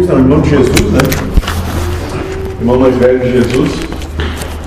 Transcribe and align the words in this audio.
Não, 0.00 0.18
nome 0.18 0.42
de 0.42 0.50
Jesus, 0.50 0.90
né? 0.90 0.98
Irmão 2.58 2.80
mais 2.80 2.96
velho 2.96 3.20
de 3.20 3.30
Jesus. 3.30 3.70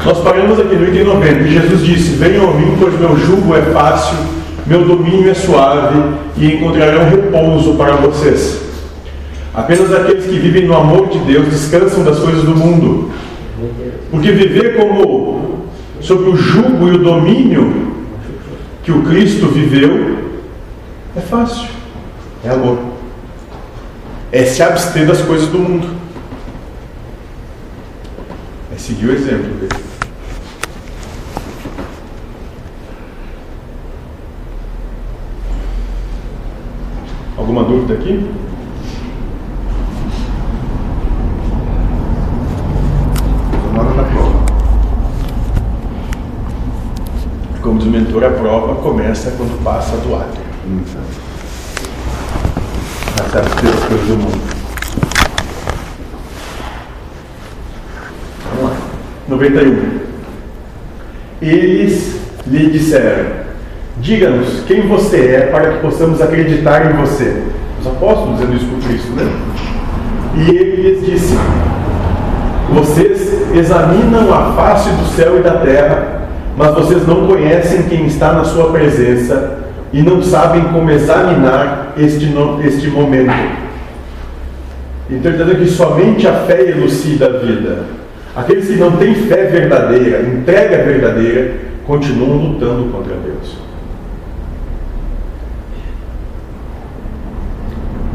Nós 0.05 0.19
paramos 0.19 0.57
aqui 0.57 0.73
no 0.73 0.87
item 0.87 1.03
90 1.03 1.31
e 1.41 1.51
Jesus 1.51 1.85
disse: 1.85 2.15
Venham 2.15 2.49
a 2.49 2.53
mim, 2.53 2.77
pois 2.79 2.97
meu 2.97 3.17
jugo 3.17 3.53
é 3.53 3.61
fácil, 3.61 4.17
meu 4.65 4.85
domínio 4.85 5.29
é 5.29 5.33
suave 5.33 5.97
e 6.37 6.53
encontrarão 6.53 7.09
repouso 7.09 7.73
para 7.73 7.97
vocês. 7.97 8.61
Apenas 9.53 9.93
aqueles 9.93 10.25
que 10.25 10.39
vivem 10.39 10.65
no 10.65 10.77
amor 10.77 11.09
de 11.09 11.19
Deus 11.19 11.47
descansam 11.49 12.05
das 12.05 12.19
coisas 12.19 12.43
do 12.43 12.55
mundo. 12.55 13.11
Porque 14.09 14.31
viver 14.31 14.77
como 14.77 15.67
sob 15.99 16.23
o 16.29 16.37
jugo 16.37 16.87
e 16.87 16.91
o 16.91 16.99
domínio 16.99 17.73
que 18.81 18.93
o 18.93 19.01
Cristo 19.01 19.47
viveu 19.47 20.19
é 21.17 21.19
fácil, 21.19 21.67
é 22.45 22.49
amor 22.49 22.86
é 24.31 24.43
se 24.45 24.61
abster 24.61 25.05
das 25.05 25.21
coisas 25.21 25.47
do 25.49 25.59
mundo. 25.59 25.95
É 28.73 28.77
seguir 28.77 29.07
o 29.07 29.13
exemplo 29.13 29.53
dele. 29.55 29.83
Alguma 37.37 37.63
dúvida 37.63 37.93
aqui? 37.93 38.29
Na 43.73 43.83
prova. 43.85 44.45
Como 47.61 47.79
diz 47.79 47.87
mentor, 47.87 48.25
a 48.25 48.31
prova 48.31 48.75
começa 48.81 49.31
quando 49.31 49.63
passa 49.63 49.95
do 49.97 50.15
átrio. 50.15 50.43
Das 53.23 53.53
coisas 53.89 54.07
do 54.07 54.17
mundo. 54.17 54.41
Vamos 58.55 58.71
lá. 58.71 58.77
91. 59.27 59.99
Eles 61.41 62.19
lhe 62.45 62.69
disseram: 62.69 63.25
Diga-nos 63.97 64.63
quem 64.67 64.87
você 64.87 65.35
é 65.35 65.41
para 65.51 65.73
que 65.73 65.79
possamos 65.79 66.21
acreditar 66.21 66.91
em 66.91 66.97
você. 66.97 67.43
Os 67.81 67.87
apóstolos 67.87 68.39
dizendo 68.39 68.55
isso 68.55 68.65
por 68.67 68.79
Cristo, 68.87 69.11
né? 69.11 69.31
E 70.35 70.49
ele 70.49 70.81
lhes 70.81 71.05
disse: 71.05 71.37
Vocês 72.73 73.55
examinam 73.55 74.33
a 74.33 74.53
face 74.53 74.89
do 74.89 75.05
céu 75.15 75.39
e 75.39 75.41
da 75.41 75.57
terra, 75.57 76.27
mas 76.55 76.73
vocês 76.73 77.05
não 77.07 77.27
conhecem 77.27 77.83
quem 77.83 78.05
está 78.05 78.33
na 78.33 78.43
sua 78.43 78.71
presença 78.71 79.66
e 79.93 80.01
não 80.01 80.21
sabem 80.21 80.63
como 80.65 80.89
examinar 80.89 81.93
este, 81.97 82.29
este 82.65 82.87
momento. 82.89 83.31
Então, 85.09 85.31
dizendo 85.31 85.55
que 85.55 85.67
somente 85.67 86.27
a 86.27 86.33
fé 86.45 86.69
elucida 86.69 87.27
a 87.27 87.37
vida. 87.39 87.85
Aqueles 88.35 88.67
que 88.67 88.75
não 88.75 88.91
têm 88.97 89.15
fé 89.15 89.45
verdadeira, 89.45 90.21
entrega 90.21 90.83
verdadeira, 90.83 91.55
continuam 91.85 92.37
lutando 92.37 92.91
contra 92.91 93.15
Deus. 93.15 93.57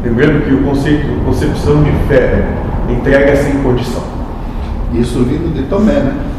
Lembrando 0.03 0.45
que 0.45 0.53
o 0.53 0.63
conceito, 0.63 1.07
concepção 1.25 1.83
de 1.83 1.91
fé, 2.07 2.43
entrega 2.89 3.35
sem 3.35 3.63
condição. 3.63 4.03
Isso 4.93 5.23
vindo 5.23 5.53
de 5.53 5.63
Tomé, 5.63 5.93
né? 5.93 6.32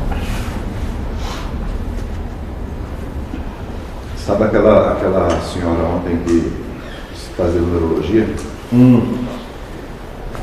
Sabe 4.26 4.44
aquela, 4.44 4.92
aquela 4.92 5.28
senhora 5.42 5.82
ontem 5.82 6.16
que 6.24 6.50
fazia 7.36 7.60
numerologia? 7.60 8.26
Hum. 8.72 9.18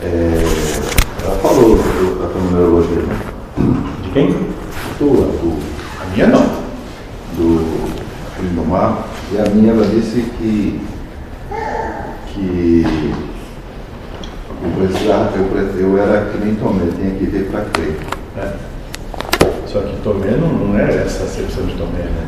É, 0.03 0.43
ela 1.23 1.35
falou 1.37 1.77
da 1.77 2.39
numerologia, 2.39 3.01
né? 3.01 3.19
De 4.03 4.09
quem? 4.11 4.35
Tua, 4.99 5.25
do, 5.25 5.59
a 5.99 6.05
minha 6.13 6.27
não. 6.27 6.45
Do 7.35 7.89
Lindomar. 8.43 9.07
E 9.31 9.39
a 9.39 9.45
minha 9.49 9.73
ela 9.73 9.87
disse 9.87 10.29
que, 10.37 10.79
que 12.27 12.85
eu, 14.63 14.71
precisava, 14.77 15.31
eu, 15.37 15.79
eu 15.79 15.97
era 15.97 16.25
que 16.25 16.37
nem 16.37 16.53
Tomé, 16.53 16.85
tinha 16.95 17.15
que 17.15 17.25
ver 17.25 17.49
para 17.49 17.61
crer. 17.61 17.97
É. 18.37 18.53
Só 19.65 19.79
que 19.79 19.95
Tomé 20.03 20.37
não, 20.37 20.49
não 20.49 20.77
é 20.77 21.03
essa 21.03 21.23
acepção 21.23 21.65
de 21.65 21.73
Tomé, 21.73 22.03
né? 22.03 22.27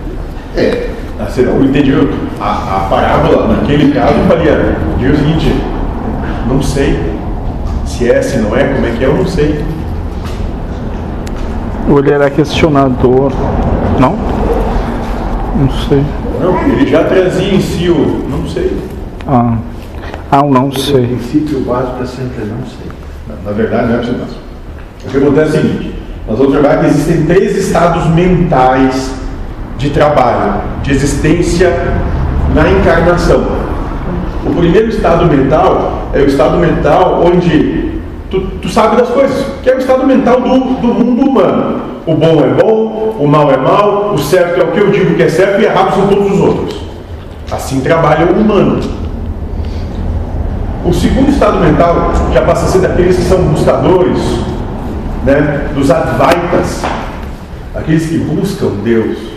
É. 0.55 0.89
Assim, 1.19 1.41
eu 1.41 1.63
entendi 1.63 1.93
a, 2.39 2.45
a 2.45 2.87
parábola, 2.89 3.55
naquele 3.55 3.93
caso, 3.93 4.13
eu 4.13 4.25
faria, 4.25 4.77
diga 4.97 5.13
o 5.13 5.17
seguinte, 5.17 5.55
não 6.47 6.61
sei 6.61 7.13
se 7.85 8.11
é, 8.11 8.21
se 8.21 8.37
não 8.37 8.55
é, 8.55 8.63
como 8.65 8.85
é 8.85 8.91
que 8.91 9.03
é, 9.03 9.07
eu 9.07 9.15
não 9.15 9.25
sei. 9.25 9.63
Ou 11.87 11.99
ele 11.99 12.11
era 12.11 12.29
questionador, 12.29 13.31
não? 13.99 14.15
Não 15.55 15.69
sei. 15.87 16.03
Não, 16.41 16.59
ele 16.63 16.89
já 16.89 17.03
trazia 17.03 17.53
em 17.53 17.61
si 17.61 17.89
o 17.89 18.25
não 18.29 18.47
sei. 18.47 18.75
Ah, 19.27 19.57
ah 20.31 20.43
não 20.43 20.71
sei. 20.71 21.03
O 21.03 21.07
princípio 21.07 21.59
básico 21.61 22.01
é 22.01 22.05
sempre 22.05 22.45
não 22.45 22.65
sei. 22.65 22.91
Na, 23.45 23.51
verdade, 23.51 23.87
não 23.87 23.95
é 23.95 23.97
preciso 23.97 24.19
básico. 24.19 24.41
O 25.05 25.09
que 25.09 25.17
acontece 25.17 25.57
é 25.57 25.59
o 25.59 25.61
seguinte, 25.61 25.95
nós 26.27 26.37
vamos 26.37 26.55
observar 26.55 26.79
que 26.79 26.85
existem 26.87 27.25
três 27.25 27.55
estados 27.57 28.07
mentais 28.07 29.22
de 29.77 29.89
trabalho, 29.89 30.61
de 30.81 30.91
existência 30.91 31.71
na 32.53 32.69
encarnação. 32.69 33.43
O 34.45 34.53
primeiro 34.55 34.89
estado 34.89 35.25
mental 35.25 36.09
é 36.13 36.19
o 36.19 36.25
estado 36.25 36.57
mental 36.57 37.23
onde 37.25 38.01
tu, 38.29 38.41
tu 38.61 38.69
sabe 38.69 38.97
das 38.97 39.09
coisas, 39.09 39.45
que 39.61 39.69
é 39.69 39.75
o 39.75 39.79
estado 39.79 40.05
mental 40.05 40.41
do, 40.41 40.59
do 40.81 40.87
mundo 40.87 41.29
humano. 41.29 41.81
O 42.05 42.15
bom 42.15 42.43
é 42.43 42.61
bom, 42.61 43.15
o 43.19 43.27
mal 43.27 43.49
é 43.51 43.57
mal, 43.57 44.13
o 44.13 44.17
certo 44.17 44.59
é 44.59 44.63
o 44.63 44.71
que 44.71 44.79
eu 44.79 44.91
digo 44.91 45.15
que 45.15 45.23
é 45.23 45.29
certo 45.29 45.61
e 45.61 45.65
errado 45.65 45.95
são 45.95 46.07
todos 46.07 46.33
os 46.33 46.39
outros. 46.39 46.81
Assim 47.49 47.79
trabalha 47.79 48.25
o 48.25 48.39
humano. 48.39 48.79
O 50.85 50.93
segundo 50.93 51.29
estado 51.29 51.59
mental 51.59 52.11
já 52.33 52.41
passa 52.41 52.65
a 52.65 52.69
ser 52.69 52.79
daqueles 52.79 53.15
que 53.15 53.23
são 53.23 53.37
buscadores, 53.43 54.19
né, 55.23 55.69
dos 55.73 55.89
advaitas, 55.89 56.81
aqueles 57.73 58.05
que 58.07 58.17
buscam 58.17 58.71
Deus 58.83 59.32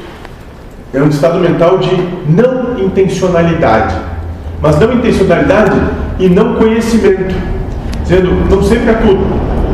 é 0.94 1.02
um 1.02 1.08
estado 1.08 1.38
mental 1.38 1.78
de 1.78 1.94
não 2.28 2.78
intencionalidade. 2.78 3.96
Mas 4.60 4.78
não 4.78 4.92
intencionalidade 4.92 5.76
e 6.18 6.28
não 6.28 6.54
conhecimento. 6.54 7.34
Dizendo, 8.02 8.30
não 8.48 8.62
sei 8.62 8.78
para 8.78 8.94
tudo. 8.94 9.24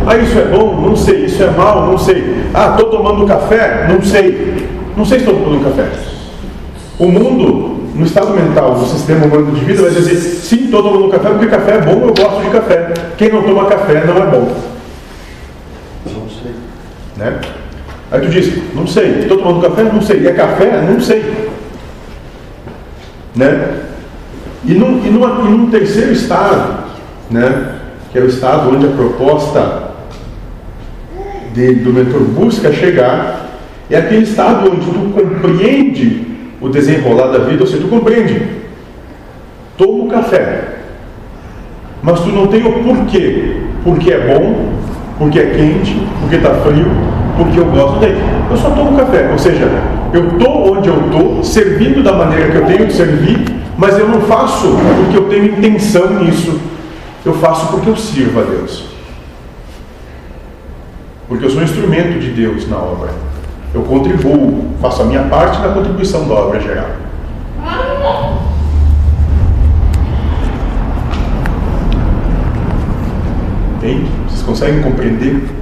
Ah, 0.07 0.17
isso 0.17 0.39
é 0.39 0.45
bom? 0.45 0.81
Não 0.81 0.97
sei. 0.97 1.27
Isso 1.27 1.43
é 1.43 1.51
mal? 1.51 1.87
Não 1.87 1.99
sei. 1.99 2.43
Ah, 2.53 2.75
estou 2.77 2.91
tomando 2.91 3.27
café? 3.27 3.87
Não 3.89 4.03
sei. 4.03 4.69
Não 4.97 5.05
sei 5.05 5.21
se 5.21 5.25
estou 5.25 5.43
tomando 5.43 5.65
café. 5.65 5.89
O 6.99 7.07
mundo, 7.07 7.89
no 7.95 8.05
estado 8.05 8.33
mental, 8.33 8.77
no 8.77 8.87
sistema 8.87 9.27
humano 9.27 9.53
de 9.53 9.65
vida, 9.65 9.83
vai 9.83 9.91
dizer, 9.91 10.17
sim, 10.17 10.65
estou 10.65 10.83
tomando 10.83 11.09
café 11.09 11.29
porque 11.31 11.47
café 11.47 11.73
é 11.73 11.81
bom, 11.81 11.93
eu 11.93 12.15
gosto 12.15 12.43
de 12.43 12.51
café. 12.51 12.93
Quem 13.17 13.33
não 13.33 13.43
toma 13.43 13.67
café 13.67 14.05
não 14.05 14.17
é 14.17 14.27
bom. 14.27 14.53
Não 16.07 16.29
sei. 16.29 16.53
Né? 17.17 17.41
Aí 18.13 18.21
tu 18.21 18.29
diz, 18.29 18.53
não 18.75 18.87
sei, 18.87 19.21
estou 19.21 19.39
tomando 19.39 19.63
café? 19.63 19.85
Não 19.85 20.03
sei. 20.03 20.21
E 20.21 20.27
é 20.27 20.35
café? 20.35 20.83
Não 20.83 21.01
sei. 21.01 21.25
Né? 23.35 23.79
E 24.67 24.75
num, 24.75 25.03
e, 25.03 25.09
numa, 25.09 25.49
e 25.49 25.51
num 25.51 25.71
terceiro 25.71 26.13
estado, 26.13 26.85
né, 27.31 27.79
que 28.13 28.19
é 28.19 28.23
o 28.23 28.27
estado 28.27 28.71
onde 28.71 28.87
a 28.87 28.91
proposta 28.91 29.93
de, 31.55 31.77
do 31.77 31.91
mentor 31.91 32.21
busca 32.21 32.71
chegar, 32.71 33.49
é 33.91 33.97
aquele 33.97 34.25
estado 34.25 34.71
onde 34.71 34.85
tu 34.85 35.13
compreende 35.15 36.27
o 36.61 36.69
desenrolar 36.69 37.29
da 37.29 37.39
vida, 37.39 37.63
ou 37.63 37.67
seja, 37.67 37.83
tu 37.83 37.89
compreende. 37.89 38.47
Toma 39.79 40.05
o 40.05 40.09
café, 40.09 40.65
mas 42.03 42.21
tu 42.21 42.29
não 42.29 42.47
tem 42.47 42.65
o 42.65 42.85
porquê. 42.85 43.57
Porque 43.83 44.13
é 44.13 44.35
bom, 44.35 44.75
porque 45.19 45.41
é 45.41 45.47
quente, 45.47 46.07
porque 46.21 46.37
está 46.37 46.55
frio, 46.57 46.87
porque 47.43 47.59
eu 47.59 47.67
gosto 47.67 47.99
dele. 47.99 48.21
Eu 48.51 48.57
só 48.57 48.71
tomo 48.71 48.97
café, 48.97 49.31
ou 49.33 49.39
seja, 49.39 49.69
eu 50.13 50.29
estou 50.29 50.77
onde 50.77 50.89
eu 50.89 51.01
estou, 51.07 51.43
servindo 51.43 52.03
da 52.03 52.13
maneira 52.13 52.51
que 52.51 52.57
eu 52.57 52.67
tenho 52.67 52.87
de 52.87 52.93
servir, 52.93 53.45
mas 53.77 53.99
eu 53.99 54.09
não 54.09 54.21
faço 54.23 54.77
porque 54.97 55.17
eu 55.17 55.29
tenho 55.29 55.47
intenção 55.47 56.11
nisso. 56.21 56.61
Eu 57.25 57.35
faço 57.35 57.69
porque 57.69 57.89
eu 57.89 57.97
sirvo 57.97 58.41
a 58.41 58.43
Deus. 58.43 58.87
Porque 61.29 61.45
eu 61.45 61.51
sou 61.51 61.61
um 61.61 61.65
instrumento 61.65 62.19
de 62.21 62.31
Deus 62.31 62.69
na 62.69 62.77
obra. 62.77 63.11
Eu 63.75 63.83
contribuo, 63.83 64.67
faço 64.81 65.03
a 65.03 65.05
minha 65.07 65.23
parte 65.25 65.61
na 65.61 65.69
contribuição 65.69 66.29
da 66.29 66.35
obra 66.35 66.61
geral. 66.61 66.91
Entende? 73.77 74.07
Vocês 74.29 74.43
conseguem 74.43 74.83
compreender? 74.83 75.62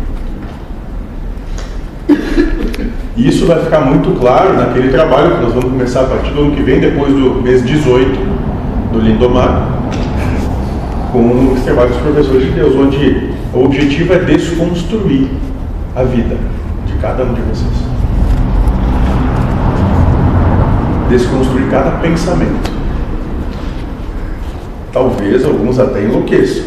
E 3.21 3.29
isso 3.29 3.45
vai 3.45 3.63
ficar 3.63 3.83
muito 3.83 4.19
claro 4.19 4.55
naquele 4.55 4.89
trabalho 4.89 5.37
que 5.37 5.43
nós 5.43 5.53
vamos 5.53 5.71
começar 5.71 6.01
a 6.01 6.05
partir 6.05 6.31
do 6.31 6.41
ano 6.41 6.57
que 6.57 6.63
vem, 6.63 6.81
depois 6.81 7.13
do 7.13 7.43
mês 7.43 7.63
18 7.63 8.19
do 8.95 8.99
Lindomar, 8.99 9.69
com 11.13 11.53
os 11.53 11.61
trabalhos 11.61 11.93
dos 11.93 12.01
professores 12.01 12.45
de 12.45 12.53
Deus, 12.53 12.75
onde 12.75 13.35
o 13.53 13.65
objetivo 13.65 14.15
é 14.15 14.21
desconstruir 14.21 15.29
a 15.95 16.03
vida 16.03 16.39
de 16.87 16.95
cada 16.95 17.25
um 17.25 17.35
de 17.35 17.43
vocês. 17.43 17.71
Desconstruir 21.11 21.69
cada 21.71 21.91
pensamento. 21.99 22.71
Talvez 24.95 25.45
alguns 25.45 25.79
até 25.79 26.05
enlouqueçam. 26.05 26.65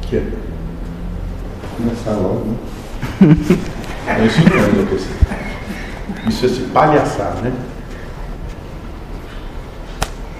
Que 0.00 0.16
é? 0.16 0.22
Começar 1.76 2.12
logo, 2.12 2.46
né? 2.46 2.54
Não, 3.20 4.26
Isso 4.26 4.40
é. 4.40 6.28
Isso 6.28 6.46
é 6.46 6.48
se 6.48 6.60
palhaçar, 6.72 7.36
né? 7.42 7.52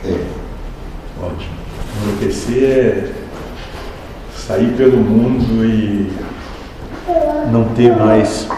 É. 0.05 0.19
Ótimo. 1.23 1.55
Enlouquecer 2.03 2.63
é 2.63 3.13
sair 4.37 4.77
pelo 4.77 4.99
mundo 4.99 5.65
e 5.65 6.13
não 7.51 7.65
ter 7.75 7.97
mais 7.97 8.49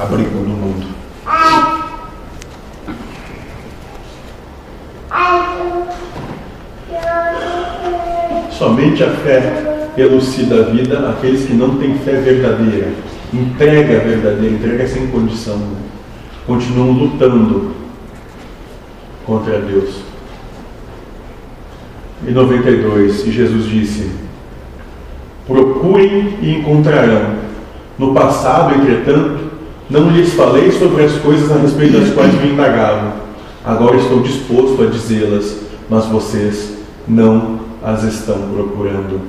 abrigo 0.00 0.38
no 0.40 0.56
mundo. 0.56 0.86
Somente 8.50 9.02
a 9.02 9.10
fé 9.10 9.81
elucida 9.96 10.60
a 10.60 10.62
vida 10.70 11.10
aqueles 11.10 11.46
que 11.46 11.54
não 11.54 11.76
têm 11.76 11.98
fé 11.98 12.12
verdadeira. 12.12 12.92
Entrega 13.32 14.00
verdadeira, 14.00 14.54
entrega 14.54 14.86
sem 14.86 15.06
condição. 15.08 15.58
Continuam 16.46 16.92
lutando 16.92 17.72
contra 19.24 19.58
Deus. 19.60 20.02
Em 22.26 22.32
92, 22.32 23.24
Jesus 23.24 23.66
disse: 23.66 24.10
Procurem 25.46 26.38
e 26.40 26.58
encontrarão. 26.58 27.42
No 27.98 28.14
passado, 28.14 28.74
entretanto, 28.74 29.52
não 29.90 30.10
lhes 30.10 30.32
falei 30.34 30.70
sobre 30.72 31.04
as 31.04 31.12
coisas 31.18 31.50
a 31.50 31.58
respeito 31.58 31.98
das 31.98 32.14
quais 32.14 32.32
me 32.40 32.52
indagavam. 32.52 33.12
Agora 33.64 33.96
estou 33.96 34.22
disposto 34.22 34.82
a 34.82 34.86
dizê-las, 34.86 35.56
mas 35.88 36.06
vocês 36.06 36.78
não 37.06 37.60
as 37.82 38.02
estão 38.04 38.38
procurando. 38.54 39.20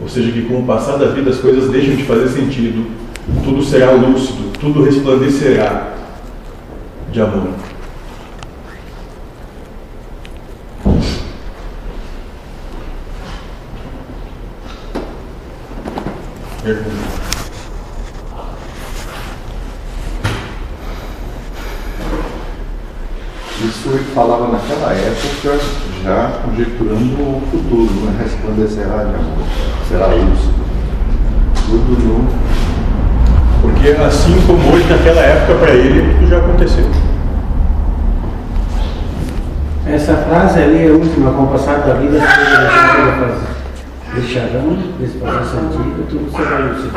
Ou 0.00 0.08
seja, 0.08 0.30
que 0.30 0.42
com 0.42 0.60
o 0.60 0.66
passar 0.66 0.98
da 0.98 1.06
vida 1.06 1.30
as 1.30 1.38
coisas 1.38 1.70
deixam 1.70 1.96
de 1.96 2.04
fazer 2.04 2.28
sentido, 2.28 2.90
tudo 3.42 3.62
será 3.64 3.92
lúcido, 3.92 4.52
tudo 4.60 4.82
resplandecerá 4.82 5.94
de 7.10 7.20
amor. 7.20 7.48
Pergunta. 16.62 17.15
Isso 23.58 23.88
ele 23.88 24.04
falava 24.14 24.48
naquela 24.48 24.92
época, 24.92 25.58
já 26.04 26.30
conjecturando 26.44 27.22
o 27.22 27.42
futuro, 27.50 28.04
né? 28.04 28.20
resplandecerá 28.22 29.04
de 29.04 29.14
amor, 29.14 29.46
será 29.88 30.06
lúcido. 30.08 30.54
Tudo 31.66 32.04
no. 32.04 32.28
Porque 33.62 33.88
assim 33.88 34.38
como 34.46 34.74
hoje, 34.74 34.86
naquela 34.90 35.22
época, 35.22 35.54
para 35.58 35.70
ele, 35.70 36.14
tudo 36.14 36.28
já 36.28 36.36
aconteceu. 36.36 36.84
Essa 39.86 40.14
frase 40.16 40.60
ali 40.60 40.84
é 40.84 40.88
a 40.90 40.92
última, 40.92 41.32
com 41.32 41.44
o 41.44 41.46
passar 41.46 41.78
da 41.78 41.94
vida, 41.94 42.18
deixarão, 42.18 43.38
deixarão 44.14 44.78
desfazer 45.00 45.44
sentido, 45.46 46.06
tudo 46.10 46.30
será 46.36 46.58
lúcido. 46.58 46.90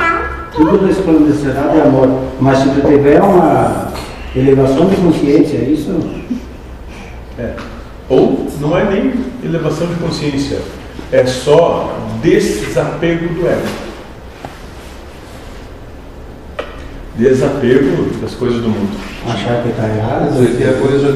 Tudo 0.51 0.85
resplandecerá 0.85 1.61
de 1.67 1.81
amor. 1.81 2.09
Mas 2.41 2.57
se 2.57 2.69
tu 2.69 2.81
tiver 2.85 3.21
uma 3.21 3.93
elevação 4.35 4.87
de 4.87 4.97
consciência, 4.97 5.57
isso 5.57 5.97
É. 7.39 7.55
Ou 8.09 8.49
não 8.59 8.77
é 8.77 8.83
nem 8.83 9.13
elevação 9.41 9.87
de 9.87 9.95
consciência, 9.95 10.59
é 11.09 11.25
só 11.25 11.97
desapego 12.21 13.33
do 13.33 13.47
ego. 13.47 13.67
Desapego 17.15 18.19
das 18.21 18.33
coisas 18.33 18.61
do 18.61 18.67
mundo. 18.67 18.89
achar 19.25 19.63
que 19.63 19.69
está 19.69 19.87
errado, 19.87 20.33
Isso 20.33 20.53
aqui 20.53 20.63
é 20.63 20.73
coisa. 20.81 21.15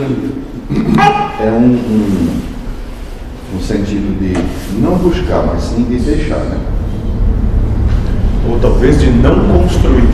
É 1.42 1.50
um, 1.50 1.74
um, 1.74 2.42
um 3.58 3.62
sentido 3.62 4.18
de 4.18 4.80
não 4.80 4.96
buscar, 4.96 5.46
mas 5.46 5.62
sim 5.64 5.84
de 5.84 5.98
deixar, 5.98 6.40
né? 6.40 6.58
Ou 8.50 8.60
talvez 8.60 8.98
de 9.00 9.10
não 9.10 9.46
construir. 9.48 10.08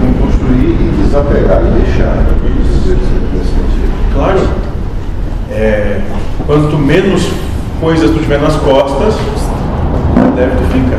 Não 0.00 0.12
construir 0.26 0.76
e 0.80 1.02
desapegar 1.02 1.62
e 1.66 1.82
deixar. 1.82 2.59
Isso 2.90 3.12
nesse 3.32 3.50
sentido. 3.50 4.14
Claro, 4.14 4.40
é, 5.50 6.00
quanto 6.46 6.76
menos 6.76 7.28
coisas 7.80 8.10
tu 8.10 8.18
tiver 8.18 8.40
nas 8.40 8.56
costas, 8.56 9.14
deve 10.34 10.56
tu 10.56 10.64
fica. 10.72 10.98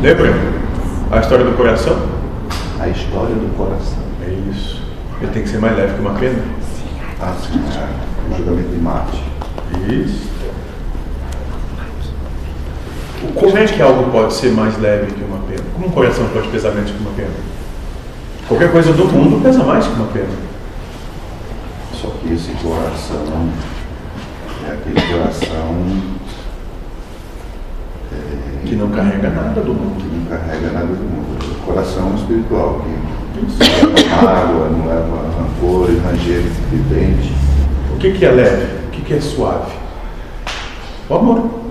Lembra 0.00 0.34
a 1.10 1.20
história 1.20 1.44
do 1.44 1.56
coração? 1.56 1.96
A 2.80 2.88
história 2.88 3.34
do 3.34 3.56
coração. 3.56 3.98
É 4.26 4.50
isso. 4.50 4.82
Ele 5.20 5.30
tem 5.30 5.42
que 5.42 5.48
ser 5.48 5.58
mais 5.58 5.76
leve 5.76 5.94
que 5.94 6.00
uma 6.00 6.14
pena. 6.14 6.42
Ah, 7.20 7.34
sim, 7.40 7.60
é. 7.60 8.32
o 8.32 8.36
julgamento 8.36 8.68
de 8.70 8.80
Marte. 8.80 9.22
Isso. 9.88 10.32
Como 13.34 13.56
é 13.56 13.64
que 13.64 13.80
algo 13.80 14.10
pode 14.10 14.34
ser 14.34 14.50
mais 14.50 14.76
leve 14.80 15.12
que 15.12 15.22
uma 15.22 15.38
pena? 15.46 15.62
Como 15.74 15.86
um 15.86 15.90
coração 15.90 16.26
pode 16.32 16.48
pesar 16.48 16.72
menos 16.72 16.90
que 16.90 16.98
uma 16.98 17.12
pena? 17.12 17.30
Qualquer 18.48 18.72
coisa 18.72 18.92
do 18.92 19.04
mundo 19.04 19.40
pesa 19.42 19.62
mais 19.62 19.86
que 19.86 19.94
uma 19.94 20.06
pena. 20.08 20.51
Que 22.22 22.34
esse 22.34 22.52
coração 22.62 23.48
é 24.68 24.72
aquele 24.72 25.00
coração 25.12 25.76
é, 28.12 28.66
Que 28.66 28.76
não 28.76 28.90
carrega 28.90 29.30
nada 29.30 29.60
do 29.60 29.74
que 29.74 29.80
mundo. 29.80 30.30
não 30.30 30.38
carrega 30.38 30.70
nada 30.72 30.86
do 30.86 31.02
mundo. 31.02 31.56
O 31.60 31.64
coração 31.66 32.14
espiritual, 32.14 32.80
que 32.80 33.46
Isso. 33.46 33.58
não 33.58 33.92
leva 33.92 34.22
mágoa, 34.22 34.68
não 34.68 34.86
leva 34.86 35.30
rancor, 35.38 35.88
ranger 36.04 36.42
de 36.70 36.76
dente. 36.94 37.34
O 37.94 37.98
que, 37.98 38.12
que 38.12 38.24
é 38.24 38.30
leve? 38.30 38.86
O 38.86 38.90
que, 38.90 39.02
que 39.02 39.14
é 39.14 39.20
suave? 39.20 39.72
O 41.08 41.14
amor. 41.14 41.62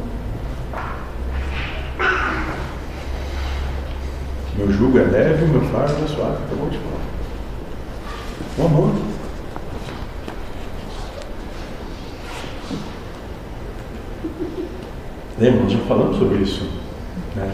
Meu 4.57 4.71
jugo 4.71 4.99
é 4.99 5.03
leve, 5.03 5.45
meu 5.45 5.61
fardo 5.69 5.95
é 6.03 6.07
suave. 6.07 6.37
Acabou 6.45 6.69
de 6.69 6.77
falar. 6.77 7.01
O 8.59 8.65
amor. 8.65 9.10
Lembra? 15.39 15.63
Nós 15.63 15.71
já 15.71 15.79
falamos 15.79 16.17
sobre 16.17 16.37
isso. 16.39 16.67
Né? 17.35 17.51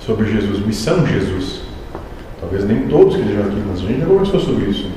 Sobre 0.00 0.30
Jesus, 0.30 0.64
missão 0.64 1.06
Jesus. 1.06 1.62
Talvez 2.40 2.64
nem 2.64 2.88
todos 2.88 3.14
que 3.14 3.22
estejam 3.22 3.44
aqui, 3.44 3.62
mas 3.68 3.78
a 3.78 3.82
gente 3.82 4.00
já 4.00 4.06
conversou 4.06 4.40
sobre 4.40 4.70
isso. 4.70 4.90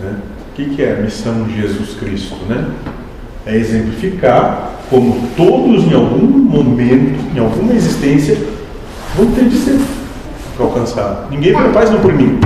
Né? 0.00 0.16
O 0.50 0.54
que, 0.54 0.82
é 0.82 0.94
a 0.94 1.02
missão 1.02 1.44
de 1.44 1.60
Jesus 1.60 1.94
Cristo? 1.98 2.36
Né? 2.48 2.70
É 3.46 3.56
exemplificar 3.56 4.72
como 4.88 5.28
todos, 5.36 5.84
em 5.84 5.94
algum 5.94 6.26
momento, 6.26 7.36
em 7.36 7.38
alguma 7.38 7.72
existência, 7.72 8.36
vão 9.14 9.30
ter 9.32 9.44
de 9.44 9.56
ser 9.56 9.78
alcançar. 10.62 11.28
Ninguém 11.30 11.52
vai 11.52 11.72
paz 11.72 11.90
não 11.90 12.00
por 12.00 12.12
mim. 12.12 12.38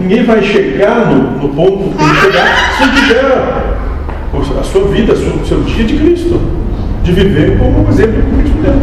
Ninguém 0.00 0.24
vai 0.24 0.42
chegar 0.42 1.10
no, 1.12 1.38
no 1.38 1.48
ponto 1.54 1.90
que 1.90 1.98
tem 1.98 2.08
que 2.08 2.20
chegar 2.20 2.76
se 2.76 3.06
tiver 3.06 4.58
a 4.58 4.62
sua 4.62 4.88
vida, 4.88 5.12
o 5.12 5.46
seu 5.46 5.62
dia 5.62 5.84
de 5.84 5.96
Cristo. 5.96 6.40
De 7.04 7.12
viver 7.12 7.58
como 7.58 7.84
um 7.84 7.88
exemplo 7.90 8.22
que 8.22 8.30
Cristo 8.42 8.58
deu. 8.62 8.74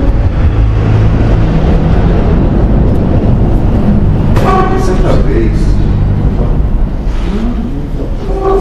Certa 4.79 5.13
vez, 5.23 5.51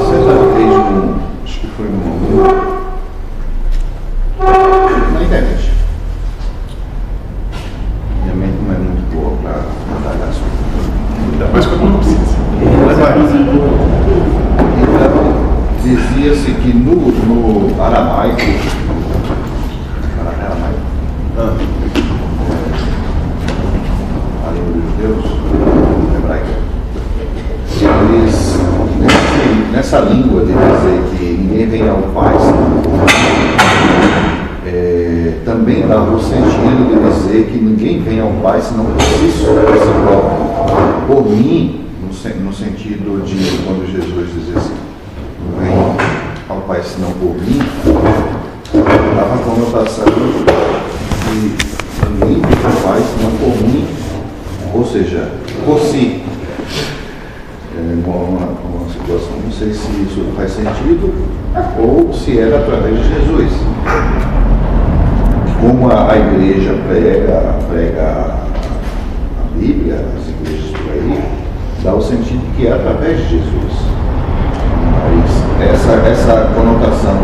certa 0.08 0.34
vez, 0.54 0.72
um, 0.72 1.14
acho 1.44 1.60
que 1.60 1.66
foi 1.76 1.86
num, 1.86 2.42
na 5.14 5.22
internet. 5.22 5.70
Minha 8.22 8.34
mente 8.34 8.58
não 8.66 8.74
é 8.74 8.78
muito 8.78 9.04
boa 9.14 9.32
para 9.42 9.56
detalhar 9.98 10.28
as 10.28 10.36
coisas. 10.38 10.56
Ainda 11.32 11.46
mais 11.52 11.66
quando 11.66 11.84
não 11.84 11.98
precisa. 11.98 12.36
Então, 14.82 15.14
dizia-se 15.82 16.50
que 16.52 16.72
no, 16.72 16.96
no 16.96 17.82
aramaico, 17.82 18.40
ara- 20.20 20.36
aramaico, 20.46 20.80
Ah, 21.38 21.54
a 24.46 24.50
língua 24.52 24.72
dos 24.74 24.84
judeus, 24.90 25.24
hebraica, 26.16 26.54
nessa 29.72 30.00
língua 30.00 30.40
de 30.44 30.52
dizer 30.52 31.02
que 31.10 31.24
ninguém 31.24 31.66
vem 31.68 31.88
ao 31.88 32.02
Pai 32.12 32.34
é, 34.66 35.34
também 35.44 35.86
dá 35.86 36.02
o 36.02 36.20
sentido 36.20 36.88
de 36.90 36.96
dizer 37.10 37.46
que 37.50 37.58
ninguém 37.58 38.02
vem 38.02 38.20
ao 38.20 38.32
Pai 38.42 38.60
senão 38.60 38.84
por 38.86 39.00
si 39.00 39.30
só, 39.38 39.52
por 39.54 39.78
si 39.78 39.88
próprio. 40.04 40.50
Por 41.06 41.30
mim, 41.30 41.86
no, 42.02 42.08
no 42.44 42.52
sentido 42.52 43.24
de 43.24 43.58
quando 43.64 43.86
Jesus 43.90 44.28
diz 44.34 44.56
assim, 44.56 44.74
não 45.40 45.52
vem 45.58 45.72
ao 46.48 46.60
Pai 46.62 46.82
senão 46.82 47.10
por 47.12 47.34
mim, 47.36 47.58
dava 49.16 49.34
a 49.34 49.38
conotação 49.38 50.04
de 50.04 50.10
ninguém 52.10 52.40
vem 52.40 52.58
ao 52.64 52.72
Pai 52.82 53.00
senão 53.16 53.30
por 53.38 53.54
mim, 53.62 53.86
ou 54.74 54.84
seja, 54.84 55.30
por 55.64 55.78
si. 55.80 56.22
É 57.72 57.78
uma, 58.06 58.14
uma, 58.16 58.46
uma 58.46 58.88
situação, 58.90 59.36
não 59.44 59.52
sei 59.52 59.72
se 59.72 59.88
isso 60.02 60.32
faz 60.36 60.50
sentido 60.50 61.14
ou 61.78 62.12
se 62.12 62.38
era 62.38 62.58
através 62.58 62.98
de 62.98 63.08
Jesus 63.08 63.52
como 65.60 65.90
a, 65.90 66.12
a 66.12 66.18
igreja 66.18 66.74
prega, 66.88 67.54
prega 67.70 68.02
a 68.02 69.44
Bíblia, 69.56 70.04
as 70.18 70.28
igrejas 70.28 70.70
por 70.72 70.92
aí, 70.92 71.22
dá 71.82 71.94
o 71.94 72.02
sentido 72.02 72.42
que 72.56 72.66
é 72.66 72.72
através 72.72 73.18
de 73.18 73.28
Jesus. 73.38 73.72
Mas 74.92 75.70
essa, 75.70 75.92
essa 76.08 76.50
conotação. 76.54 77.18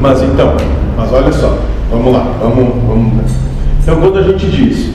Mas 0.00 0.22
então, 0.22 0.54
mas 0.96 1.12
olha 1.12 1.32
só, 1.32 1.58
vamos 1.90 2.12
lá, 2.12 2.24
vamos, 2.40 2.74
vamos. 2.86 3.32
Então 3.82 4.00
quando 4.00 4.18
a 4.18 4.22
gente 4.22 4.48
diz, 4.50 4.90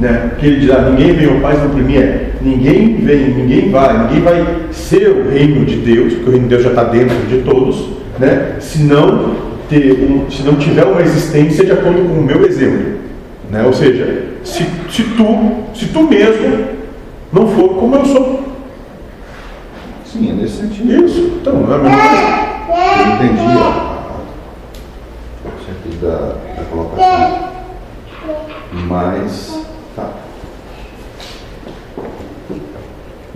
né, 0.00 0.32
que 0.37 0.37
ele 0.48 0.60
diz, 0.60 0.70
ah, 0.70 0.90
ninguém 0.90 1.12
vem 1.14 1.28
ao 1.28 1.40
Pai 1.40 1.56
não 1.56 1.70
por 1.70 1.82
mim 1.82 1.96
é, 1.96 2.30
ninguém 2.40 2.96
vem, 2.96 3.28
ninguém 3.28 3.70
vai, 3.70 4.06
ninguém 4.06 4.20
vai 4.20 4.56
ser 4.72 5.08
o 5.08 5.30
reino 5.30 5.64
de 5.64 5.76
Deus, 5.76 6.14
porque 6.14 6.28
o 6.28 6.32
reino 6.32 6.48
de 6.48 6.50
Deus 6.50 6.62
já 6.62 6.70
está 6.70 6.84
dentro 6.84 7.16
de 7.28 7.38
todos, 7.38 7.88
né, 8.18 8.56
senão 8.60 9.48
ter 9.68 9.92
um, 9.92 10.30
se 10.30 10.42
não 10.42 10.56
tiver 10.56 10.84
uma 10.84 11.02
existência 11.02 11.64
de 11.64 11.72
acordo 11.72 12.00
com 12.08 12.20
o 12.20 12.22
meu 12.22 12.44
exemplo. 12.46 12.98
Né? 13.50 13.62
Ou 13.64 13.72
seja, 13.72 14.24
se, 14.42 14.64
se, 14.90 15.02
tu, 15.02 15.64
se 15.74 15.86
tu 15.86 16.02
mesmo 16.02 16.68
não 17.32 17.48
for 17.48 17.74
como 17.74 17.94
eu 17.96 18.04
sou. 18.06 18.48
Sim, 20.04 20.30
é 20.30 20.32
nesse 20.34 20.58
sentido. 20.58 21.04
Isso, 21.04 21.38
então, 21.40 21.54
não 21.54 21.72
é 21.72 21.76
a 21.76 21.78
mesma 21.78 21.98
coisa. 21.98 22.38
Eu 22.98 23.14
entendi 23.14 23.42
o 25.44 25.50
sentido 25.66 26.00
da, 26.02 26.16
da 26.56 26.64
colocação. 26.70 27.48
Mas, 28.88 29.64
tá. 29.94 30.10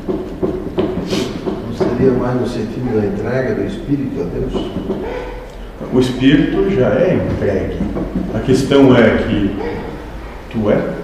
Não 0.09 1.75
seria 1.77 2.13
mais 2.33 2.41
no 2.41 2.47
sentido 2.47 3.01
da 3.01 3.07
entrega 3.07 3.55
do 3.55 3.67
Espírito 3.67 4.21
a 4.21 4.25
Deus? 4.25 4.53
O 5.93 6.01
espírito 6.01 6.71
já 6.71 6.89
é 6.89 7.15
entregue. 7.15 7.79
A 8.35 8.39
questão 8.41 8.97
é 8.97 9.19
que 9.19 9.57
tu 10.51 10.71
é. 10.71 10.95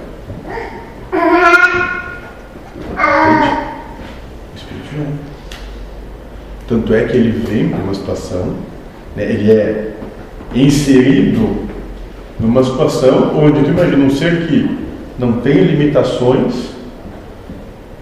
O 4.52 4.56
espírito 4.56 4.86
já 4.96 5.02
é. 5.02 5.06
Tanto 6.66 6.94
é 6.94 7.04
que 7.04 7.16
ele 7.16 7.30
vem 7.30 7.68
para 7.68 7.80
uma 7.80 7.94
situação, 7.94 8.54
né, 9.16 9.24
ele 9.24 9.50
é 9.50 9.94
inserido 10.54 11.66
numa 12.38 12.62
situação 12.62 13.36
onde 13.38 13.62
tu 13.62 13.70
imagina 13.70 14.04
um 14.04 14.10
ser 14.10 14.46
que 14.46 14.78
não 15.18 15.40
tem 15.40 15.64
limitações, 15.64 16.70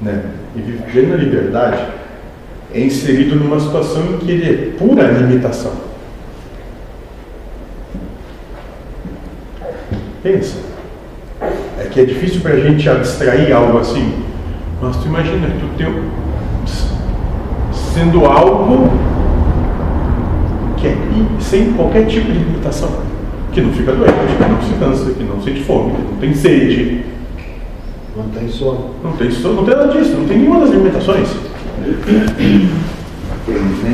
né, 0.02 0.24
e 0.56 0.60
vive 0.60 1.06
na 1.06 1.16
liberdade, 1.16 1.95
é 2.76 2.80
inserido 2.84 3.36
numa 3.36 3.58
situação 3.58 4.02
em 4.04 4.18
que 4.18 4.30
ele 4.30 4.44
é 4.44 4.78
pura 4.78 5.10
limitação. 5.10 5.72
Pensa. 10.22 10.58
É 11.40 11.88
que 11.90 12.00
é 12.00 12.04
difícil 12.04 12.42
para 12.42 12.52
a 12.52 12.60
gente 12.60 12.86
abstrair 12.88 13.54
algo 13.56 13.78
assim. 13.78 14.12
Mas 14.82 14.96
tu 14.96 15.06
imagina, 15.06 15.48
tu 15.58 15.66
teu, 15.78 16.02
sendo 17.94 18.26
algo 18.26 18.90
que 20.76 20.88
é 20.88 20.96
sem 21.40 21.72
qualquer 21.72 22.06
tipo 22.06 22.30
de 22.30 22.38
limitação. 22.38 22.90
Que 23.52 23.62
não 23.62 23.72
fica 23.72 23.92
doente, 23.92 24.12
que 24.12 24.50
não 24.50 24.60
se 24.60 24.74
cansa, 24.74 25.14
que 25.14 25.24
não 25.24 25.40
sente 25.40 25.62
fome, 25.62 25.92
que 25.92 26.02
não 26.02 26.18
tem 26.20 26.34
sede. 26.34 27.06
Não 28.14 28.28
tem 28.28 28.48
sono. 28.48 28.90
Não 29.02 29.12
tem 29.12 29.30
sono, 29.30 29.54
não 29.54 29.64
tem 29.64 29.74
nada 29.74 29.92
disso, 29.92 30.14
não 30.14 30.26
tem 30.26 30.38
nenhuma 30.38 30.60
das 30.60 30.70
limitações. 30.70 31.55
Tem 31.76 31.94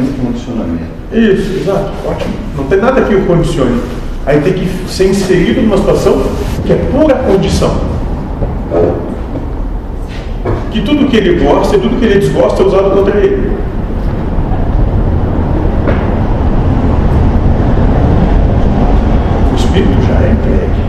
um 0.00 0.12
condicionamento. 0.24 0.92
Isso, 1.12 1.60
exato, 1.60 1.90
ótimo. 2.06 2.32
Não 2.56 2.64
tem 2.64 2.80
nada 2.80 3.02
que 3.02 3.14
o 3.14 3.26
condicione. 3.26 3.82
Aí 4.24 4.40
tem 4.40 4.52
que 4.52 4.68
ser 4.88 5.08
inserido 5.08 5.62
numa 5.62 5.76
situação 5.76 6.22
que 6.64 6.72
é 6.72 6.76
pura 6.76 7.16
condição. 7.16 7.74
Que 10.70 10.80
tudo 10.80 11.08
que 11.08 11.16
ele 11.16 11.44
gosta 11.44 11.76
e 11.76 11.80
tudo 11.80 11.98
que 11.98 12.04
ele 12.06 12.20
desgosta 12.20 12.62
é 12.62 12.66
usado 12.66 12.92
contra 12.92 13.18
ele. 13.18 13.50
O 19.52 19.54
espírito 19.54 20.00
já 20.06 20.14
é 20.14 20.32
entregue. 20.32 20.82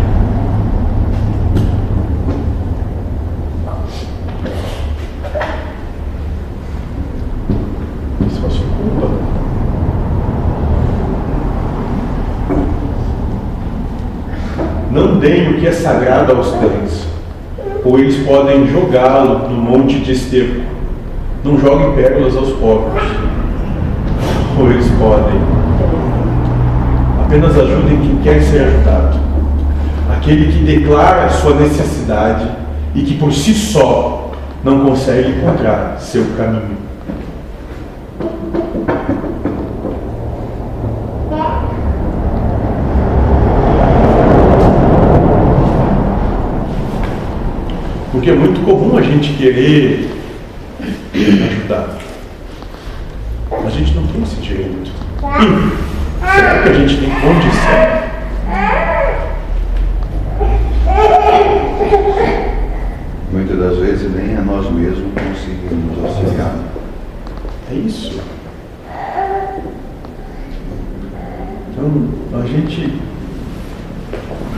Não 14.92 15.18
deem 15.18 15.50
o 15.50 15.60
que 15.60 15.68
é 15.68 15.72
sagrado 15.94 16.34
aos 16.34 16.52
cães, 16.52 17.08
ou 17.86 18.00
eles 18.00 18.26
podem 18.26 18.68
jogá-lo 18.68 19.48
no 19.48 19.56
monte 19.56 20.00
de 20.00 20.14
esterco. 20.14 20.62
Não 21.44 21.58
joguem 21.60 21.94
pérolas 21.94 22.36
aos 22.36 22.50
pobres, 22.54 23.04
ou 24.58 24.72
eles 24.72 24.88
podem. 24.98 25.40
Apenas 27.24 27.58
ajudem 27.58 28.00
quem 28.02 28.18
quer 28.24 28.42
ser 28.42 28.62
ajudado. 28.62 29.20
Aquele 30.16 30.52
que 30.52 30.64
declara 30.64 31.26
a 31.26 31.30
sua 31.30 31.56
necessidade 31.56 32.48
e 32.96 33.02
que 33.02 33.16
por 33.16 33.32
si 33.32 33.54
só 33.54 34.32
não 34.64 34.86
consegue 34.86 35.30
encontrar 35.30 35.98
seu 36.00 36.24
caminho. 36.38 36.78
Porque 48.14 48.30
é 48.30 48.36
muito 48.36 48.64
comum 48.64 48.96
a 48.96 49.02
gente 49.02 49.34
querer 49.34 50.08
ajudar. 51.16 51.98
A 53.52 53.70
gente 53.72 53.96
não 53.96 54.06
tem 54.06 54.22
esse 54.22 54.36
direito. 54.36 54.92
será 55.20 56.62
que 56.62 56.70
a 56.70 56.74
gente 56.74 56.98
tem 57.00 57.10
condição? 57.10 58.04
Muitas 63.32 63.58
das 63.58 63.78
vezes 63.80 64.14
nem 64.14 64.38
a 64.38 64.42
nós 64.42 64.72
mesmos 64.72 65.12
conseguimos 65.16 66.06
auxiliar. 66.06 66.56
É 67.72 67.74
isso. 67.74 68.22
Então, 71.72 72.40
a 72.40 72.46
gente 72.46 72.94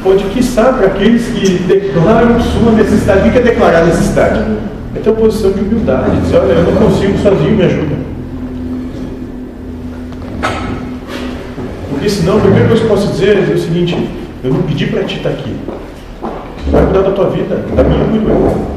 pode, 0.03 0.23
quiçá, 0.25 0.73
para 0.73 0.87
aqueles 0.87 1.27
que 1.27 1.63
declaram 1.63 2.39
sua 2.39 2.71
necessidade. 2.71 3.27
O 3.27 3.31
que 3.31 3.37
é 3.37 3.41
declarar 3.41 3.85
necessidade? 3.85 4.39
É 4.95 4.99
ter 4.99 5.09
uma 5.09 5.19
posição 5.19 5.51
de 5.51 5.59
humildade, 5.61 6.21
dizer, 6.21 6.37
olha, 6.37 6.53
eu 6.53 6.63
não 6.63 6.73
consigo 6.73 7.17
sozinho, 7.17 7.55
me 7.55 7.63
ajuda. 7.63 7.95
Porque 11.89 12.09
senão, 12.09 12.37
a 12.37 12.41
primeira 12.41 12.67
coisa 12.67 12.83
que 12.83 12.89
eu 12.89 12.95
posso 12.95 13.11
dizer 13.11 13.37
é 13.37 13.53
o 13.53 13.57
seguinte, 13.57 14.09
eu 14.43 14.53
não 14.53 14.61
pedi 14.61 14.85
para 14.87 15.03
ti 15.03 15.17
estar 15.17 15.29
aqui. 15.29 15.55
Vai 16.71 16.83
cuidar 16.85 17.01
da 17.01 17.11
tua 17.11 17.29
vida, 17.29 17.65
da 17.75 17.83
minha 17.83 18.01
eu 18.01 18.07
cuido 18.09 18.29
eu. 18.29 18.75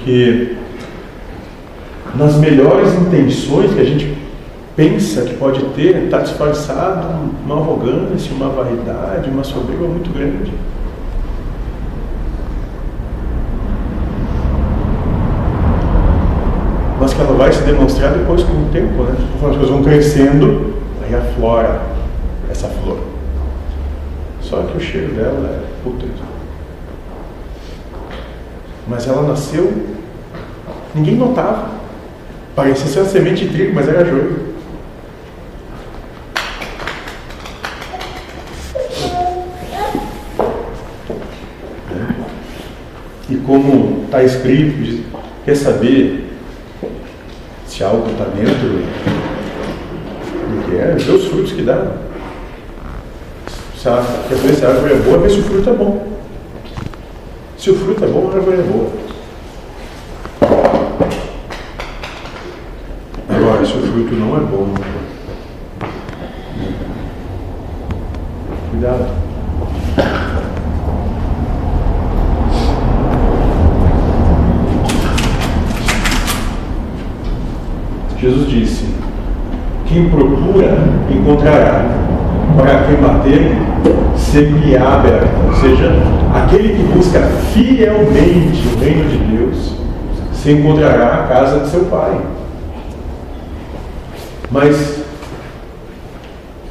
Porque 0.00 0.56
nas 2.14 2.36
melhores 2.36 2.94
intenções 2.94 3.72
que 3.74 3.80
a 3.80 3.84
gente 3.84 4.16
pensa 4.74 5.22
que 5.22 5.34
pode 5.34 5.62
ter, 5.74 6.04
está 6.04 6.18
disfarçado 6.20 7.06
uma 7.44 7.56
arrogância, 7.56 8.32
uma 8.34 8.48
vaidade, 8.48 9.30
uma 9.30 9.44
soberba 9.44 9.86
muito 9.86 10.10
grande. 10.12 10.52
Mas 16.98 17.14
que 17.14 17.20
ela 17.20 17.36
vai 17.36 17.52
se 17.52 17.62
demonstrar 17.62 18.12
depois 18.12 18.42
com 18.42 18.52
o 18.52 18.68
tempo, 18.72 19.02
né? 19.02 19.14
As 19.34 19.40
coisas 19.40 19.68
vão 19.68 19.82
crescendo, 19.82 20.74
aí 21.02 21.14
aflora 21.14 21.82
essa 22.50 22.68
flor. 22.68 22.98
Só 24.40 24.62
que 24.62 24.78
o 24.78 24.80
cheiro 24.80 25.14
dela 25.14 25.62
é 25.62 25.82
putrdo. 25.84 26.39
Mas 28.86 29.06
ela 29.06 29.22
nasceu, 29.22 29.72
ninguém 30.94 31.16
notava. 31.16 31.70
Parecia 32.54 32.86
ser 32.86 33.00
uma 33.00 33.08
semente 33.08 33.46
de 33.46 33.52
trigo, 33.52 33.74
mas 33.74 33.88
era 33.88 34.04
joio. 34.04 34.50
E 43.28 43.36
como 43.46 44.04
está 44.04 44.22
escrito, 44.24 45.04
quer 45.44 45.56
saber 45.56 46.32
se 47.66 47.84
algo 47.84 48.10
está 48.10 48.24
dentro 48.24 48.52
do 48.52 48.90
que 50.68 50.76
é? 50.76 50.96
Vê 50.96 51.12
os 51.12 51.28
frutos 51.28 51.52
que 51.52 51.62
dá. 51.62 51.92
Se 53.78 53.88
a, 53.88 54.04
quer 54.28 54.36
saber 54.36 54.54
se 54.54 54.66
a 54.66 54.70
árvore 54.70 54.94
é 54.94 54.96
boa, 54.96 55.18
vê 55.18 55.30
se 55.30 55.38
o 55.38 55.44
fruto 55.44 55.70
é 55.70 55.72
bom. 55.72 56.19
Se 57.60 57.70
o 57.70 57.74
fruto 57.74 58.02
é 58.02 58.08
bom, 58.08 58.30
a 58.32 58.36
árvore 58.36 58.56
é 58.56 58.62
boa. 58.62 58.90
Agora, 63.28 63.66
se 63.66 63.72
o 63.74 63.82
fruto 63.82 64.14
não 64.14 64.34
é 64.34 64.40
bom, 64.40 64.74
cuidado. 68.70 69.10
Jesus 78.18 78.48
disse: 78.48 78.86
Quem 79.86 80.08
procura, 80.08 80.78
encontrará. 81.10 81.84
Para 82.56 82.84
quem 82.84 82.96
bater, 82.96 83.52
sempre 84.16 84.78
aberta. 84.78 85.28
Ou 85.46 85.54
seja, 85.56 86.19
aquele 86.32 86.76
que 86.76 86.82
busca 86.82 87.20
fielmente 87.52 88.68
o 88.68 88.78
reino 88.78 89.08
de 89.08 89.18
Deus, 89.18 89.74
se 90.32 90.52
encontrará 90.52 91.14
a 91.14 91.26
casa 91.26 91.60
de 91.60 91.68
seu 91.68 91.84
Pai. 91.84 92.20
Mas 94.50 95.00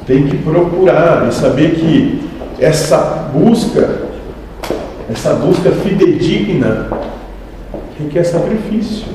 tem 0.06 0.26
que 0.26 0.38
procurar 0.38 1.28
e 1.28 1.32
saber 1.32 1.76
que 1.76 2.28
essa 2.58 3.30
busca, 3.32 4.02
essa 5.10 5.34
busca 5.34 5.70
fidedigna, 5.70 6.88
requer 7.98 8.24
sacrifício. 8.24 9.06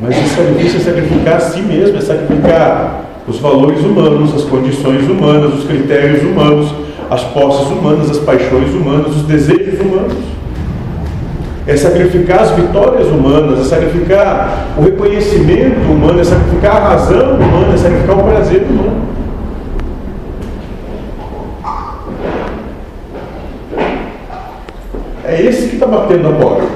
Mas 0.00 0.16
esse 0.18 0.34
sacrifício 0.34 0.78
é 0.78 0.82
sacrificar 0.82 1.36
a 1.36 1.40
si 1.40 1.60
mesmo, 1.62 1.96
é 1.96 2.00
sacrificar 2.00 3.04
os 3.26 3.38
valores 3.38 3.80
humanos, 3.80 4.34
as 4.34 4.44
condições 4.44 5.08
humanas, 5.08 5.54
os 5.54 5.64
critérios 5.64 6.22
humanos, 6.22 6.85
as 7.10 7.22
posses 7.24 7.68
humanas, 7.68 8.10
as 8.10 8.18
paixões 8.18 8.72
humanas, 8.74 9.16
os 9.16 9.22
desejos 9.22 9.80
humanos. 9.80 10.14
É 11.66 11.76
sacrificar 11.76 12.40
as 12.40 12.50
vitórias 12.52 13.08
humanas, 13.08 13.60
é 13.60 13.64
sacrificar 13.64 14.68
o 14.78 14.82
reconhecimento 14.82 15.80
humano, 15.90 16.20
é 16.20 16.24
sacrificar 16.24 16.76
a 16.76 16.88
razão 16.90 17.34
humana, 17.34 17.74
é 17.74 17.76
sacrificar 17.76 18.18
o 18.18 18.22
prazer 18.22 18.62
humano. 18.62 19.06
É 25.24 25.42
esse 25.42 25.68
que 25.68 25.74
está 25.74 25.86
batendo 25.86 26.28
a 26.28 26.32
porta. 26.32 26.66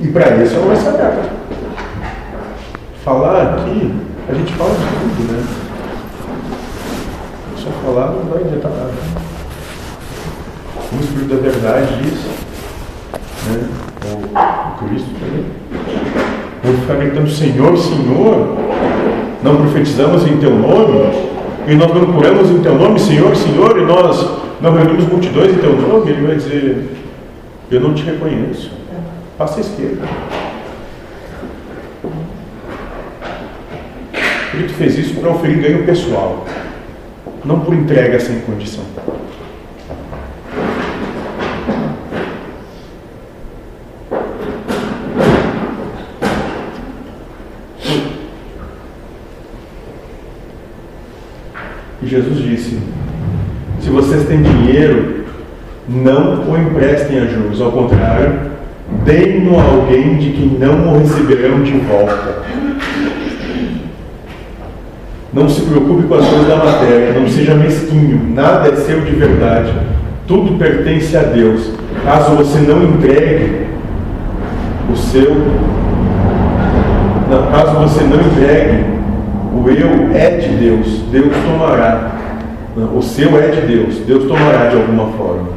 E 0.00 0.06
para 0.08 0.36
isso 0.36 0.54
ela 0.54 0.66
vai 0.66 0.76
se 0.76 0.88
aberta 0.88 1.38
falar 3.08 3.54
aqui, 3.54 3.94
a 4.28 4.34
gente 4.34 4.52
fala 4.52 4.74
de 4.74 5.16
tudo, 5.16 5.32
né? 5.32 5.42
Só 7.56 7.70
falar 7.82 8.10
não 8.10 8.24
vai 8.24 8.42
adiantar 8.42 8.70
nada. 8.70 9.27
O 10.90 11.00
Espírito 11.00 11.34
da 11.34 11.36
Verdade 11.36 12.02
diz, 12.02 12.24
né? 13.46 13.68
O, 14.06 14.84
Cristo 14.84 15.10
também. 15.20 15.44
Vamos 16.64 16.80
ficar 16.80 16.94
gritando 16.94 17.30
Senhor, 17.30 17.76
Senhor, 17.76 18.56
não 19.42 19.56
profetizamos 19.56 20.26
em 20.26 20.38
Teu 20.38 20.50
nome, 20.50 21.12
e 21.66 21.74
nós 21.74 21.94
não 21.94 22.12
curamos 22.12 22.50
em 22.50 22.62
Teu 22.62 22.74
nome, 22.74 22.98
Senhor, 22.98 23.36
Senhor, 23.36 23.78
e 23.78 23.84
nós 23.84 24.26
não 24.62 24.72
reunimos 24.72 25.06
multidões 25.06 25.52
em 25.52 25.58
Teu 25.58 25.76
nome, 25.76 26.10
Ele 26.10 26.26
vai 26.26 26.36
dizer, 26.36 26.96
eu 27.70 27.80
não 27.80 27.92
te 27.92 28.04
reconheço. 28.04 28.70
Passa 29.36 29.58
à 29.58 29.60
esquerda. 29.60 30.08
Cristo 34.52 34.74
fez 34.78 34.98
isso 34.98 35.20
para 35.20 35.30
oferir 35.30 35.58
ganho 35.58 35.84
pessoal, 35.84 36.46
não 37.44 37.60
por 37.60 37.74
entrega 37.74 38.18
sem 38.18 38.40
condição. 38.40 38.84
Jesus 52.08 52.38
disse: 52.38 52.78
Se 53.80 53.90
vocês 53.90 54.26
têm 54.26 54.42
dinheiro, 54.42 55.24
não 55.88 56.50
o 56.50 56.58
emprestem 56.58 57.18
a 57.18 57.26
juros, 57.26 57.60
ao 57.60 57.70
contrário, 57.72 58.32
deem-no 59.04 59.58
a 59.58 59.62
alguém 59.62 60.16
de 60.16 60.30
quem 60.30 60.58
não 60.58 60.94
o 60.94 60.98
receberão 60.98 61.62
de 61.62 61.72
volta. 61.72 62.42
Não 65.32 65.48
se 65.48 65.60
preocupe 65.62 66.06
com 66.08 66.14
as 66.14 66.26
coisas 66.26 66.48
da 66.48 66.56
matéria, 66.56 67.18
não 67.18 67.28
seja 67.28 67.54
mesquinho, 67.54 68.32
nada 68.34 68.68
é 68.68 68.76
seu 68.76 69.02
de 69.02 69.12
verdade, 69.12 69.72
tudo 70.26 70.58
pertence 70.58 71.16
a 71.16 71.22
Deus. 71.22 71.70
Caso 72.04 72.34
você 72.36 72.60
não 72.60 72.82
entregue 72.84 73.66
o 74.90 74.96
seu, 74.96 75.36
caso 77.50 77.78
você 77.80 78.04
não 78.04 78.20
entregue, 78.20 78.97
o 79.58 79.70
eu 79.70 80.16
é 80.16 80.30
de 80.36 80.48
Deus, 80.48 80.86
Deus 81.10 81.32
tomará. 81.44 82.16
O 82.94 83.02
seu 83.02 83.36
é 83.38 83.48
de 83.48 83.60
Deus, 83.62 83.96
Deus 84.06 84.24
tomará 84.28 84.66
de 84.68 84.76
alguma 84.76 85.08
forma. 85.12 85.48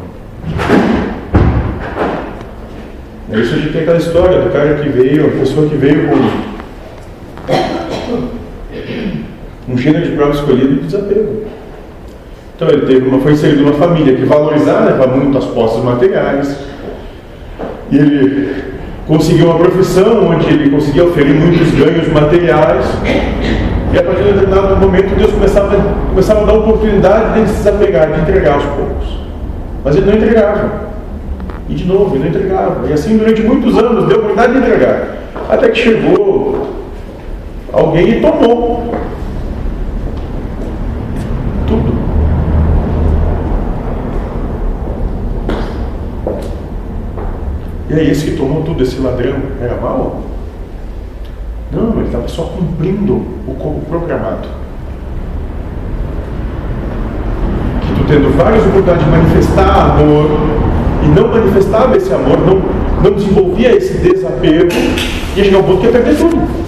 É 3.31 3.39
isso 3.39 3.53
a 3.53 3.57
gente 3.57 3.71
tem 3.71 3.81
aquela 3.83 3.97
história 3.97 4.41
do 4.41 4.51
cara 4.51 4.73
que 4.75 4.89
veio, 4.89 5.27
a 5.27 5.29
pessoa 5.39 5.69
que 5.69 5.75
veio 5.75 6.09
com 6.09 6.15
um 9.71 9.77
gênero 9.77 10.05
de 10.05 10.11
prova 10.15 10.31
escolhido 10.31 10.75
de 10.75 10.81
desapego. 10.81 11.43
Então 12.55 12.67
ele 12.69 12.85
teve 12.85 13.07
uma, 13.07 13.19
foi 13.19 13.33
inserido 13.33 13.61
numa 13.61 13.73
família 13.73 14.15
que 14.15 14.25
valorizava 14.25 15.07
muito 15.07 15.37
as 15.37 15.45
posses 15.45 15.83
materiais. 15.83 16.57
E 17.89 17.97
ele 17.97 18.53
conseguiu 19.07 19.45
uma 19.47 19.59
profissão 19.59 20.27
onde 20.27 20.47
ele 20.47 20.69
conseguia 20.69 21.05
oferir 21.05 21.33
muitos 21.33 21.71
ganhos 21.71 22.07
materiais. 22.09 22.85
E 23.93 23.99
a 23.99 24.03
partir 24.03 24.23
de 24.23 24.29
um 24.29 24.33
determinado 24.33 24.77
momento 24.77 25.15
Deus 25.15 25.31
começava, 25.31 25.75
começava 26.09 26.41
a 26.41 26.45
dar 26.45 26.53
oportunidade 26.53 27.41
de 27.41 27.49
se 27.49 27.55
desapegar, 27.57 28.11
de 28.11 28.21
entregar 28.21 28.53
aos 28.53 28.63
poucos. 28.63 29.19
Mas 29.83 29.95
ele 29.95 30.05
não 30.05 30.17
entregava. 30.17 30.91
E 31.67 31.75
de 31.75 31.85
novo, 31.85 32.15
ele 32.15 32.23
não 32.23 32.29
entregava. 32.29 32.87
E 32.87 32.93
assim 32.93 33.17
durante 33.17 33.41
muitos 33.41 33.77
anos 33.77 34.07
deu 34.07 34.17
oportunidade 34.17 34.53
de 34.53 34.59
entregar. 34.59 35.17
Até 35.49 35.69
que 35.69 35.77
chegou 35.77 36.67
alguém 37.73 38.09
e 38.09 38.21
tomou 38.21 38.93
tudo. 41.67 41.93
E 47.89 47.93
aí, 47.93 48.09
esse 48.09 48.31
que 48.31 48.37
tomou 48.37 48.63
tudo, 48.63 48.83
esse 48.83 49.01
ladrão, 49.01 49.35
era 49.61 49.75
mal? 49.75 50.21
Não, 51.71 51.97
ele 51.97 52.05
estava 52.05 52.27
só 52.27 52.43
cumprindo 52.43 53.13
o 53.47 53.81
programado. 53.87 54.47
Que 57.81 57.93
tu 57.95 58.07
tendo 58.07 58.37
várias 58.37 58.61
oportunidades 58.65 59.03
de 59.05 59.09
manifestar 59.09 59.91
amor 59.91 60.27
e 61.03 61.07
não 61.07 61.27
manifestava 61.29 61.95
esse 61.95 62.13
amor, 62.13 62.37
não, 62.39 62.61
não 63.03 63.11
desenvolvia 63.15 63.75
esse 63.75 63.97
desapego, 63.97 64.71
ia 65.35 65.43
chegar 65.43 65.57
ao 65.57 65.63
ponto 65.63 65.79
que 65.79 65.85
ia 65.85 65.91
perder 65.91 66.17
tudo. 66.17 66.61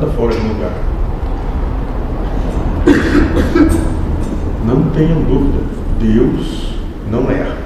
nada 0.00 0.06
fora 0.12 0.32
de 0.32 0.46
lugar. 0.46 0.72
Não 4.64 4.90
tenham 4.90 5.22
dúvida, 5.22 5.64
Deus 5.98 6.74
não 7.10 7.30
erra. 7.30 7.56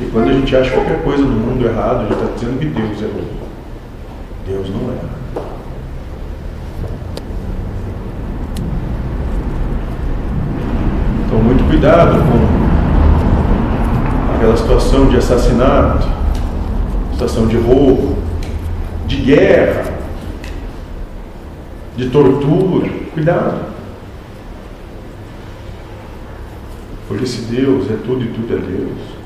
E 0.00 0.04
quando 0.12 0.30
a 0.30 0.32
gente 0.48 0.56
acha 0.56 0.70
qualquer 0.70 1.02
coisa 1.02 1.22
no 1.22 1.28
mundo 1.28 1.66
errado, 1.66 1.96
a 1.96 2.04
gente 2.04 2.14
está 2.14 2.24
dizendo 2.34 2.58
que 2.58 2.64
Deus 2.64 3.02
errou. 3.02 3.22
Deus 4.46 4.70
não 4.70 4.90
erra. 4.90 5.10
Então, 11.26 11.38
muito 11.42 11.68
cuidado 11.68 12.18
com 12.22 12.38
aquela 14.36 14.56
situação 14.56 15.10
de 15.10 15.18
assassinato, 15.18 16.08
situação 17.12 17.46
de 17.46 17.58
roubo, 17.58 18.16
de 19.06 19.16
guerra, 19.16 19.98
de 21.94 22.08
tortura. 22.08 22.88
Cuidado. 23.12 23.68
Porque 27.06 27.26
se 27.26 27.42
Deus 27.42 27.90
é 27.90 27.98
tudo 28.02 28.24
e 28.24 28.28
tudo 28.28 28.54
é 28.54 28.58
Deus, 28.58 29.17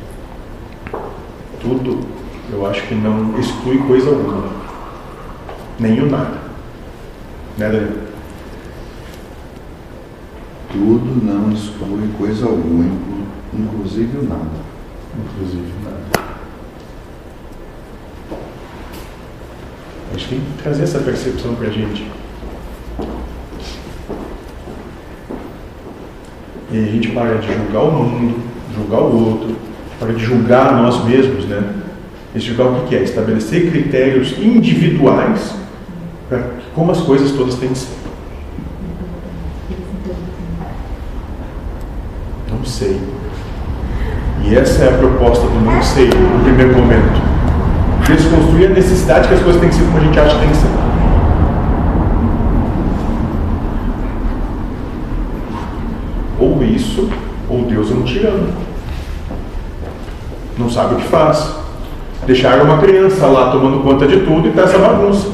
tudo 1.63 2.01
eu 2.53 2.67
acho 2.67 2.87
que 2.87 2.95
não 2.95 3.39
exclui 3.39 3.79
coisa 3.79 4.11
alguma, 4.11 4.51
nem 5.79 6.01
o 6.03 6.11
nada. 6.11 6.43
Né, 7.57 7.71
Danilo? 7.71 8.03
Tudo 10.71 11.25
não 11.25 11.53
exclui 11.53 12.11
coisa 12.19 12.47
alguma, 12.47 12.85
inclusive 13.55 14.19
o 14.19 14.23
nada. 14.25 14.63
Inclusive 15.19 15.73
o 15.81 15.85
nada. 15.85 16.03
A 20.11 20.19
gente 20.19 20.29
tem 20.29 20.41
que 20.41 20.63
trazer 20.63 20.83
essa 20.83 20.99
percepção 20.99 21.55
para 21.55 21.69
a 21.69 21.71
gente. 21.71 22.07
E 26.71 26.79
a 26.79 26.87
gente 26.87 27.09
para 27.13 27.37
de 27.37 27.53
julgar 27.53 27.83
o 27.83 27.93
mundo, 27.93 28.43
julgar 28.75 29.01
o 29.01 29.31
outro, 29.31 29.57
para 30.03 30.19
julgar 30.19 30.83
nós 30.83 31.05
mesmos, 31.05 31.45
né? 31.45 31.63
Esse 32.35 32.47
julgar 32.47 32.67
o 32.67 32.87
que 32.87 32.97
é? 32.97 33.03
Estabelecer 33.03 33.71
critérios 33.71 34.37
individuais 34.39 35.55
para 36.29 36.43
como 36.75 36.91
as 36.91 37.01
coisas 37.03 37.31
todas 37.33 37.55
têm 37.55 37.69
que 37.69 37.79
ser. 37.79 37.95
Não 42.51 42.65
sei. 42.65 43.01
E 44.45 44.57
essa 44.57 44.85
é 44.85 44.89
a 44.89 44.99
proposta 44.99 45.47
do 45.47 45.61
não 45.61 45.81
sei 45.83 46.07
no 46.07 46.43
primeiro 46.43 46.77
momento. 46.77 47.23
Desconstruir 48.07 48.67
a 48.67 48.71
necessidade 48.71 49.29
que 49.29 49.35
as 49.35 49.43
coisas 49.43 49.61
têm 49.61 49.71
que 49.71 49.77
ser 49.77 49.85
como 49.85 49.99
a 49.99 50.01
gente 50.01 50.19
acha 50.19 50.35
que 50.35 50.41
tem 50.41 50.51
que 50.51 50.57
ser. 50.57 50.69
Ou 56.41 56.65
isso, 56.65 57.09
ou 57.49 57.65
Deus 57.67 57.91
é 57.91 57.95
um 57.95 58.03
tirano. 58.03 58.72
Não 60.63 60.71
sabe 60.71 60.95
o 60.95 60.99
que 60.99 61.09
faz. 61.09 61.57
Deixaram 62.25 62.65
uma 62.65 62.79
criança 62.79 63.27
lá 63.27 63.51
tomando 63.51 63.83
conta 63.83 64.07
de 64.07 64.21
tudo 64.21 64.47
e 64.47 64.53
tá 64.53 64.63
essa 64.63 64.79
bagunça. 64.79 65.33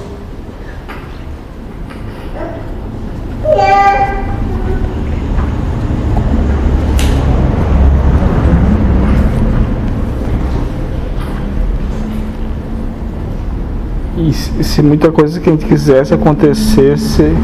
E 14.17 14.64
se 14.64 14.83
muita 14.83 15.12
coisa 15.12 15.38
que 15.38 15.49
a 15.51 15.53
gente 15.53 15.67
quisesse 15.67 16.14
acontecesse. 16.14 17.37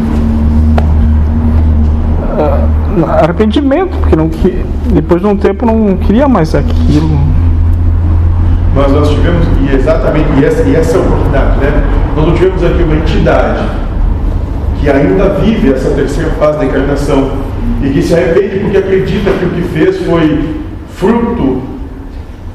ah, 2.38 3.20
arrependimento, 3.20 3.94
porque 3.98 4.16
não, 4.16 4.30
depois 4.90 5.20
de 5.20 5.26
um 5.26 5.36
tempo 5.36 5.66
não 5.66 5.98
queria 5.98 6.26
mais 6.26 6.54
aquilo. 6.54 7.43
Mas 8.74 8.90
nós 8.90 9.08
tivemos, 9.08 9.46
e 9.62 9.74
exatamente, 9.74 10.26
e 10.40 10.44
essa, 10.44 10.62
e 10.64 10.74
essa 10.74 10.96
é 10.96 11.00
a 11.00 11.04
oportunidade, 11.04 11.60
né? 11.60 11.84
Nós 12.16 12.26
não 12.26 12.34
tivemos 12.34 12.64
aqui 12.64 12.82
uma 12.82 12.96
entidade 12.96 13.64
que 14.80 14.90
ainda 14.90 15.28
vive 15.40 15.72
essa 15.72 15.90
terceira 15.90 16.30
fase 16.32 16.58
da 16.58 16.64
encarnação 16.64 17.30
e 17.82 17.90
que 17.90 18.02
se 18.02 18.14
arrepende 18.14 18.58
porque 18.58 18.76
acredita 18.76 19.30
que 19.30 19.44
o 19.44 19.50
que 19.50 19.62
fez 19.62 19.98
foi 20.04 20.56
fruto 20.88 21.62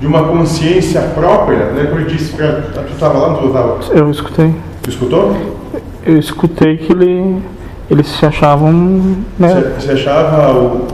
de 0.01 0.07
uma 0.07 0.23
consciência 0.23 1.01
própria, 1.01 1.71
né? 1.71 1.85
Como 1.89 2.01
eu 2.01 2.07
disse, 2.07 2.35
tu 2.35 2.93
estava 2.93 3.17
lá, 3.17 3.29
não 3.29 3.47
estava? 3.47 3.79
Eu 3.91 4.11
escutei. 4.11 4.53
Tu 4.83 4.89
escutou? 4.89 5.35
Eu 6.05 6.17
escutei 6.17 6.77
que 6.77 6.91
ele, 6.91 7.37
eles 7.89 8.07
se 8.07 8.25
achavam. 8.25 8.73
Né, 9.37 9.47
Você, 9.47 9.87
você 9.87 9.91
achava 9.93 10.51
o, 10.51 10.87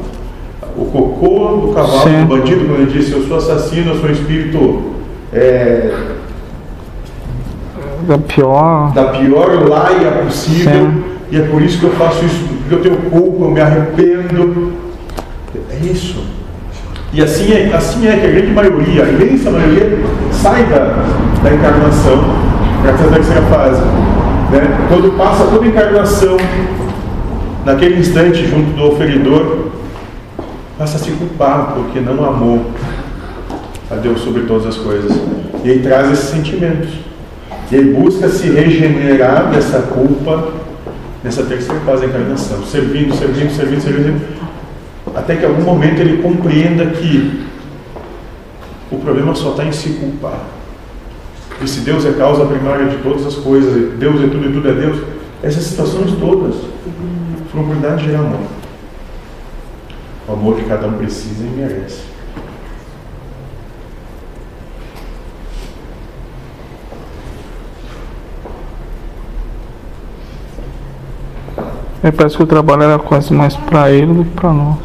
o 0.77 0.85
cocô 0.85 1.67
do 1.67 1.73
cavalo 1.73 2.03
Sim. 2.03 2.25
do 2.25 2.37
bandido 2.37 2.65
quando 2.65 2.81
ele 2.81 2.91
disse 2.91 3.11
eu 3.11 3.23
sou 3.23 3.37
assassino, 3.37 3.91
eu 3.91 3.99
sou 3.99 4.09
espírito 4.09 4.94
é, 5.35 5.91
da 8.07 8.17
pior. 8.17 8.93
da 8.93 9.05
pior 9.05 9.67
laia 9.67 10.11
possível 10.23 10.71
Sim. 10.73 11.03
e 11.29 11.37
é 11.37 11.41
por 11.41 11.61
isso 11.61 11.79
que 11.79 11.85
eu 11.85 11.91
faço 11.91 12.23
isso, 12.23 12.47
porque 12.47 12.75
eu 12.75 12.81
tenho 12.81 12.97
culpa, 13.09 13.45
eu 13.45 13.51
me 13.51 13.59
arrependo. 13.59 14.73
É 15.69 15.85
isso. 15.85 16.23
E 17.11 17.21
assim 17.21 17.51
é, 17.51 17.73
assim 17.75 18.07
é 18.07 18.17
que 18.17 18.27
a 18.27 18.31
grande 18.31 18.53
maioria, 18.53 19.03
a 19.03 19.09
imensa 19.09 19.51
maioria, 19.51 19.99
sai 20.31 20.63
da, 20.65 21.03
da 21.43 21.53
encarnação 21.53 22.23
para 22.81 22.91
essa 22.91 23.07
terceira 23.07 23.41
fase. 23.43 23.81
Né? 24.51 24.87
Quando 24.87 25.17
passa 25.17 25.45
toda 25.45 25.65
a 25.65 25.67
encarnação, 25.67 26.37
naquele 27.65 27.99
instante, 27.99 28.45
junto 28.47 28.71
do 28.71 28.83
oferidor, 28.85 29.69
passa 30.77 30.97
a 30.97 30.99
se 30.99 31.11
culpar 31.11 31.73
porque 31.73 31.99
não 31.99 32.23
amou 32.23 32.65
a 33.89 33.95
Deus 33.95 34.21
sobre 34.21 34.43
todas 34.43 34.65
as 34.67 34.77
coisas. 34.77 35.11
E 35.63 35.71
aí 35.71 35.79
traz 35.79 36.11
esses 36.11 36.29
sentimentos. 36.29 36.89
E 37.71 37.75
aí 37.75 37.93
busca 37.93 38.29
se 38.29 38.49
regenerar 38.49 39.51
dessa 39.51 39.79
culpa 39.79 40.53
nessa 41.25 41.43
terceira 41.43 41.81
fase 41.81 42.01
da 42.01 42.07
encarnação, 42.07 42.63
servindo, 42.63 43.15
servindo, 43.15 43.51
servindo, 43.51 43.81
servindo, 43.81 44.21
até 45.15 45.35
que 45.35 45.43
algum 45.43 45.63
momento 45.63 45.99
ele 45.99 46.21
compreenda 46.21 46.85
que 46.85 47.47
o 48.91 48.99
problema 48.99 49.33
só 49.33 49.49
está 49.51 49.65
em 49.65 49.71
se 49.71 49.89
culpar. 49.89 50.39
E 51.59 51.67
se 51.67 51.79
Deus 51.79 52.05
é 52.05 52.11
causa 52.11 52.45
primária 52.45 52.85
de 52.85 52.97
todas 52.97 53.25
as 53.25 53.33
coisas, 53.35 53.97
Deus 53.97 54.23
é 54.23 54.27
tudo 54.27 54.47
e 54.47 54.53
tudo 54.53 54.69
é 54.69 54.73
Deus, 54.73 55.01
essas 55.41 55.63
situações 55.63 56.11
todas 56.19 56.55
foram 57.51 57.63
oportunidade 57.63 58.03
de 58.03 58.11
gerar 58.11 58.19
amor. 58.19 58.41
O 60.27 60.33
amor 60.33 60.55
que 60.57 60.65
cada 60.65 60.85
um 60.85 60.93
precisa 60.93 61.43
e 61.43 61.49
merece. 61.49 62.14
É, 72.05 72.11
parece 72.11 72.37
que 72.37 72.43
o 72.43 72.45
trabalho 72.45 72.83
era 72.83 72.99
quase 72.99 73.33
mais 73.33 73.55
para 73.55 73.89
ele 73.89 74.13
do 74.13 74.23
que 74.25 74.29
para 74.29 74.53
nós. 74.53 74.77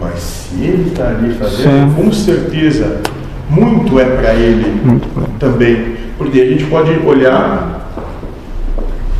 Mas 0.00 0.18
se 0.20 0.64
ele 0.64 0.88
está 0.88 1.08
ali 1.08 1.34
fazendo, 1.34 1.62
Sim. 1.62 1.94
com 1.94 2.10
certeza, 2.10 3.02
muito 3.50 4.00
é 4.00 4.06
para 4.06 4.32
ele 4.32 4.80
Muito 4.82 5.06
também. 5.38 5.96
Porque 6.16 6.40
a 6.40 6.46
gente 6.46 6.64
pode 6.64 6.92
olhar 7.06 7.90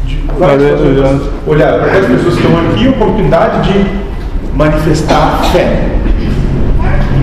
de 0.06 0.16
várias 0.38 0.62
Mas, 0.62 0.80
pessoas, 0.80 1.22
olhar 1.46 1.74
para 1.74 1.86
aquelas 1.88 2.06
pessoas 2.10 2.34
que 2.36 2.42
estão 2.42 2.58
aqui, 2.58 2.86
a 2.86 2.90
oportunidade 2.90 3.70
de 3.70 3.86
manifestar 4.56 5.44
fé. 5.52 5.90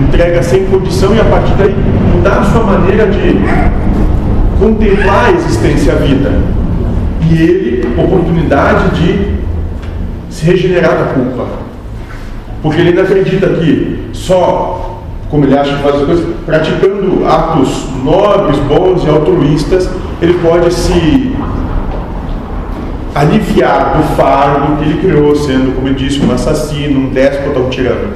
Entrega 0.00 0.44
sem 0.44 0.64
condição 0.66 1.12
e 1.12 1.20
a 1.20 1.24
partir 1.24 1.54
daí 1.54 1.74
mudar 2.14 2.38
a 2.38 2.44
sua 2.44 2.62
maneira 2.62 3.08
de 3.08 3.36
contemplar 4.60 5.24
a 5.24 5.32
existência, 5.32 5.92
a 5.92 5.96
vida. 5.96 6.30
E 7.28 7.34
ele, 7.34 8.00
oportunidade 8.00 8.90
de 8.94 9.37
se 10.30 10.44
regenerar 10.44 10.96
da 10.96 11.04
culpa. 11.14 11.46
Porque 12.62 12.80
ele 12.80 12.92
não 12.92 13.02
acredita 13.02 13.48
que 13.48 14.10
só, 14.12 15.02
como 15.30 15.44
ele 15.44 15.56
acha 15.56 15.76
que 15.76 15.82
faz 15.82 15.94
as 15.96 16.02
coisas, 16.02 16.26
praticando 16.44 17.26
atos 17.26 17.88
nobres, 18.02 18.58
bons 18.60 19.04
e 19.04 19.08
altruístas, 19.08 19.88
ele 20.20 20.34
pode 20.34 20.72
se 20.72 21.36
aliviar 23.14 23.96
do 23.96 24.02
fardo 24.16 24.76
que 24.76 24.84
ele 24.84 25.00
criou, 25.00 25.34
sendo, 25.34 25.74
como 25.74 25.88
eu 25.88 25.94
disse, 25.94 26.20
um 26.20 26.32
assassino, 26.32 27.00
um 27.00 27.10
déspota, 27.10 27.58
um 27.58 27.68
tirano. 27.68 28.12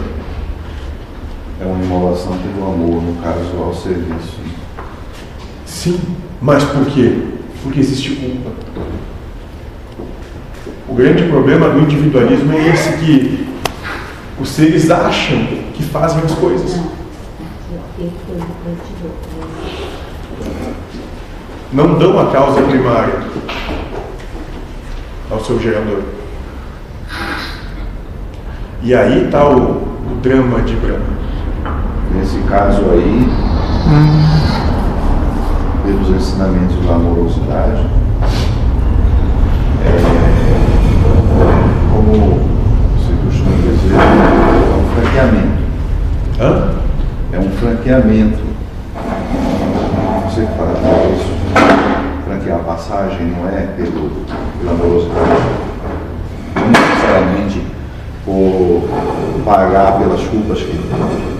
É 1.60 1.64
uma 1.64 1.82
imolação 1.82 2.36
pelo 2.38 2.66
amor, 2.66 3.02
no 3.02 3.22
caso, 3.22 3.62
ao 3.64 3.74
serviço. 3.74 4.40
Sim, 5.64 6.00
mas 6.40 6.64
por 6.64 6.86
quê? 6.86 7.18
Porque 7.62 7.80
existe 7.80 8.16
culpa. 8.16 8.50
O 10.88 10.94
grande 10.94 11.22
problema 11.28 11.68
do 11.68 11.80
individualismo 11.80 12.52
é 12.52 12.68
esse 12.68 12.92
que 12.98 13.48
os 14.40 14.48
seres 14.48 14.90
acham 14.90 15.46
que 15.74 15.82
fazem 15.84 16.22
as 16.24 16.32
coisas. 16.32 16.80
Não 21.72 21.98
dão 21.98 22.18
a 22.18 22.30
causa 22.32 22.60
primária 22.62 23.22
ao 25.30 25.40
seu 25.40 25.58
gerador. 25.60 26.02
E 28.82 28.94
aí 28.94 29.26
está 29.26 29.48
o, 29.48 29.82
o 29.82 30.18
drama 30.20 30.60
de 30.62 30.74
Brahma. 30.74 31.06
Nesse 32.14 32.38
caso 32.48 32.82
aí, 32.90 33.28
pelos 35.84 36.08
ensinamentos 36.10 36.84
da 36.84 36.94
amorosidade, 36.94 37.86
é, 39.86 40.51
como 42.12 42.38
se 42.98 43.12
costuma 43.24 43.56
dizer, 43.56 43.94
é 43.94 44.76
um 44.76 44.84
franqueamento. 44.94 45.62
Hã? 46.38 46.74
É 47.32 47.38
um 47.38 47.50
franqueamento. 47.52 48.42
Você 50.26 50.46
fala 50.56 50.74
isso. 51.14 51.32
Franquear 52.26 52.60
a 52.60 52.62
passagem 52.64 53.28
não 53.28 53.48
é 53.48 53.66
pelo, 53.76 54.10
pela 54.60 54.74
morosidade. 54.74 55.40
Não 56.54 56.68
necessariamente 56.68 57.62
por 58.26 58.88
pagar 59.44 59.98
pelas 59.98 60.20
culpas 60.24 60.58
que 60.60 60.78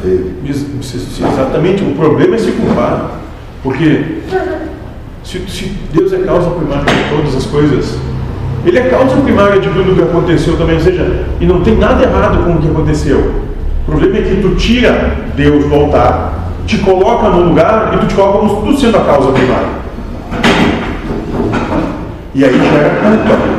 teve. 0.03 0.37
Exatamente, 0.45 1.85
o 1.85 1.95
problema 1.95 2.37
é 2.37 2.39
se 2.39 2.53
culpar. 2.53 3.19
Porque 3.63 4.23
se, 5.23 5.39
se 5.49 5.67
Deus 5.93 6.13
é 6.13 6.19
causa 6.19 6.51
primária 6.51 6.85
de 6.85 7.11
todas 7.11 7.37
as 7.37 7.47
coisas, 7.47 7.99
Ele 8.64 8.79
é 8.79 8.83
causa 8.88 9.16
primária 9.16 9.59
de 9.61 9.68
tudo 9.68 9.94
que 9.94 10.03
aconteceu 10.03 10.57
também. 10.57 10.77
Ou 10.77 10.81
seja, 10.81 11.25
e 11.40 11.46
não 11.46 11.62
tem 11.62 11.77
nada 11.77 12.03
errado 12.05 12.44
com 12.44 12.53
o 12.53 12.59
que 12.59 12.68
aconteceu. 12.68 13.42
O 13.87 13.90
problema 13.90 14.18
é 14.18 14.22
que 14.22 14.40
tu 14.40 14.55
tira 14.55 15.16
Deus 15.35 15.64
do 15.64 15.75
altar, 15.75 16.33
te 16.66 16.79
coloca 16.79 17.29
no 17.29 17.42
lugar 17.48 17.92
e 17.94 17.98
tu 17.98 18.07
te 18.07 18.14
coloca 18.14 18.38
como 18.38 18.62
tu 18.72 18.79
sendo 18.81 18.96
a 18.96 19.01
causa 19.01 19.33
primária. 19.33 19.83
E 22.35 22.44
aí 22.44 22.53
já 22.57 22.79
é 22.79 23.01
culpa. 23.03 23.53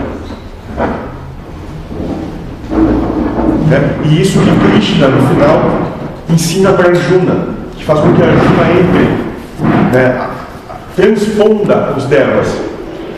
Né? 3.69 3.95
E 4.05 4.21
isso 4.21 4.39
que 4.39 4.71
Krishna, 4.71 5.07
no 5.09 5.27
final, 5.27 5.81
ensina 6.29 6.71
para 6.73 6.89
Arjuna, 6.89 7.35
que 7.75 7.83
faz 7.83 7.99
com 7.99 8.13
que 8.13 8.21
Arjuna 8.21 8.63
entre, 8.79 9.97
né, 9.97 10.17
a- 10.17 10.23
a- 10.73 10.75
transponda 10.95 11.93
os 11.97 12.05
devas. 12.05 12.47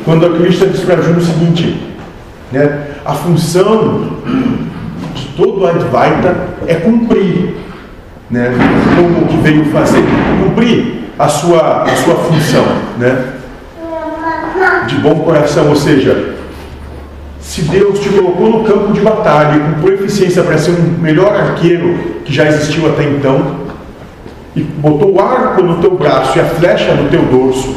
Quando 0.06 0.24
a 0.28 0.38
Krishna 0.38 0.68
diz 0.68 0.82
para 0.82 0.98
Arjuna 0.98 1.18
o 1.18 1.22
seguinte, 1.22 1.82
né, 2.52 2.90
a 3.04 3.14
função 3.14 4.12
de 5.16 5.26
todo 5.36 5.66
Advaita 5.66 6.50
é 6.68 6.76
cumprir, 6.76 7.56
né, 8.30 8.52
como 8.96 9.28
que 9.28 9.38
veio 9.38 9.66
fazer, 9.72 10.04
cumprir 10.44 11.10
a 11.18 11.28
sua, 11.28 11.82
a 11.84 11.96
sua 11.96 12.16
função, 12.16 12.66
né, 13.00 13.34
de 14.88 14.96
bom 14.98 15.22
coração, 15.22 15.70
ou 15.70 15.76
seja, 15.76 16.36
se 17.40 17.64
Deus 17.64 18.00
te 18.00 18.10
colocou 18.10 18.50
no 18.50 18.64
campo 18.64 18.94
de 18.94 19.02
batalha 19.02 19.60
com 19.60 19.82
proficiência 19.82 20.44
para 20.44 20.60
ser 20.60 20.72
um 20.72 21.02
melhor 21.02 21.34
arqueiro 21.36 21.98
que 22.24 22.32
já 22.32 22.46
existiu 22.46 22.88
até 22.88 23.06
então, 23.06 23.66
e 24.56 24.62
botou 24.62 25.16
o 25.16 25.20
arco 25.20 25.64
no 25.64 25.78
teu 25.78 25.98
braço 25.98 26.38
e 26.38 26.42
a 26.42 26.46
flecha 26.46 26.94
no 26.94 27.10
teu 27.10 27.24
dorso, 27.24 27.76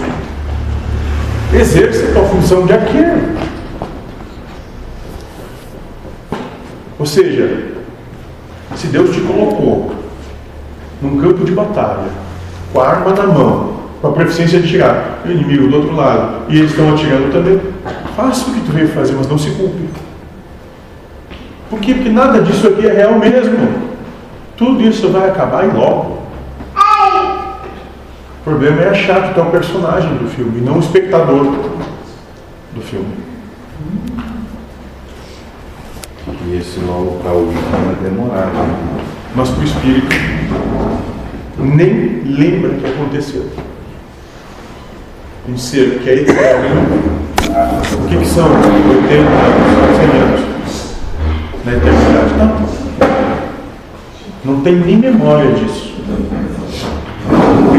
exerça 1.52 2.08
a 2.08 2.12
tua 2.12 2.24
função 2.24 2.66
de 2.66 2.72
arqueiro. 2.72 3.38
Ou 6.98 7.06
seja, 7.06 7.68
se 8.74 8.88
Deus 8.88 9.14
te 9.14 9.20
colocou 9.20 9.92
num 11.00 11.20
campo 11.20 11.44
de 11.44 11.52
batalha, 11.52 12.08
com 12.72 12.80
a 12.80 12.88
arma 12.88 13.12
na 13.12 13.26
mão, 13.26 13.78
com 14.00 14.08
a 14.08 14.12
proficiência 14.12 14.60
de 14.60 14.68
tirar 14.68 15.22
o 15.24 15.30
inimigo 15.30 15.68
do 15.68 15.76
outro 15.76 15.94
lado, 15.94 16.42
e 16.48 16.58
eles 16.58 16.70
estão 16.70 16.92
atirando 16.92 17.32
também, 17.32 17.60
faça 18.16 18.50
o 18.50 18.54
que 18.54 18.60
tu 18.60 18.72
veio 18.72 18.88
fazer, 18.88 19.14
mas 19.14 19.28
não 19.28 19.38
se 19.38 19.50
culpe. 19.50 19.88
Por 21.70 21.80
quê? 21.80 21.94
Porque 21.94 22.08
nada 22.08 22.40
disso 22.40 22.66
aqui 22.66 22.86
é 22.86 22.92
real 22.92 23.18
mesmo. 23.18 23.88
Tudo 24.56 24.82
isso 24.82 25.08
vai 25.10 25.28
acabar 25.28 25.64
e 25.64 25.76
logo. 25.76 26.17
O 28.48 28.52
problema 28.52 28.80
é 28.80 28.88
achar 28.88 29.28
que 29.28 29.34
tu 29.34 29.40
é 29.40 29.42
o 29.42 29.50
personagem 29.50 30.08
do 30.16 30.26
filme, 30.26 30.56
e 30.56 30.62
não 30.62 30.76
o 30.76 30.80
espectador 30.80 31.52
do 32.74 32.80
filme. 32.80 33.12
E 36.46 36.56
esse 36.56 36.80
logo 36.80 37.20
para 37.22 37.32
o 37.32 37.52
é 37.52 38.02
demorado. 38.02 38.54
né? 38.54 39.04
Mas 39.36 39.50
para 39.50 39.60
o 39.60 39.64
espírito 39.64 40.16
nem 41.58 42.22
lembra 42.24 42.70
que 42.76 42.86
aconteceu. 42.86 43.50
Um 45.46 45.58
ser 45.58 45.98
que 45.98 46.08
é 46.08 46.14
eterno. 46.14 46.86
O 48.02 48.08
que, 48.08 48.16
que 48.16 48.26
são 48.26 48.46
80 48.46 49.28
anos, 49.28 49.96
100 49.98 50.20
anos? 50.22 50.40
Na 51.66 51.72
eternidade? 51.74 52.34
Não. 54.42 54.54
Não 54.54 54.62
tem 54.62 54.76
nem 54.76 54.96
memória 54.96 55.52
disso. 55.52 55.88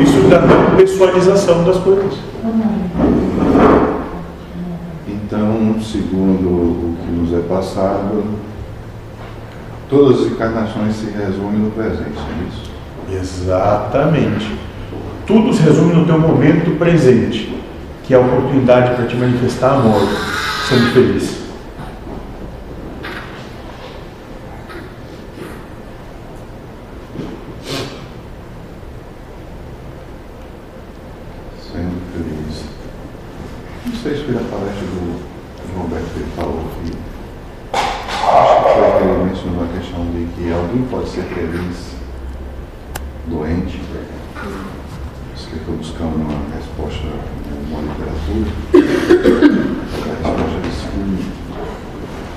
Isso 0.02 0.20
não 0.28 0.76
pessoalização 0.78 1.64
das 1.64 1.78
coisas. 1.78 2.14
Então, 5.08 5.76
segundo 5.82 6.48
o 6.48 6.96
que 7.04 7.12
nos 7.12 7.34
é 7.34 7.42
passado, 7.48 8.24
todas 9.90 10.22
as 10.22 10.32
encarnações 10.32 10.96
se 10.96 11.12
resumem 11.12 11.60
no 11.60 11.72
presente, 11.72 12.18
é 12.18 12.48
isso? 12.48 12.70
Exatamente. 13.12 14.56
Tudo 15.26 15.54
se 15.54 15.62
resume 15.64 15.94
no 15.94 16.06
teu 16.06 16.20
momento 16.20 16.78
presente, 16.78 17.56
que 18.04 18.14
é 18.14 18.18
a 18.18 18.20
oportunidade 18.20 18.96
para 18.96 19.06
te 19.06 19.16
manifestar 19.16 19.76
amor, 19.76 20.02
sendo 20.68 20.94
feliz. 20.94 21.40
Sendo 31.72 32.00
feliz. 32.14 32.64
Não 33.86 33.96
sei 34.02 34.18
se 34.18 34.24
foi 34.24 34.36
a 34.36 34.40
palestra 34.40 34.86
do 34.86 35.80
Roberto 35.80 36.14
que 36.14 36.20
ele 36.20 36.32
falou 36.36 36.66
que 36.84 36.98
acho 37.74 38.56
que 38.56 38.74
foi 38.74 38.92
que 38.92 39.04
ele 39.04 39.30
mencionou 39.30 39.64
a 39.64 39.80
questão 39.80 40.06
de 40.12 40.28
que 40.36 40.52
alguém 40.52 40.84
pode 40.90 41.10
ser 41.10 41.24
feliz 41.24 42.00
doente. 43.30 43.80
Isso 45.36 45.48
que 45.48 45.54
eu 45.54 45.60
estou 45.60 45.76
buscando 45.76 46.16
uma 46.16 46.56
resposta 46.56 47.06
em 47.06 47.72
uma 47.72 47.82
literatura. 47.82 48.50
A 50.24 50.30
resposta 50.30 50.60
disse 50.64 50.88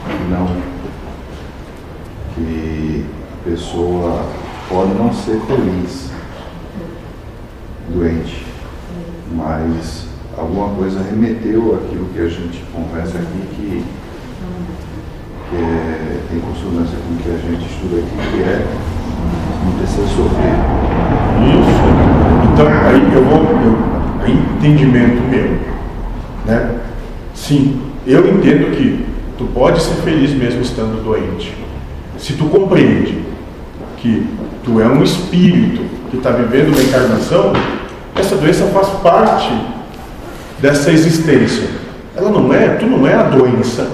que 0.07 0.31
não. 0.31 0.47
Que 2.35 3.07
a 3.33 3.51
pessoa 3.51 4.27
pode 4.69 4.95
não 4.95 5.13
ser 5.13 5.41
feliz 5.41 6.11
doente 7.89 8.47
mas 9.35 10.07
alguma 10.37 10.75
coisa 10.75 11.03
remeteu 11.03 11.75
àquilo 11.75 12.07
que 12.15 12.21
a 12.21 12.29
gente 12.29 12.63
conversa 12.73 13.19
aqui 13.19 13.49
que, 13.57 13.85
que 15.51 15.57
é, 15.57 16.21
tem 16.31 16.41
consonância 16.41 16.97
com 16.99 17.15
o 17.15 17.19
que 17.19 17.31
a 17.31 17.39
gente 17.39 17.67
estuda 17.67 17.97
aqui, 17.97 18.31
que 18.31 18.43
é 18.43 18.67
não 19.65 19.73
precisa 19.79 20.07
sofrer. 20.09 20.57
Isso. 21.49 22.53
Então, 22.53 22.67
aí 22.67 23.15
eu 23.15 23.25
vou. 23.25 23.43
Eu, 23.43 23.79
aí, 24.25 24.33
entendimento 24.57 25.23
meu. 25.31 25.59
Né? 26.47 26.81
Sim, 27.35 27.81
eu 28.07 28.29
entendo 28.29 28.77
que 28.77 29.07
tu 29.39 29.45
pode 29.47 29.81
ser 29.81 29.95
feliz 30.23 30.35
mesmo 30.35 30.63
estando 30.63 31.03
doente. 31.03 31.53
Se 32.19 32.35
tu 32.35 32.45
compreende 32.45 33.19
que 33.99 34.27
tu 34.65 34.81
é 34.81 34.87
um 34.87 35.03
espírito 35.03 35.83
que 36.11 36.17
está 36.17 36.31
vivendo 36.31 36.69
uma 36.69 36.83
encarnação, 36.83 37.53
essa 38.15 38.37
doença 38.37 38.65
faz 38.67 38.89
parte 39.03 39.53
dessa 40.61 40.93
existência. 40.93 41.69
Ela 42.17 42.31
não 42.31 42.53
é, 42.53 42.69
tu 42.69 42.87
não 42.87 43.07
é 43.07 43.15
a 43.15 43.25
doença. 43.25 43.89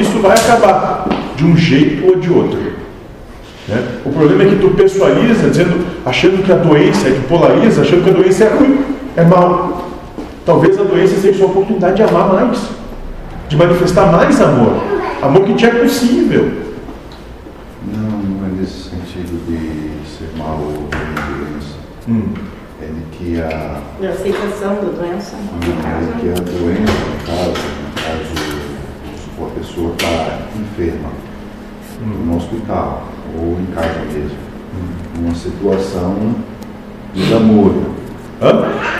Isso 0.00 0.18
vai 0.20 0.36
acabar 0.36 1.08
de 1.36 1.44
um 1.44 1.56
jeito 1.56 2.06
ou 2.06 2.16
de 2.16 2.30
outro. 2.32 2.58
né? 3.66 3.82
O 4.04 4.10
problema 4.10 4.44
é 4.44 4.46
que 4.46 4.56
tu 4.56 4.70
pessoaliza, 4.70 5.50
dizendo, 5.50 5.84
achando 6.06 6.42
que 6.42 6.52
a 6.52 6.56
doença, 6.56 7.10
tu 7.10 7.28
polariza, 7.28 7.82
achando 7.82 8.04
que 8.04 8.10
a 8.10 8.14
doença 8.14 8.44
é 8.44 8.48
ruim, 8.48 8.84
é 9.16 9.24
mal. 9.24 9.88
Talvez 10.46 10.78
a 10.80 10.84
doença 10.84 11.20
seja 11.20 11.44
uma 11.44 11.50
oportunidade 11.50 11.96
de 11.96 12.02
amar 12.02 12.32
mais, 12.32 12.58
de 13.48 13.56
manifestar 13.56 14.10
mais 14.10 14.40
amor. 14.40 14.97
Amor 15.22 15.44
que 15.44 15.54
te 15.54 15.66
é 15.66 15.70
possível. 15.70 16.50
Não, 17.86 18.02
não 18.10 18.46
é 18.46 18.50
nesse 18.60 18.90
sentido 18.90 19.44
de 19.46 20.06
ser 20.08 20.30
mal 20.36 20.58
ou 20.60 20.72
de 20.88 21.22
doença. 21.32 21.76
Hum. 22.08 22.22
É 22.80 22.86
de 22.86 23.00
que 23.16 23.40
a, 23.40 23.80
Da 24.00 24.10
aceitação 24.10 24.74
da 24.76 24.82
doença. 24.82 25.34
é 25.36 26.20
que 26.20 26.28
a 26.28 26.34
doença, 26.34 26.92
no 26.92 27.26
caso, 27.26 27.50
no 27.50 27.94
caso, 27.94 28.34
vamos 29.04 29.20
supor, 29.20 29.48
a 29.48 29.58
pessoa 29.58 29.92
está 29.98 30.38
enferma 30.56 31.10
no 32.24 32.36
hospital 32.36 33.08
ou 33.36 33.58
em 33.60 33.66
casa 33.74 33.98
mesmo, 34.12 34.38
numa 35.20 35.34
situação 35.34 36.14
de 37.12 37.28
namoro, 37.34 37.94
Hã? 38.40 38.52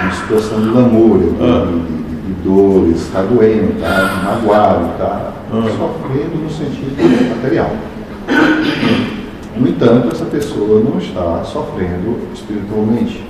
uma 0.02 0.12
situação 0.12 0.60
de 0.60 0.66
namoro, 0.66 1.20
de, 1.20 1.30
de, 1.30 1.98
de- 2.02 2.08
de 2.26 2.32
dores, 2.42 3.02
está 3.02 3.22
doendo, 3.22 3.74
está 3.76 4.22
magoado, 4.24 4.90
está 4.92 5.32
Ah. 5.50 5.62
sofrendo 5.76 6.36
no 6.42 6.50
sentido 6.50 7.36
material. 7.36 7.70
No 9.56 9.66
entanto, 9.68 10.08
essa 10.12 10.24
pessoa 10.26 10.80
não 10.80 10.98
está 10.98 11.42
sofrendo 11.44 12.18
espiritualmente. 12.34 13.24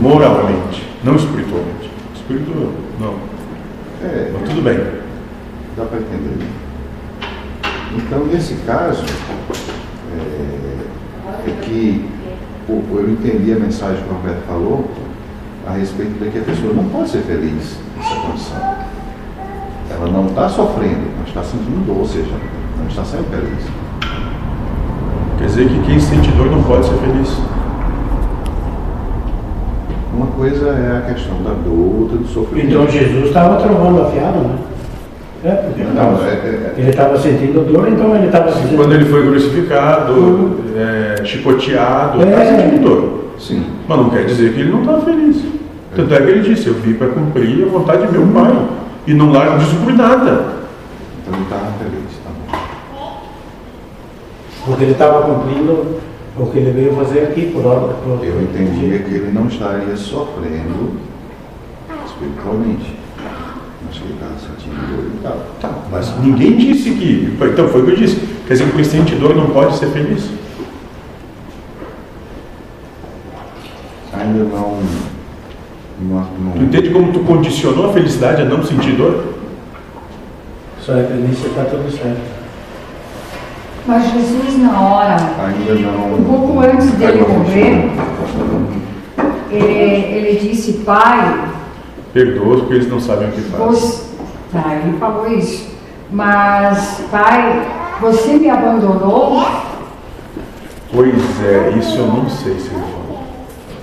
Moralmente, 0.00 0.86
não 1.02 1.16
espiritualmente. 1.16 1.90
Espírito, 2.14 2.72
não. 3.00 3.14
É, 4.02 4.30
Mas 4.40 4.48
tudo 4.50 4.62
bem. 4.62 4.78
Dá 5.76 5.84
para 5.84 5.98
entender. 5.98 6.46
Então, 7.96 8.24
nesse 8.26 8.54
caso, 8.66 9.02
é, 11.46 11.50
que 11.62 12.04
o- 12.68 12.82
eu 12.96 13.10
entendi 13.10 13.52
a 13.52 13.56
mensagem 13.56 14.02
que 14.04 14.10
o 14.10 14.14
Roberto 14.14 14.46
falou 14.46 14.90
a 15.66 15.72
respeito 15.72 16.22
de 16.22 16.30
que 16.30 16.38
a 16.38 16.42
pessoa 16.42 16.72
não 16.74 16.84
pode 16.84 17.10
ser 17.10 17.22
feliz 17.22 17.76
nessa 17.96 18.14
condição. 18.20 18.74
Ela 19.90 20.06
não 20.10 20.26
está 20.26 20.48
sofrendo, 20.48 21.00
mas 21.18 21.28
está 21.28 21.42
sentindo 21.42 21.86
dor, 21.86 21.98
ou 21.98 22.06
seja, 22.06 22.28
não 22.78 22.86
está 22.88 23.04
sendo 23.04 23.24
feliz. 23.30 23.64
Quer 25.38 25.44
dizer 25.46 25.68
que 25.68 25.78
quem 25.86 25.98
sente 26.00 26.30
dor 26.32 26.46
não 26.50 26.62
pode 26.62 26.86
ser 26.86 26.94
feliz. 26.96 27.36
Uma 30.14 30.26
coisa 30.26 30.68
é 30.70 30.98
a 30.98 31.12
questão 31.14 31.36
da 31.42 31.50
dor, 31.50 32.00
outra 32.02 32.18
do 32.18 32.26
sofrimento. 32.26 32.68
Então 32.68 32.88
Jesus 32.88 33.26
estava 33.26 33.56
trovando 33.56 34.02
afiado, 34.02 34.38
né? 34.40 34.56
É, 35.44 35.50
porque 35.52 35.80
ele 35.82 35.90
Não, 35.94 36.14
estava 36.14 36.26
é- 36.28 36.32
é- 36.32 36.74
ele 36.76 36.90
estava 36.90 37.16
sentindo 37.16 37.72
dor, 37.72 37.88
então 37.88 38.14
ele 38.16 38.26
estava 38.26 38.50
sentindo 38.50 38.76
Quando 38.76 38.92
ele 38.94 39.04
foi 39.04 39.22
crucificado, 39.28 40.56
é, 40.76 41.24
chicoteado, 41.24 42.20
está 42.22 42.42
É. 42.42 42.56
sentindo 42.62 42.82
dor. 42.84 43.24
sim. 43.38 43.64
Mas 43.86 43.98
não 43.98 44.10
quer 44.10 44.24
dizer 44.26 44.52
que 44.52 44.60
ele 44.60 44.72
não 44.72 44.80
está 44.80 44.98
feliz. 44.98 45.40
Tanto 45.94 46.12
é 46.12 46.16
que 46.20 46.30
ele 46.30 46.40
disse, 46.54 46.66
eu 46.66 46.74
vim 46.74 46.94
para 46.94 47.06
cumprir 47.08 47.64
a 47.64 47.68
vontade 47.68 48.06
de 48.06 48.12
meu 48.12 48.26
pai. 48.26 48.52
E 49.08 49.14
não 49.14 49.32
largo 49.32 49.56
disso 49.56 49.76
por 49.82 49.94
nada. 49.94 50.58
Então 51.22 51.32
ele 51.32 51.44
estava 51.44 51.72
feliz, 51.78 52.18
tá 52.22 52.30
bom. 52.30 53.22
Porque 54.66 54.84
ele 54.84 54.92
estava 54.92 55.22
cumprindo 55.22 55.98
o 56.36 56.46
que 56.50 56.58
ele 56.58 56.72
veio 56.72 56.94
fazer 56.94 57.20
aqui 57.20 57.50
por 57.50 57.64
ordem. 57.64 57.96
Por... 58.04 58.22
Eu 58.22 58.42
entendia 58.42 58.98
que 58.98 59.14
ele 59.14 59.32
não 59.32 59.46
estaria 59.46 59.96
sofrendo 59.96 61.00
espiritualmente, 62.04 62.98
mas 63.86 63.96
que 63.96 64.04
ele 64.04 64.12
estava 64.12 64.34
sentindo 64.38 64.76
dor 64.94 65.06
e 65.06 65.22
tal. 65.22 65.38
Tá, 65.58 65.70
mas 65.90 66.14
ninguém 66.18 66.58
disse 66.58 66.90
que. 66.90 67.34
Então 67.50 67.68
foi 67.68 67.80
o 67.80 67.84
que 67.86 67.90
eu 67.92 67.96
disse. 67.96 68.16
Quer 68.46 68.52
dizer 68.52 68.66
que 68.66 68.72
quem 68.72 68.84
sente 68.84 69.14
dor 69.14 69.34
não 69.34 69.48
pode 69.48 69.78
ser 69.78 69.86
feliz. 69.86 70.28
Ainda 74.12 74.44
não. 74.44 74.82
Não, 76.00 76.52
Tu 76.52 76.62
entende 76.62 76.90
como 76.90 77.12
tu 77.12 77.20
condicionou 77.20 77.90
a 77.90 77.92
felicidade 77.92 78.42
a 78.42 78.44
não 78.44 78.62
sentir 78.62 78.92
dor? 78.92 79.34
Só 80.80 80.96
é 80.96 81.04
feliz 81.04 81.44
está 81.44 81.64
tudo 81.64 81.90
certo. 81.90 82.38
Mas 83.86 84.12
Jesus, 84.12 84.58
na 84.58 84.80
hora, 84.80 85.16
ainda 85.38 85.74
não. 85.74 86.14
um 86.14 86.24
pouco 86.24 86.60
antes 86.60 86.90
dele 86.92 87.24
morrer, 87.26 87.90
ele, 89.50 90.14
ele 90.14 90.38
disse, 90.40 90.74
Pai, 90.84 91.48
Perdoa 92.12 92.58
porque 92.58 92.74
eles 92.74 92.90
não 92.90 93.00
sabem 93.00 93.28
o 93.28 93.32
que 93.32 93.40
fazem. 93.42 93.66
você... 93.66 94.08
Tá, 94.52 94.74
ele 94.82 94.96
falou 94.98 95.30
isso. 95.30 95.68
Mas, 96.10 97.02
Pai, 97.10 97.66
você 98.00 98.34
me 98.34 98.48
abandonou? 98.48 99.46
Pois 100.90 101.44
é, 101.44 101.74
isso 101.78 101.98
eu 101.98 102.06
não 102.06 102.28
sei 102.30 102.58
se 102.58 102.68
ele 102.68 102.80
falou. 102.80 102.97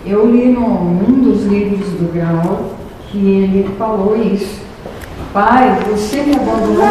Eu 0.05 0.29
li 0.29 0.49
num, 0.49 1.21
dos 1.23 1.45
livros 1.45 1.89
do 1.91 2.13
Grau 2.13 2.75
que 3.09 3.17
ele 3.17 3.69
falou 3.77 4.15
isso. 4.15 4.63
Pai, 5.33 5.79
você 5.89 6.21
me 6.21 6.35
abandonou 6.35 6.85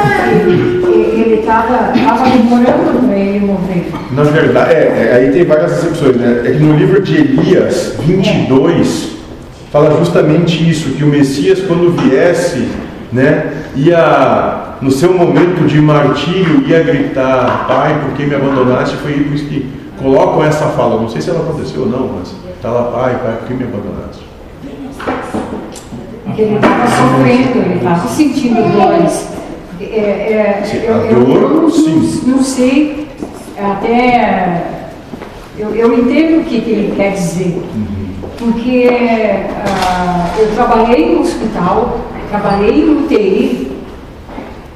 ele 1.24 1.40
estava 1.40 1.92
demorando 1.92 3.07
para 3.07 3.16
ele 3.16 3.46
morrer. 3.46 3.90
Na 4.11 4.22
verdade, 4.24 4.74
é, 4.74 5.11
é, 5.11 5.16
aí 5.16 5.33
tem 5.33 5.44
várias 5.44 5.72
exceções, 5.72 6.16
né? 6.16 6.42
É 6.44 6.50
que 6.50 6.59
no 6.59 6.77
livro 6.77 7.00
de 7.00 7.16
Elias 7.16 7.94
22 8.00 9.14
fala 9.70 9.96
justamente 9.98 10.68
isso, 10.68 10.90
que 10.90 11.05
o 11.05 11.07
Messias 11.07 11.61
quando 11.61 11.96
viesse, 11.96 12.68
né, 13.12 13.64
ia 13.74 14.77
no 14.81 14.90
seu 14.90 15.14
momento 15.14 15.66
de 15.66 15.81
martírio 15.81 16.64
ia 16.66 16.83
gritar, 16.83 17.66
Pai, 17.66 18.00
por 18.00 18.12
que 18.12 18.27
me 18.27 18.35
abandonaste? 18.35 18.96
Foi 18.96 19.12
por 19.12 19.35
isso 19.35 19.46
que 19.46 19.66
colocam 20.00 20.44
essa 20.44 20.66
fala. 20.66 21.00
Não 21.00 21.09
sei 21.09 21.22
se 21.22 21.31
ela 21.31 21.40
aconteceu 21.40 21.83
ou 21.83 21.88
não, 21.88 22.11
mas 22.18 22.35
tá 22.64 22.70
lá, 22.70 22.85
Pai, 22.85 23.18
Pai, 23.22 23.37
por 23.37 23.46
que 23.48 23.55
me 23.55 23.64
abandonaste? 23.64 24.24
Ele 26.37 26.55
estava 26.57 26.87
sofrendo, 26.87 27.59
ele 27.59 27.74
estava 27.77 28.09
sentindo 28.09 28.62
dores. 28.72 29.29
É, 29.81 30.33
é, 30.33 30.62
Sim, 30.64 30.79
eu, 30.79 30.94
eu- 31.05 31.29
eu 31.31 31.48
não, 31.50 32.37
não 32.37 32.42
sei, 32.42 33.09
até. 33.62 34.64
Eu, 35.59 35.74
eu 35.74 35.92
entendo 35.98 36.40
o 36.40 36.44
que, 36.44 36.61
que 36.62 36.70
ele 36.70 36.96
quer 36.96 37.12
dizer. 37.12 37.62
Porque 38.38 38.88
ah, 39.87 40.31
eu 40.38 40.48
trabalhei 40.55 41.14
no 41.14 41.20
hospital, 41.20 42.00
trabalhei 42.31 42.85
no 42.85 43.05
UTI 43.05 43.72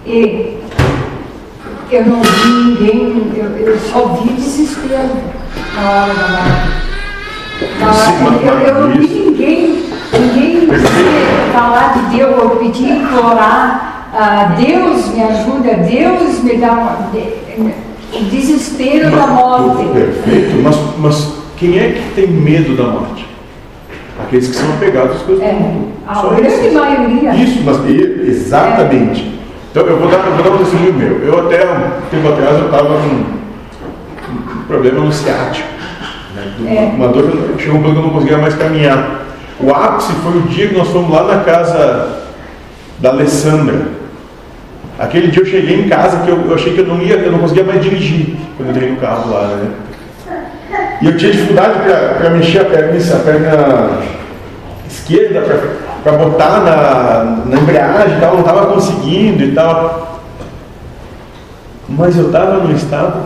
e 0.06 0.58
eu 1.90 2.06
não 2.06 2.20
vi 2.22 2.48
ninguém, 2.48 3.32
eu, 3.34 3.56
eu 3.56 3.78
só 3.78 4.06
vi 4.08 4.34
desespero 4.34 5.08
na 5.74 5.90
hora 5.90 6.14
da 6.14 6.28
morte. 6.28 6.87
Mas- 7.80 8.42
eu, 8.42 8.52
eu 8.60 8.74
não 8.88 8.90
vi 8.96 9.06
ninguém, 9.08 9.84
ninguém 10.12 10.68
falar 11.52 11.94
de 11.94 12.16
Deus, 12.16 12.36
eu 12.38 12.50
pedi, 12.50 12.84
implorar, 12.90 14.08
ah, 14.14 14.54
Deus 14.58 15.08
me 15.14 15.22
ajuda, 15.22 15.74
Deus 15.74 16.42
me 16.44 16.56
dá 16.56 16.72
uma, 16.72 17.08
de- 17.12 17.38
o 18.16 18.24
desespero 18.30 19.10
da 19.10 19.26
morte. 19.26 19.84
Perfeito, 19.92 20.56
mas, 20.62 20.76
mas 20.98 21.32
quem 21.56 21.78
é 21.78 21.92
que 21.92 22.14
tem 22.14 22.26
medo 22.28 22.76
da 22.76 22.84
morte? 22.84 23.26
Aqueles 24.20 24.48
que 24.48 24.56
são 24.56 24.68
apegados 24.74 25.16
às 25.16 25.22
coisas 25.22 25.44
do 25.44 25.50
É, 25.50 25.52
mundo. 25.52 25.88
a 26.06 26.14
Só 26.14 26.28
grande 26.30 26.46
esses. 26.54 26.72
maioria. 26.72 27.34
Isso, 27.34 27.62
mas 27.64 27.78
exatamente. 27.88 29.38
Então 29.70 29.86
eu 29.86 29.98
vou 29.98 30.08
dar, 30.08 30.18
eu 30.26 30.32
vou 30.34 30.42
dar 30.44 30.50
um 30.50 30.58
testemunho 30.58 30.94
meu. 30.94 31.18
Eu 31.24 31.46
até 31.46 31.64
um 31.64 32.10
tempo 32.10 32.28
atrás 32.28 32.58
eu 32.58 32.64
estava 32.66 32.88
com 32.88 33.08
um 34.58 34.62
problema 34.66 35.00
no 35.04 35.12
ciático. 35.12 35.68
Né? 36.58 36.92
É. 36.92 36.96
Uma 36.96 37.08
dor, 37.08 37.30
que 37.56 37.62
chegou 37.62 37.78
um 37.78 37.82
ponto 37.82 37.94
que 37.94 37.98
eu 37.98 38.02
não 38.02 38.10
conseguia 38.10 38.38
mais 38.38 38.54
caminhar. 38.54 39.22
O 39.60 39.74
ápice 39.74 40.12
foi 40.22 40.38
o 40.38 40.42
dia 40.42 40.68
que 40.68 40.76
nós 40.76 40.88
fomos 40.88 41.10
lá 41.10 41.24
na 41.24 41.42
casa 41.42 42.22
da 42.98 43.10
Alessandra. 43.10 43.98
Aquele 44.98 45.28
dia 45.28 45.42
eu 45.42 45.46
cheguei 45.46 45.80
em 45.80 45.88
casa 45.88 46.24
que 46.24 46.28
eu, 46.28 46.44
eu 46.46 46.54
achei 46.54 46.72
que 46.72 46.80
eu 46.80 46.86
não 46.86 47.00
ia, 47.00 47.16
eu 47.16 47.32
não 47.32 47.38
conseguia 47.38 47.64
mais 47.64 47.82
dirigir 47.82 48.36
quando 48.56 48.70
eu 48.70 48.74
entrei 48.74 48.90
no 48.90 48.96
carro 48.96 49.32
lá, 49.32 49.46
né? 49.46 49.70
E 51.00 51.06
eu 51.06 51.16
tinha 51.16 51.30
dificuldade 51.30 51.78
para 52.18 52.30
mexer 52.30 52.60
a 52.60 52.64
perna, 52.64 53.14
a 53.14 53.18
perna 53.18 53.98
esquerda, 54.88 55.40
para 56.02 56.12
botar 56.12 56.60
na, 56.60 57.44
na 57.46 57.60
embreagem 57.60 58.16
e 58.16 58.20
tal, 58.20 58.32
não 58.34 58.40
estava 58.40 58.66
conseguindo 58.66 59.44
e 59.44 59.52
tal. 59.52 60.20
Mas 61.88 62.16
eu 62.18 62.26
estava 62.26 62.58
num 62.58 62.74
estado, 62.74 63.20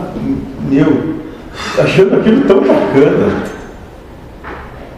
meu, 0.69 1.15
achando 1.77 2.15
aquilo 2.15 2.41
tão 2.41 2.59
bacana, 2.59 3.43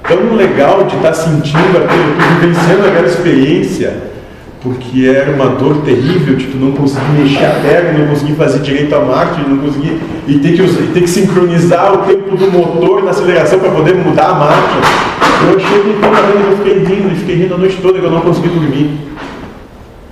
tão 0.08 0.36
legal 0.36 0.84
de 0.86 0.96
estar 0.96 1.14
sentindo 1.14 1.78
aquilo, 1.78 2.40
vivenciando 2.40 2.88
aquela 2.88 3.08
experiência, 3.08 4.16
porque 4.62 5.06
era 5.06 5.32
uma 5.32 5.50
dor 5.50 5.84
terrível 5.84 6.36
de 6.36 6.48
tu 6.48 6.58
não 6.58 6.72
conseguir 6.72 7.12
mexer 7.12 7.46
a 7.46 7.52
perna, 7.62 8.00
não 8.00 8.08
conseguir 8.08 8.34
fazer 8.34 8.60
direito 8.60 8.96
a 8.96 9.02
marcha, 9.02 9.42
não 9.48 9.58
conseguir 9.58 10.00
e 10.28 10.40
ter 10.40 10.54
que, 10.54 10.62
e 10.64 10.92
ter 10.94 11.02
que 11.02 11.10
sincronizar 11.10 11.94
o 11.94 11.98
tempo 12.00 12.36
do 12.36 12.52
motor 12.52 13.04
na 13.04 13.12
aceleração 13.12 13.60
para 13.60 13.72
poder 13.72 13.96
mudar 13.96 14.30
a 14.30 14.34
marcha. 14.34 15.16
Eu 15.52 15.60
cheguei 15.60 15.94
e 15.94 16.52
eu 16.52 16.58
fiquei 16.58 16.80
rindo, 16.80 17.12
e 17.12 17.16
fiquei 17.16 17.36
rindo 17.36 17.54
a 17.54 17.58
noite 17.58 17.78
toda 17.82 18.00
que 18.00 18.06
eu 18.06 18.12
não 18.12 18.22
consegui 18.22 18.50
dormir. 18.50 18.98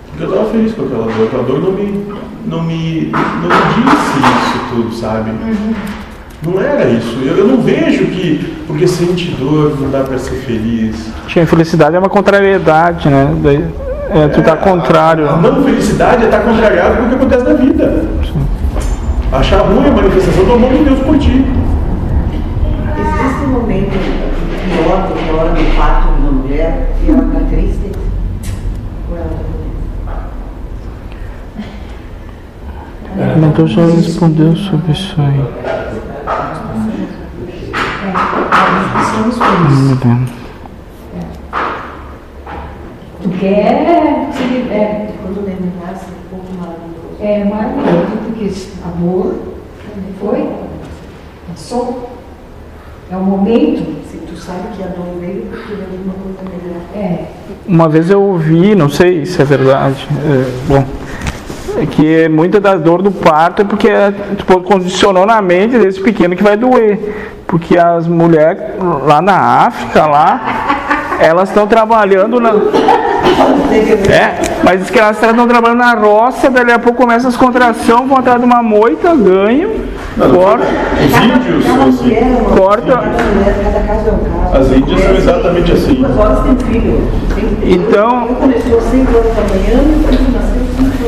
Porque 0.10 0.24
eu 0.24 0.30
estava 0.30 0.50
feliz 0.52 0.74
com 0.74 0.84
aquela 0.84 1.06
dor, 1.06 1.26
aquela 1.26 1.44
dor 1.44 1.60
não 1.60 1.72
me, 1.72 2.06
não 2.46 2.64
me, 2.64 3.12
não 3.12 3.50
me 3.50 3.84
disse 3.84 4.20
isso 4.20 4.60
tudo, 4.70 4.94
sabe? 4.94 5.32
Não 6.46 6.62
era 6.62 6.90
isso. 6.90 7.20
Eu, 7.24 7.38
eu 7.38 7.48
não 7.48 7.62
vejo 7.62 8.06
que 8.08 8.54
porque 8.68 8.88
sente 8.88 9.32
dor 9.32 9.80
não 9.80 9.90
dá 9.90 10.00
para 10.00 10.18
ser 10.18 10.36
feliz. 10.42 11.12
Tinha 11.28 11.46
felicidade 11.46 11.96
é 11.96 12.00
uma 12.00 12.10
contrariedade, 12.10 13.08
né? 13.08 13.34
Daí, 13.42 13.64
é, 14.10 14.28
tu 14.28 14.42
tá 14.42 14.56
contrário. 14.56 15.30
A 15.30 15.38
não 15.38 15.64
felicidade 15.64 16.24
é 16.24 16.26
estar 16.26 16.40
contrariado 16.42 16.98
com 16.98 17.04
o 17.04 17.10
que 17.10 17.16
acontece 17.16 17.44
na 17.44 17.54
vida. 17.54 18.06
Achar 19.32 19.62
ruim 19.62 19.88
a 19.88 19.92
manifestação 19.92 20.46
do 20.46 20.54
amor 20.54 20.72
de 20.74 20.84
Deus 20.84 21.00
por 21.00 21.18
ti. 21.18 21.46
Existe 22.98 23.46
um 23.46 23.50
momento 23.50 23.98
pior 24.64 25.08
do 25.08 25.14
que 25.16 25.30
a 25.30 25.34
hora 25.34 25.50
do 25.50 25.78
parto 25.78 26.14
de 26.14 26.22
uma 26.22 26.32
mulher 26.32 26.94
e 27.06 27.10
ela 27.10 27.24
está 27.24 27.40
triste? 27.50 27.92
Ou 29.10 29.18
ela 29.18 29.30
tá 29.30 29.38
feliz? 33.16 33.48
Então 33.48 33.68
já 33.68 33.86
respondeu 33.86 34.56
sobre 34.56 34.92
isso 34.92 35.16
aí. 35.20 35.42
Meu 39.84 39.96
Deus. 39.96 40.30
Tu 43.22 43.30
quer, 43.40 44.30
se- 44.34 44.70
é, 44.70 45.10
Quando 45.22 45.38
o 45.40 45.42
neném 45.44 45.72
nasce, 45.86 46.06
é 46.06 46.36
um 46.36 46.38
pouco 46.38 46.54
maravilhoso. 46.60 47.16
é 47.22 47.44
maravilhoso, 47.46 48.18
porque 48.26 48.52
amor 48.86 49.36
foi, 50.20 50.50
passou. 51.50 52.10
É 53.12 53.16
o 53.16 53.22
momento. 53.22 53.94
Se 54.10 54.18
tu 54.18 54.36
sabe 54.36 54.76
que 54.76 54.84
a 54.84 54.88
dor 54.88 55.06
veio 55.20 55.44
porque 55.46 55.74
veio 55.76 56.02
uma 56.04 56.14
coisa 56.14 56.40
melhor. 56.50 56.82
É, 56.96 57.26
Uma 57.68 57.88
vez 57.90 58.10
eu 58.10 58.22
ouvi, 58.22 58.76
não 58.76 58.90
sei 58.90 59.26
se 59.26 59.42
é 59.42 59.46
verdade, 59.46 60.08
é, 60.26 60.68
bom, 60.68 60.84
É 60.84 61.23
que 61.92 62.28
muita 62.30 62.60
da 62.60 62.76
dor 62.76 63.02
do 63.02 63.12
parto 63.12 63.62
é 63.62 63.66
porque 63.66 63.90
tipo, 64.38 64.62
condicionou 64.62 65.26
na 65.26 65.42
mente 65.42 65.78
desse 65.78 66.00
pequeno 66.02 66.36
que 66.36 66.44
vai 66.44 66.58
doer. 66.58 67.32
Porque 67.48 67.78
as 67.78 68.08
mulheres 68.08 68.60
lá 69.06 69.22
na 69.22 69.36
África, 69.68 70.06
lá, 70.08 70.42
elas 71.20 71.50
estão 71.50 71.68
trabalhando 71.68 72.40
na. 72.40 72.50
É, 74.10 74.36
mas 74.64 74.80
diz 74.82 74.90
que 74.90 75.00
elas 75.00 75.22
estão 75.22 75.48
trabalhando 75.48 75.80
na 75.80 75.94
roça, 75.94 76.50
daí 76.50 76.72
a 76.72 76.80
pouco 76.80 77.00
começa 77.02 77.28
as 77.28 77.36
contrações, 77.36 78.08
vão 78.08 78.18
atrás 78.18 78.40
de 78.40 78.46
uma 78.46 78.62
moita, 78.62 79.16
ganham, 79.16 79.72
corta, 80.18 80.66
Os 81.00 81.24
índios, 81.24 81.66
Cada 81.66 81.84
assim, 81.86 82.14
é 82.14 82.56
Corta. 82.56 82.92
é. 82.94 84.58
As 84.58 84.72
índias 84.72 85.02
são 85.02 85.16
exatamente 85.16 85.72
assim. 85.72 85.94
Duas 85.96 86.18
horas 86.18 86.40
tem 86.44 86.56
filho. 86.58 87.08
Tem- 87.36 87.74
Então- 87.74 88.28
começou 88.40 88.78
às 88.78 88.84
5 88.86 89.18
horas 89.18 89.36
da 89.36 89.42
manhã 89.42 89.80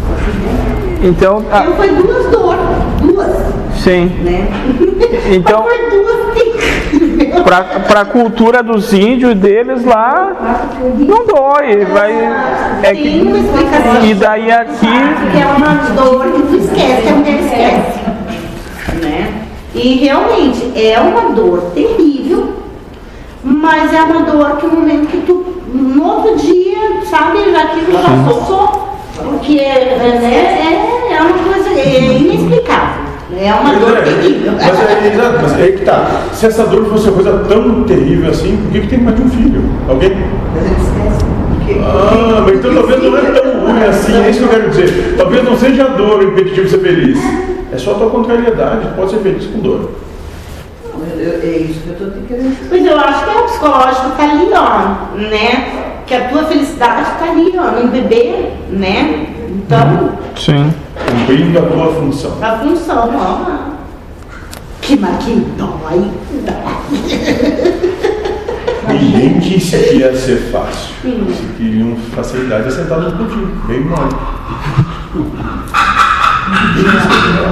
Então, 1.03 1.43
ah, 1.51 1.65
Eu 1.65 1.75
foi 1.75 1.89
duas 1.89 2.25
dores, 2.27 2.61
duas, 3.01 3.35
sim. 3.75 4.05
né? 4.23 4.47
Então, 5.31 5.63
foi 5.63 5.89
duas 5.89 6.33
terríveis. 6.33 7.41
para 7.87 8.01
a 8.01 8.05
cultura 8.05 8.61
dos 8.63 8.93
índios 8.93 9.35
deles 9.35 9.83
lá, 9.83 10.31
não 10.97 11.25
dói, 11.25 11.85
vai. 11.85 12.11
É 12.83 12.91
uma 12.91 12.95
que, 12.95 13.07
explicação. 13.07 14.05
e 14.05 14.13
daí 14.13 14.51
aqui, 14.51 14.87
Que 15.31 15.41
é 15.41 15.45
uma 15.45 15.73
dor 15.95 16.25
que 16.31 16.41
tu 16.43 16.55
esquece, 16.55 17.01
que 17.01 17.09
a 17.09 17.11
mulher 17.13 17.39
esquece. 17.41 17.99
Né? 19.01 19.41
E 19.73 19.95
realmente 19.95 20.71
é 20.75 20.99
uma 20.99 21.31
dor 21.33 21.61
terrível, 21.73 22.53
mas 23.43 23.93
é 23.93 24.01
uma 24.03 24.21
dor 24.21 24.57
que 24.57 24.65
no 24.67 24.73
momento 24.73 25.07
que 25.07 25.17
tu, 25.25 25.45
no 25.73 26.03
outro 26.03 26.35
dia, 26.35 27.01
sabe, 27.09 27.51
já 27.51 27.63
aquilo 27.63 27.91
já 27.93 28.09
passou, 28.25 28.89
porque 29.17 29.59
é, 29.59 29.97
né, 29.97 31.09
é, 31.09 31.13
é 31.13 31.21
uma 31.21 31.33
coisa 31.33 31.69
é 31.69 32.17
inexplicável. 32.17 33.01
É 33.37 33.53
uma 33.53 33.69
Pois 33.69 33.79
dor 33.79 33.97
é, 33.97 34.01
terrível. 34.01 34.51
Mas 34.53 34.79
é, 34.79 35.13
exato, 35.13 35.39
mas 35.41 35.59
é 35.59 35.63
aí 35.63 35.71
que 35.71 35.85
tá. 35.85 36.21
Se 36.33 36.45
essa 36.47 36.65
dor 36.65 36.85
fosse 36.85 37.07
uma 37.07 37.13
coisa 37.13 37.37
tão 37.47 37.83
terrível 37.83 38.29
assim, 38.29 38.57
por 38.57 38.71
que, 38.71 38.81
que 38.81 38.87
tem 38.87 39.05
que 39.05 39.11
ter 39.11 39.21
um 39.21 39.29
filho? 39.29 39.63
Alguém? 39.87 40.11
Mas 40.53 40.65
ele 40.65 40.75
esquece. 40.75 41.25
Porque, 41.55 41.79
Ah, 41.79 42.43
mas 42.45 42.55
então 42.55 42.73
talvez 42.75 43.03
não 43.03 43.17
é 43.17 43.21
tão 43.21 43.61
ruim 43.61 43.83
assim, 43.83 44.21
é 44.21 44.29
isso 44.29 44.39
que 44.39 44.45
eu 44.45 44.49
quero 44.49 44.69
dizer. 44.69 45.15
Talvez 45.17 45.43
não 45.45 45.57
seja 45.57 45.85
a 45.85 45.87
dor 45.87 46.19
o 46.19 46.23
impeditivo 46.23 46.65
de 46.65 46.71
ser 46.71 46.79
feliz. 46.79 47.19
É 47.73 47.77
só 47.77 47.91
a 47.91 47.95
tua 47.95 48.09
contrariedade, 48.09 48.87
tu 48.87 48.95
pode 48.95 49.11
ser 49.11 49.19
feliz 49.19 49.45
com 49.45 49.59
dor. 49.59 49.91
Eu- 51.21 51.39
é 51.43 51.57
isso 51.57 51.79
que 51.81 51.87
eu 51.89 51.93
estou 51.93 52.09
te 52.11 52.19
querendo 52.27 52.49
dizer. 52.55 52.67
Pois 52.69 52.85
eu 52.85 52.97
acho 52.99 53.23
que 53.25 53.29
é 53.29 53.33
o 53.39 53.43
psicológico 53.43 54.09
tá 54.17 54.23
ali, 54.23 54.49
ó, 54.53 55.17
né? 55.17 56.03
Que 56.07 56.15
a 56.15 56.29
tua 56.29 56.43
felicidade 56.45 57.11
tá 57.19 57.25
ali, 57.31 57.53
ó, 57.57 57.71
no 57.79 57.87
bebê, 57.91 58.49
né? 58.71 59.27
Então, 59.49 60.17
sim. 60.35 60.73
Cumprindo 61.07 61.59
a 61.59 61.61
tua 61.63 61.93
função. 61.93 62.37
a 62.41 62.57
função, 62.59 63.09
ó. 63.15 63.71
Que 64.81 64.97
maquinho 64.97 65.45
dói, 65.57 66.11
dói. 66.43 67.71
Ninguém 68.87 69.39
disse 69.39 69.77
que 69.77 69.95
ia 69.97 70.15
ser 70.17 70.49
fácil. 70.51 70.95
Se 71.03 71.45
queriam 71.57 71.95
facilidade, 72.15 72.67
é 72.67 72.71
sentado 72.71 73.11
no 73.11 73.17
pudim, 73.17 73.47
bem 73.67 73.81
mole. 73.81 74.09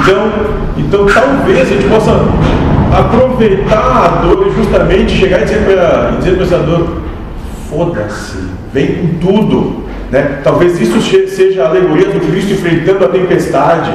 Então, 0.00 0.32
então 0.76 1.06
talvez 1.06 1.60
a 1.60 1.64
gente 1.64 1.88
possa 1.88 2.12
aproveitar 2.96 3.76
a 3.76 4.08
dor 4.22 4.46
e 4.46 4.50
justamente 4.54 5.12
chegar 5.12 5.42
e 5.42 5.44
dizer 5.44 6.34
para 6.34 6.44
essa 6.44 6.58
dor, 6.58 7.02
foda-se, 7.68 8.38
vem 8.72 8.94
com 8.94 9.18
tudo. 9.18 9.84
Né? 10.10 10.40
Talvez 10.42 10.80
isso 10.80 11.00
seja 11.00 11.64
a 11.64 11.68
alegoria 11.68 12.06
do 12.06 12.20
Cristo 12.20 12.52
enfrentando 12.52 13.04
a 13.04 13.08
tempestade 13.08 13.92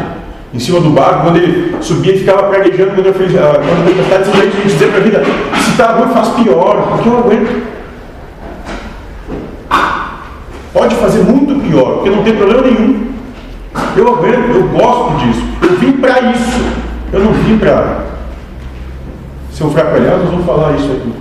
em 0.53 0.59
cima 0.59 0.80
do 0.80 0.91
barco, 0.91 1.24
quando 1.24 1.38
ele 1.38 1.76
subia 1.82 2.13
e 2.13 2.19
ficava 2.19 2.43
praguejando 2.43 2.91
quando, 2.91 3.07
eu 3.07 3.13
ah, 3.39 3.53
a 3.53 3.86
tempestade 3.88 4.26
simplesmente 4.26 4.67
dizer 4.67 4.89
para 4.89 4.99
a 4.99 5.03
vida, 5.03 5.24
se 5.63 5.71
está 5.71 5.93
ruim 5.93 6.13
faz 6.13 6.28
pior, 6.30 6.89
porque 6.89 7.09
eu 7.09 7.17
aguento. 7.17 7.63
Pode 10.71 10.95
fazer 10.95 11.24
muito 11.24 11.59
pior, 11.67 11.95
porque 11.95 12.09
não 12.11 12.24
tem 12.24 12.36
problema 12.36 12.61
nenhum. 12.61 13.12
Eu 13.95 14.07
aguento, 14.07 14.55
eu 14.55 14.67
gosto 14.69 15.17
disso. 15.19 15.43
Eu 15.61 15.78
vim 15.78 15.93
para 15.93 16.19
isso. 16.32 16.61
Eu 17.11 17.19
não 17.19 17.34
vim 17.34 17.57
para 17.57 18.03
um 19.63 19.71
fraco. 19.71 19.95
Aliás, 19.95 20.21
nós 20.21 20.32
vamos 20.32 20.45
falar 20.45 20.76
isso 20.76 20.91
aqui. 20.91 21.13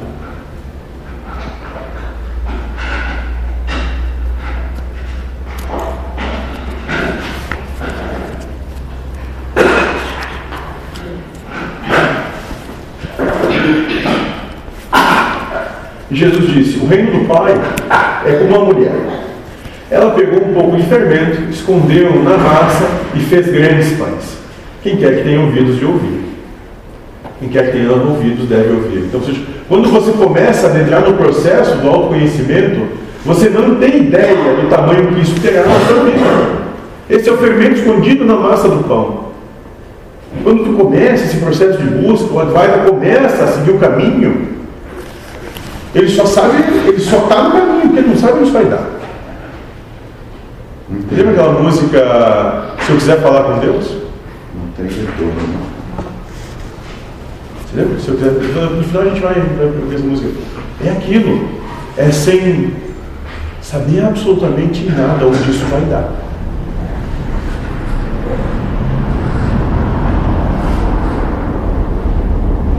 Jesus 16.10 16.52
disse: 16.52 16.78
O 16.78 16.86
reino 16.86 17.20
do 17.20 17.26
Pai 17.26 17.52
é 18.26 18.32
como 18.38 18.56
uma 18.56 18.72
mulher. 18.72 19.31
Ela 19.92 20.12
pegou 20.12 20.42
um 20.42 20.54
pouco 20.54 20.76
de 20.78 20.84
fermento, 20.84 21.50
escondeu 21.50 22.22
na 22.22 22.38
massa 22.38 22.88
e 23.14 23.20
fez 23.20 23.46
grandes 23.46 23.92
pães. 23.98 24.38
Quem 24.82 24.96
quer 24.96 25.18
que 25.18 25.24
tenha 25.24 25.38
ouvidos 25.38 25.78
de 25.78 25.84
ouvir. 25.84 26.22
Quem 27.38 27.50
quer 27.50 27.66
que 27.66 27.72
tenha 27.72 27.92
ouvidos 27.92 28.48
deve 28.48 28.72
ouvir. 28.72 29.00
Então, 29.00 29.22
seja, 29.22 29.42
quando 29.68 29.90
você 29.90 30.12
começa 30.12 30.66
a 30.66 30.70
adentrar 30.70 31.02
no 31.02 31.12
processo 31.18 31.76
do 31.76 31.90
autoconhecimento, 31.90 32.86
você 33.26 33.50
não 33.50 33.74
tem 33.74 34.04
ideia 34.04 34.34
do 34.34 34.70
tamanho 34.70 35.08
que 35.08 35.20
isso 35.20 35.38
terá 35.42 35.62
na 35.62 35.78
sua 35.80 36.04
vida. 36.04 36.62
Esse 37.10 37.28
é 37.28 37.32
o 37.32 37.36
fermento 37.36 37.74
escondido 37.74 38.24
na 38.24 38.36
massa 38.36 38.70
do 38.70 38.82
pão. 38.84 39.26
Quando 40.42 40.64
tu 40.64 40.72
começa 40.72 41.24
esse 41.24 41.36
processo 41.36 41.76
de 41.76 41.84
busca, 41.84 42.32
o 42.32 42.40
Advaita 42.40 42.78
começa 42.78 43.44
a 43.44 43.48
seguir 43.48 43.72
o 43.72 43.78
caminho, 43.78 44.48
ele 45.94 46.08
só 46.08 46.24
sabe, 46.24 46.56
ele 46.88 46.98
só 46.98 47.18
está 47.18 47.42
no 47.42 47.52
caminho, 47.52 47.80
porque 47.82 47.98
ele 47.98 48.08
não 48.08 48.16
sabe 48.16 48.38
onde 48.40 48.50
vai 48.50 48.64
dar. 48.64 49.01
Lembra 51.10 51.32
aquela 51.32 51.62
música 51.62 52.74
Se 52.84 52.90
eu 52.90 52.96
quiser 52.96 53.20
falar 53.22 53.44
com 53.44 53.60
Deus? 53.60 53.96
Não 54.54 54.68
tem 54.76 54.86
retorno, 54.86 55.34
não. 55.52 55.72
Você 57.72 57.76
lembra? 57.76 57.98
Se 57.98 58.08
eu 58.08 58.16
quiser, 58.16 58.32
no 58.32 58.82
final 58.84 59.02
a 59.02 59.04
gente 59.06 59.20
vai 59.20 59.34
vai 59.34 59.68
ver 59.88 59.94
essa 59.94 60.04
música. 60.04 60.28
É 60.84 60.90
aquilo. 60.90 61.48
É 61.96 62.10
sem 62.10 62.74
saber 63.60 64.04
absolutamente 64.04 64.84
nada 64.90 65.26
onde 65.26 65.50
isso 65.50 65.64
vai 65.70 65.80
dar. 65.82 66.12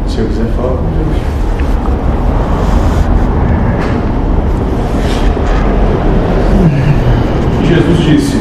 Se 0.07 0.19
eu 0.19 0.27
quiser 0.27 0.45
falar 0.55 0.77
com 0.77 0.83
Deus. 0.83 1.33
Jesus 7.67 7.97
disse: 7.97 8.37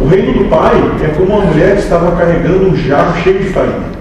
O 0.00 0.06
reino 0.06 0.44
do 0.44 0.45
Pai 0.56 0.72
é 1.04 1.08
como 1.08 1.36
uma 1.36 1.44
mulher 1.44 1.72
que 1.74 1.82
estava 1.82 2.16
carregando 2.16 2.70
um 2.70 2.74
jarro 2.74 3.14
cheio 3.22 3.40
de 3.40 3.50
farinha. 3.50 3.96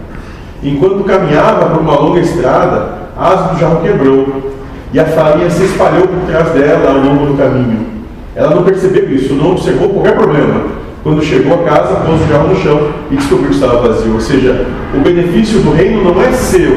Enquanto 0.64 1.03
caminhava 1.03 1.66
por 1.66 1.82
uma 1.82 1.99
longa 1.99 2.22
estrada, 2.22 2.93
a 3.18 3.28
asa 3.28 3.53
do 3.53 3.60
jarro 3.60 3.82
quebrou 3.82 4.53
e 4.93 4.99
a 4.99 5.03
farinha 5.03 5.49
se 5.49 5.64
espalhou 5.64 6.08
por 6.08 6.22
trás 6.32 6.47
dela 6.51 6.91
ao 6.91 6.97
longo 6.97 7.26
do 7.26 7.38
caminho. 7.38 7.86
Ela 8.34 8.56
não 8.56 8.64
percebeu 8.64 9.14
isso, 9.14 9.34
não 9.34 9.51
observou 9.51 9.89
qualquer 9.89 10.16
problema. 10.16 10.62
Quando 11.03 11.22
chegou 11.22 11.56
a 11.56 11.70
casa, 11.70 11.95
pôs 12.06 12.22
o 12.22 12.28
jarro 12.30 12.47
no 12.47 12.56
chão 12.56 12.89
e 13.12 13.18
descobriu 13.18 13.49
que 13.49 13.56
estava 13.56 13.89
vazio. 13.89 14.14
Ou 14.14 14.22
seja, 14.22 14.66
o 14.93 14.99
benefício 14.99 15.60
do 15.60 15.74
reino 15.74 16.06
não 16.06 16.22
é 16.22 16.32
seu, 16.32 16.72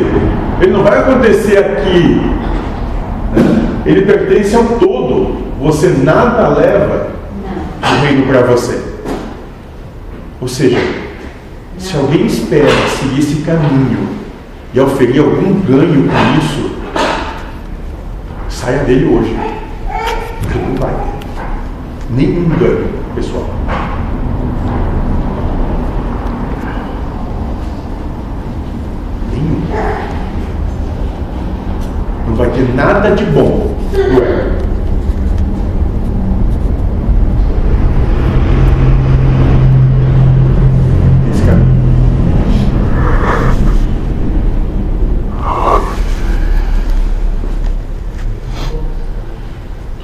ele 0.61 0.73
não 0.73 0.83
vai 0.83 0.99
acontecer 0.99 1.57
aqui. 1.57 2.21
Ele 3.87 4.03
pertence 4.03 4.57
ao 4.57 4.65
todo. 4.65 5.37
Você 5.61 5.95
nada 6.03 6.49
leva 6.49 7.09
do 7.81 8.05
reino 8.05 8.27
para 8.27 8.43
você. 8.43 8.78
Ou 10.41 10.47
seja, 10.47 10.79
se 11.79 11.97
alguém 11.97 12.27
espera 12.27 12.69
seguir 13.01 13.19
esse 13.19 13.43
caminho 13.43 14.09
e 14.73 14.81
oferir 14.81 15.21
algum 15.21 15.61
ganho 15.63 16.09
com 16.09 16.39
isso, 16.39 16.71
saia 18.49 18.85
dele 18.85 19.07
hoje. 19.07 19.37
Porque 20.41 20.59
não 20.59 20.77
vai 20.77 20.95
ter. 20.95 22.15
Nenhum 22.15 22.49
ganho, 22.51 22.89
pessoal. 23.17 23.49
Nenhum. 29.33 29.61
Não 32.29 32.37
vai 32.37 32.51
ter 32.51 32.75
nada 32.77 33.11
de 33.11 33.25
bom 33.25 33.77
no 33.93 34.68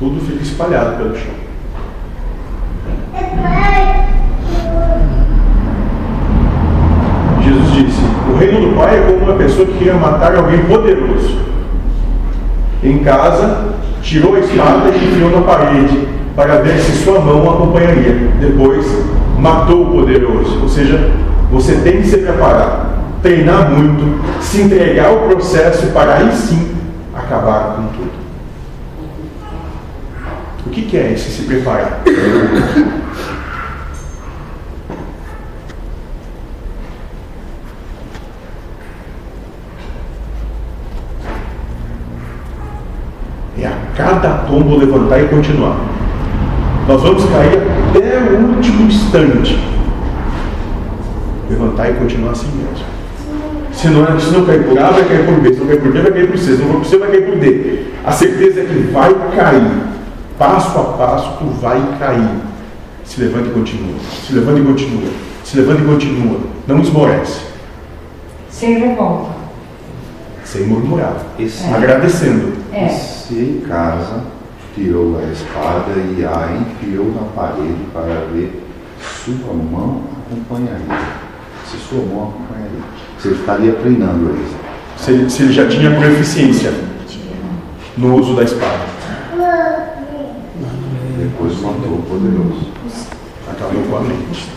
tudo 0.05 0.21
fica 0.21 0.43
espalhado 0.43 0.97
pelo 0.97 1.17
chão. 1.17 1.33
Jesus 7.43 7.73
disse: 7.73 8.01
O 8.31 8.37
reino 8.37 8.69
do 8.69 8.77
Pai 8.77 8.99
é 8.99 9.01
como 9.01 9.25
uma 9.25 9.35
pessoa 9.35 9.67
que 9.67 9.79
queria 9.79 9.95
matar 9.95 10.37
alguém 10.37 10.59
poderoso. 10.65 11.39
Em 12.83 12.99
casa, 12.99 13.77
tirou 14.03 14.35
a 14.35 14.41
espada 14.41 14.91
e 14.91 15.09
enfiou 15.09 15.31
na 15.31 15.41
parede 15.41 16.07
para 16.37 16.57
ver 16.61 16.79
se 16.81 17.03
sua 17.03 17.21
mão 17.21 17.51
acompanharia. 17.51 18.29
Depois, 18.39 18.87
matou 19.39 19.85
o 19.85 19.91
poderoso. 19.91 20.61
Ou 20.61 20.69
seja, 20.69 21.13
você 21.51 21.77
tem 21.77 22.03
que 22.03 22.09
se 22.09 22.19
preparar, 22.19 22.99
treinar 23.23 23.71
muito, 23.71 24.23
se 24.43 24.61
entregar 24.61 25.07
ao 25.07 25.29
processo 25.29 25.87
para 25.93 26.17
aí 26.17 26.31
sim 26.33 26.75
acabar 27.15 27.77
com 27.77 27.94
que, 30.75 30.83
que 30.83 30.97
é 30.97 31.12
esse 31.12 31.31
se 31.31 31.43
preparar? 31.43 32.03
É 43.57 43.66
a 43.66 43.72
cada 43.97 44.39
tombo 44.49 44.77
levantar 44.77 45.22
e 45.22 45.29
continuar. 45.29 45.77
Nós 46.89 47.01
vamos 47.01 47.25
cair 47.25 47.62
até 47.89 48.18
o 48.31 48.57
último 48.57 48.89
instante. 48.89 49.59
Levantar 51.49 51.91
e 51.91 51.95
continuar 51.95 52.33
assim 52.33 52.49
mesmo. 52.49 52.85
Se 53.72 53.89
não, 53.89 54.20
se 54.20 54.33
não 54.33 54.45
cair 54.45 54.64
por 54.64 54.79
A, 54.79 54.91
vai 54.91 55.05
cair 55.05 55.25
por 55.25 55.41
B. 55.41 55.55
Se 55.55 55.61
não 55.61 55.66
cair 55.68 55.81
por 55.81 55.93
B, 55.93 56.03
vai 56.03 56.12
cair 56.12 56.29
por 56.29 56.37
C. 56.39 56.57
Se 56.57 56.62
não 56.62 56.72
for 56.72 56.79
por 56.81 56.85
C, 56.85 56.99
vai 56.99 57.11
cair 57.11 57.25
por 57.25 57.37
D. 57.39 57.85
A 58.05 58.12
certeza 58.12 58.61
é 58.61 58.64
que 58.64 58.91
vai 58.93 59.14
cair. 59.35 59.94
Passo 60.39 60.78
a 60.78 60.85
passo, 60.85 61.39
tu 61.39 61.45
vai 61.61 61.80
cair. 61.99 62.28
Se 63.05 63.20
levanta 63.20 63.49
e 63.49 63.53
continua. 63.53 63.99
Se 64.26 64.32
levanta 64.32 64.61
e 64.61 64.64
continua. 64.64 65.11
Se 65.45 65.57
levanta 65.57 65.82
e 65.82 65.85
continua. 65.85 66.41
Não 66.66 66.80
esmorece. 66.80 67.43
Sem 68.51 68.78
revolta. 68.78 69.30
Sem 70.45 70.66
murmurar. 70.66 71.16
Esse, 71.39 71.64
Agradecendo. 71.72 72.55
É. 72.72 72.89
Se 72.89 73.35
em 73.35 73.61
casa 73.68 74.22
tirou 74.74 75.18
a 75.18 75.30
espada 75.30 75.93
e 75.97 76.24
a 76.24 76.49
enfiou 76.57 77.12
na 77.12 77.22
parede 77.35 77.85
para 77.93 78.26
ver 78.32 78.64
sua 79.24 79.55
mão 79.55 80.03
acompanharia. 80.26 81.09
Se 81.70 81.76
sua 81.76 82.05
mão 82.05 82.28
acompanharia. 82.30 82.82
Você 83.18 83.28
estaria 83.28 83.72
treinando 83.74 84.30
eles. 84.30 84.51
Se 84.97 85.11
ele, 85.12 85.30
se 85.30 85.43
ele 85.43 85.53
já 85.53 85.68
tinha 85.68 85.95
proficiência 85.97 86.72
no 87.97 88.16
uso 88.16 88.35
da 88.35 88.43
espada. 88.43 88.95
Depois 91.35 91.61
matou 91.61 91.99
o 91.99 92.03
poderoso. 92.03 92.68
Acabou 93.51 93.82
com 93.82 93.97
a 93.97 94.01
mente. 94.03 94.49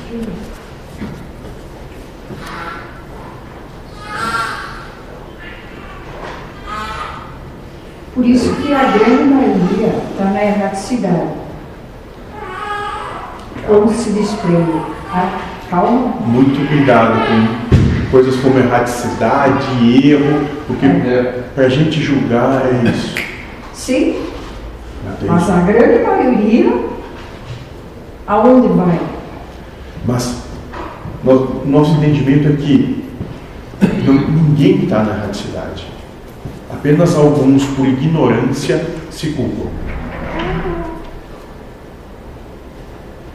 Por 8.13 8.25
isso 8.25 8.53
que 8.55 8.73
a 8.73 8.83
grande 8.83 9.23
maioria 9.23 9.87
está 10.11 10.25
na 10.25 10.43
erraticidade. 10.43 11.29
Como 13.65 13.91
se 13.91 14.11
desprende? 14.11 14.81
Ah, 15.11 15.39
calma. 15.71 16.13
Muito 16.27 16.67
cuidado 16.67 17.19
com 17.25 18.11
coisas 18.11 18.35
como 18.39 18.59
erraticidade, 18.59 20.07
erro, 20.07 20.47
porque 20.67 20.87
para 21.55 21.65
a 21.65 21.69
gente 21.69 21.99
julgar 22.01 22.61
é 22.67 22.87
isso. 22.87 23.15
Sim, 23.73 24.26
Mas 25.27 25.49
a 25.49 25.61
grande 25.61 26.03
maioria, 26.03 26.85
aonde 28.27 28.67
vai? 28.69 28.99
Mas 30.05 30.43
no- 31.23 31.65
nosso 31.65 31.91
entendimento 31.97 32.47
é 32.49 32.55
que 32.55 33.03
não- 34.05 34.27
ninguém 34.29 34.83
está 34.83 35.03
na 35.03 35.13
erraticidade. 35.15 35.87
Apenas 36.71 37.15
alguns, 37.15 37.63
por 37.65 37.85
ignorância, 37.87 38.85
se 39.09 39.27
culpam. 39.31 39.69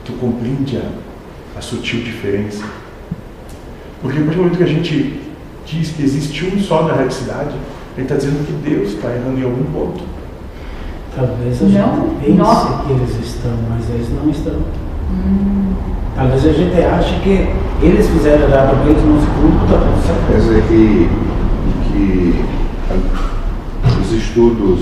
Tu 0.05 0.13
compreende 0.15 0.79
a, 0.79 1.59
a 1.59 1.61
sutil 1.63 2.01
diferença? 2.03 2.65
Porque 4.01 4.19
a 4.19 4.23
partir 4.23 4.37
do 4.37 4.43
momento 4.43 4.57
que 4.59 4.65
a 4.65 4.67
gente 4.67 5.21
diz 5.65 5.91
que 5.93 6.03
existe 6.03 6.45
um 6.47 6.59
só 6.61 6.83
na 6.85 6.95
erraticidade, 6.95 7.55
ele 7.97 8.03
está 8.05 8.17
dizendo 8.17 8.45
que 8.45 8.53
Deus 8.69 8.93
está 8.95 9.09
errando 9.15 9.39
em 9.39 9.45
algum 9.45 9.65
ponto. 9.73 10.03
Talvez 11.15 11.63
a 11.63 11.67
gente 11.67 11.79
Não, 11.79 12.09
pense 12.21 12.33
não. 12.39 12.79
que 12.79 12.93
eles 12.93 13.11
estão, 13.27 13.51
mas 13.69 13.89
eles 13.91 14.09
não 14.11 14.31
estão. 14.31 14.55
Talvez 16.15 16.47
a 16.47 16.53
gente 16.53 16.81
ache 16.83 17.21
que 17.23 17.49
eles 17.85 18.09
fizeram 18.09 18.49
errado, 18.49 18.77
mas 18.79 18.89
eles 18.91 19.05
não 19.05 19.21
se 19.21 19.27
culpam, 19.27 19.67
tá 19.71 19.79
tudo 19.79 20.07
certo. 20.07 20.27
Quer 20.29 20.39
dizer 20.39 20.63
que, 20.69 21.11
que 21.93 22.45
os 24.01 24.13
estudos 24.13 24.81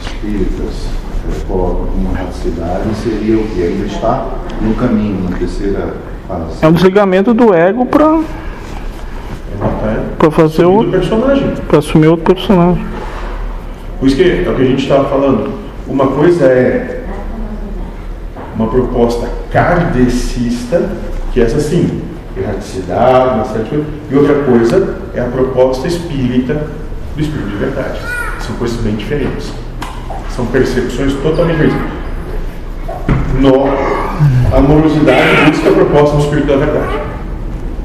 espíritas 0.00 0.86
eh, 1.28 1.40
colocam 1.46 1.86
como 1.86 2.10
erraticidade 2.14 2.94
seria 2.96 3.36
o 3.38 3.44
que 3.48 3.62
ainda 3.62 3.86
está 3.86 4.26
no 4.60 4.74
caminho, 4.74 5.28
na 5.30 5.36
terceira 5.36 5.94
fase. 6.26 6.56
É 6.62 6.68
um 6.68 6.72
desligamento 6.72 7.32
do 7.34 7.54
ego 7.54 7.86
para 7.86 8.04
Ela 8.04 8.24
está 10.12 10.30
fazer 10.30 10.62
do 10.64 10.72
o. 10.80 10.90
personagem. 10.90 11.52
para 11.68 11.78
assumir 11.78 12.08
outro 12.08 12.34
personagem. 12.34 12.84
Por 14.00 14.06
isso 14.06 14.16
que 14.16 14.22
é 14.22 14.50
o 14.50 14.56
que 14.56 14.62
a 14.62 14.64
gente 14.64 14.82
estava 14.82 15.10
falando. 15.10 15.52
Uma 15.86 16.06
coisa 16.06 16.46
é 16.46 17.04
uma 18.56 18.66
proposta 18.66 19.28
kardecista, 19.52 20.90
que 21.32 21.40
é 21.40 21.44
essa 21.44 21.60
sim, 21.60 22.00
erraticidade, 22.34 23.34
uma 23.34 23.44
série 23.44 23.64
de 23.64 23.70
coisas. 23.70 23.86
E 24.10 24.14
outra 24.16 24.34
coisa 24.44 24.96
é 25.14 25.20
a 25.20 25.24
proposta 25.24 25.86
espírita 25.86 26.54
do 27.14 27.20
Espírito 27.20 27.50
de 27.50 27.56
Verdade. 27.56 28.00
São 28.40 28.56
coisas 28.56 28.78
bem 28.78 28.96
diferentes. 28.96 29.52
São 30.34 30.46
percepções 30.46 31.12
totalmente 31.22 31.58
diferentes. 31.58 32.00
No, 33.38 33.66
a 33.66 34.56
amorosidade 34.56 35.50
busca 35.50 35.68
a 35.68 35.72
proposta 35.72 36.16
do 36.16 36.22
Espírito 36.22 36.46
da 36.46 36.56
Verdade, 36.56 36.98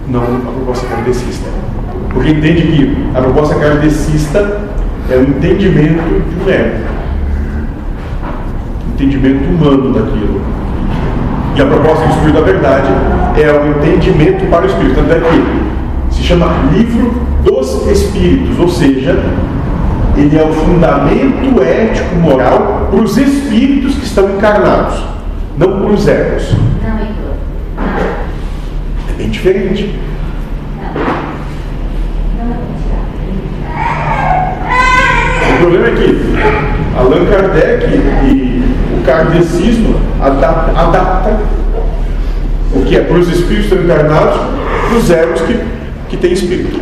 não 0.07 0.23
a 0.23 0.51
proposta 0.53 0.87
kardecista. 0.87 1.49
Porque 2.13 2.29
entende 2.29 2.61
que 2.61 2.97
a 3.13 3.21
proposta 3.21 3.55
kardecista 3.55 4.74
é 5.09 5.17
o 5.17 5.23
entendimento 5.23 6.03
de 6.03 6.43
um 6.43 6.49
ego, 6.49 6.85
entendimento 8.93 9.43
humano 9.49 9.93
daquilo. 9.93 10.41
E 11.55 11.61
a 11.61 11.65
proposta 11.65 12.05
do 12.05 12.09
Espírito 12.11 12.33
da 12.33 12.41
Verdade 12.41 12.87
é 13.41 13.51
o 13.51 13.69
entendimento 13.69 14.49
para 14.49 14.63
o 14.63 14.67
Espírito. 14.67 14.95
Tanto 14.95 15.11
é 15.11 15.19
que 15.19 16.15
se 16.15 16.23
chama 16.23 16.47
Livro 16.73 17.13
dos 17.43 17.87
Espíritos, 17.87 18.59
ou 18.59 18.67
seja, 18.67 19.23
ele 20.17 20.37
é 20.37 20.43
o 20.43 20.53
fundamento 20.53 21.61
ético-moral 21.61 22.87
para 22.89 23.01
os 23.01 23.17
espíritos 23.17 23.95
que 23.95 24.05
estão 24.05 24.29
encarnados, 24.31 25.03
não 25.57 25.79
para 25.79 25.91
os 25.91 26.07
egos. 26.07 26.43
Heitor. 26.43 27.35
É 29.09 29.13
bem 29.17 29.29
diferente. 29.29 29.99
Não, 32.37 32.45
não, 32.45 32.55
vou 32.55 32.75
tirar. 32.81 33.03
O 35.51 35.54
problema 35.65 35.87
é 35.87 35.91
que 35.91 36.21
Allan 36.95 37.25
Kardec 37.25 37.85
e 37.87 38.63
o 38.95 39.03
kardecismo 39.03 39.99
adapta, 40.21 40.79
adapta 40.79 41.39
o 42.71 42.81
que 42.83 42.95
é 42.95 43.01
para 43.01 43.17
os 43.17 43.27
espíritos 43.29 43.71
encarnados 43.71 44.39
para 44.87 44.97
os 44.97 45.09
egos 45.09 45.41
que, 45.41 45.59
que 46.09 46.17
têm 46.17 46.33
espírito. 46.33 46.79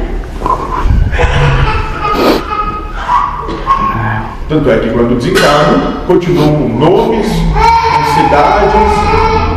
Tanto 4.49 4.69
é 4.69 4.79
que 4.79 4.89
quando 4.89 5.17
desencarnam, 5.17 6.05
continuam 6.05 6.55
com 6.55 6.69
nomes, 6.69 7.27
com 7.27 8.21
cidades, 8.21 8.73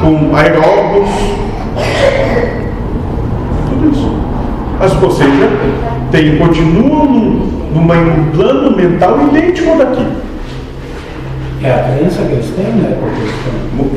com 0.00 0.36
aerógrafos, 0.36 1.10
tudo 3.68 3.90
isso. 3.92 4.16
Mas, 4.78 5.02
ou 5.02 5.10
seja, 5.10 5.50
tem, 6.10 6.38
continuam 6.38 7.06
num, 7.06 7.56
num 7.74 8.30
plano 8.32 8.76
mental 8.76 9.28
idêntico 9.28 9.70
ao 9.70 9.78
daqui. 9.78 10.06
É 11.62 11.72
a 11.72 11.96
crença 11.96 12.22
que 12.22 12.32
eles 12.32 12.50
têm, 12.50 12.64
né? 12.64 12.98
Estão 12.98 13.88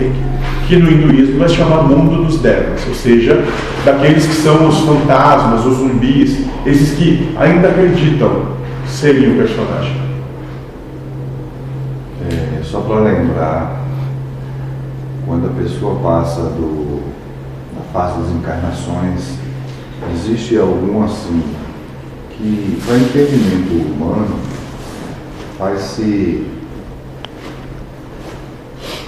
Que 0.67 0.77
no 0.77 0.91
hinduísmo 0.91 1.39
vai 1.39 1.49
se 1.49 1.55
chamar 1.55 1.83
mundo 1.83 2.23
dos 2.23 2.39
devas, 2.39 2.85
ou 2.87 2.93
seja, 2.93 3.43
daqueles 3.83 4.25
que 4.25 4.33
são 4.33 4.67
os 4.67 4.79
fantasmas, 4.79 5.65
os 5.65 5.77
zumbis, 5.77 6.45
esses 6.65 6.97
que 6.97 7.35
ainda 7.37 7.67
acreditam 7.67 8.43
serem 8.87 9.33
o 9.33 9.37
personagem. 9.37 9.95
É, 12.31 12.63
só 12.63 12.81
para 12.81 12.99
lembrar, 12.99 13.81
quando 15.25 15.47
a 15.47 15.61
pessoa 15.61 15.99
passa 16.01 16.41
do, 16.41 17.01
da 17.75 17.81
fase 17.91 18.19
das 18.19 18.31
encarnações, 18.31 19.37
existe 20.13 20.57
algum 20.57 21.03
assim 21.03 21.43
que, 22.39 22.81
para 22.85 22.95
entendimento 22.97 23.73
humano, 23.93 24.39
faz-se 25.57 26.47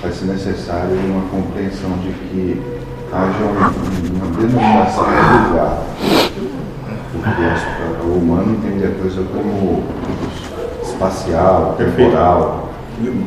faz-se 0.01 0.25
necessário 0.25 0.95
uma 0.97 1.21
compreensão 1.29 1.91
de 1.99 2.09
que 2.11 2.61
haja 3.13 3.43
um- 3.45 4.17
uma 4.17 4.35
denominação 4.35 5.05
de 5.05 5.49
lugar 5.49 5.83
porque 7.13 8.07
o 8.07 8.17
humano 8.17 8.53
entende 8.55 8.85
a 8.85 8.91
coisa 9.01 9.21
como 9.23 9.83
espacial, 10.83 11.75
temporal. 11.77 12.69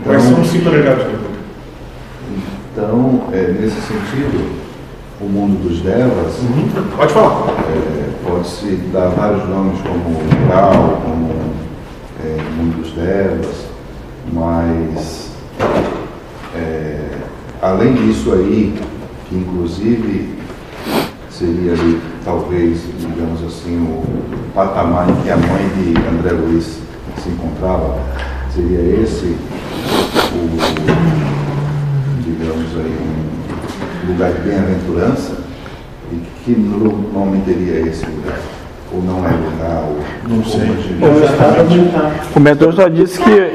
Quais 0.04 0.22
são 0.22 0.40
os 0.40 0.48
cinco 0.48 0.68
agregados? 0.68 1.06
Então, 2.72 3.28
é, 3.32 3.52
nesse 3.52 3.80
sentido, 3.82 4.63
o 5.20 5.24
mundo 5.24 5.68
dos 5.68 5.80
devas 5.80 6.34
Pode 6.96 7.12
falar. 7.12 7.46
é, 7.68 8.10
pode-se 8.26 8.76
dar 8.92 9.08
vários 9.08 9.48
nomes 9.48 9.80
como 9.82 10.18
grau, 10.46 11.02
como 11.04 11.30
é, 12.22 12.42
mundo 12.56 12.82
dos 12.82 12.92
devas, 12.92 13.66
mas 14.32 15.30
é, 16.54 17.08
além 17.62 17.94
disso 17.94 18.32
aí, 18.32 18.74
que 19.28 19.36
inclusive 19.36 20.38
seria 21.30 21.72
ali, 21.72 22.00
talvez, 22.24 22.80
digamos 22.98 23.42
assim, 23.44 23.76
o 23.76 24.02
patamar 24.54 25.08
em 25.08 25.14
que 25.16 25.30
a 25.30 25.36
mãe 25.36 25.68
de 25.76 25.94
André 26.08 26.32
Luiz 26.32 26.78
se 27.22 27.28
encontrava, 27.28 27.98
seria 28.54 29.02
esse 29.02 29.36
o, 30.32 30.48
digamos 32.22 32.70
aí, 32.76 32.98
um 33.00 33.43
lugar 34.06 34.32
de 34.32 34.40
bem-aventurança, 34.40 35.32
e 36.12 36.20
que 36.44 36.52
nome 36.52 37.42
teria 37.44 37.80
esse 37.88 38.04
lugar? 38.06 38.38
Ou 38.92 39.02
não 39.02 39.26
é 39.26 39.30
lugar? 39.30 39.84
Ou, 39.84 39.98
Não 40.28 40.44
sei. 40.44 40.70
Ou 41.00 42.36
O 42.36 42.40
mentor 42.40 42.74
só 42.74 42.88
disse 42.88 43.20
que 43.20 43.52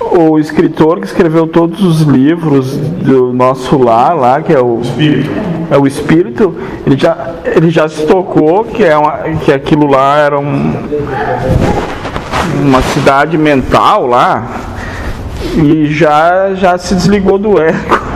o 0.00 0.38
escritor 0.38 1.00
que 1.00 1.06
escreveu 1.06 1.46
todos 1.46 1.82
os 1.82 2.02
livros 2.02 2.76
do 2.76 3.32
nosso 3.32 3.78
lar 3.78 4.16
lá, 4.16 4.40
que 4.40 4.52
é 4.52 4.60
o 4.60 4.80
Espírito. 4.80 5.30
é 5.70 5.78
o 5.78 5.86
espírito, 5.86 6.54
ele 6.86 6.96
já, 6.96 7.34
ele 7.44 7.70
já 7.70 7.88
se 7.88 8.06
tocou 8.06 8.64
que, 8.64 8.82
é 8.82 8.96
uma, 8.96 9.18
que 9.44 9.52
aquilo 9.52 9.86
lá 9.86 10.16
era 10.16 10.38
um, 10.38 10.72
uma 12.62 12.80
cidade 12.82 13.36
mental 13.36 14.06
lá 14.06 14.46
e 15.54 15.86
já, 15.86 16.54
já 16.54 16.78
se 16.78 16.94
desligou 16.94 17.38
do 17.38 17.60
eco 17.60 18.07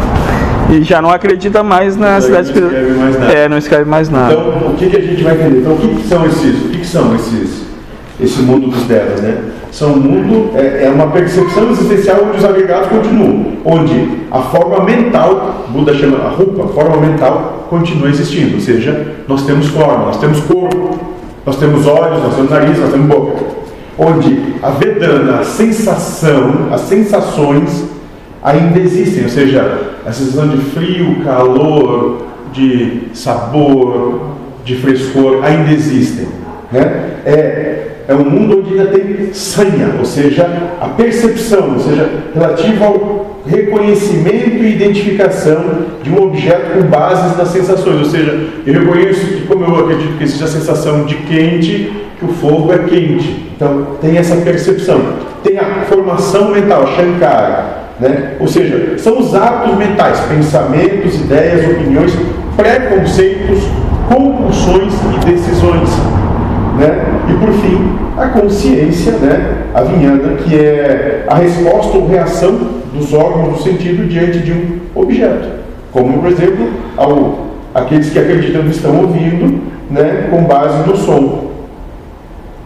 e 0.73 0.83
já 0.83 1.03
não 1.03 1.11
acredita 1.11 1.62
mais 1.62 1.97
na 1.97 2.20
cidade 2.20 2.59
não 2.59 2.66
escreve 2.66 2.93
mais 2.99 3.18
nada. 3.18 3.33
É, 3.33 3.49
não 3.49 3.59
escreve 3.59 3.85
mais 3.85 4.09
nada. 4.09 4.33
Então, 4.33 4.70
o 4.73 4.77
que, 4.77 4.89
que 4.89 4.97
a 4.97 5.01
gente 5.01 5.23
vai 5.23 5.35
entender? 5.35 5.59
Então, 5.61 5.73
o 5.75 5.79
que, 5.79 5.89
que 5.89 6.09
são 6.09 6.27
esses? 6.27 6.64
O 6.64 6.68
que, 6.68 6.79
que 6.79 6.87
são 6.87 7.14
esses? 7.14 7.62
Esse 8.20 8.41
mundo 8.43 8.68
dos 8.68 8.85
devas, 8.85 9.20
né? 9.20 9.39
São 9.70 9.95
um 9.95 9.97
mundo, 9.97 10.51
é, 10.55 10.85
é 10.85 10.91
uma 10.91 11.09
percepção 11.09 11.70
existencial 11.70 12.25
onde 12.29 12.39
os 12.39 12.45
agregados 12.45 12.89
continuam, 12.89 13.59
onde 13.64 14.09
a 14.31 14.41
forma 14.41 14.85
mental, 14.85 15.66
Buda 15.70 15.95
chama 15.95 16.18
a 16.18 16.29
rupa, 16.29 16.64
a 16.64 16.68
forma 16.68 16.99
mental 16.99 17.66
continua 17.68 18.09
existindo, 18.09 18.57
ou 18.57 18.61
seja, 18.61 19.14
nós 19.27 19.45
temos 19.45 19.68
forma, 19.68 20.05
nós 20.05 20.18
temos 20.18 20.41
corpo, 20.41 20.99
nós 21.45 21.57
temos 21.57 21.87
olhos, 21.87 22.23
nós 22.23 22.35
temos 22.35 22.51
nariz, 22.51 22.79
nós 22.79 22.93
temos 22.93 23.07
boca. 23.07 23.45
Onde 23.99 24.55
a 24.62 24.70
Vedana, 24.70 25.41
a 25.41 25.45
sensação, 25.45 26.68
as 26.70 26.83
sensações 26.83 27.91
ainda 28.43 28.78
existem, 28.78 29.24
ou 29.24 29.28
seja, 29.28 29.95
a 30.05 30.12
sensação 30.12 30.49
de 30.49 30.59
frio, 30.59 31.22
calor, 31.24 32.26
de 32.53 33.03
sabor, 33.14 34.32
de 34.64 34.76
frescor 34.76 35.45
ainda 35.45 35.70
existem. 35.70 36.26
Né? 36.70 37.11
É, 37.24 37.86
é 38.09 38.14
um 38.14 38.24
mundo 38.24 38.59
onde 38.59 38.78
ainda 38.78 38.86
tem 38.86 39.32
sanha, 39.32 39.95
ou 39.99 40.05
seja, 40.05 40.45
a 40.80 40.88
percepção, 40.88 41.74
ou 41.74 41.78
seja, 41.78 42.11
relativa 42.34 42.86
ao 42.86 43.43
reconhecimento 43.47 44.62
e 44.62 44.74
identificação 44.74 45.64
de 46.03 46.11
um 46.11 46.24
objeto 46.24 46.74
com 46.74 46.88
bases 46.88 47.36
nas 47.36 47.49
sensações. 47.49 47.99
Ou 47.99 48.05
seja, 48.05 48.49
eu 48.66 48.74
reconheço 48.74 49.26
que, 49.26 49.47
como 49.47 49.64
eu 49.64 49.84
acredito 49.84 50.18
que 50.18 50.24
existe 50.24 50.45
a 50.45 50.49
sensação 50.49 51.05
de 51.05 51.14
quente, 51.16 51.93
que 52.18 52.24
o 52.24 52.28
fogo 52.28 52.72
é 52.72 52.78
quente. 52.78 53.51
Então, 53.55 53.97
tem 54.01 54.16
essa 54.16 54.36
percepção. 54.36 55.01
Tem 55.43 55.59
a 55.59 55.84
formação 55.88 56.51
mental, 56.51 56.86
Shankara. 56.95 57.82
Né? 58.03 58.35
Ou 58.41 58.49
seja, 58.49 58.99
são 58.99 59.21
os 59.21 59.33
hábitos 59.33 59.79
mentais, 59.79 60.19
pensamentos, 60.23 61.15
ideias, 61.21 61.71
opiniões, 61.71 62.13
preconceitos, 62.57 63.63
compulsões 64.09 64.93
e 65.15 65.25
decisões. 65.25 65.89
Né? 66.81 67.01
E 67.31 67.35
por 67.35 67.53
fim, 67.53 67.97
a 68.19 68.27
consciência, 68.27 69.13
né? 69.13 69.67
a 69.73 69.83
vinhanda, 69.83 70.35
que 70.35 70.59
é 70.59 71.25
a 71.29 71.37
resposta 71.37 71.97
ou 71.97 72.09
reação 72.09 72.59
dos 72.93 73.15
órgãos 73.15 73.59
do 73.59 73.63
sentido 73.63 74.09
diante 74.09 74.41
de 74.41 74.51
um 74.51 74.81
objeto. 74.97 75.49
Como, 75.93 76.19
por 76.19 76.29
exemplo, 76.29 76.71
ao, 76.97 77.53
aqueles 77.73 78.11
que 78.11 78.19
acreditam 78.19 78.63
que 78.63 78.71
estão 78.71 79.01
ouvindo 79.01 79.63
né? 79.89 80.27
com 80.29 80.43
base 80.43 80.89
no 80.89 80.97
som, 80.97 81.53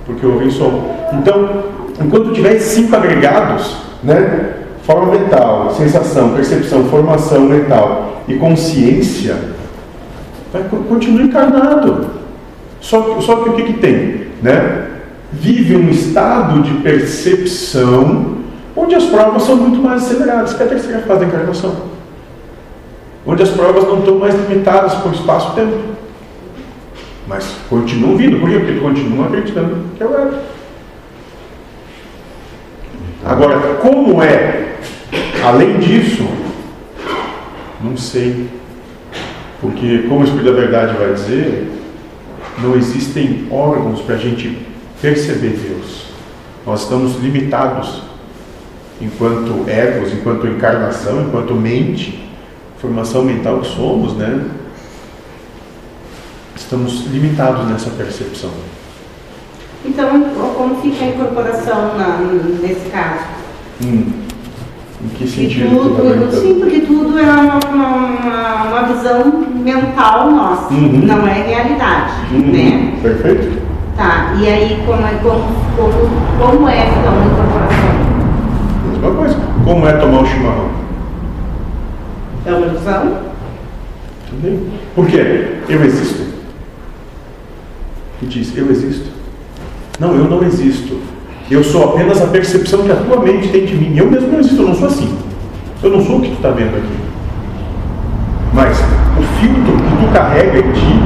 porque 0.07 0.25
ouvem 0.25 0.49
som. 0.49 0.83
Então, 1.13 1.65
enquanto 2.03 2.33
tiver 2.33 2.59
cinco 2.59 2.97
agregados, 2.97 3.77
né? 4.03 4.65
Forma 4.87 5.19
mental, 5.19 5.75
sensação, 5.75 6.33
percepção, 6.33 6.85
formação 6.85 7.41
mental 7.41 8.23
e 8.29 8.37
consciência, 8.37 9.37
vai, 10.53 10.63
continua 10.89 11.23
encarnado. 11.23 12.07
Só 12.81 13.03
que, 13.03 13.25
só 13.25 13.37
que 13.37 13.49
o 13.49 13.53
que, 13.55 13.63
que 13.65 13.73
tem? 13.75 14.29
Né? 14.41 14.87
Vive 15.33 15.77
um 15.77 15.91
estado 15.91 16.63
de 16.63 16.73
percepção 16.75 18.37
onde 18.77 18.95
as 18.95 19.05
provas 19.07 19.43
são 19.43 19.57
muito 19.57 19.83
mais 19.83 20.05
aceleradas, 20.05 20.55
que 20.55 20.63
é 20.63 20.67
a 20.67 20.69
terceira 20.69 21.01
fase 21.01 21.21
da 21.21 21.27
encarnação. 21.27 21.75
Onde 23.27 23.43
as 23.43 23.49
provas 23.49 23.83
não 23.85 23.99
estão 23.99 24.19
mais 24.19 24.35
limitadas 24.37 24.95
por 24.95 25.13
espaço 25.13 25.51
e 25.53 25.55
tempo. 25.57 25.79
Mas 27.27 27.57
continuam 27.69 28.17
vindo, 28.17 28.39
por 28.39 28.49
quê? 28.49 28.61
Porque 28.61 28.79
continuam 28.79 29.27
acreditando 29.27 29.79
que 29.97 30.03
é 30.03 30.07
o 30.07 30.15
ego. 30.15 30.37
Agora, 33.25 33.59
como 33.81 34.23
é? 34.23 34.66
Além 35.47 35.79
disso, 35.79 36.27
não 37.81 37.97
sei. 37.97 38.49
Porque, 39.61 40.05
como 40.09 40.23
o 40.23 40.25
Espírito 40.25 40.51
da 40.53 40.61
Verdade 40.61 40.97
vai 40.99 41.15
dizer, 41.15 41.71
não 42.59 42.75
existem 42.75 43.47
órgãos 43.49 44.01
para 44.01 44.17
a 44.17 44.19
gente 44.19 44.59
perceber 45.01 45.51
Deus. 45.51 46.07
Nós 46.67 46.83
estamos 46.83 47.15
limitados 47.23 48.03
enquanto 49.01 49.71
egos, 49.71 50.13
enquanto 50.13 50.49
encarnação, 50.49 51.23
enquanto 51.23 51.55
mente, 51.55 52.29
formação 52.81 53.23
mental 53.23 53.61
que 53.61 53.69
somos, 53.69 54.15
né? 54.17 54.47
Estamos 56.57 57.07
limitados 57.07 57.69
nessa 57.71 57.91
percepção. 57.91 58.51
Então, 59.85 60.09
como 60.57 60.83
fica 60.83 61.05
a 61.05 61.09
incorporação 61.09 61.97
na- 61.97 62.19
nesse 62.61 62.91
caso? 62.91 63.23
Hum. 63.85 64.26
Em 65.07 65.09
que 65.19 65.27
sentido? 65.29 65.71
tu 65.71 65.77
tá 65.77 65.83
tudo, 65.83 66.03
perguntando? 66.03 66.41
sim, 66.43 66.55
porque 66.61 66.81
tudo 66.81 67.19
é 67.19 67.23
uma, 67.23 67.59
uma, 67.73 67.97
uma- 67.97 68.63
uma 68.65 68.83
visão 68.93 69.45
mental 69.63 70.31
nossa, 70.31 70.75
Uhum. 70.75 71.01
não 71.07 71.27
é 71.27 71.33
realidade, 71.43 72.13
Uhum. 72.33 72.53
né? 72.53 72.93
Perfeito? 73.03 73.63
Tá, 73.97 74.35
e 74.39 74.47
aí 74.49 74.83
como, 74.85 75.01
é- 75.07 75.19
como, 75.23 75.45
como, 75.77 75.93
como 76.39 76.69
é 76.69 76.89
então 76.89 77.13
a 77.13 77.25
incorporação? 77.25 77.97
Mesma 78.91 79.11
coisa. 79.13 79.37
Como 79.65 79.87
é 79.87 79.93
tomar 79.95 80.23
o 80.23 80.27
chimarrão? 80.27 80.71
É 82.45 82.53
uma 82.53 82.67
ilusão? 82.67 83.19
Por 84.95 85.07
quê? 85.07 85.55
Eu 85.69 85.85
existo. 85.85 86.27
E 88.23 88.27
diz, 88.27 88.57
eu 88.57 88.71
existo. 88.71 89.11
Não, 89.99 90.15
eu 90.15 90.25
não 90.25 90.43
existo. 90.43 90.99
Eu 91.51 91.63
sou 91.63 91.91
apenas 91.91 92.21
a 92.21 92.27
percepção 92.27 92.83
que 92.83 92.91
a 92.91 92.97
tua 92.97 93.21
mente 93.21 93.49
tem 93.49 93.65
de 93.65 93.75
mim. 93.75 93.97
Eu 93.97 94.11
mesmo 94.11 94.33
não 94.33 94.41
existo, 94.41 94.63
eu 94.63 94.69
não 94.69 94.75
sou 94.75 94.89
assim. 94.89 95.17
Eu 95.83 95.91
não 95.91 96.05
sou 96.05 96.19
o 96.19 96.21
que 96.21 96.31
tu 96.31 96.37
está 96.37 96.51
vendo 96.51 96.77
aqui. 96.77 96.97
Mas 98.53 98.79
o 98.79 99.23
filtro 99.39 99.77
que 99.77 100.07
tu 100.07 100.13
carrega 100.13 100.59
em 100.59 100.73
ti 100.73 101.01